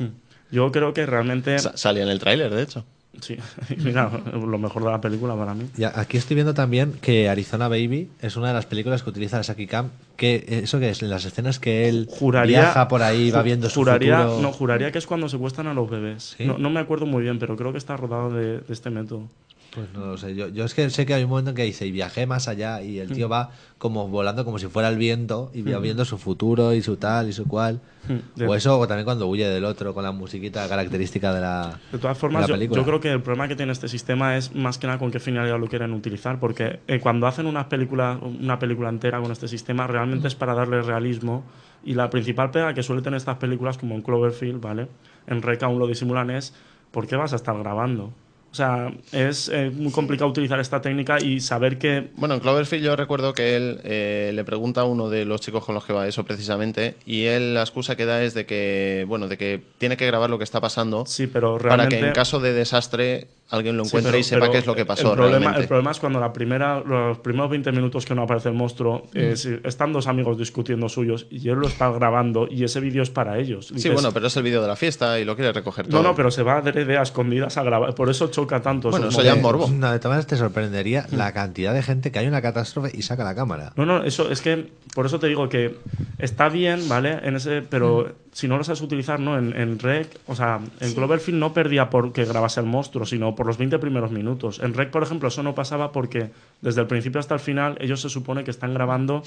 Yo 0.50 0.72
creo 0.72 0.92
que 0.92 1.06
realmente... 1.06 1.58
Sa- 1.58 1.76
salía 1.76 2.02
en 2.02 2.08
el 2.08 2.18
tráiler, 2.18 2.52
de 2.54 2.62
hecho. 2.62 2.84
Sí, 3.20 3.36
mira, 3.78 4.08
lo 4.32 4.56
mejor 4.58 4.84
de 4.84 4.90
la 4.90 5.00
película 5.00 5.34
para 5.36 5.52
mí. 5.52 5.64
Ya, 5.76 5.92
aquí 5.96 6.16
estoy 6.16 6.36
viendo 6.36 6.54
también 6.54 6.92
que 7.00 7.28
Arizona 7.28 7.66
Baby 7.68 8.08
es 8.20 8.36
una 8.36 8.48
de 8.48 8.54
las 8.54 8.66
películas 8.66 9.02
que 9.02 9.10
utiliza 9.10 9.36
la 9.36 9.42
Saki 9.42 9.66
Cam. 9.66 9.90
Que, 10.16 10.44
¿Eso 10.62 10.78
que 10.78 10.90
es? 10.90 11.02
Las 11.02 11.24
escenas 11.24 11.58
que 11.58 11.88
él 11.88 12.06
Juraría, 12.08 12.60
viaja 12.60 12.86
por 12.88 13.02
ahí, 13.02 13.30
va 13.32 13.42
viendo 13.42 13.68
su 13.68 13.80
juraría, 13.80 14.18
futuro. 14.22 14.42
No, 14.42 14.52
juraría 14.52 14.92
que 14.92 14.98
es 14.98 15.06
cuando 15.06 15.28
secuestran 15.28 15.66
a 15.66 15.74
los 15.74 15.90
bebés. 15.90 16.36
¿Sí? 16.38 16.44
No, 16.44 16.56
no 16.58 16.70
me 16.70 16.78
acuerdo 16.78 17.04
muy 17.06 17.22
bien, 17.22 17.38
pero 17.40 17.56
creo 17.56 17.72
que 17.72 17.78
está 17.78 17.96
rodado 17.96 18.32
de, 18.32 18.58
de 18.60 18.72
este 18.72 18.90
método. 18.90 19.28
Pues 19.74 19.92
no 19.92 20.06
lo 20.06 20.16
sé. 20.16 20.34
Yo, 20.34 20.48
yo 20.48 20.64
es 20.64 20.74
que 20.74 20.90
sé 20.90 21.06
que 21.06 21.14
hay 21.14 21.22
un 21.22 21.30
momento 21.30 21.50
en 21.50 21.56
que 21.56 21.62
dice, 21.62 21.86
y 21.86 21.92
viajé 21.92 22.26
más 22.26 22.48
allá, 22.48 22.82
y 22.82 22.98
el 22.98 23.12
tío 23.12 23.28
Mm. 23.28 23.32
va 23.32 23.50
como 23.78 24.08
volando 24.08 24.44
como 24.44 24.58
si 24.58 24.66
fuera 24.66 24.88
el 24.88 24.96
viento, 24.98 25.50
y 25.54 25.62
va 25.62 25.78
Mm. 25.78 25.82
viendo 25.82 26.04
su 26.04 26.18
futuro 26.18 26.74
y 26.74 26.82
su 26.82 26.96
tal 26.96 27.28
y 27.28 27.32
su 27.32 27.46
cual. 27.46 27.80
Mm. 28.08 28.42
O 28.48 28.54
eso, 28.56 28.78
o 28.78 28.86
también 28.88 29.04
cuando 29.04 29.28
huye 29.28 29.48
del 29.48 29.64
otro, 29.64 29.94
con 29.94 30.02
la 30.02 30.10
musiquita 30.10 30.68
característica 30.68 31.32
de 31.32 31.40
la, 31.40 31.78
De 31.92 31.98
todas 31.98 32.16
de 32.16 32.20
formas, 32.20 32.50
la 32.50 32.56
yo, 32.56 32.74
yo 32.74 32.84
creo 32.84 32.98
que 33.00 33.12
el 33.12 33.22
problema 33.22 33.46
que 33.46 33.54
tiene 33.54 33.70
este 33.70 33.86
sistema 33.86 34.36
es 34.36 34.54
más 34.56 34.78
que 34.78 34.88
nada 34.88 34.98
con 34.98 35.10
qué 35.12 35.20
finalidad 35.20 35.60
lo 35.60 35.68
quieren 35.68 35.92
utilizar, 35.92 36.40
porque 36.40 36.80
eh, 36.88 36.98
cuando 36.98 37.28
hacen 37.28 37.46
una 37.46 37.68
película, 37.68 38.18
una 38.20 38.58
película 38.58 38.88
entera 38.88 39.20
con 39.20 39.30
este 39.30 39.46
sistema, 39.46 39.86
realmente 39.86 40.26
es 40.26 40.34
para 40.34 40.54
darle 40.54 40.82
realismo. 40.82 41.44
Y 41.84 41.94
la 41.94 42.10
principal 42.10 42.50
pega 42.50 42.74
que 42.74 42.82
suele 42.82 43.02
tener 43.02 43.18
estas 43.18 43.36
películas, 43.36 43.78
como 43.78 43.94
en 43.94 44.02
Cloverfield, 44.02 44.60
¿vale? 44.60 44.88
En 45.28 45.40
Rec 45.42 45.62
aún 45.62 45.78
lo 45.78 45.86
disimulan, 45.86 46.30
es 46.30 46.54
¿por 46.90 47.06
qué 47.06 47.14
vas 47.16 47.32
a 47.32 47.36
estar 47.36 47.56
grabando? 47.56 48.12
O 48.52 48.54
sea, 48.54 48.92
es 49.12 49.48
eh, 49.48 49.70
muy 49.72 49.92
complicado 49.92 50.28
utilizar 50.28 50.58
esta 50.58 50.80
técnica 50.80 51.20
y 51.20 51.38
saber 51.40 51.78
que 51.78 52.10
Bueno, 52.16 52.34
en 52.34 52.40
Cloverfield 52.40 52.84
yo 52.84 52.96
recuerdo 52.96 53.32
que 53.32 53.56
él 53.56 53.80
eh, 53.84 54.32
le 54.34 54.44
pregunta 54.44 54.80
a 54.80 54.84
uno 54.84 55.08
de 55.08 55.24
los 55.24 55.40
chicos 55.40 55.64
con 55.64 55.74
los 55.74 55.84
que 55.84 55.92
va 55.92 56.08
eso 56.08 56.24
precisamente 56.24 56.96
y 57.06 57.24
él 57.24 57.54
la 57.54 57.60
excusa 57.60 57.96
que 57.96 58.06
da 58.06 58.22
es 58.22 58.34
de 58.34 58.46
que, 58.46 59.04
bueno, 59.06 59.28
de 59.28 59.38
que 59.38 59.62
tiene 59.78 59.96
que 59.96 60.06
grabar 60.06 60.30
lo 60.30 60.38
que 60.38 60.44
está 60.44 60.60
pasando 60.60 61.06
sí, 61.06 61.28
pero 61.28 61.58
para 61.58 61.84
que 61.84 61.96
realmente... 61.96 62.08
en 62.08 62.12
caso 62.12 62.40
de 62.40 62.52
desastre 62.52 63.28
alguien 63.50 63.76
lo 63.76 63.84
Sí, 63.84 63.88
encuentre 63.90 64.10
pero- 64.12 64.20
y 64.20 64.24
sepa 64.24 64.50
qué 64.50 64.58
es 64.58 64.66
lo 64.66 64.74
que 64.74 64.84
pasó 64.86 65.10
el 65.10 65.14
problema, 65.16 65.38
realmente. 65.38 65.60
el 65.62 65.68
problema 65.68 65.90
es 65.90 65.98
cuando 66.00 66.20
la 66.20 66.32
primera, 66.32 66.80
los 66.80 67.18
primeros 67.18 67.50
20 67.50 67.72
minutos 67.72 68.04
que 68.06 68.14
no 68.14 68.22
aparece 68.22 68.48
el 68.48 68.54
monstruo, 68.54 69.06
eh, 69.14 69.34
si 69.36 69.58
están 69.64 69.92
dos 69.92 70.06
amigos 70.06 70.38
discutiendo 70.38 70.88
suyos 70.88 71.26
y 71.30 71.48
él 71.48 71.56
lo 71.56 71.66
está 71.66 71.90
grabando 71.90 72.46
y 72.50 72.64
ese 72.64 72.80
vídeo 72.80 73.02
es 73.02 73.10
para 73.10 73.38
ellos. 73.38 73.72
Sí, 73.76 73.88
bueno, 73.90 74.12
pero 74.12 74.26
es 74.28 74.36
el 74.36 74.42
vídeo 74.42 74.62
de 74.62 74.68
la 74.68 74.76
fiesta 74.76 75.18
y 75.20 75.24
lo 75.24 75.34
quiere 75.36 75.52
recoger 75.52 75.86
No, 75.86 75.90
todo. 75.92 76.02
no, 76.02 76.14
pero 76.14 76.30
se 76.30 76.42
va 76.42 76.60
de 76.60 76.80
idea 76.82 77.02
escondidas 77.02 77.56
a 77.56 77.62
grabar. 77.62 77.94
Por 77.94 78.08
eso 78.10 78.28
choca 78.28 78.60
tanto. 78.62 78.90
Bueno, 78.90 79.08
eso 79.08 79.22
ya 79.22 79.34
es 79.34 79.42
morbo. 79.42 79.68
No, 79.68 79.90
de 79.92 79.98
todas 79.98 80.10
maneras 80.16 80.26
te 80.26 80.36
sorprendería 80.36 81.06
la 81.10 81.32
cantidad 81.32 81.74
de 81.74 81.82
gente 81.82 82.10
que 82.12 82.18
hay 82.18 82.26
una 82.26 82.40
catástrofe 82.42 82.90
y 82.94 83.02
saca 83.02 83.24
la 83.24 83.34
cámara. 83.34 83.72
No, 83.76 83.84
no, 83.86 84.04
eso 84.04 84.30
es 84.30 84.40
que 84.40 84.68
por 84.94 85.06
eso 85.06 85.18
te 85.18 85.26
digo 85.26 85.48
que 85.48 85.76
está 86.18 86.48
bien, 86.48 86.88
¿vale? 86.88 87.18
En 87.22 87.36
ese, 87.36 87.62
pero 87.62 88.12
si 88.32 88.46
no 88.48 88.56
lo 88.58 88.64
sabes 88.64 88.80
utilizar, 88.80 89.18
¿no? 89.20 89.36
En, 89.38 89.54
en 89.56 89.78
Rec, 89.78 90.08
o 90.26 90.34
sea, 90.36 90.60
en 90.80 90.94
Cloverfield 90.94 91.38
no 91.38 91.52
perdía 91.52 91.90
porque 91.90 92.24
grabase 92.24 92.60
el 92.60 92.66
monstruo, 92.66 93.04
sino 93.06 93.34
por 93.40 93.46
los 93.46 93.56
20 93.56 93.78
primeros 93.78 94.10
minutos. 94.10 94.60
En 94.62 94.74
Rec, 94.74 94.90
por 94.90 95.02
ejemplo, 95.02 95.28
eso 95.28 95.42
no 95.42 95.54
pasaba 95.54 95.92
porque 95.92 96.28
desde 96.60 96.82
el 96.82 96.86
principio 96.86 97.20
hasta 97.20 97.32
el 97.32 97.40
final 97.40 97.78
ellos 97.80 98.02
se 98.02 98.10
supone 98.10 98.44
que 98.44 98.50
están 98.50 98.74
grabando 98.74 99.22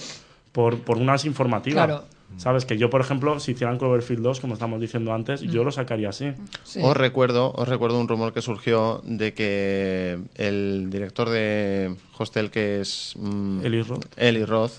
por, 0.52 0.82
por 0.82 1.00
unas 1.00 1.26
informativas. 1.26 1.88
Claro. 1.88 2.04
Sabes 2.38 2.64
que 2.66 2.78
yo, 2.78 2.92
por 2.92 3.02
ejemplo, 3.02 3.40
si 3.40 3.54
hicieran 3.54 3.80
Cloverfield 3.80 4.22
2, 4.22 4.40
como 4.40 4.54
estamos 4.54 4.80
diciendo 4.80 5.16
antes, 5.16 5.42
yo 5.42 5.64
lo 5.64 5.72
sacaría 5.72 6.10
así. 6.10 6.32
Os 6.80 6.96
recuerdo, 6.96 7.54
os 7.56 7.68
recuerdo 7.68 8.00
un 8.00 8.08
rumor 8.08 8.34
que 8.34 8.44
surgió 8.44 9.02
de 9.04 9.34
que 9.34 10.20
el 10.36 10.92
director 10.92 11.32
de 11.32 11.96
Hostel, 12.16 12.52
que 12.52 12.82
es 12.82 13.16
mm, 13.18 13.66
Eli 13.66 13.82
Roth. 13.82 14.06
Eli 14.16 14.46
Roth, 14.46 14.74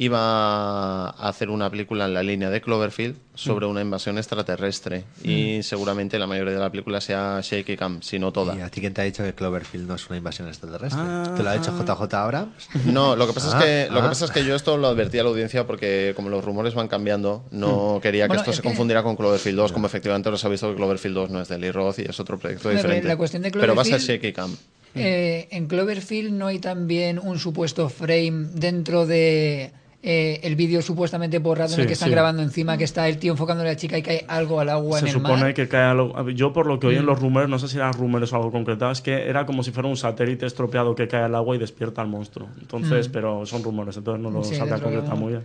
iba 0.00 1.08
a 1.08 1.28
hacer 1.28 1.50
una 1.50 1.68
película 1.70 2.04
en 2.06 2.14
la 2.14 2.22
línea 2.22 2.50
de 2.50 2.60
Cloverfield 2.60 3.16
sobre 3.34 3.66
Mm. 3.66 3.70
una 3.70 3.80
invasión 3.80 4.16
extraterrestre 4.16 5.04
y 5.24 5.60
seguramente 5.64 6.18
la 6.20 6.26
mayoría 6.28 6.52
de 6.54 6.60
la 6.60 6.70
película 6.70 7.00
sea 7.00 7.40
shaky 7.42 7.76
cam, 7.76 8.00
si 8.00 8.18
no 8.20 8.32
toda. 8.32 8.56
¿Y 8.56 8.60
a 8.60 8.68
ti 8.70 8.80
quién 8.80 8.94
te 8.94 9.00
ha 9.00 9.04
dicho 9.04 9.24
que 9.24 9.34
Cloverfield 9.34 9.88
no 9.88 9.96
es 9.96 10.08
una 10.08 10.16
invasión 10.18 10.46
extraterrestre? 10.46 11.02
Ah. 11.04 11.34
¿Te 11.36 11.42
lo 11.42 11.50
ha 11.50 11.54
dicho 11.58 11.72
JJ 11.76 12.14
Abrams? 12.14 12.68
No, 12.86 13.16
lo 13.16 13.26
que 13.26 13.32
pasa 13.32 13.50
Ah, 13.52 13.58
es 13.58 13.64
que 13.64 13.86
lo 13.92 14.00
que 14.00 14.06
ah. 14.06 14.10
pasa 14.10 14.24
es 14.26 14.30
que 14.30 14.44
yo 14.44 14.54
esto 14.54 14.76
lo 14.76 14.86
advertí 14.86 15.18
a 15.18 15.24
la 15.24 15.30
audiencia 15.30 15.66
porque 15.66 16.12
como 16.14 16.28
los 16.30 16.44
rumores 16.44 16.74
van 16.74 16.86
cambiando, 16.86 17.44
no 17.50 17.96
Hmm. 17.96 18.00
quería 18.00 18.24
que 18.24 18.28
Bueno, 18.28 18.42
esto 18.42 18.50
es 18.52 18.56
se 18.58 18.62
que- 18.62 18.68
confundiera 18.68 19.02
con 19.02 19.16
Cloverfield 19.16 19.56
2, 19.58 19.72
como 19.72 19.86
efectivamente 19.88 20.28
os 20.28 20.44
ha 20.44 20.48
visto 20.48 20.70
que 20.70 20.76
Cloverfield 20.76 21.14
2 21.16 21.30
no 21.30 21.40
es 21.40 21.48
de 21.48 21.56
Eli 21.56 21.72
Roth 21.72 21.98
y 21.98 22.02
es 22.02 22.20
otro 22.20 22.38
proyecto 22.38 22.70
diferente. 22.70 23.08
la 23.08 23.16
cuestión 23.16 23.42
de 23.42 23.50
Pero 23.50 23.74
va 23.74 23.82
a 23.82 23.84
ser 23.84 24.00
shaky 24.00 24.32
cam. 24.32 24.54
Eh, 24.94 25.48
en 25.50 25.66
Cloverfield 25.66 26.32
no 26.32 26.46
hay 26.46 26.58
también 26.60 27.18
un 27.18 27.38
supuesto 27.38 27.88
frame 27.88 28.48
dentro 28.54 29.06
de 29.06 29.70
eh, 30.02 30.38
el 30.44 30.54
vídeo 30.54 30.80
supuestamente 30.80 31.38
borrado 31.40 31.74
en 31.74 31.80
el 31.80 31.86
que 31.88 31.94
están 31.94 32.08
sí. 32.08 32.12
grabando 32.12 32.40
encima, 32.42 32.76
que 32.78 32.84
está 32.84 33.08
el 33.08 33.18
tío 33.18 33.32
enfocando 33.32 33.62
a 33.62 33.66
la 33.66 33.76
chica 33.76 33.98
y 33.98 34.02
cae 34.02 34.24
algo 34.28 34.60
al 34.60 34.68
agua 34.68 35.00
Se 35.00 35.06
en 35.06 35.08
el 35.08 35.12
supone 35.20 35.54
que 35.54 35.66
cae 35.66 35.82
algo. 35.82 36.28
Yo, 36.30 36.52
por 36.52 36.66
lo 36.66 36.78
que 36.78 36.86
oí 36.86 36.96
en 36.96 37.02
Mm. 37.02 37.06
los 37.06 37.18
rumores, 37.20 37.48
no 37.48 37.58
sé 37.58 37.66
si 37.68 37.76
eran 37.78 37.92
rumores 37.94 38.32
o 38.32 38.36
algo 38.36 38.52
concretado, 38.52 38.92
es 38.92 39.00
que 39.00 39.28
era 39.28 39.44
como 39.44 39.62
si 39.64 39.72
fuera 39.72 39.88
un 39.88 39.96
satélite 39.96 40.46
estropeado 40.46 40.94
que 40.94 41.08
cae 41.08 41.22
al 41.22 41.34
agua 41.34 41.56
y 41.56 41.58
despierta 41.58 42.00
al 42.00 42.08
monstruo. 42.08 42.48
Entonces, 42.60 43.08
Mm. 43.08 43.12
pero 43.12 43.44
son 43.46 43.62
rumores, 43.64 43.96
entonces 43.96 44.22
no 44.22 44.30
lo 44.30 44.44
Sí, 44.44 44.54
de 44.54 44.60
concretar 44.60 45.16
muy 45.16 45.32
bien. 45.32 45.44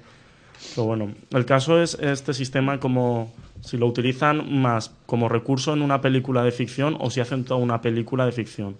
Pero 0.76 0.86
bueno, 0.86 1.12
el 1.32 1.46
caso 1.46 1.82
es 1.82 1.98
este 2.00 2.34
sistema 2.34 2.80
como 2.80 3.34
si 3.62 3.78
lo 3.78 3.88
utilizan 3.88 4.62
más 4.62 4.92
como 5.08 5.30
recurso 5.30 5.74
en 5.74 5.82
una 5.82 6.00
película 6.00 6.44
de 6.44 6.52
ficción 6.52 6.96
o 7.00 7.10
si 7.10 7.20
hacen 7.22 7.44
toda 7.44 7.60
una 7.60 7.82
película 7.82 8.26
de 8.26 8.32
ficción 8.32 8.76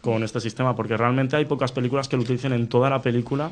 con 0.00 0.22
este 0.22 0.40
sistema, 0.40 0.74
porque 0.74 0.96
realmente 0.96 1.36
hay 1.36 1.44
pocas 1.44 1.72
películas 1.72 2.08
que 2.08 2.16
lo 2.16 2.22
utilicen 2.22 2.52
en 2.54 2.68
toda 2.68 2.88
la 2.90 3.02
película. 3.02 3.50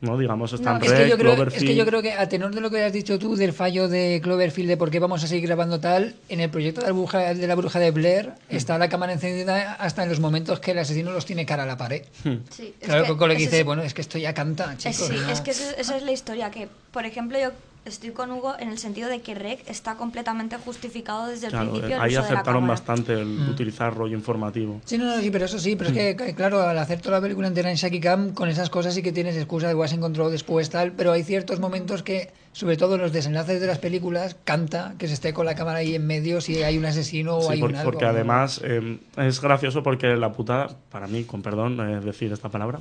¿No? 0.00 0.18
Digamos, 0.18 0.52
están 0.52 0.82
es, 0.82 0.92
que 0.92 1.08
yo 1.08 1.16
creo, 1.16 1.42
es 1.46 1.54
que 1.64 1.74
yo 1.74 1.86
creo 1.86 2.02
que 2.02 2.12
a 2.12 2.28
tenor 2.28 2.54
de 2.54 2.60
lo 2.60 2.70
que 2.70 2.82
has 2.84 2.92
dicho 2.92 3.18
tú 3.18 3.36
del 3.36 3.52
fallo 3.52 3.88
de 3.88 4.20
Cloverfield 4.22 4.68
de 4.68 4.76
por 4.76 4.90
qué 4.90 4.98
vamos 4.98 5.24
a 5.24 5.26
seguir 5.26 5.46
grabando 5.46 5.80
tal, 5.80 6.14
en 6.28 6.40
el 6.40 6.50
proyecto 6.50 6.80
de 6.82 6.88
la 6.88 6.92
bruja 6.92 7.32
de, 7.34 7.46
la 7.46 7.54
bruja 7.54 7.78
de 7.78 7.90
Blair 7.90 8.32
está 8.48 8.76
la 8.78 8.88
cámara 8.88 9.12
encendida 9.14 9.74
hasta 9.74 10.02
en 10.02 10.08
los 10.10 10.20
momentos 10.20 10.60
que 10.60 10.72
el 10.72 10.78
asesino 10.78 11.10
los 11.12 11.24
tiene 11.26 11.46
cara 11.46 11.62
a 11.62 11.66
la 11.66 11.76
pared. 11.76 12.02
Sí, 12.50 12.74
es 12.80 12.86
Claro, 12.88 13.04
que 13.04 13.16
con 13.16 13.28
lo 13.28 13.34
que 13.34 13.40
dice, 13.42 13.60
es- 13.60 13.64
bueno, 13.64 13.82
es 13.82 13.94
que 13.94 14.02
esto 14.02 14.18
ya 14.18 14.34
canta, 14.34 14.72
Eh, 14.72 14.76
chicos. 14.76 14.96
sí, 15.08 15.14
¿no? 15.14 15.30
es 15.30 15.40
que 15.40 15.50
esa 15.52 15.96
es 15.96 16.02
la 16.02 16.12
historia, 16.12 16.50
que 16.50 16.68
por 16.92 17.06
ejemplo 17.06 17.38
yo 17.38 17.50
estoy 17.84 18.10
con 18.10 18.30
Hugo 18.32 18.54
en 18.58 18.70
el 18.70 18.78
sentido 18.78 19.08
de 19.08 19.20
que 19.20 19.34
Rec 19.34 19.68
está 19.68 19.96
completamente 19.96 20.56
justificado 20.56 21.26
desde 21.26 21.46
el 21.46 21.52
Claro, 21.52 21.70
principio 21.72 22.00
ahí 22.00 22.14
aceptaron 22.14 22.66
bastante 22.66 23.12
el 23.12 23.26
Mm. 23.26 23.50
utilizar 23.50 23.94
rollo 23.94 24.14
informativo. 24.16 24.80
Sí, 24.84 24.96
no, 24.98 25.04
no, 25.04 25.20
sí, 25.20 25.30
pero 25.30 25.44
eso 25.44 25.58
sí, 25.58 25.76
pero 25.76 25.90
es 25.90 25.96
que, 25.96 26.16
que, 26.16 26.34
claro, 26.34 26.62
al 26.62 26.78
hacer 26.78 27.00
toda 27.00 27.16
la 27.18 27.22
película 27.22 27.46
entera 27.46 27.70
en 27.70 27.76
Shaki 27.76 28.00
Cam, 28.00 28.32
con 28.32 28.48
esas 28.48 28.70
cosas 28.70 28.94
sí 28.94 29.02
que 29.02 29.12
tienes 29.12 29.36
excusa 29.36 29.68
de 29.68 29.74
Washington 29.74 30.02
Control 30.12 30.32
después 30.32 30.70
tal, 30.70 30.92
pero 30.92 31.12
hay 31.12 31.22
ciertos 31.24 31.60
momentos 31.60 32.02
que, 32.02 32.30
sobre 32.52 32.76
todo 32.76 32.94
en 32.94 33.02
los 33.02 33.12
desenlaces 33.12 33.60
de 33.60 33.66
las 33.66 33.78
películas, 33.78 34.36
canta 34.44 34.94
que 34.98 35.06
se 35.08 35.14
esté 35.14 35.34
con 35.34 35.44
la 35.44 35.54
cámara 35.54 35.78
ahí 35.78 35.94
en 35.94 36.06
medio 36.06 36.40
si 36.40 36.62
hay 36.62 36.78
un 36.78 36.86
asesino 36.86 37.36
o 37.36 37.42
Sí, 37.42 37.52
hay 37.54 37.60
por- 37.60 37.70
un 37.70 37.76
algo. 37.76 37.90
porque 37.90 38.04
además 38.06 38.60
eh, 38.64 38.98
es 39.18 39.40
gracioso 39.40 39.82
porque 39.82 40.16
la 40.16 40.32
putada, 40.32 40.68
para 40.90 41.06
mí, 41.06 41.24
con 41.24 41.42
perdón 41.42 41.78
eh, 41.80 42.00
decir 42.00 42.32
esta 42.32 42.48
palabra, 42.48 42.80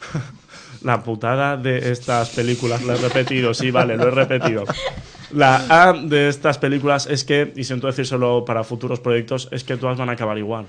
la 0.82 1.02
putada 1.02 1.56
de 1.56 1.90
estas 1.92 2.30
películas, 2.30 2.82
lo 2.82 2.94
he 2.94 2.96
repetido, 2.96 3.54
sí, 3.54 3.70
vale, 3.70 3.96
lo 3.96 4.08
he 4.08 4.10
repetido. 4.10 4.64
La 5.32 5.64
A 5.68 5.92
de 5.92 6.28
estas 6.28 6.58
películas 6.58 7.06
es 7.06 7.24
que, 7.24 7.52
y 7.54 7.64
siento 7.64 7.86
decírselo 7.86 8.44
para 8.44 8.64
futuros 8.64 8.98
proyectos, 9.00 9.48
es 9.52 9.62
que 9.64 9.76
todas 9.76 9.96
van 9.98 10.08
a 10.08 10.12
acabar 10.12 10.36
igual. 10.38 10.66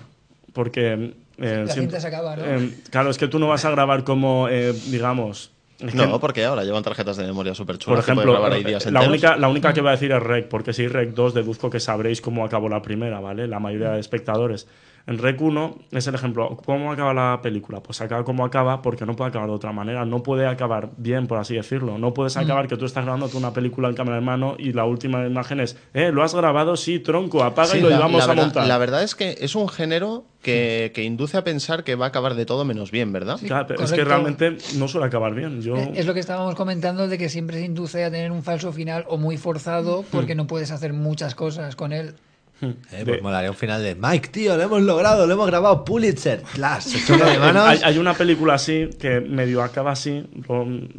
Porque... 0.54 0.94
eh, 0.94 1.14
La 1.38 1.74
siento- 1.74 1.74
cinta 1.74 2.00
se 2.00 2.08
acaba, 2.08 2.36
¿no? 2.36 2.44
eh, 2.46 2.74
claro, 2.90 3.10
es 3.10 3.18
que 3.18 3.28
tú 3.28 3.40
no 3.40 3.48
vas 3.48 3.64
a 3.66 3.72
grabar 3.72 4.04
como, 4.04 4.48
eh, 4.50 4.74
digamos... 4.88 5.52
es 5.80 5.92
que- 5.92 5.98
No, 5.98 6.20
porque 6.20 6.44
ahora 6.46 6.64
llevan 6.64 6.84
tarjetas 6.84 7.18
de 7.18 7.26
memoria 7.26 7.56
súper 7.56 7.78
por 7.78 7.86
chulas. 7.86 8.00
ejemplo, 8.04 8.34
grabar 8.34 8.52
ahí 8.54 8.64
días 8.64 8.86
la 8.92 9.02
única, 9.02 9.38
la 9.38 9.48
única 9.48 9.74
que 9.74 9.82
voy 9.82 9.88
a 9.88 9.92
decir 9.94 10.12
es 10.12 10.22
Rec, 10.22 10.48
porque 10.50 10.74
si 10.74 10.88
Rec 10.88 11.14
2 11.16 11.34
deduzco 11.34 11.70
que 11.70 11.80
sabréis 11.80 12.22
cómo 12.22 12.46
acabó 12.46 12.68
la 12.70 12.82
primera, 12.82 13.20
¿vale? 13.20 13.48
La 13.48 13.60
mayoría 13.60 13.92
de 13.92 14.00
espectadores. 14.02 14.68
En 15.08 15.18
Rec 15.18 15.41
1 15.41 15.76
es 15.91 16.08
el 16.08 16.16
ejemplo. 16.16 16.58
¿Cómo 16.66 16.91
acaba 16.91 17.14
la 17.14 17.39
película? 17.41 17.82
Pues 17.82 18.02
acaba 18.02 18.24
como 18.24 18.45
acaba 18.45 18.82
porque 18.82 19.06
no 19.06 19.16
puede 19.16 19.30
acabar 19.30 19.49
de 19.49 19.56
otra 19.56 19.72
manera. 19.72 20.06
No 20.06 20.22
puede 20.24 20.45
acabar 20.47 20.91
bien, 20.97 21.28
por 21.28 21.38
así 21.39 21.56
decirlo. 21.56 21.97
No 21.97 22.14
puedes 22.14 22.38
acabar 22.38 22.68
que 22.68 22.78
tú 22.78 22.86
estás 22.86 23.04
grabando 23.04 23.28
tú 23.30 23.38
una 23.38 23.52
película 23.54 23.89
en 23.89 23.95
cámara 23.95 24.20
en 24.20 24.24
mano 24.24 24.56
y 24.60 24.74
la 24.74 24.86
última 24.86 25.26
imagen 25.26 25.60
es, 25.60 25.76
eh, 25.93 26.12
lo 26.12 26.24
has 26.24 26.36
grabado, 26.36 26.76
sí, 26.78 26.99
tronco, 26.99 27.43
apaga 27.43 27.70
Sí, 27.72 27.78
y 27.80 27.82
lo 27.82 27.89
la- 27.89 27.97
llevamos 27.97 28.26
la 28.28 28.32
a 28.32 28.36
montar. 28.36 28.68
La 28.68 28.78
verdad 28.78 29.04
es 29.04 29.16
que 29.16 29.38
es 29.41 29.56
un 29.56 29.68
género 29.70 30.24
que, 30.41 30.91
que 30.95 31.04
induce 31.04 31.38
a 31.38 31.43
pensar 31.43 31.84
que 31.84 31.95
va 31.95 32.06
a 32.06 32.08
acabar 32.10 32.36
de 32.36 32.45
todo 32.45 32.66
menos 32.66 32.91
bien, 32.91 33.12
¿verdad? 33.12 33.39
Claro, 33.45 33.68
pero 33.68 33.84
es 33.84 33.91
que 33.93 34.04
realmente 34.04 34.58
no 34.76 34.88
suele 34.88 35.08
acabar 35.08 35.34
bien. 35.34 35.62
Yo... 35.62 35.76
Es 35.76 36.06
lo 36.06 36.14
que 36.14 36.20
estábamos 36.20 36.56
comentando 36.56 37.08
de 37.08 37.18
que 37.18 37.30
siempre 37.30 37.58
se 37.58 37.66
induce 37.66 38.04
a 38.04 38.12
tener 38.12 38.32
un 38.32 38.43
falso 38.43 38.72
final 38.72 39.06
o 39.08 39.18
muy 39.18 39.38
forzado 39.38 40.04
porque 40.12 40.36
no 40.36 40.47
puedes 40.47 40.72
hacer 40.72 40.93
muchas 40.93 41.36
cosas 41.36 41.76
con 41.76 41.91
él. 41.93 42.16
Eh, 42.62 43.03
pues 43.05 43.22
molaría 43.22 43.49
un 43.49 43.57
final 43.57 43.82
de 43.82 43.95
Mike, 43.95 44.30
tío, 44.30 44.55
lo 44.55 44.64
hemos 44.64 44.82
logrado, 44.82 45.26
lo 45.26 45.34
hemos 45.34 45.47
grabado, 45.47 45.84
Pulitzer. 45.84 46.44
De 46.53 46.60
manos. 47.40 47.64
Hay, 47.68 47.80
hay 47.84 47.98
una 47.98 48.14
película 48.14 48.53
así 48.56 48.90
que 48.99 49.19
medio 49.22 49.64
acaba 49.64 49.91
así, 49.91 50.23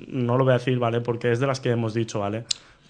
no 0.09 0.37
lo 0.39 0.45
voy 0.45 0.55
a 0.55 0.59
decir, 0.59 0.79
¿vale? 0.79 1.01
Porque 1.01 1.31
es 1.33 1.41
de 1.41 1.47
las 1.47 1.61
que 1.61 1.71
hemos 1.71 1.95
dicho, 1.95 2.21
¿vale? 2.21 2.45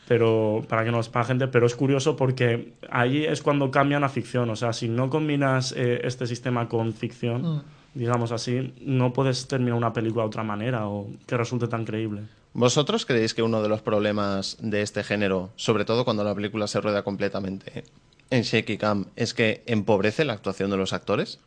Pero 0.09 0.65
para 0.69 0.85
que 0.85 0.91
no 0.91 1.03
sepa 1.03 1.21
la 1.21 1.25
gente, 1.27 1.49
pero 1.49 1.67
es 1.67 1.75
curioso 1.77 2.17
porque 2.17 2.73
ahí 2.91 3.25
es 3.25 3.41
cuando 3.43 3.71
cambian 3.71 4.05
a 4.05 4.09
ficción. 4.09 4.51
O 4.51 4.57
sea, 4.57 4.73
si 4.73 4.89
no 4.89 5.09
combinas 5.09 5.73
eh, 5.77 6.01
este 6.05 6.27
sistema 6.27 6.69
con 6.69 6.93
ficción, 6.93 7.43
Mm. 7.43 7.63
digamos 7.95 8.33
así, 8.33 8.75
no 8.81 9.13
puedes 9.13 9.47
terminar 9.49 9.75
una 9.75 9.93
película 9.93 10.25
de 10.25 10.29
otra 10.29 10.43
manera 10.43 10.89
o 10.89 11.09
que 11.27 11.37
resulte 11.37 11.69
tan 11.69 11.85
creíble. 11.85 12.23
¿Vosotros 12.55 13.07
creéis 13.07 13.33
que 13.33 13.43
uno 13.43 13.63
de 13.63 13.69
los 13.69 13.81
problemas 13.81 14.59
de 14.61 14.83
este 14.83 15.03
género, 15.05 15.51
sobre 15.57 15.85
todo 15.85 16.05
cuando 16.05 16.25
la 16.25 16.35
película 16.35 16.67
se 16.67 16.81
rueda 16.81 17.03
completamente, 17.03 17.85
en 18.33 18.43
Shaky 18.43 18.79
Cam 18.79 19.07
es 19.15 19.35
que 19.35 19.63
empobrece 19.67 20.25
la 20.25 20.33
actuación 20.33 20.71
de 20.71 20.79
los 20.79 20.93
actores? 20.93 21.39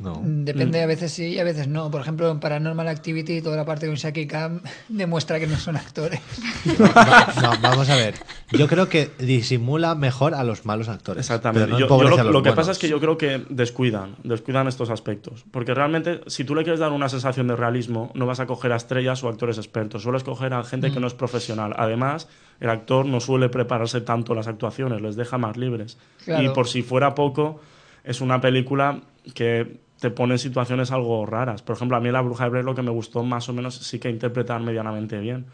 No. 0.00 0.20
Depende, 0.24 0.82
a 0.82 0.86
veces 0.86 1.12
sí 1.12 1.26
y 1.26 1.38
a 1.38 1.44
veces 1.44 1.66
no. 1.68 1.90
Por 1.90 2.00
ejemplo, 2.00 2.30
en 2.30 2.38
Paranormal 2.40 2.86
Activity, 2.88 3.42
toda 3.42 3.56
la 3.56 3.64
parte 3.64 3.86
con 3.86 3.96
Shaki 3.96 4.26
Cam 4.26 4.60
demuestra 4.88 5.40
que 5.40 5.46
no 5.46 5.56
son 5.56 5.76
actores. 5.76 6.20
Va- 6.80 7.32
no, 7.42 7.52
vamos 7.60 7.88
a 7.90 7.96
ver. 7.96 8.14
Yo 8.52 8.68
creo 8.68 8.88
que 8.88 9.10
disimula 9.18 9.94
mejor 9.94 10.34
a 10.34 10.44
los 10.44 10.64
malos 10.66 10.88
actores. 10.88 11.20
Exactamente. 11.26 11.66
pero 11.66 11.72
no 11.72 11.78
Yo- 11.78 11.80
yo 11.80 11.84
empobrece 11.86 12.14
lo 12.16 12.20
a 12.20 12.24
los 12.24 12.32
lo 12.32 12.42
que 12.42 12.50
buenos. 12.50 12.56
pasa 12.56 12.72
es 12.72 12.78
que 12.78 12.88
yo 12.88 13.00
creo 13.00 13.18
que 13.18 13.44
descuidan, 13.50 14.16
descuidan 14.24 14.68
estos 14.68 14.90
aspectos. 14.90 15.44
Porque 15.50 15.74
realmente, 15.74 16.20
si 16.26 16.44
tú 16.44 16.54
le 16.54 16.62
quieres 16.62 16.80
dar 16.80 16.92
una 16.92 17.08
sensación 17.08 17.48
de 17.48 17.56
realismo, 17.56 18.10
no 18.14 18.26
vas 18.26 18.40
a 18.40 18.46
coger 18.46 18.72
a 18.72 18.76
estrellas 18.76 19.22
o 19.24 19.28
actores 19.28 19.58
expertos, 19.58 20.02
sueles 20.02 20.22
coger 20.24 20.54
a 20.54 20.62
gente 20.64 20.90
que 20.92 20.98
Mm. 20.98 21.02
no 21.02 21.06
es 21.08 21.14
profesional. 21.14 21.74
Además, 21.76 22.28
el 22.60 22.70
actor 22.70 23.04
no 23.06 23.20
suele 23.20 23.48
prepararse 23.48 24.00
tanto 24.00 24.34
las 24.34 24.46
actuaciones, 24.48 25.00
les 25.00 25.16
deja 25.16 25.38
más 25.38 25.56
libres. 25.56 25.98
Claro. 26.24 26.44
Y 26.44 26.48
por 26.54 26.68
si 26.68 26.82
fuera 26.82 27.14
poco, 27.14 27.60
es 28.04 28.20
una 28.20 28.40
película 28.40 29.00
que 29.34 29.80
te 30.00 30.10
pone 30.10 30.34
en 30.34 30.38
situaciones 30.38 30.90
algo 30.92 31.26
raras. 31.26 31.62
Por 31.62 31.76
ejemplo, 31.76 31.96
a 31.96 32.00
mí 32.00 32.10
La 32.10 32.20
Bruja 32.20 32.44
de 32.44 32.50
Blair 32.50 32.64
lo 32.64 32.74
que 32.74 32.82
me 32.82 32.90
gustó 32.90 33.22
más 33.24 33.48
o 33.48 33.52
menos 33.52 33.74
sí 33.76 33.98
que 33.98 34.10
interpretar 34.10 34.60
medianamente 34.60 35.18
bien. 35.18 35.46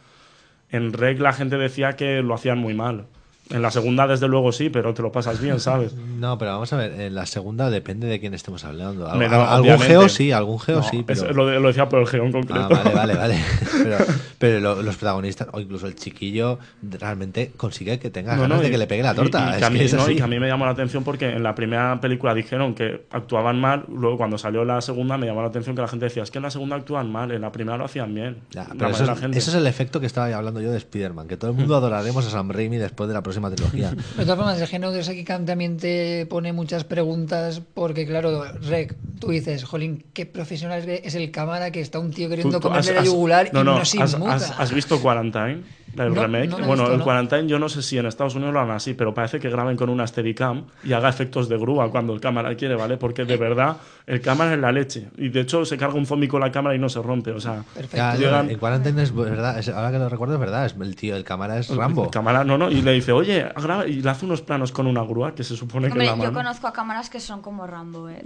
En 0.71 0.93
Rec 0.93 1.21
la 1.21 1.33
gente 1.33 1.57
decía 1.57 1.93
que 1.95 2.23
lo 2.23 2.35
hacían 2.35 2.59
muy 2.59 2.75
mal. 2.75 3.05
En 3.51 3.61
la 3.61 3.71
segunda, 3.71 4.07
desde 4.07 4.27
luego, 4.27 4.53
sí, 4.53 4.71
pero 4.71 4.95
te 4.95 5.03
lo 5.03 5.13
pasas 5.13 5.41
bien, 5.41 5.61
¿sabes? 5.61 5.95
No, 6.15 6.39
pero 6.39 6.53
vamos 6.53 6.73
a 6.73 6.77
ver, 6.79 6.99
en 6.99 7.15
la 7.15 7.27
segunda 7.27 7.69
depende 7.69 8.07
de 8.07 8.19
quién 8.19 8.33
estemos 8.33 8.65
hablando. 8.65 9.07
Al- 9.11 9.21
al- 9.23 9.33
algún 9.35 9.61
obviamente. 9.61 9.87
geo 9.87 10.09
sí, 10.09 10.33
algún 10.33 10.59
geo 10.59 10.77
No, 10.79 10.83
sí, 10.83 11.05
pero... 11.07 11.31
lo, 11.33 11.61
lo 11.61 11.69
decía 11.69 11.89
por 11.89 12.01
el 12.01 12.07
geo 12.07 12.25
en 12.25 12.33
concreto. 12.33 12.59
Ah, 12.63 12.69
vale, 12.69 12.95
vale, 12.95 13.15
vale. 13.15 13.39
Pero, 13.83 13.99
pero 14.45 14.61
lo- 14.61 14.83
los 14.83 14.97
protagonistas, 14.97 15.49
o 15.53 15.61
incluso 15.61 15.87
el 15.87 15.95
chiquillo, 15.95 16.59
realmente 16.83 17.53
consigue 17.57 17.99
que 17.99 18.11
tenga 18.11 18.35
No, 18.37 18.43
ganas 18.43 18.57
no, 18.59 18.63
de 18.63 18.69
y- 18.69 18.71
que 18.73 18.79
le 18.79 18.87
pegue 18.87 19.03
la 19.03 19.15
torta. 19.15 19.39
Y, 19.47 19.49
y 19.49 19.53
Es 19.53 19.59
que 19.59 19.65
a 19.65 19.71
mí, 19.71 19.81
es 19.81 19.95
no, 19.95 20.11
y 20.11 20.17
que 20.17 20.23
a 20.23 20.27
mí 20.27 20.39
me 20.39 20.47
llamó 20.49 20.67
la 20.67 20.73
atención 20.73 21.03
porque 21.05 21.31
en 21.31 21.43
la 21.43 21.55
primera 21.55 22.01
película 22.01 22.35
dijeron 22.35 22.75
que 22.75 23.07
actuaban 23.11 23.61
mal, 23.61 23.85
luego 23.89 24.17
cuando 24.19 24.37
salió 24.39 24.65
la 24.65 24.81
segunda 24.81 25.17
me 25.17 25.27
llamó 25.27 25.41
la 25.43 25.49
atención 25.49 25.75
que 25.75 25.83
la 25.83 25.89
gente 25.89 26.05
decía, 26.07 26.23
es 26.23 26.31
que 26.31 26.39
en 26.39 26.43
la 26.43 26.51
segunda 26.51 26.77
actúan 26.77 27.11
mal, 27.11 27.31
en 27.33 27.41
la 27.41 27.51
primera 27.53 27.79
lo 27.79 27.85
hacían 27.87 28.15
bien. 28.15 28.39
Ya, 28.51 28.67
pero 28.79 28.91
eso, 28.91 29.01
de 29.01 29.07
la 29.07 29.13
es, 29.15 29.21
gente. 29.21 29.39
eso 29.39 29.51
es 29.51 29.57
el 29.57 29.67
efecto 29.67 30.01
que 30.01 30.07
estaba 30.07 30.27
hablando 30.37 30.61
yo 30.61 30.71
de 30.71 30.77
Spider-Man, 30.79 31.27
que 31.29 31.37
todo 31.37 31.51
el 31.53 31.57
mundo 31.57 31.75
adoraremos 31.77 32.27
a 32.27 32.31
Sam 32.31 32.51
Raimi 32.51 32.77
después 32.77 33.09
de 33.09 33.15
la 33.15 33.23
próxima 33.23 33.51
trilogía. 33.51 33.91
De 34.17 34.23
todas 34.25 34.37
formas, 34.37 34.61
el 34.61 34.67
género 34.69 34.93
de 34.93 35.03
Shaki 35.03 35.25
Cam 35.25 35.45
también 35.47 35.77
te 35.79 36.27
pone 36.27 36.53
muchas 36.53 36.85
preguntas 36.85 37.61
porque, 37.75 38.07
claro, 38.07 38.45
Rec, 38.63 38.95
tú 39.21 39.29
dices, 39.31 39.65
jolín, 39.65 40.05
qué 40.13 40.27
profesional 40.27 40.89
es 40.89 41.15
el 41.15 41.31
cámara 41.31 41.71
que 41.71 41.81
está 41.81 41.99
un 41.99 42.11
tío 42.11 42.29
queriendo 42.29 42.59
tú 42.61 42.69
comerle 42.69 42.91
has- 42.91 42.95
la 42.97 43.01
has- 43.03 43.07
yugular 43.07 43.51
no, 43.53 43.61
y 43.61 43.65
no, 43.65 43.75
no, 43.75 43.81
has. 43.81 43.95
Has- 44.35 44.51
has 44.59 44.71
visto 44.73 44.99
Quarantine? 45.01 45.63
El 45.97 46.15
No, 46.15 46.23
remake. 46.23 46.49
no 46.51 46.57
bueno, 46.59 46.83
visto, 46.83 46.93
el 46.93 46.99
no. 46.99 47.05
Quarantine 47.05 47.47
yo 47.47 47.59
no 47.59 47.69
sé 47.69 47.83
si 47.83 47.99
en 47.99 48.07
Estados 48.07 48.35
Unidos 48.35 48.53
lo 48.55 48.61
hagan 48.61 48.77
así, 48.77 48.95
pero 48.95 49.15
parece 49.15 49.39
que 49.39 49.49
graben 49.49 49.77
con 49.77 49.89
una 49.91 50.07
Steadicam 50.07 50.65
y 50.83 50.93
haga 50.93 51.09
efectos 51.09 51.49
de 51.49 51.57
grúa 51.57 51.91
cuando 51.91 52.13
el 52.13 52.21
cámara 52.21 52.55
quiere, 52.57 52.75
¿vale? 52.75 52.97
Porque 52.97 53.25
de 53.25 53.37
verdad 53.37 53.77
el 54.07 54.21
cámara 54.21 54.55
es 54.55 54.59
la 54.61 54.73
leche. 54.73 55.09
Y 55.17 55.29
de 55.29 55.41
hecho 55.41 55.65
se 55.65 55.77
carga 55.79 55.95
un 55.95 56.07
zombie 56.07 56.29
con 56.29 56.41
la 56.41 56.51
cámara 56.53 56.75
y 56.75 56.79
no 56.79 56.89
se 56.89 57.01
rompe, 57.01 57.31
o 57.33 57.41
sea... 57.41 57.63
Llegan- 58.17 58.51
En 58.51 58.59
Quarantine 58.59 59.03
es 59.03 59.15
verdad, 59.15 59.59
es- 59.59 59.69
ahora 59.69 59.91
que 59.93 59.99
lo 59.99 60.09
recuerdo 60.09 60.35
es 60.35 60.41
verdad, 60.41 60.67
es 60.67 60.75
el 60.81 60.97
tío, 60.97 61.17
el 61.17 61.25
cámara 61.25 61.59
es 61.59 61.69
Rambo. 61.75 62.05
El 62.05 62.11
cámara, 62.11 62.45
no, 62.45 62.59
no, 62.59 62.71
y 62.71 62.83
le 62.83 62.93
dice, 62.93 63.13
oye, 63.13 63.47
graba", 63.57 63.87
y 63.87 64.03
le 64.03 64.11
hace 64.11 64.27
unos 64.27 64.43
planos 64.43 64.73
con 64.73 64.87
una 64.87 65.03
grúa 65.03 65.35
que 65.35 65.45
se 65.45 65.57
supone 65.57 65.87
que 65.87 65.93
Hombre, 65.93 66.07
la 66.07 66.13
yo 66.13 66.17
mano. 66.19 66.33
conozco 66.33 66.67
a 66.67 66.73
cámaras 66.73 67.09
que 67.11 67.21
son 67.21 67.41
como 67.43 67.67
Rambo, 67.67 68.09
¿eh? 68.09 68.23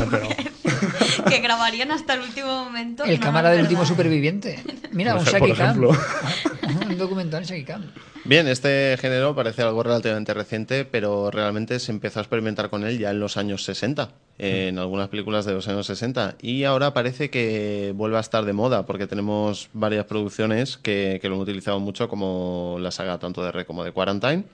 Hombre, 0.00 0.06
pero- 0.10 0.28
que 1.28 1.38
grabarían 1.40 1.90
hasta 1.92 2.14
el 2.14 2.20
último 2.22 2.64
momento. 2.64 3.04
El 3.04 3.18
no, 3.18 3.24
cámara 3.24 3.48
no, 3.50 3.54
del 3.54 3.62
último 3.62 3.84
superviviente. 3.86 4.62
Mira, 4.92 5.12
Por 5.12 5.20
un 5.22 5.26
Shaki 5.26 5.52
un 5.52 6.88
documental 7.16 7.64
Cam. 7.66 7.82
Bien, 8.24 8.46
este 8.48 8.96
género 9.00 9.34
parece 9.34 9.62
algo 9.62 9.82
relativamente 9.82 10.32
reciente, 10.34 10.84
pero 10.84 11.30
realmente 11.30 11.78
se 11.78 11.92
empezó 11.92 12.20
a 12.20 12.22
experimentar 12.22 12.70
con 12.70 12.84
él 12.84 12.98
ya 12.98 13.10
en 13.10 13.20
los 13.20 13.36
años 13.36 13.64
60, 13.64 14.10
en 14.38 14.78
algunas 14.78 15.08
películas 15.08 15.44
de 15.44 15.52
los 15.52 15.68
años 15.68 15.86
60. 15.86 16.36
Y 16.40 16.64
ahora 16.64 16.94
parece 16.94 17.30
que 17.30 17.92
vuelve 17.94 18.16
a 18.16 18.20
estar 18.20 18.44
de 18.44 18.52
moda, 18.52 18.86
porque 18.86 19.06
tenemos 19.06 19.68
varias 19.72 20.04
producciones 20.06 20.76
que, 20.78 21.18
que 21.20 21.28
lo 21.28 21.34
han 21.36 21.40
utilizado 21.42 21.80
mucho, 21.80 22.08
como 22.08 22.76
la 22.80 22.90
saga 22.90 23.18
tanto 23.18 23.42
de 23.44 23.52
Re 23.52 23.66
como 23.66 23.84
de 23.84 23.92
Quarantine, 23.92 24.44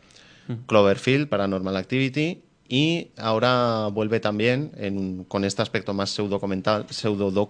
Cloverfield, 0.66 1.28
Paranormal 1.28 1.76
Activity. 1.76 2.43
Y 2.70 3.12
ahora 3.16 3.86
vuelve 3.90 4.20
también 4.20 4.72
en- 4.76 5.24
con 5.24 5.44
este 5.47 5.62
aspecto 5.62 5.94
más 5.94 6.10
pseudo-documental 6.10 6.85
pseudo 6.90 7.48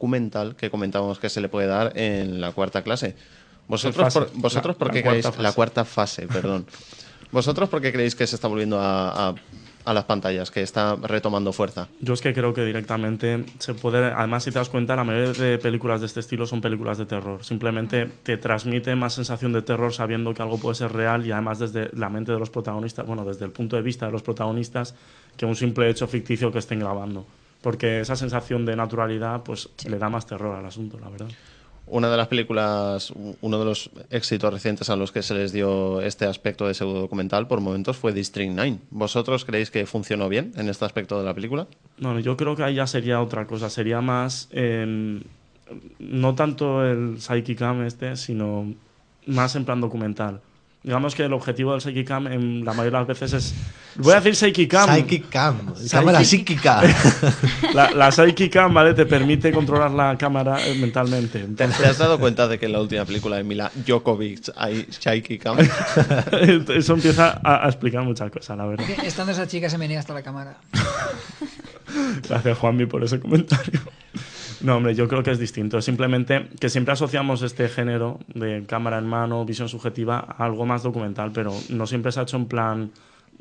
que 0.57 0.71
comentábamos 0.71 1.19
que 1.19 1.29
se 1.29 1.41
le 1.41 1.49
puede 1.49 1.67
dar 1.67 1.93
en 1.99 2.41
la 2.41 2.53
cuarta 2.53 2.83
clase. 2.83 3.17
Vosotros, 3.69 4.13
por, 4.15 4.31
vosotros 4.35 4.75
La- 4.75 4.79
por 4.79 4.89
la 4.89 4.93
qué 4.95 5.03
cuarta 5.03 5.21
creéis 5.31 5.39
la 5.43 5.53
cuarta 5.53 5.85
fase, 5.85 6.27
perdón. 6.27 6.67
¿Vosotros 7.31 7.69
por 7.69 7.83
qué 7.83 7.93
creéis 7.93 8.15
que 8.15 8.27
se 8.27 8.35
está 8.37 8.49
volviendo 8.49 8.81
a, 8.81 9.29
a- 9.29 9.35
a 9.85 9.95
las 9.95 10.05
pantallas, 10.05 10.51
que 10.51 10.61
está 10.63 10.97
retomando 10.97 11.53
fuerza? 11.53 11.89
Yo 12.01 12.13
es 12.15 12.21
que 12.21 12.35
creo 12.35 12.53
que 12.53 12.65
directamente 12.65 13.45
se 13.59 13.75
puede. 13.75 14.07
Además, 14.13 14.45
si 14.45 14.51
te 14.51 14.59
das 14.59 14.69
cuenta, 14.69 14.97
la 14.97 15.05
mayoría 15.05 15.33
de 15.33 15.59
películas 15.59 16.01
de 16.01 16.07
este 16.07 16.21
estilo 16.21 16.47
son 16.47 16.61
películas 16.61 16.99
de 16.99 17.07
terror. 17.07 17.45
Simplemente 17.45 18.07
te 18.23 18.37
transmite 18.39 18.95
más 18.97 19.15
sensación 19.15 19.53
de 19.53 19.63
terror 19.63 19.93
sabiendo 19.95 20.33
que 20.35 20.43
algo 20.43 20.59
puede 20.59 20.75
ser 20.75 20.93
real 20.93 21.27
y 21.27 21.33
además 21.33 21.59
desde 21.59 21.91
la 21.95 22.09
mente 22.11 22.33
de 22.33 22.39
los 22.39 22.51
protagonistas, 22.51 23.07
bueno, 23.07 23.25
desde 23.25 23.45
el 23.47 23.51
punto 23.51 23.77
de 23.77 23.83
vista 23.83 24.07
de 24.07 24.13
los 24.13 24.23
protagonistas, 24.23 24.95
que 25.37 25.47
un 25.47 25.57
simple 25.57 25.89
hecho 25.89 26.07
ficticio 26.07 26.51
que 26.53 26.59
estén 26.59 26.81
grabando. 26.81 27.27
Porque 27.63 28.01
esa 28.01 28.15
sensación 28.15 28.65
de 28.67 28.77
naturalidad, 28.77 29.43
pues 29.43 29.69
le 29.87 29.99
da 29.99 30.09
más 30.09 30.27
terror 30.27 30.55
al 30.57 30.65
asunto, 30.67 30.99
la 31.01 31.09
verdad. 31.09 31.29
Una 31.91 32.11
de 32.11 32.17
las 32.17 32.29
películas, 32.29 33.13
uno 33.41 33.59
de 33.59 33.65
los 33.65 33.91
éxitos 34.11 34.53
recientes 34.53 34.91
a 34.91 34.97
los 34.97 35.13
que 35.13 35.23
se 35.23 35.35
les 35.35 35.53
dio 35.53 36.01
este 36.01 36.27
aspecto 36.27 36.67
de 36.67 36.75
pseudo 36.75 37.01
documental 37.01 37.47
por 37.49 37.61
momentos 37.61 37.97
fue 37.97 38.13
District 38.13 38.53
9. 38.55 38.79
¿Vosotros 38.91 39.45
creéis 39.45 39.71
que 39.71 39.87
funcionó 39.87 40.29
bien 40.29 40.53
en 40.57 40.69
este 40.69 40.85
aspecto 40.85 41.19
de 41.19 41.25
la 41.25 41.35
película? 41.35 41.67
No, 41.99 42.19
yo 42.21 42.37
creo 42.37 42.57
que 42.57 42.63
ahí 42.63 42.75
ya 42.77 42.87
sería 42.87 43.21
otra 43.21 43.47
cosa. 43.47 43.71
Sería 43.71 44.01
más. 44.01 44.49
eh, 44.53 45.21
no 45.99 46.35
tanto 46.35 46.85
el 46.85 47.21
Psychicam 47.21 47.83
este, 47.83 48.17
sino 48.17 48.73
más 49.27 49.55
en 49.57 49.65
plan 49.65 49.81
documental. 49.81 50.41
Digamos 50.83 51.15
que 51.15 51.25
el 51.25 51.33
objetivo 51.33 51.73
del 51.73 51.81
Psychicam 51.81 52.29
en 52.29 52.65
la 52.65 52.73
mayoría 52.73 53.01
de 53.01 53.07
las 53.07 53.21
veces 53.21 53.33
es. 53.33 53.55
Voy 53.97 54.13
a 54.13 54.21
decir 54.21 54.37
Psychicam. 54.37 54.89
Psychicam, 54.89 55.75
cámara 55.91 56.23
psíquica. 56.23 56.83
La, 57.75 57.91
la 57.91 58.13
Psychicam, 58.13 58.73
¿vale? 58.73 58.95
Te 58.95 59.05
permite 59.05 59.53
controlar 59.53 59.91
la 59.91 60.17
cámara 60.17 60.65
eh, 60.67 60.77
mentalmente. 60.77 61.41
¿Te, 61.41 61.67
te 61.67 61.87
has 61.87 61.99
dado 61.99 62.19
cuenta 62.21 62.47
de 62.47 62.59
que 62.61 62.67
en 62.67 62.73
la 62.73 62.81
última 62.81 63.05
película 63.05 63.37
de 63.37 63.43
Mila 63.45 63.73
Djokovic 63.75 64.51
hay 64.57 64.87
Shaky 64.89 65.39
Cam? 65.39 65.59
Eso 66.69 66.95
empieza 66.95 67.41
a, 67.43 67.67
a 67.67 67.69
explicar 67.69 68.05
muchas 68.05 68.31
cosas, 68.31 68.57
la 68.57 68.67
verdad. 68.67 68.87
Estando 69.05 69.33
esa 69.33 69.49
chica 69.49 69.69
se 69.69 69.79
menea 69.79 69.99
hasta 69.99 70.15
la 70.15 70.23
cámara. 70.23 70.59
Gracias, 72.29 72.59
Juanmi, 72.59 72.87
por 72.87 73.03
ese 73.03 73.19
comentario. 73.19 73.81
No, 74.61 74.77
hombre, 74.77 74.95
yo 74.95 75.07
creo 75.07 75.23
que 75.23 75.31
es 75.31 75.39
distinto. 75.39 75.81
Simplemente 75.81 76.49
que 76.59 76.69
siempre 76.69 76.93
asociamos 76.93 77.43
este 77.43 77.69
género 77.69 78.19
de 78.35 78.65
cámara 78.67 78.99
en 78.99 79.07
mano, 79.07 79.45
visión 79.45 79.69
subjetiva, 79.69 80.19
a 80.19 80.45
algo 80.45 80.67
más 80.67 80.83
documental, 80.83 81.31
pero 81.33 81.53
no 81.71 81.87
siempre 81.87 82.11
se 82.11 82.21
ha 82.21 82.23
hecho 82.25 82.37
en 82.37 82.47
plan 82.47 82.91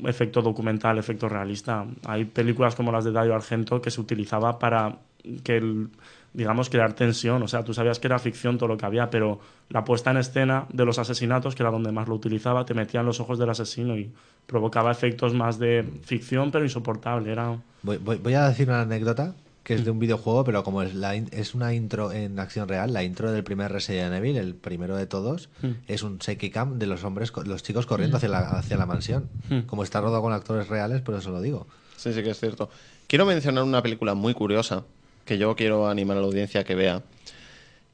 efecto 0.06 0.41
documental, 0.41 0.98
efecto 0.98 1.27
realista. 1.27 1.85
Hay 2.06 2.26
películas 2.26 2.76
como 2.76 2.91
las 2.91 3.03
de 3.03 3.11
Dario 3.11 3.34
Argento 3.34 3.81
que 3.81 3.89
se 3.89 3.99
utilizaba 3.99 4.60
para 4.60 4.98
que, 5.44 5.88
digamos, 6.34 6.69
crear 6.69 6.94
tensión. 6.94 7.41
O 7.41 7.48
sea, 7.48 7.64
tú 7.64 7.73
sabías 7.73 7.99
que 7.99 8.07
era 8.07 8.19
ficción 8.19 8.60
todo 8.60 8.69
lo 8.69 8.77
que 8.77 8.85
había, 8.85 9.10
pero 9.10 9.39
la 9.69 9.84
puesta 9.84 10.11
en 10.11 10.18
escena 10.18 10.68
de 10.72 10.85
los 10.85 10.99
asesinatos, 10.99 11.56
que 11.56 11.64
era 11.64 11.72
donde 11.72 11.91
más 11.91 12.07
lo 12.07 12.14
utilizaba, 12.14 12.64
te 12.64 12.76
metía 12.76 12.99
en 12.99 13.07
los 13.07 13.19
ojos 13.19 13.39
del 13.39 13.49
asesino 13.49 13.98
y 13.98 14.11
provocaba 14.45 14.91
efectos 14.91 15.34
más 15.34 15.57
de 15.57 15.84
ficción, 16.03 16.52
pero 16.52 16.64
insoportable. 16.64 17.31
Era... 17.31 17.57
Voy 17.81 18.34
a 18.35 18.48
decir 18.48 18.69
una 18.69 18.81
anécdota 18.81 19.34
que 19.68 19.73
es 19.73 19.84
de 19.84 19.91
un 19.91 19.99
videojuego, 19.99 20.45
pero 20.45 20.64
como 20.64 20.81
es, 20.81 20.95
la 20.95 21.14
es 21.14 21.53
una 21.53 21.73
intro 21.73 22.14
en 22.14 22.39
acción 22.39 22.69
real, 22.69 22.94
la 22.94 23.03
intro 23.03 23.34
del 23.34 23.44
primer 23.44 23.69
Resident 23.69 24.14
Evil, 24.15 24.38
el 24.38 24.56
primero 24.56 24.95
de 24.95 25.07
todos, 25.07 25.49
Mm. 25.61 25.72
es 25.89 26.03
un 26.03 26.19
shaky 26.19 26.52
cam 26.52 26.80
de 26.80 26.85
los 26.88 27.03
hombres, 27.03 27.34
los 27.45 27.64
chicos 27.64 27.85
corriendo 27.85 28.15
Mm. 28.15 28.19
hacia 28.19 28.30
la, 28.30 28.39
hacia 28.52 28.77
la 28.77 28.85
mansión. 28.85 29.27
Mm. 29.49 29.60
Como 29.64 29.84
está 29.84 29.99
rodado 29.99 30.22
con 30.22 30.31
actores 30.31 30.69
reales, 30.69 31.02
por 31.02 31.15
eso 31.15 31.31
lo 31.31 31.41
digo. 31.41 31.68
Sí, 31.98 32.14
sí 32.14 32.23
que 32.23 32.30
es 32.30 32.39
cierto. 32.39 32.69
Quiero 33.07 33.26
mencionar 33.26 33.65
una 33.65 33.84
película 33.84 34.14
muy 34.14 34.34
curiosa 34.34 34.85
que 35.26 35.38
yo 35.38 35.53
quiero 35.57 35.89
animar 35.89 36.15
a 36.15 36.22
la 36.22 36.27
audiencia 36.27 36.61
a 36.61 36.64
que 36.64 36.76
vea, 36.76 37.03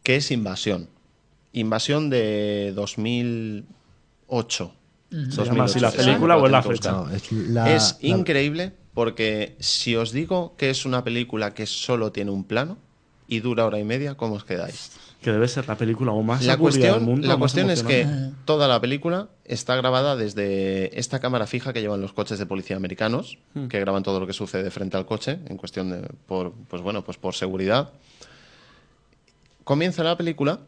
que 0.03 0.17
es 0.17 0.29
Invasión. 0.29 0.89
Invasión 1.53 2.11
de 2.11 2.71
2008. 2.75 4.73
Ujú. 5.11 5.31
¿Se 5.31 5.43
llama 5.45 5.63
así 5.63 5.79
la 5.79 5.91
película 5.91 6.37
o 6.37 6.45
es 6.45 6.51
la 6.51 6.61
fecha? 6.61 6.91
No, 6.91 7.09
es 7.09 7.31
la- 7.31 7.73
es 7.75 7.97
la- 8.01 8.07
increíble 8.09 8.73
porque 8.93 9.55
si 9.59 9.95
os 9.95 10.11
digo 10.11 10.53
que 10.57 10.69
es 10.69 10.85
una 10.85 11.03
película 11.03 11.53
que 11.53 11.65
solo 11.65 12.11
tiene 12.11 12.31
un 12.31 12.43
plano 12.43 12.77
y 13.27 13.39
dura 13.39 13.65
hora 13.65 13.79
y 13.79 13.83
media, 13.83 14.15
¿cómo 14.15 14.35
os 14.35 14.43
quedáis? 14.43 14.91
Que 15.21 15.31
debe 15.31 15.47
ser 15.47 15.67
la 15.69 15.77
película 15.77 16.11
o 16.11 16.21
más 16.21 16.43
La 16.45 16.57
cuestión, 16.57 16.95
del 16.95 17.01
mundo. 17.03 17.27
la 17.27 17.37
cuestión 17.37 17.69
es 17.71 17.81
que 17.81 18.01
emocionante. 18.01 18.37
toda 18.43 18.67
la 18.67 18.81
película 18.81 19.29
está 19.45 19.75
grabada 19.77 20.17
desde 20.17 20.99
esta 20.99 21.19
cámara 21.21 21.47
fija 21.47 21.71
que 21.71 21.79
llevan 21.81 22.01
los 22.01 22.11
coches 22.11 22.37
de 22.39 22.45
policía 22.45 22.75
americanos, 22.75 23.37
Hmm. 23.53 23.67
que 23.67 23.79
graban 23.79 24.03
todo 24.03 24.19
lo 24.19 24.27
que 24.27 24.33
sucede 24.33 24.69
frente 24.69 24.97
al 24.97 25.05
coche, 25.05 25.39
en 25.47 25.55
cuestión 25.57 25.89
de 25.89 26.01
por, 26.27 26.51
pues 26.67 26.81
bueno, 26.81 27.03
pues 27.05 27.17
por 27.17 27.33
seguridad. 27.35 27.91
Comienza 29.63 30.03
la 30.03 30.17
película 30.17 30.59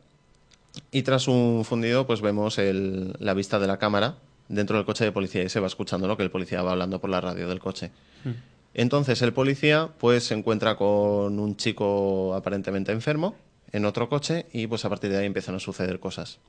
y 0.91 1.01
tras 1.03 1.27
un 1.27 1.63
fundido, 1.65 2.07
pues 2.07 2.21
vemos 2.21 2.57
el- 2.57 3.13
la 3.19 3.33
vista 3.33 3.59
de 3.59 3.67
la 3.67 3.77
cámara 3.77 4.15
dentro 4.47 4.77
del 4.77 4.85
coche 4.85 5.03
de 5.03 5.11
policía 5.11 5.43
y 5.43 5.49
se 5.49 5.59
va 5.59 5.67
escuchando 5.67 6.07
lo 6.07 6.17
que 6.17 6.23
el 6.23 6.31
policía 6.31 6.61
va 6.61 6.71
hablando 6.71 6.99
por 6.99 7.09
la 7.09 7.21
radio 7.21 7.47
del 7.47 7.59
coche. 7.59 7.91
Entonces 8.73 9.21
el 9.21 9.33
policía 9.33 9.89
pues 9.97 10.25
se 10.25 10.33
encuentra 10.33 10.75
con 10.75 11.39
un 11.39 11.55
chico 11.55 12.33
aparentemente 12.35 12.91
enfermo 12.91 13.35
en 13.71 13.85
otro 13.85 14.09
coche 14.09 14.47
y 14.51 14.67
pues 14.67 14.85
a 14.85 14.89
partir 14.89 15.11
de 15.11 15.17
ahí 15.17 15.25
empiezan 15.25 15.55
a 15.55 15.59
suceder 15.59 15.99
cosas. 15.99 16.39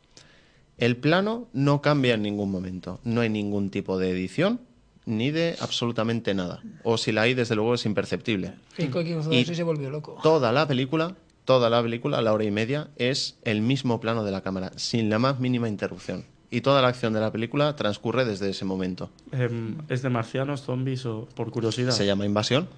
El 0.78 0.96
plano 0.96 1.48
no 1.52 1.80
cambia 1.80 2.14
en 2.14 2.22
ningún 2.22 2.50
momento, 2.50 3.00
no 3.04 3.22
hay 3.22 3.30
ningún 3.30 3.70
tipo 3.70 3.98
de 3.98 4.10
edición 4.10 4.60
ni 5.06 5.30
de 5.30 5.56
absolutamente 5.60 6.34
nada. 6.34 6.62
O 6.82 6.98
si 6.98 7.12
la 7.12 7.22
hay, 7.22 7.34
desde 7.34 7.54
luego 7.54 7.74
es 7.74 7.86
imperceptible. 7.86 8.54
Y 8.76 9.44
se 9.54 9.62
volvió 9.62 9.88
loco. 9.88 10.18
Toda 10.22 10.52
la 10.52 10.66
película, 10.66 11.14
toda 11.44 11.70
la 11.70 11.82
película, 11.82 12.20
la 12.20 12.32
hora 12.32 12.44
y 12.44 12.50
media, 12.50 12.88
es 12.96 13.38
el 13.44 13.62
mismo 13.62 14.00
plano 14.00 14.24
de 14.24 14.32
la 14.32 14.42
cámara, 14.42 14.72
sin 14.76 15.08
la 15.08 15.18
más 15.18 15.38
mínima 15.38 15.68
interrupción. 15.68 16.24
Y 16.50 16.60
toda 16.60 16.80
la 16.82 16.88
acción 16.88 17.12
de 17.12 17.20
la 17.20 17.32
película 17.32 17.74
transcurre 17.76 18.24
desde 18.24 18.50
ese 18.50 18.64
momento. 18.64 19.10
Em, 19.32 19.78
¿Es 19.88 20.02
de 20.02 20.10
marcianos, 20.10 20.62
zombies 20.62 21.04
o 21.06 21.28
por 21.34 21.50
curiosidad? 21.50 21.90
Se 21.90 22.06
llama 22.06 22.24
Invasión. 22.24 22.68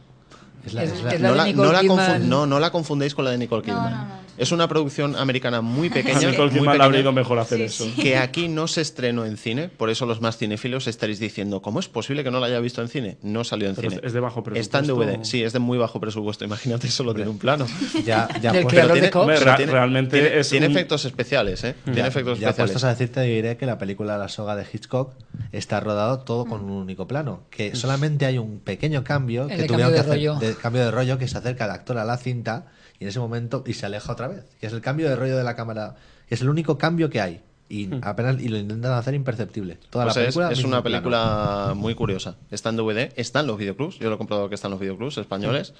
Es 0.66 0.74
la- 0.74 0.84
es 0.84 1.02
la 1.02 1.12
no, 1.18 1.30
de 1.30 1.36
la, 1.36 1.44
Nicole 1.44 1.66
no 1.68 1.72
la 1.72 1.80
Kidman. 1.80 2.22
confu- 2.22 2.24
no, 2.26 2.46
no 2.46 2.60
la 2.60 2.70
confundéis 2.70 3.14
con 3.14 3.24
la 3.24 3.30
de 3.30 3.38
Nicole 3.38 3.62
Kidman. 3.62 4.18
Es 4.36 4.52
una 4.52 4.68
producción 4.68 5.16
americana 5.16 5.60
muy 5.62 5.90
pequeña. 5.90 6.28
A 6.28 6.30
Nicole 6.30 6.50
muy 6.50 6.60
Kidman 6.60 6.78
le 6.78 6.84
habría 6.84 7.00
ido 7.00 7.12
mejor 7.12 7.38
hacer 7.40 7.60
eso. 7.60 7.86
Que 8.00 8.16
aquí 8.16 8.46
no 8.48 8.68
se 8.68 8.82
estrenó 8.82 9.24
en 9.24 9.36
cine, 9.36 9.68
por 9.68 9.90
eso 9.90 10.06
los 10.06 10.20
más 10.20 10.36
cinéfilos 10.36 10.86
estaréis 10.86 11.18
diciendo, 11.18 11.60
¿cómo 11.62 11.80
es 11.80 11.88
posible 11.88 12.22
que 12.22 12.30
no 12.30 12.38
la 12.38 12.46
haya 12.46 12.60
visto 12.60 12.80
en 12.82 12.88
cine? 12.88 13.18
No 13.22 13.42
salió 13.42 13.68
en 13.68 13.74
Pero 13.74 13.90
cine. 13.90 14.02
es 14.04 14.12
de 14.12 14.20
bajo 14.20 14.40
Está 14.54 14.78
en 14.78 14.84
presupuesto. 14.84 15.12
DVD, 15.18 15.24
sí, 15.24 15.42
es 15.42 15.52
de 15.52 15.58
muy 15.58 15.76
bajo 15.78 15.98
presupuesto. 16.00 16.44
Imagínate, 16.44 16.88
solo 16.88 17.14
tiene 17.14 17.30
un 17.30 17.38
plano. 17.38 17.66
Ya, 18.04 18.28
ya 18.40 18.52
pues- 18.52 18.68
tiene, 18.68 19.00
de 19.00 19.10
pero 19.10 19.56
tiene- 19.56 19.72
realmente 19.72 20.20
tiene, 20.20 20.38
es 20.38 20.48
tiene 20.50 20.66
un- 20.66 20.72
efectos 20.72 21.04
especiales, 21.04 21.64
¿eh? 21.64 21.74
Ya, 21.86 21.92
Tiene 21.92 22.08
efectos 22.08 22.38
ya 22.38 22.48
especiales. 22.50 22.56
puestos 22.72 22.84
a 22.84 22.88
decirte, 22.90 23.20
diré 23.22 23.56
que 23.56 23.66
la 23.66 23.76
película 23.78 24.16
La 24.18 24.28
soga 24.28 24.54
de 24.56 24.64
Hitchcock 24.72 25.14
está 25.52 25.80
rodado 25.80 26.20
todo 26.20 26.44
con 26.46 26.62
un 26.64 26.70
único 26.72 27.06
plano. 27.06 27.42
Que 27.50 27.74
solamente 27.76 28.26
hay 28.26 28.38
un 28.38 28.60
pequeño 28.60 29.04
cambio 29.04 29.44
El 29.44 29.48
que 29.50 29.56
de 29.62 29.66
tuvieron 29.68 29.92
cambio 29.92 29.94
que 29.94 30.00
hacer 30.00 30.14
rollo. 30.14 30.34
de 30.40 30.54
cambio 30.56 30.84
de 30.84 30.90
rollo 30.90 31.18
que 31.18 31.28
se 31.28 31.38
acerca 31.38 31.64
el 31.66 31.70
actor 31.70 31.98
a 31.98 32.04
la 32.04 32.16
cinta 32.18 32.66
y 32.98 33.04
en 33.04 33.08
ese 33.10 33.18
momento 33.20 33.62
y 33.66 33.74
se 33.74 33.86
aleja 33.86 34.12
otra 34.12 34.28
vez. 34.28 34.44
Que 34.60 34.66
es 34.66 34.72
el 34.72 34.80
cambio 34.80 35.08
de 35.08 35.16
rollo 35.16 35.36
de 35.36 35.44
la 35.44 35.54
cámara. 35.56 35.96
que 36.28 36.34
Es 36.34 36.42
el 36.42 36.48
único 36.48 36.76
cambio 36.78 37.10
que 37.10 37.20
hay. 37.20 37.42
Y 37.70 37.90
apenas 38.00 38.40
y 38.40 38.48
lo 38.48 38.56
intentan 38.56 38.92
hacer 38.92 39.12
imperceptible. 39.14 39.78
Toda 39.90 40.06
Pues 40.06 40.16
la 40.16 40.22
es- 40.22 40.26
película. 40.28 40.52
es, 40.52 40.58
una 40.64 40.82
plano. 40.82 40.82
película 40.84 41.72
muy 41.76 41.94
curiosa. 41.94 42.36
Está 42.50 42.70
en 42.70 42.76
DVD, 42.76 43.12
está 43.16 43.40
en 43.40 43.46
los 43.46 43.58
videoclubs. 43.58 43.98
Yo 43.98 44.08
lo 44.08 44.14
he 44.14 44.18
comprobado 44.18 44.48
que 44.48 44.54
está 44.54 44.68
en 44.68 44.72
los 44.72 44.80
videoclubs 44.80 45.18
españoles. 45.18 45.74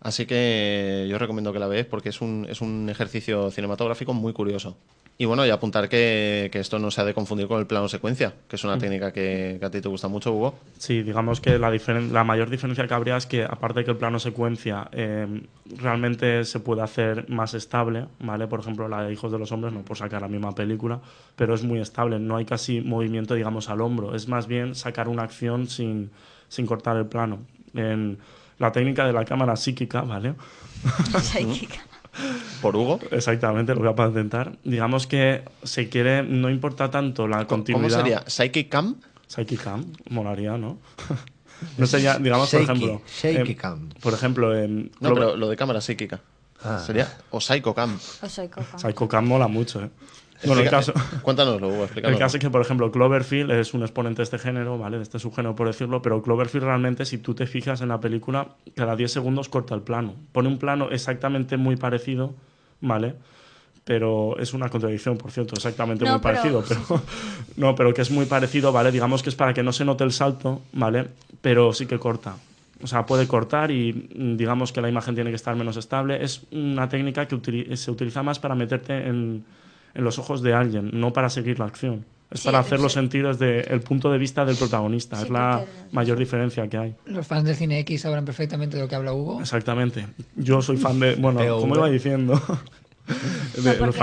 Así 0.00 0.26
que 0.26 1.06
yo 1.10 1.18
recomiendo 1.18 1.52
que 1.52 1.58
la 1.58 1.66
veáis 1.66 1.86
porque 1.86 2.10
es 2.10 2.20
un, 2.20 2.46
es 2.48 2.60
un 2.60 2.88
ejercicio 2.88 3.50
cinematográfico 3.50 4.14
muy 4.14 4.32
curioso. 4.32 4.76
Y 5.20 5.24
bueno, 5.24 5.44
y 5.44 5.50
apuntar 5.50 5.88
que, 5.88 6.48
que 6.52 6.60
esto 6.60 6.78
no 6.78 6.92
se 6.92 7.00
ha 7.00 7.04
de 7.04 7.12
confundir 7.12 7.48
con 7.48 7.58
el 7.58 7.66
plano 7.66 7.88
secuencia, 7.88 8.34
que 8.48 8.54
es 8.54 8.62
una 8.62 8.78
técnica 8.78 9.12
que, 9.12 9.56
que 9.58 9.66
a 9.66 9.68
ti 9.68 9.80
te 9.80 9.88
gusta 9.88 10.06
mucho, 10.06 10.32
Hugo. 10.32 10.54
Sí, 10.78 11.02
digamos 11.02 11.40
que 11.40 11.58
la, 11.58 11.72
diferen- 11.72 12.12
la 12.12 12.22
mayor 12.22 12.48
diferencia 12.48 12.86
que 12.86 12.94
habría 12.94 13.16
es 13.16 13.26
que, 13.26 13.42
aparte 13.42 13.80
de 13.80 13.84
que 13.86 13.90
el 13.90 13.96
plano 13.96 14.20
secuencia 14.20 14.88
eh, 14.92 15.42
realmente 15.76 16.44
se 16.44 16.60
puede 16.60 16.82
hacer 16.82 17.28
más 17.28 17.54
estable, 17.54 18.06
¿vale? 18.20 18.46
Por 18.46 18.60
ejemplo, 18.60 18.86
la 18.86 19.02
de 19.02 19.12
Hijos 19.12 19.32
de 19.32 19.40
los 19.40 19.50
Hombres, 19.50 19.72
no 19.74 19.82
por 19.82 19.96
sacar 19.96 20.22
la 20.22 20.28
misma 20.28 20.54
película, 20.54 21.00
pero 21.34 21.52
es 21.52 21.64
muy 21.64 21.80
estable, 21.80 22.20
no 22.20 22.36
hay 22.36 22.44
casi 22.44 22.80
movimiento, 22.80 23.34
digamos, 23.34 23.68
al 23.70 23.80
hombro. 23.80 24.14
Es 24.14 24.28
más 24.28 24.46
bien 24.46 24.76
sacar 24.76 25.08
una 25.08 25.24
acción 25.24 25.66
sin, 25.66 26.10
sin 26.48 26.64
cortar 26.64 26.96
el 26.96 27.06
plano. 27.06 27.40
En 27.74 28.18
la 28.58 28.72
técnica 28.72 29.06
de 29.06 29.12
la 29.12 29.24
cámara 29.24 29.56
psíquica, 29.56 30.02
¿vale? 30.02 30.34
Psíquica. 31.20 31.80
Por 32.62 32.74
Hugo. 32.76 32.98
Exactamente, 33.10 33.74
lo 33.74 33.80
voy 33.80 33.90
a 33.90 33.94
patentar. 33.94 34.56
Digamos 34.64 35.06
que 35.06 35.44
se 35.62 35.88
quiere, 35.88 36.22
no 36.22 36.50
importa 36.50 36.90
tanto 36.90 37.28
la 37.28 37.36
¿Cómo 37.38 37.48
continuidad. 37.48 37.98
sería? 37.98 38.24
¿Psychic 38.26 38.68
Cam? 38.68 38.96
Psychic 39.26 39.62
Cam, 39.62 39.84
molaría, 40.10 40.56
¿no? 40.56 40.78
no 41.78 41.86
sería, 41.86 42.18
digamos, 42.18 42.50
por 42.50 42.60
ejemplo. 42.62 43.02
shaky 43.22 43.52
em, 43.52 43.56
cam. 43.56 43.88
Por 44.00 44.14
ejemplo, 44.14 44.56
en. 44.56 44.90
No, 45.00 45.10
Clover- 45.10 45.14
pero 45.14 45.36
lo 45.36 45.48
de 45.48 45.56
cámara 45.56 45.80
psíquica. 45.80 46.20
Ah. 46.62 46.82
Sería. 46.84 47.18
O 47.30 47.40
Psycho 47.40 47.72
Cam. 47.74 47.96
O 48.22 48.28
soy 48.28 48.48
coca. 48.48 48.78
Psycho 48.78 49.06
Cam 49.08 49.26
mola 49.26 49.46
mucho, 49.46 49.82
¿eh? 49.84 49.90
Bueno, 50.44 50.62
el 50.62 50.70
caso. 50.70 50.92
Cuéntanoslo, 51.22 51.68
Hugo, 51.68 51.88
El 51.96 52.16
caso 52.18 52.36
es 52.36 52.40
que, 52.42 52.50
por 52.50 52.60
ejemplo, 52.60 52.90
Cloverfield 52.92 53.50
es 53.50 53.74
un 53.74 53.82
exponente 53.82 54.18
de 54.18 54.24
este 54.24 54.38
género, 54.38 54.78
¿vale? 54.78 54.96
De 54.98 55.02
este 55.02 55.18
subgénero, 55.18 55.56
por 55.56 55.66
decirlo, 55.66 56.00
pero 56.02 56.22
Cloverfield 56.22 56.64
realmente, 56.64 57.04
si 57.04 57.18
tú 57.18 57.34
te 57.34 57.46
fijas 57.46 57.80
en 57.80 57.88
la 57.88 58.00
película, 58.00 58.48
cada 58.74 58.94
10 58.94 59.10
segundos 59.10 59.48
corta 59.48 59.74
el 59.74 59.82
plano. 59.82 60.14
Pone 60.32 60.48
un 60.48 60.58
plano 60.58 60.90
exactamente 60.90 61.56
muy 61.56 61.76
parecido, 61.76 62.34
¿vale? 62.80 63.14
Pero 63.84 64.38
es 64.38 64.52
una 64.52 64.68
contradicción, 64.68 65.16
por 65.16 65.30
cierto, 65.30 65.54
exactamente 65.54 66.04
No, 66.04 66.12
muy 66.12 66.20
pero- 66.20 66.34
parecido. 66.34 66.64
Pero, 66.68 67.02
no, 67.56 67.74
pero 67.74 67.94
que 67.94 68.02
es 68.02 68.10
muy 68.10 68.26
parecido, 68.26 68.70
¿vale? 68.70 68.92
Digamos 68.92 69.22
que 69.22 69.30
es 69.30 69.34
para 69.34 69.54
que 69.54 69.62
no 69.62 69.72
se 69.72 69.84
note 69.84 70.04
el 70.04 70.12
salto, 70.12 70.60
¿vale? 70.72 71.06
Pero 71.40 71.72
sí 71.72 71.86
que 71.86 71.98
corta. 71.98 72.36
O 72.82 72.86
sea, 72.86 73.06
puede 73.06 73.26
cortar 73.26 73.70
y 73.72 73.92
mm, 74.14 74.36
digamos 74.36 74.72
que 74.72 74.80
la 74.80 74.88
imagen 74.88 75.14
tiene 75.14 75.30
que 75.30 75.36
estar 75.36 75.56
menos 75.56 75.76
estable. 75.76 76.22
Es 76.22 76.42
una 76.52 76.88
técnica 76.88 77.26
que 77.26 77.76
se 77.76 77.90
utiliza 77.90 78.22
más 78.22 78.38
para 78.38 78.54
meterte 78.54 79.08
en, 79.08 79.44
en 79.98 80.04
los 80.04 80.18
ojos 80.18 80.40
de 80.42 80.54
alguien, 80.54 80.90
no 80.94 81.12
para 81.12 81.28
seguir 81.28 81.58
la 81.58 81.66
acción. 81.66 82.06
Es 82.30 82.40
Sí, 82.40 82.46
para 82.46 82.60
hacerlo 82.60 82.88
sí. 82.88 82.94
sentir 82.94 83.26
desde 83.26 83.72
el 83.72 83.80
punto 83.80 84.10
de 84.10 84.18
vista 84.18 84.44
del 84.44 84.56
protagonista. 84.56 85.16
Sí, 85.16 85.24
es 85.24 85.30
la 85.30 85.64
mayor 85.92 86.18
diferencia 86.18 86.68
que 86.68 86.78
hay. 86.78 86.94
Los 87.06 87.26
fans 87.26 87.44
del 87.44 87.56
cine 87.56 87.80
X 87.80 88.02
sabrán 88.02 88.24
perfectamente 88.24 88.76
de 88.76 88.82
lo 88.82 88.88
que 88.88 88.94
habla 88.94 89.12
Hugo. 89.12 89.40
Exactamente. 89.40 90.06
Yo 90.36 90.62
soy 90.62 90.76
fan 90.76 91.00
de. 91.00 91.16
Bueno, 91.16 91.40
como 91.58 91.74
iba 91.76 91.88
diciendo. 91.88 92.34
de 93.56 93.78
No, 93.78 93.86
los 93.86 93.96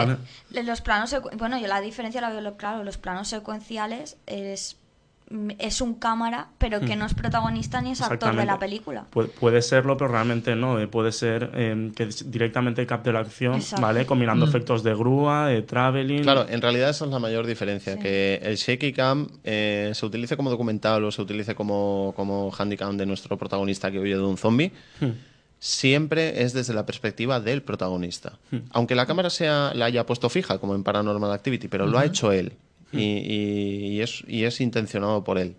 los 0.65 0.81
planos 0.81 1.15
bueno 1.37 1.59
yo 1.59 1.67
la 1.67 1.79
diferencia 1.79 2.21
la 2.21 2.31
veo 2.31 2.57
claro 2.57 2.83
los 2.83 2.97
planos 2.97 3.27
secuenciales 3.27 4.17
es 4.25 4.77
es 5.57 5.81
un 5.81 5.95
cámara 5.95 6.49
pero 6.59 6.79
que 6.81 6.95
no 6.95 7.05
es 7.05 7.15
protagonista 7.15 7.81
ni 7.81 7.91
es 7.91 8.01
actor 8.01 8.35
de 8.35 8.45
la 8.45 8.59
película 8.59 9.05
Puede, 9.09 9.29
puede 9.29 9.61
serlo, 9.63 9.97
pero 9.97 10.11
realmente 10.11 10.55
no. 10.55 10.79
eh, 10.79 10.87
Puede 10.87 11.11
ser 11.11 11.49
eh, 11.55 11.91
que 11.95 12.07
directamente 12.25 12.85
capte 12.85 13.11
la 13.11 13.19
acción, 13.21 13.55
Exacto. 13.55 13.81
¿vale? 13.85 14.05
Combinando 14.05 14.45
Mm. 14.45 14.49
efectos 14.49 14.83
de 14.83 14.93
grúa, 14.93 15.47
de 15.47 15.61
traveling. 15.63 16.21
Claro, 16.21 16.45
en 16.47 16.61
realidad 16.61 16.91
esa 16.91 17.05
es 17.05 17.11
la 17.11 17.19
mayor 17.19 17.47
diferencia, 17.47 17.97
que 17.97 18.39
el 18.43 18.55
shaky 18.55 18.93
cam 18.93 19.27
eh, 19.43 19.91
se 19.95 20.05
utilice 20.05 20.37
como 20.37 20.49
documental 20.51 21.03
o 21.03 21.11
se 21.11 21.21
utilice 21.21 21.55
como, 21.55 22.13
como 22.15 22.51
handicam 22.57 22.95
de 22.95 23.05
nuestro 23.07 23.35
protagonista 23.37 23.89
que 23.91 23.99
huye 23.99 24.15
de 24.15 24.21
un 24.21 24.37
zombie, 24.37 24.71
Hmm. 25.01 25.11
siempre 25.59 26.43
es 26.43 26.53
desde 26.53 26.73
la 26.73 26.85
perspectiva 26.85 27.39
del 27.39 27.63
protagonista. 27.63 28.37
Aunque 28.71 28.93
la 28.95 29.05
cámara 29.05 29.29
sea, 29.29 29.71
la 29.73 29.85
haya 29.85 30.05
puesto 30.05 30.29
fija, 30.29 30.59
como 30.59 30.75
en 30.75 30.83
Paranormal 30.83 31.31
Activity, 31.31 31.67
pero 31.67 31.87
lo 31.87 31.97
ha 31.97 32.05
hecho 32.05 32.31
él 32.31 32.53
y, 32.91 33.01
y- 33.01 33.87
y 33.97 34.01
es, 34.01 34.23
y 34.27 34.43
es 34.45 34.59
intencionado 34.61 35.23
por 35.23 35.37
él. 35.37 35.55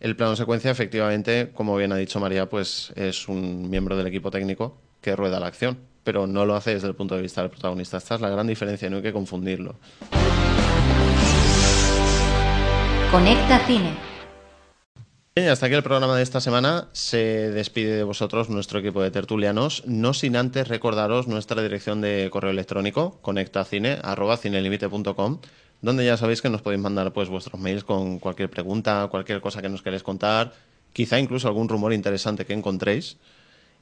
El 0.00 0.16
plano 0.16 0.36
secuencia, 0.36 0.70
efectivamente, 0.70 1.50
como 1.54 1.76
bien 1.76 1.92
ha 1.92 1.96
dicho 1.96 2.20
María, 2.20 2.48
pues 2.48 2.92
es 2.96 3.28
un 3.28 3.68
miembro 3.68 3.96
del 3.96 4.06
equipo 4.06 4.30
técnico 4.30 4.78
que 5.02 5.14
rueda 5.14 5.38
la 5.40 5.46
acción, 5.48 5.78
pero 6.04 6.26
no 6.26 6.46
lo 6.46 6.54
hace 6.56 6.72
desde 6.74 6.88
el 6.88 6.94
punto 6.94 7.14
de 7.16 7.22
vista 7.22 7.42
del 7.42 7.50
protagonista. 7.50 7.98
Esta 7.98 8.14
es 8.14 8.20
la 8.22 8.30
gran 8.30 8.46
diferencia, 8.46 8.88
no 8.88 8.96
hay 8.96 9.02
que 9.02 9.12
confundirlo. 9.12 9.74
Conecta 13.10 13.58
Cine. 13.66 13.92
Bien, 15.34 15.48
hasta 15.48 15.66
aquí 15.66 15.74
el 15.74 15.82
programa 15.82 16.16
de 16.16 16.22
esta 16.22 16.40
semana. 16.40 16.88
Se 16.92 17.50
despide 17.50 17.96
de 17.96 18.04
vosotros 18.04 18.48
nuestro 18.50 18.78
equipo 18.78 19.02
de 19.02 19.10
tertulianos, 19.10 19.82
no 19.86 20.14
sin 20.14 20.36
antes 20.36 20.68
recordaros 20.68 21.26
nuestra 21.28 21.60
dirección 21.62 22.00
de 22.00 22.28
correo 22.30 22.50
electrónico, 22.52 23.18
conectacine.cinelimite.com, 23.22 25.40
donde 25.82 26.04
ya 26.04 26.16
sabéis 26.16 26.42
que 26.42 26.50
nos 26.50 26.62
podéis 26.62 26.82
mandar 26.82 27.12
pues 27.12 27.28
vuestros 27.28 27.60
mails 27.60 27.84
con 27.84 28.18
cualquier 28.18 28.50
pregunta, 28.50 29.08
cualquier 29.10 29.40
cosa 29.40 29.62
que 29.62 29.68
nos 29.68 29.82
queréis 29.82 30.02
contar, 30.02 30.52
quizá 30.92 31.18
incluso 31.18 31.48
algún 31.48 31.68
rumor 31.68 31.92
interesante 31.92 32.44
que 32.44 32.52
encontréis. 32.52 33.16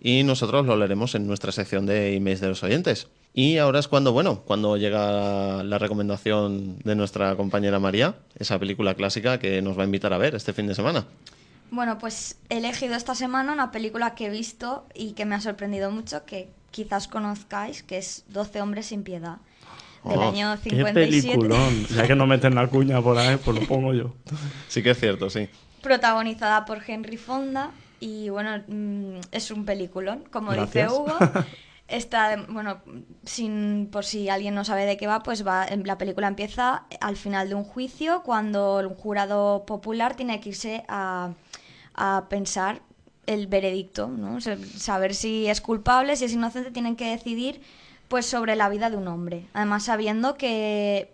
Y 0.00 0.22
nosotros 0.22 0.64
lo 0.64 0.76
leeremos 0.76 1.16
en 1.16 1.26
nuestra 1.26 1.50
sección 1.50 1.84
de 1.84 2.14
emails 2.14 2.40
de 2.40 2.48
los 2.48 2.62
oyentes. 2.62 3.08
Y 3.34 3.58
ahora 3.58 3.80
es 3.80 3.88
cuando, 3.88 4.12
bueno, 4.12 4.42
cuando 4.44 4.76
llega 4.76 5.64
la 5.64 5.78
recomendación 5.78 6.78
de 6.84 6.94
nuestra 6.94 7.34
compañera 7.34 7.80
María, 7.80 8.14
esa 8.38 8.58
película 8.60 8.94
clásica 8.94 9.38
que 9.38 9.60
nos 9.60 9.76
va 9.76 9.82
a 9.82 9.86
invitar 9.86 10.12
a 10.12 10.18
ver 10.18 10.36
este 10.36 10.52
fin 10.52 10.68
de 10.68 10.74
semana. 10.76 11.06
bueno 11.70 11.98
pues 11.98 12.36
he 12.48 12.58
elegido 12.58 12.94
esta 12.94 13.14
semana 13.14 13.52
una 13.52 13.70
película 13.70 14.14
que 14.14 14.26
he 14.26 14.30
visto 14.30 14.86
y 14.94 15.12
que 15.12 15.26
me 15.26 15.34
ha 15.34 15.40
sorprendido 15.40 15.90
mucho 15.90 16.24
que 16.24 16.48
quizás 16.70 17.08
conozcáis 17.08 17.82
que 17.82 17.98
es 17.98 18.24
12 18.28 18.62
hombres 18.62 18.86
sin 18.86 19.02
piedad 19.02 19.38
del 20.04 20.18
Oh, 20.18 20.28
año 20.30 20.56
¡Qué 20.62 20.70
57 20.70 20.92
peliculón! 21.28 21.86
Ya 21.88 22.06
que 22.06 22.14
no 22.14 22.26
meten 22.26 22.54
la 22.54 22.66
cuña 22.68 23.00
por 23.02 23.18
ahí, 23.18 23.36
pues 23.44 23.58
lo 23.60 23.66
pongo 23.66 23.92
yo. 23.94 24.14
Sí 24.68 24.82
que 24.82 24.90
es 24.90 24.98
cierto, 25.00 25.30
sí. 25.30 25.48
protagonizada 25.82 26.64
por 26.64 26.82
Henry 26.86 27.16
Fonda 27.16 27.70
y 28.00 28.28
bueno, 28.28 28.62
mm, 28.66 29.20
es 29.32 29.50
un 29.50 29.64
peliculón, 29.64 30.24
como 30.30 30.52
dice 30.52 30.80
Gracias. 30.82 30.92
Hugo. 30.92 31.16
Está, 31.88 32.44
bueno, 32.50 32.82
sin, 33.24 33.88
por 33.90 34.04
si 34.04 34.28
alguien 34.28 34.54
no 34.54 34.62
sabe 34.62 34.84
de 34.84 34.98
qué 34.98 35.06
va, 35.06 35.22
pues 35.22 35.46
va, 35.46 35.66
la 35.84 35.96
película 35.96 36.28
empieza 36.28 36.84
al 37.00 37.16
final 37.16 37.48
de 37.48 37.54
un 37.54 37.64
juicio 37.64 38.22
cuando 38.22 38.76
un 38.80 38.94
jurado 38.94 39.64
popular 39.64 40.14
tiene 40.14 40.38
que 40.40 40.50
irse 40.50 40.84
a, 40.86 41.30
a 41.94 42.26
pensar 42.28 42.82
el 43.24 43.46
veredicto, 43.46 44.08
¿no? 44.08 44.36
O 44.36 44.40
sea, 44.42 44.58
saber 44.76 45.14
si 45.14 45.46
es 45.48 45.62
culpable, 45.62 46.14
si 46.16 46.26
es 46.26 46.32
inocente, 46.34 46.70
tienen 46.70 46.94
que 46.94 47.10
decidir 47.10 47.62
pues 48.08 48.26
sobre 48.26 48.56
la 48.56 48.68
vida 48.68 48.90
de 48.90 48.96
un 48.96 49.06
hombre. 49.08 49.44
Además 49.54 49.84
sabiendo 49.84 50.34
que 50.36 51.12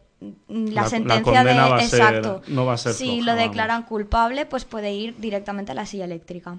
la, 0.49 0.83
La- 0.83 0.89
sentencia 0.89 1.45
la 1.45 1.53
de 1.53 1.71
va 1.71 1.81
ser- 1.81 2.01
exacto. 2.01 2.43
no 2.49 2.65
va 2.65 2.75
a 2.75 2.79
ser 2.79 2.93
si 2.95 3.05
floja, 3.05 3.21
lo 3.21 3.33
vamos. 3.33 3.43
declaran 3.51 3.83
culpable, 3.83 4.47
pues 4.47 4.65
puede 4.65 4.93
ir 4.95 5.17
directamente 5.19 5.73
a 5.73 5.75
la 5.75 5.85
silla 5.87 6.05
eléctrica. 6.07 6.57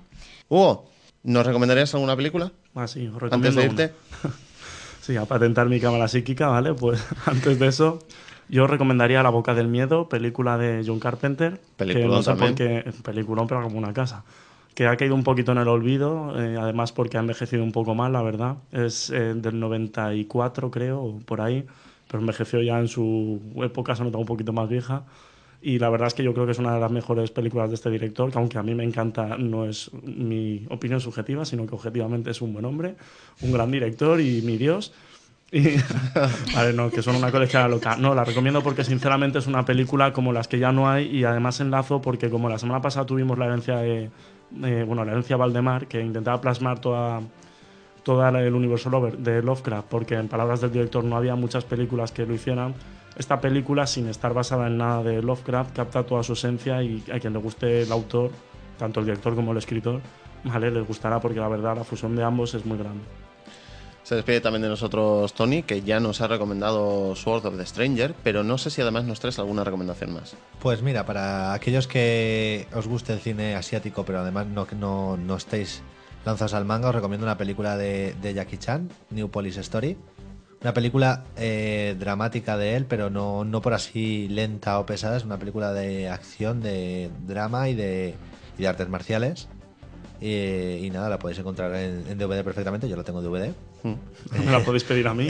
Hugo, 0.49 0.85
¿nos 1.23 1.45
recomendarías 1.45 1.93
alguna 1.95 2.15
película? 2.15 2.51
Ah, 2.75 2.87
sí, 2.87 3.07
os 3.07 3.13
Antes 3.13 3.21
recomiendo 3.21 3.61
de 3.61 3.69
una. 3.69 3.81
irte. 3.83 3.93
Sí, 5.01 5.15
a 5.17 5.25
patentar 5.25 5.67
mi 5.69 5.79
cámara 5.79 6.07
psíquica, 6.07 6.47
¿vale? 6.47 6.73
Pues 6.73 6.99
antes 7.27 7.59
de 7.59 7.67
eso, 7.67 7.99
yo 8.49 8.65
recomendaría 8.65 9.21
La 9.21 9.29
Boca 9.29 9.53
del 9.53 9.67
Miedo, 9.67 10.09
película 10.09 10.57
de 10.57 10.83
John 10.83 10.99
Carpenter. 10.99 11.61
Peliculón 11.77 12.09
que 12.09 12.15
no 12.15 12.23
sé 12.23 12.33
por 12.33 12.55
qué, 12.55 12.91
peliculón, 13.03 13.45
pero 13.47 13.61
como 13.61 13.77
una 13.77 13.93
casa. 13.93 14.23
Que 14.75 14.87
ha 14.87 14.95
caído 14.97 15.15
un 15.15 15.23
poquito 15.23 15.53
en 15.53 15.57
el 15.57 15.67
olvido, 15.67 16.39
eh, 16.39 16.57
además 16.59 16.91
porque 16.91 17.17
ha 17.17 17.21
envejecido 17.21 17.63
un 17.63 17.71
poco 17.71 17.95
mal, 17.95 18.13
la 18.13 18.21
verdad. 18.21 18.57
Es 18.71 19.09
eh, 19.09 19.33
del 19.33 19.59
94, 19.59 20.69
creo, 20.69 21.19
por 21.25 21.41
ahí, 21.41 21.65
pero 22.07 22.19
envejeció 22.19 22.61
ya 22.61 22.79
en 22.79 22.87
su 22.87 23.41
época, 23.63 23.95
se 23.95 24.03
nota 24.03 24.17
un 24.17 24.25
poquito 24.25 24.53
más 24.53 24.69
vieja. 24.69 25.05
Y 25.61 25.79
la 25.79 25.89
verdad 25.89 26.09
es 26.09 26.13
que 26.13 26.23
yo 26.23 26.33
creo 26.33 26.45
que 26.45 26.51
es 26.51 26.59
una 26.59 26.75
de 26.75 26.79
las 26.79 26.91
mejores 26.91 27.31
películas 27.31 27.69
de 27.69 27.75
este 27.75 27.89
director, 27.89 28.31
que 28.31 28.37
aunque 28.37 28.59
a 28.59 28.63
mí 28.63 28.75
me 28.75 28.83
encanta, 28.83 29.37
no 29.37 29.65
es 29.65 29.91
mi 29.93 30.67
opinión 30.69 31.01
subjetiva, 31.01 31.43
sino 31.43 31.65
que 31.65 31.73
objetivamente 31.73 32.29
es 32.29 32.41
un 32.41 32.53
buen 32.53 32.65
hombre, 32.65 32.95
un 33.41 33.51
gran 33.51 33.71
director 33.71 34.21
y 34.21 34.43
mi 34.43 34.57
Dios. 34.57 34.93
Y, 35.51 35.77
vale, 36.53 36.73
no, 36.73 36.91
que 36.91 37.01
son 37.01 37.15
una 37.15 37.31
colección 37.31 37.71
loca. 37.71 37.95
No, 37.95 38.13
la 38.13 38.23
recomiendo 38.23 38.61
porque 38.61 38.83
sinceramente 38.83 39.39
es 39.39 39.47
una 39.47 39.65
película 39.65 40.13
como 40.13 40.33
las 40.33 40.47
que 40.47 40.59
ya 40.59 40.71
no 40.71 40.89
hay 40.89 41.07
y 41.07 41.23
además 41.23 41.59
enlazo 41.59 42.01
porque 42.01 42.29
como 42.29 42.49
la 42.49 42.59
semana 42.59 42.81
pasada 42.81 43.05
tuvimos 43.05 43.39
la 43.39 43.45
herencia 43.45 43.77
de, 43.77 44.11
de- 44.55 44.83
bueno, 44.83 45.05
la 45.05 45.11
herencia 45.11 45.37
Valdemar, 45.37 45.87
que 45.87 46.01
intentaba 46.01 46.41
plasmar 46.41 46.79
toda, 46.79 47.21
la- 48.31 48.41
el 48.43 48.53
universo 48.53 48.89
de 49.17 49.41
Lovecraft, 49.41 49.87
porque 49.87 50.15
en 50.15 50.27
palabras 50.27 50.61
del 50.61 50.71
director 50.71 51.03
no 51.03 51.15
había 51.17 51.35
muchas 51.35 51.63
películas 51.63 52.11
que 52.11 52.25
lo 52.25 52.33
hicieran. 52.33 52.73
Esta 53.17 53.39
película, 53.39 53.87
sin 53.87 54.07
estar 54.09 54.33
basada 54.33 54.67
en 54.67 54.77
nada 54.77 55.01
de 55.03 55.21
Lovecraft, 55.21 55.75
capta 55.75 56.03
toda 56.03 56.21
su 56.23 56.33
esencia 56.33 56.83
y 56.83 57.03
a 57.13 57.19
quien 57.19 57.33
le 57.33 57.39
guste 57.39 57.83
el 57.83 57.91
autor, 57.91 58.31
tanto 58.77 58.99
el 58.99 59.05
director 59.05 59.35
como 59.35 59.53
el 59.53 59.57
escritor, 59.57 60.01
vale, 60.43 60.69
les 60.69 60.85
gustará 60.85 61.19
porque 61.19 61.39
la 61.39 61.47
verdad 61.47 61.77
la 61.77 61.83
fusión 61.83 62.15
de 62.15 62.23
ambos 62.23 62.53
es 62.53 62.65
muy 62.65 62.77
grande. 62.77 63.03
Se 64.05 64.13
despide 64.13 64.39
también 64.39 64.61
de 64.61 64.69
nosotros 64.69 65.33
Tony, 65.33 65.63
que 65.63 65.81
ya 65.81 65.99
nos 65.99 66.21
ha 66.21 66.27
recomendado 66.27 67.15
Sword 67.15 67.47
of 67.47 67.57
the 67.57 67.65
Stranger, 67.65 68.13
pero 68.23 68.43
no 68.43 68.59
sé 68.59 68.69
si 68.69 68.79
además 68.79 69.05
nos 69.05 69.19
traes 69.19 69.39
alguna 69.39 69.63
recomendación 69.63 70.13
más. 70.13 70.35
Pues 70.59 70.83
mira, 70.83 71.07
para 71.07 71.53
aquellos 71.53 71.87
que 71.87 72.67
os 72.75 72.87
guste 72.87 73.13
el 73.13 73.19
cine 73.19 73.55
asiático, 73.55 74.05
pero 74.05 74.19
además 74.19 74.45
no, 74.45 74.67
no, 74.77 75.17
no 75.17 75.35
estéis 75.35 75.81
lanzados 76.23 76.53
al 76.53 76.65
manga, 76.65 76.89
os 76.89 76.93
recomiendo 76.93 77.25
una 77.25 77.35
película 77.35 77.77
de, 77.77 78.13
Jackie 78.21 78.59
Chan, 78.59 78.89
New 79.09 79.29
Police 79.29 79.59
Story. 79.61 79.97
Una 80.61 80.71
película 80.71 81.23
eh, 81.35 81.95
dramática 81.99 82.57
de 82.57 82.75
él, 82.75 82.85
pero 82.85 83.09
no, 83.09 83.43
no 83.43 83.59
por 83.63 83.73
así 83.73 84.27
lenta 84.27 84.77
o 84.77 84.85
pesada. 84.85 85.17
Es 85.17 85.25
una 85.25 85.39
película 85.39 85.73
de 85.73 86.09
acción, 86.09 86.61
de 86.61 87.09
drama 87.25 87.69
y 87.69 87.73
de, 87.73 88.15
artes 88.67 88.87
marciales. 88.87 89.47
Y, 90.21 90.91
nada, 90.93 91.09
la 91.09 91.17
podéis 91.17 91.39
encontrar 91.39 91.73
en, 91.73 92.05
en 92.07 92.19
DVD 92.19 92.43
perfectamente. 92.43 92.87
Yo 92.87 92.95
lo 92.95 93.03
tengo 93.03 93.19
en 93.19 93.25
DVD. 93.25 93.55
Me 94.45 94.51
la 94.51 94.59
podéis 94.59 94.83
pedir 94.83 95.07
a 95.07 95.13
mí, 95.13 95.27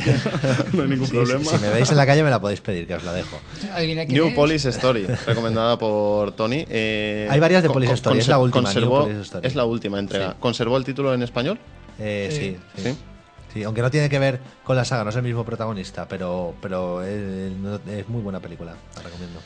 no 0.73 0.83
hay 0.83 0.89
ningún 0.89 1.07
Sí, 1.07 1.13
problema. 1.13 1.43
Si, 1.43 1.49
si 1.49 1.57
me 1.61 1.69
veis 1.69 1.89
en 1.91 1.97
la 1.97 2.05
calle, 2.05 2.23
me 2.23 2.29
la 2.29 2.39
podéis 2.39 2.61
pedir, 2.61 2.87
que 2.87 2.95
os 2.95 3.03
la 3.03 3.13
dejo. 3.13 3.39
New 4.07 4.27
es. 4.27 4.33
Police 4.33 4.69
Story, 4.69 5.05
recomendada 5.27 5.77
por 5.77 6.31
Tony. 6.31 6.65
Eh, 6.69 7.27
Hay 7.29 7.39
varias 7.39 7.61
de 7.63 7.69
Police 7.69 7.93
Story, 7.93 8.19
es 8.19 8.27
la 8.29 8.39
última, 8.39 8.63
conservó-. 8.69 9.09
Es 9.43 9.55
la 9.55 9.65
última 9.65 9.99
entrega. 9.99 10.31
Sí. 10.31 10.37
¿Conservó 10.39 10.77
el 10.77 10.85
título 10.85 11.13
en 11.13 11.23
español? 11.23 11.59
Eh, 11.99 12.29
sí, 12.31 12.81
sí. 12.81 12.89
Sí. 12.91 12.97
Sí, 13.53 13.63
aunque 13.63 13.81
no 13.81 13.89
tiene 13.89 14.09
que 14.09 14.19
ver 14.19 14.39
con 14.65 14.75
la 14.75 14.83
saga, 14.83 15.03
no 15.05 15.09
es 15.11 15.15
el 15.15 15.23
mismo 15.23 15.45
protagonista, 15.45 16.07
pero, 16.09 16.55
pero 16.61 17.01
es, 17.03 17.21
es 17.89 18.09
muy 18.09 18.21
buena 18.21 18.41
película, 18.41 18.75
la 18.97 19.01
recomiendo. 19.01 19.39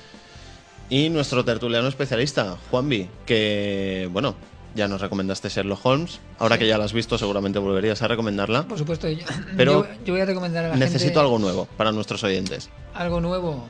Y 0.90 1.10
nuestro 1.10 1.46
tertuliano 1.46 1.88
especialista, 1.88 2.58
Juanvi, 2.72 3.08
que, 3.26 4.10
bueno, 4.12 4.34
ya 4.76 4.88
nos 4.88 5.02
recomendaste 5.02 5.50
Sherlock 5.50 5.86
Holmes. 5.86 6.20
Ahora 6.38 6.58
que 6.58 6.68
ya 6.68 6.78
la 6.78 6.86
has 6.86 6.94
visto, 6.94 7.18
seguramente 7.18 7.60
volverías 7.60 8.02
a 8.02 8.08
recomendarla. 8.08 8.64
Por 8.68 8.78
supuesto, 8.78 9.10
yo, 9.10 9.26
Pero 9.58 9.86
yo, 9.86 9.90
yo 10.06 10.14
voy 10.14 10.22
a 10.22 10.26
recomendar 10.26 10.66
a 10.66 10.70
la 10.70 10.76
Necesito 10.76 11.06
gente 11.06 11.20
algo 11.20 11.40
nuevo 11.40 11.68
para 11.78 11.92
nuestros 11.92 12.24
oyentes. 12.24 12.70
algo 12.94 13.22
nuevo. 13.22 13.68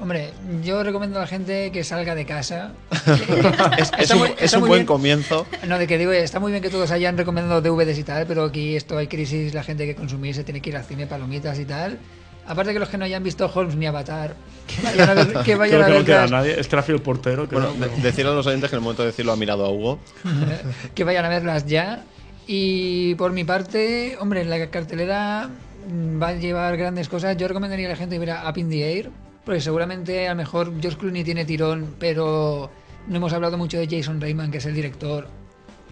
Hombre, 0.00 0.30
yo 0.64 0.82
recomiendo 0.82 1.18
a 1.18 1.22
la 1.22 1.26
gente 1.28 1.70
que 1.70 1.84
salga 1.84 2.14
de 2.16 2.26
casa. 2.26 2.72
Es, 3.78 3.90
es 3.98 3.98
Está 4.00 4.14
un, 4.14 4.20
muy- 4.20 4.34
es 4.38 4.52
un 4.54 4.60
muy 4.60 4.68
buen 4.68 4.78
bien. 4.80 4.86
comienzo. 4.86 5.46
No, 5.68 5.78
de 5.78 5.86
que 5.86 5.96
digo, 5.98 6.10
está 6.12 6.40
muy 6.40 6.50
bien 6.50 6.62
que 6.62 6.70
todos 6.70 6.90
hayan 6.90 7.16
recomendado 7.16 7.60
DVDs 7.60 7.98
y 7.98 8.02
tal, 8.04 8.26
pero 8.26 8.44
aquí 8.44 8.74
esto 8.76 8.98
hay 8.98 9.06
crisis, 9.06 9.54
la 9.54 9.62
gente 9.62 9.86
que 9.86 9.94
consumir 9.94 10.34
se 10.34 10.42
tiene 10.44 10.60
que 10.60 10.70
ir 10.70 10.76
al 10.76 10.84
cine, 10.84 11.06
palomitas 11.06 11.58
y 11.58 11.64
tal. 11.64 11.98
Aparte 12.46 12.72
que 12.72 12.78
los 12.78 12.88
que 12.88 12.98
no 12.98 13.04
hayan 13.04 13.22
visto 13.22 13.50
Holmes 13.54 13.76
ni 13.76 13.86
Avatar, 13.86 14.34
que 14.66 14.82
vayan 14.82 15.08
a 15.10 15.14
ver, 15.14 15.32
que 15.44 15.54
vayan 15.54 15.80
Creo 15.80 15.82
a 15.82 15.86
que 15.86 15.90
no 15.92 15.96
ver 15.98 16.04
queda 16.06 16.20
las- 16.22 16.30
nadie. 16.30 16.60
Es 16.60 16.68
que 16.68 16.76
el 16.76 17.00
portero. 17.00 17.48
creo, 17.48 17.60
Bueno, 17.72 17.86
de- 17.86 18.02
decirle 18.02 18.30
a 18.32 18.34
los 18.34 18.46
oyentes 18.46 18.68
que 18.70 18.76
en 18.76 18.80
el 18.80 18.82
momento 18.84 19.02
de 19.02 19.08
decirlo 19.08 19.32
ha 19.32 19.36
mirado 19.36 19.64
a 19.64 19.70
Hugo. 19.70 19.98
que 20.94 21.04
vayan 21.04 21.24
a 21.24 21.28
verlas 21.28 21.66
ya. 21.66 22.04
Y 22.46 23.14
por 23.14 23.32
mi 23.32 23.44
parte, 23.44 24.16
hombre, 24.18 24.44
la 24.44 24.68
cartelera 24.70 25.48
mm, 25.88 26.20
va 26.20 26.28
a 26.28 26.32
llevar 26.34 26.76
grandes 26.76 27.08
cosas. 27.08 27.36
Yo 27.36 27.46
recomendaría 27.48 27.86
a 27.86 27.90
la 27.90 27.96
gente 27.96 28.16
que 28.16 28.18
viera 28.18 28.48
Up 28.50 28.58
in 28.58 28.68
the 28.68 28.92
Air, 28.92 29.10
porque 29.44 29.60
seguramente 29.60 30.26
a 30.26 30.32
lo 30.32 30.36
mejor 30.36 30.72
George 30.80 30.98
Clooney 30.98 31.22
tiene 31.24 31.44
tirón, 31.44 31.94
pero 32.00 32.68
no 33.06 33.16
hemos 33.16 33.32
hablado 33.32 33.56
mucho 33.58 33.78
de 33.78 33.86
Jason 33.88 34.20
Reitman, 34.20 34.50
que 34.50 34.58
es 34.58 34.66
el 34.66 34.74
director, 34.74 35.28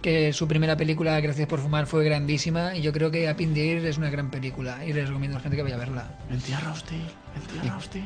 que 0.01 0.33
su 0.33 0.47
primera 0.47 0.75
película, 0.75 1.19
Gracias 1.19 1.47
por 1.47 1.59
fumar, 1.59 1.85
fue 1.87 2.03
grandísima. 2.03 2.75
Y 2.75 2.81
yo 2.81 2.91
creo 2.91 3.11
que 3.11 3.29
Up 3.31 3.39
in 3.39 3.53
the 3.53 3.71
Air 3.71 3.85
es 3.85 3.97
una 3.97 4.09
gran 4.09 4.29
película 4.29 4.85
y 4.85 4.93
les 4.93 5.07
recomiendo 5.07 5.37
a 5.37 5.39
la 5.39 5.43
gente 5.43 5.57
que 5.57 5.63
vaya 5.63 5.75
a 5.75 5.79
verla. 5.79 6.19
En 6.29 6.39
Tierra 6.39 6.71
Hostil, 6.71 7.03
en 7.35 7.61
Tierra 7.61 7.77
Hostil. 7.77 8.03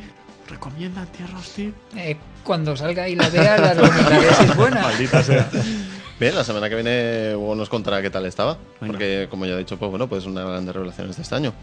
Recomienda 0.47 1.01
en 1.01 1.07
Tierra 1.07 1.39
Hostil. 1.39 1.73
Eh, 1.95 2.17
cuando 2.43 2.75
salga 2.75 3.09
y 3.09 3.15
la 3.15 3.29
vea, 3.29 3.57
la 3.57 3.73
recomendaré 3.73 4.33
si 4.33 4.43
es 4.43 4.55
buena. 4.55 4.81
Maldita 4.83 5.23
sea. 5.23 5.49
Bien, 6.19 6.35
la 6.35 6.43
semana 6.43 6.69
que 6.69 6.75
viene 6.75 7.35
Hugo 7.35 7.55
nos 7.55 7.69
contará 7.69 8.01
qué 8.01 8.09
tal 8.09 8.25
estaba. 8.25 8.57
Porque, 8.79 9.27
como 9.29 9.45
ya 9.45 9.53
he 9.53 9.57
dicho, 9.57 9.77
pues 9.77 9.89
bueno, 9.89 10.07
pues 10.07 10.25
una 10.25 10.41
de 10.41 10.45
las 10.45 10.53
grandes 10.53 10.75
revelaciones 10.75 11.15
de 11.15 11.21
este 11.23 11.35
año. 11.35 11.53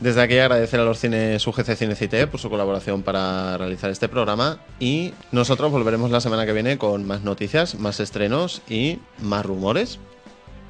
Desde 0.00 0.20
aquí 0.22 0.38
agradecer 0.38 0.80
a 0.80 0.84
los 0.84 0.98
cines 0.98 1.46
UGC 1.46 1.76
Cine 1.76 1.94
CITE 1.94 2.26
por 2.26 2.40
su 2.40 2.50
colaboración 2.50 3.02
para 3.02 3.56
realizar 3.56 3.90
este 3.90 4.08
programa 4.08 4.58
y 4.80 5.14
nosotros 5.30 5.70
volveremos 5.70 6.10
la 6.10 6.20
semana 6.20 6.44
que 6.46 6.52
viene 6.52 6.78
con 6.78 7.06
más 7.06 7.22
noticias, 7.22 7.76
más 7.76 8.00
estrenos 8.00 8.60
y 8.68 8.98
más 9.20 9.46
rumores 9.46 10.00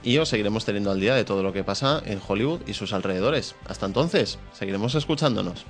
y 0.02 0.18
os 0.18 0.28
seguiremos 0.28 0.64
teniendo 0.64 0.90
al 0.90 1.00
día 1.00 1.14
de 1.14 1.24
todo 1.24 1.42
lo 1.42 1.52
que 1.52 1.64
pasa 1.64 2.02
en 2.04 2.20
Hollywood 2.26 2.60
y 2.66 2.74
sus 2.74 2.92
alrededores. 2.92 3.54
Hasta 3.66 3.86
entonces, 3.86 4.38
seguiremos 4.52 4.94
escuchándonos. 4.94 5.64